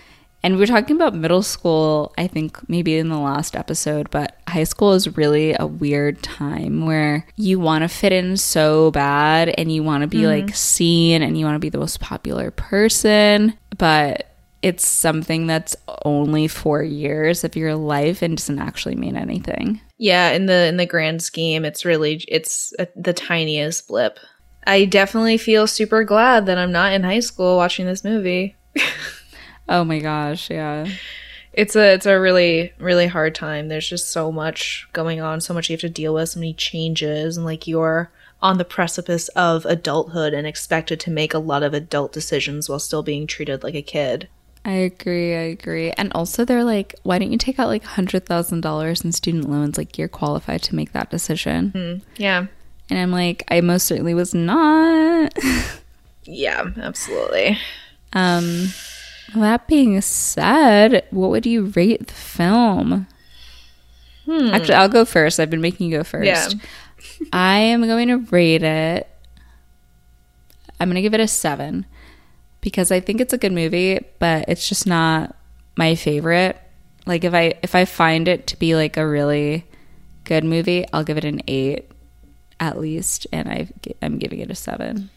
and 0.42 0.56
we 0.56 0.64
are 0.64 0.68
talking 0.68 0.96
about 0.96 1.14
middle 1.14 1.44
school 1.44 2.14
i 2.18 2.28
think 2.28 2.58
maybe 2.70 2.98
in 2.98 3.10
the 3.10 3.18
last 3.18 3.56
episode 3.56 4.10
but 4.12 4.40
high 4.50 4.64
school 4.64 4.94
is 4.94 5.16
really 5.16 5.56
a 5.60 5.66
weird 5.66 6.22
time 6.22 6.86
where 6.86 7.26
you 7.36 7.60
want 7.60 7.84
to 7.84 7.88
fit 7.88 8.12
in 8.12 8.36
so 8.36 8.92
bad 8.92 9.50
and 9.58 9.72
you 9.72 9.84
want 9.84 10.02
to 10.02 10.08
be 10.08 10.20
mm-hmm. 10.20 10.48
like 10.48 10.56
seen 10.56 11.22
and 11.22 11.38
you 11.38 11.46
want 11.46 11.56
to 11.56 11.60
be 11.60 11.70
the 11.70 11.78
most 11.78 12.00
popular 12.00 12.52
person, 12.52 13.54
but 13.78 14.29
it's 14.62 14.86
something 14.86 15.48
that's 15.48 15.76
only 16.06 16.48
4 16.48 16.84
years 16.84 17.44
of 17.44 17.56
your 17.56 17.76
life 17.76 18.22
and 18.22 18.38
doesn't 18.38 18.60
actually 18.60 18.96
mean 18.96 19.16
anything. 19.16 19.82
Yeah, 19.98 20.32
in 20.32 20.46
the 20.46 20.68
in 20.68 20.78
the 20.78 20.86
grand 20.86 21.22
scheme, 21.22 21.66
it's 21.66 21.86
really 21.86 22.24
it's 22.28 22.74
a, 22.80 22.88
the 22.96 23.14
tiniest 23.14 23.88
blip. 23.88 24.20
I 24.68 24.86
definitely 24.86 25.38
feel 25.38 25.68
super 25.68 26.04
glad 26.04 26.46
that 26.46 26.58
I'm 26.58 26.72
not 26.72 26.94
in 26.94 27.04
high 27.04 27.22
school 27.22 27.58
watching 27.58 27.86
this 27.86 28.04
movie. 28.04 28.56
oh 29.70 29.84
my 29.84 30.00
gosh, 30.00 30.50
yeah 30.50 30.88
it's 31.54 31.76
a 31.76 31.94
it's 31.94 32.06
a 32.06 32.20
really 32.20 32.74
really 32.80 33.08
hard 33.08 33.36
time. 33.36 33.68
There's 33.68 33.90
just 33.90 34.12
so 34.12 34.32
much 34.32 34.88
going 34.94 35.20
on, 35.20 35.42
so 35.42 35.54
much 35.54 35.70
you 35.70 35.74
have 35.74 35.82
to 35.82 35.90
deal 35.90 36.14
with, 36.14 36.30
so 36.30 36.40
many 36.40 36.54
changes, 36.54 37.38
and 37.38 37.46
like 37.46 37.68
you're 37.68 38.12
on 38.42 38.58
the 38.58 38.66
precipice 38.66 39.28
of 39.30 39.66
adulthood 39.66 40.34
and 40.34 40.48
expected 40.48 41.00
to 41.02 41.12
make 41.12 41.34
a 41.34 41.40
lot 41.40 41.64
of 41.64 41.74
adult 41.74 42.14
decisions 42.14 42.70
while 42.70 42.80
still 42.80 43.04
being 43.04 43.28
treated 43.28 43.64
like 43.64 43.76
a 43.76 43.82
kid. 43.82 44.30
I 44.70 44.74
agree. 44.74 45.34
I 45.34 45.40
agree. 45.40 45.90
And 45.94 46.14
also, 46.14 46.46
they're 46.46 46.64
like, 46.64 46.94
why 47.02 47.18
don't 47.18 47.32
you 47.32 47.40
take 47.40 47.58
out 47.58 47.70
like 47.70 47.84
$100,000 47.84 49.04
in 49.04 49.12
student 49.12 49.50
loans? 49.50 49.80
Like, 49.80 49.98
you're 49.98 50.08
qualified 50.08 50.62
to 50.62 50.76
make 50.76 50.92
that 50.92 51.10
decision. 51.10 51.72
Mm, 51.72 52.02
yeah. 52.18 52.46
And 52.92 53.00
I'm 53.00 53.12
like, 53.12 53.44
I 53.48 53.62
most 53.62 53.88
certainly 53.88 54.14
was 54.14 54.36
not. 54.36 55.34
yeah, 56.24 56.66
absolutely. 56.78 57.58
Um, 58.14 58.68
that 59.34 59.68
being 59.68 60.00
said, 60.02 61.04
what 61.10 61.32
would 61.32 61.48
you 61.48 61.74
rate 61.76 62.06
the 62.06 62.14
film? 62.14 63.08
Hmm. 64.26 64.50
Actually, 64.54 64.76
I'll 64.76 64.88
go 64.88 65.04
first. 65.04 65.40
I've 65.40 65.50
been 65.50 65.62
making 65.62 65.90
you 65.90 65.98
go 65.98 66.04
first. 66.04 66.28
Yeah. 66.28 67.28
I 67.34 67.58
am 67.58 67.82
going 67.88 68.10
to 68.10 68.18
rate 68.30 68.62
it. 68.62 69.10
I'm 70.80 70.90
going 70.90 70.96
to 70.96 71.02
give 71.02 71.16
it 71.16 71.20
a 71.20 71.28
seven 71.28 71.88
because 72.62 72.92
I 72.92 73.00
think 73.00 73.22
it's 73.22 73.34
a 73.34 73.38
good 73.38 73.54
movie, 73.54 74.00
but 74.20 74.46
it's 74.48 74.68
just 74.68 74.86
not 74.86 75.36
my 75.78 75.96
favorite. 75.96 76.60
Like 77.06 77.24
if 77.24 77.34
I 77.34 77.54
if 77.64 77.76
I 77.76 77.86
find 77.86 78.28
it 78.28 78.48
to 78.48 78.58
be 78.58 78.76
like 78.76 78.98
a 78.98 79.08
really 79.08 79.66
good 80.24 80.44
movie, 80.44 80.86
I'll 80.94 81.04
give 81.04 81.18
it 81.18 81.26
an 81.26 81.42
eight 81.48 81.90
at 82.60 82.78
least, 82.78 83.26
and 83.32 83.50
I 83.50 83.68
I'm 84.02 84.18
giving 84.18 84.40
it 84.40 84.52
a 84.52 84.56
seven. 84.56 85.10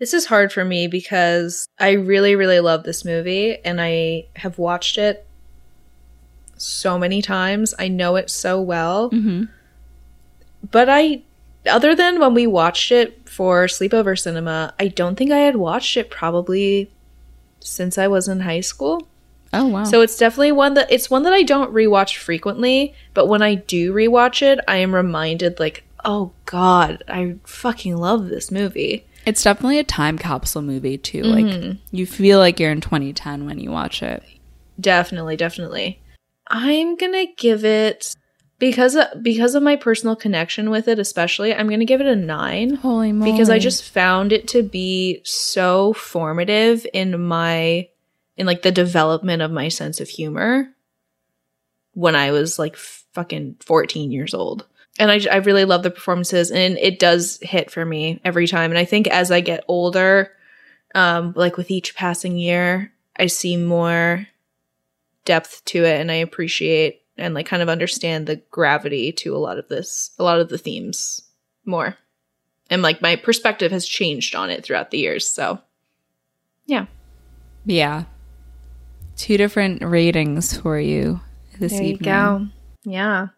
This 0.00 0.14
is 0.14 0.24
hard 0.24 0.50
for 0.50 0.64
me 0.64 0.86
because 0.86 1.68
I 1.78 1.90
really, 1.92 2.34
really 2.34 2.60
love 2.60 2.84
this 2.84 3.04
movie 3.04 3.58
and 3.62 3.82
I 3.82 4.28
have 4.36 4.58
watched 4.58 4.96
it 4.96 5.26
so 6.56 6.98
many 6.98 7.20
times. 7.20 7.74
I 7.78 7.88
know 7.88 8.16
it 8.16 8.30
so 8.30 8.62
well. 8.62 9.10
Mm-hmm. 9.10 9.44
But 10.70 10.88
I, 10.88 11.20
other 11.68 11.94
than 11.94 12.18
when 12.18 12.32
we 12.32 12.46
watched 12.46 12.90
it 12.90 13.19
for 13.40 13.64
sleepover 13.64 14.18
cinema, 14.18 14.74
I 14.78 14.88
don't 14.88 15.16
think 15.16 15.30
I 15.30 15.38
had 15.38 15.56
watched 15.56 15.96
it 15.96 16.10
probably 16.10 16.90
since 17.58 17.96
I 17.96 18.06
was 18.06 18.28
in 18.28 18.40
high 18.40 18.60
school. 18.60 19.08
Oh 19.54 19.66
wow. 19.66 19.84
So 19.84 20.02
it's 20.02 20.18
definitely 20.18 20.52
one 20.52 20.74
that 20.74 20.92
it's 20.92 21.08
one 21.08 21.22
that 21.22 21.32
I 21.32 21.42
don't 21.42 21.72
rewatch 21.72 22.18
frequently, 22.18 22.92
but 23.14 23.28
when 23.28 23.40
I 23.40 23.54
do 23.54 23.94
rewatch 23.94 24.42
it, 24.42 24.60
I 24.68 24.76
am 24.76 24.94
reminded 24.94 25.58
like, 25.58 25.84
"Oh 26.04 26.32
god, 26.44 27.02
I 27.08 27.36
fucking 27.44 27.96
love 27.96 28.28
this 28.28 28.50
movie." 28.50 29.06
It's 29.24 29.42
definitely 29.42 29.78
a 29.78 29.84
time 29.84 30.18
capsule 30.18 30.60
movie 30.60 30.98
too. 30.98 31.22
Mm-hmm. 31.22 31.66
Like 31.68 31.78
you 31.92 32.04
feel 32.04 32.40
like 32.40 32.60
you're 32.60 32.70
in 32.70 32.82
2010 32.82 33.46
when 33.46 33.58
you 33.58 33.70
watch 33.70 34.02
it. 34.02 34.22
Definitely, 34.78 35.38
definitely. 35.38 35.98
I'm 36.46 36.94
going 36.94 37.12
to 37.12 37.32
give 37.38 37.64
it 37.64 38.16
because 38.60 38.94
of, 38.94 39.06
because 39.22 39.56
of 39.56 39.64
my 39.64 39.74
personal 39.74 40.14
connection 40.14 40.70
with 40.70 40.86
it 40.86 41.00
especially, 41.00 41.52
I'm 41.52 41.66
going 41.66 41.80
to 41.80 41.86
give 41.86 42.00
it 42.00 42.06
a 42.06 42.14
9. 42.14 42.74
Holy 42.76 43.10
moly. 43.10 43.32
Because 43.32 43.50
I 43.50 43.58
just 43.58 43.82
found 43.82 44.32
it 44.32 44.46
to 44.48 44.62
be 44.62 45.22
so 45.24 45.92
formative 45.94 46.86
in 46.92 47.20
my 47.20 47.88
in 48.36 48.46
like 48.46 48.62
the 48.62 48.70
development 48.70 49.42
of 49.42 49.50
my 49.50 49.68
sense 49.68 50.00
of 50.00 50.08
humor 50.08 50.72
when 51.92 52.14
I 52.14 52.30
was 52.30 52.58
like 52.58 52.76
fucking 52.76 53.56
14 53.60 54.12
years 54.12 54.32
old 54.32 54.66
and 54.98 55.10
I, 55.10 55.20
I 55.30 55.36
really 55.38 55.64
love 55.64 55.82
the 55.82 55.90
performances 55.90 56.50
and 56.50 56.76
it 56.78 56.98
does 56.98 57.38
hit 57.42 57.70
for 57.70 57.84
me 57.84 58.20
every 58.24 58.46
time 58.46 58.70
and 58.70 58.78
i 58.78 58.84
think 58.84 59.08
as 59.08 59.30
i 59.30 59.40
get 59.40 59.64
older 59.66 60.32
um 60.94 61.32
like 61.34 61.56
with 61.56 61.70
each 61.70 61.94
passing 61.96 62.36
year 62.36 62.92
i 63.16 63.26
see 63.26 63.56
more 63.56 64.26
depth 65.24 65.64
to 65.66 65.84
it 65.84 66.00
and 66.00 66.10
i 66.10 66.16
appreciate 66.16 66.99
and 67.20 67.34
like 67.34 67.46
kind 67.46 67.62
of 67.62 67.68
understand 67.68 68.26
the 68.26 68.36
gravity 68.50 69.12
to 69.12 69.34
a 69.34 69.38
lot 69.38 69.58
of 69.58 69.68
this 69.68 70.10
a 70.18 70.24
lot 70.24 70.40
of 70.40 70.48
the 70.48 70.58
themes 70.58 71.22
more 71.64 71.96
and 72.70 72.82
like 72.82 73.02
my 73.02 73.16
perspective 73.16 73.70
has 73.72 73.86
changed 73.86 74.34
on 74.34 74.50
it 74.50 74.64
throughout 74.64 74.90
the 74.90 74.98
years 74.98 75.28
so 75.28 75.58
yeah 76.66 76.86
yeah 77.64 78.04
two 79.16 79.36
different 79.36 79.82
ratings 79.82 80.56
for 80.56 80.78
you 80.78 81.20
this 81.58 81.72
there 81.72 81.82
evening. 81.82 81.98
you 81.98 82.04
go 82.04 82.46
yeah 82.84 83.28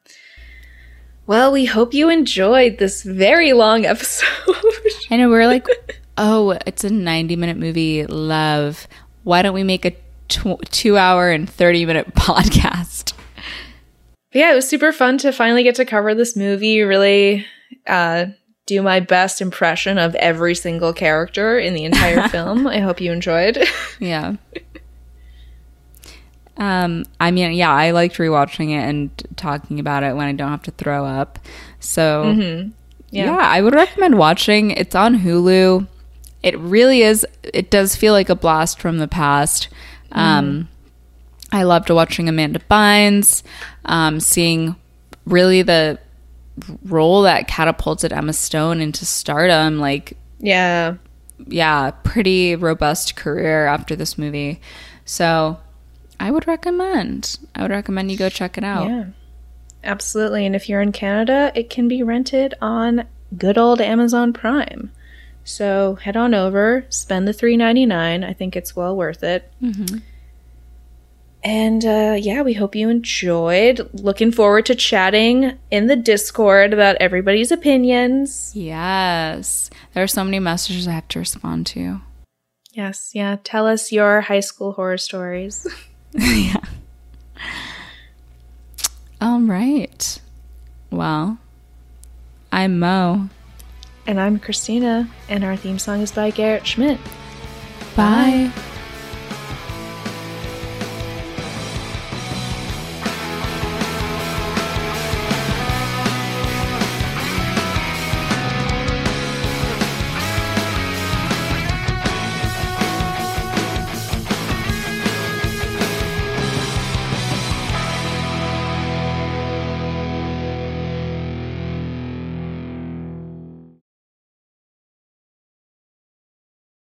well, 1.26 1.52
we 1.52 1.64
hope 1.64 1.94
you 1.94 2.08
enjoyed 2.08 2.78
this 2.78 3.02
very 3.04 3.52
long 3.52 3.86
episode. 3.86 4.26
I 5.10 5.16
know 5.16 5.28
we're 5.28 5.46
like, 5.46 5.66
oh, 6.18 6.58
it's 6.66 6.84
a 6.84 6.90
90 6.90 7.36
minute 7.36 7.56
movie. 7.56 8.04
Love. 8.06 8.88
Why 9.22 9.42
don't 9.42 9.54
we 9.54 9.62
make 9.62 9.84
a 9.84 9.92
tw- 10.28 10.60
two 10.70 10.96
hour 10.96 11.30
and 11.30 11.48
30 11.48 11.86
minute 11.86 12.14
podcast? 12.14 13.01
But 14.32 14.38
yeah, 14.38 14.52
it 14.52 14.54
was 14.54 14.68
super 14.68 14.92
fun 14.92 15.18
to 15.18 15.32
finally 15.32 15.62
get 15.62 15.74
to 15.76 15.84
cover 15.84 16.14
this 16.14 16.36
movie. 16.36 16.80
Really 16.80 17.46
uh, 17.86 18.26
do 18.66 18.80
my 18.80 19.00
best 19.00 19.40
impression 19.40 19.98
of 19.98 20.14
every 20.14 20.54
single 20.54 20.92
character 20.92 21.58
in 21.58 21.74
the 21.74 21.84
entire 21.84 22.28
film. 22.30 22.66
I 22.66 22.80
hope 22.80 23.00
you 23.00 23.12
enjoyed. 23.12 23.58
yeah. 24.00 24.36
Um, 26.56 27.04
I 27.20 27.30
mean, 27.30 27.52
yeah, 27.52 27.70
I 27.70 27.90
liked 27.90 28.16
rewatching 28.16 28.70
it 28.70 28.88
and 28.88 29.10
talking 29.36 29.78
about 29.78 30.02
it 30.02 30.16
when 30.16 30.26
I 30.26 30.32
don't 30.32 30.50
have 30.50 30.62
to 30.62 30.70
throw 30.72 31.04
up. 31.04 31.38
So, 31.80 32.24
mm-hmm. 32.24 32.70
yeah. 33.10 33.26
yeah, 33.26 33.36
I 33.36 33.60
would 33.60 33.74
recommend 33.74 34.16
watching. 34.16 34.70
It's 34.70 34.94
on 34.94 35.18
Hulu. 35.18 35.86
It 36.42 36.58
really 36.58 37.02
is. 37.02 37.26
It 37.42 37.70
does 37.70 37.96
feel 37.96 38.12
like 38.12 38.28
a 38.28 38.34
blast 38.34 38.80
from 38.80 38.98
the 38.98 39.08
past. 39.08 39.68
Um, 40.12 40.68
I 41.52 41.62
loved 41.64 41.90
watching 41.90 42.28
Amanda 42.28 42.60
Bynes, 42.70 43.42
um, 43.84 44.18
seeing 44.18 44.74
really 45.26 45.62
the 45.62 45.98
role 46.84 47.22
that 47.22 47.46
catapulted 47.46 48.12
Emma 48.12 48.32
Stone 48.32 48.80
into 48.80 49.06
stardom. 49.06 49.78
Like, 49.78 50.16
yeah, 50.40 50.94
yeah, 51.46 51.90
pretty 51.90 52.56
robust 52.56 53.14
career 53.16 53.66
after 53.66 53.94
this 53.94 54.18
movie. 54.18 54.60
So 55.04 55.60
I 56.18 56.30
would 56.30 56.48
recommend. 56.48 57.38
I 57.54 57.62
would 57.62 57.70
recommend 57.70 58.10
you 58.10 58.16
go 58.16 58.28
check 58.28 58.58
it 58.58 58.64
out. 58.64 58.88
Yeah. 58.88 59.04
Absolutely. 59.84 60.46
And 60.46 60.54
if 60.54 60.68
you're 60.68 60.80
in 60.80 60.92
Canada, 60.92 61.50
it 61.54 61.68
can 61.68 61.88
be 61.88 62.02
rented 62.02 62.54
on 62.62 63.04
good 63.36 63.58
old 63.58 63.80
Amazon 63.80 64.32
Prime. 64.32 64.92
So 65.44 65.96
head 65.96 66.16
on 66.16 66.34
over, 66.34 66.86
spend 66.88 67.26
the 67.26 67.32
three 67.32 67.56
ninety 67.56 67.84
nine. 67.84 68.22
I 68.22 68.32
think 68.32 68.54
it's 68.54 68.76
well 68.76 68.96
worth 68.96 69.24
it. 69.24 69.50
Mm-hmm. 69.60 69.98
And 71.44 71.84
uh, 71.84 72.16
yeah, 72.18 72.42
we 72.42 72.52
hope 72.54 72.74
you 72.74 72.88
enjoyed. 72.88 73.88
Looking 73.92 74.30
forward 74.30 74.66
to 74.66 74.74
chatting 74.74 75.58
in 75.70 75.88
the 75.88 75.96
Discord 75.96 76.72
about 76.72 76.96
everybody's 77.00 77.50
opinions. 77.50 78.52
Yes. 78.54 79.70
There 79.92 80.04
are 80.04 80.08
so 80.08 80.22
many 80.22 80.38
messages 80.38 80.86
I 80.86 80.92
have 80.92 81.08
to 81.08 81.18
respond 81.18 81.66
to. 81.68 82.00
Yes, 82.72 83.10
yeah. 83.14 83.36
Tell 83.42 83.66
us 83.66 83.92
your 83.92 84.22
high 84.22 84.40
school 84.40 84.72
horror 84.72 84.98
stories. 84.98 85.66
yeah. 86.12 86.56
All 89.20 89.40
right. 89.40 90.20
Well, 90.90 91.38
I'm 92.50 92.78
Mo. 92.78 93.28
And 94.06 94.20
I'm 94.20 94.38
Christina, 94.38 95.08
and 95.28 95.44
our 95.44 95.56
theme 95.56 95.78
song 95.78 96.00
is 96.00 96.12
by 96.12 96.30
Garrett 96.30 96.66
Schmidt. 96.66 96.98
Bye. 97.96 98.50
Bye. 98.54 98.71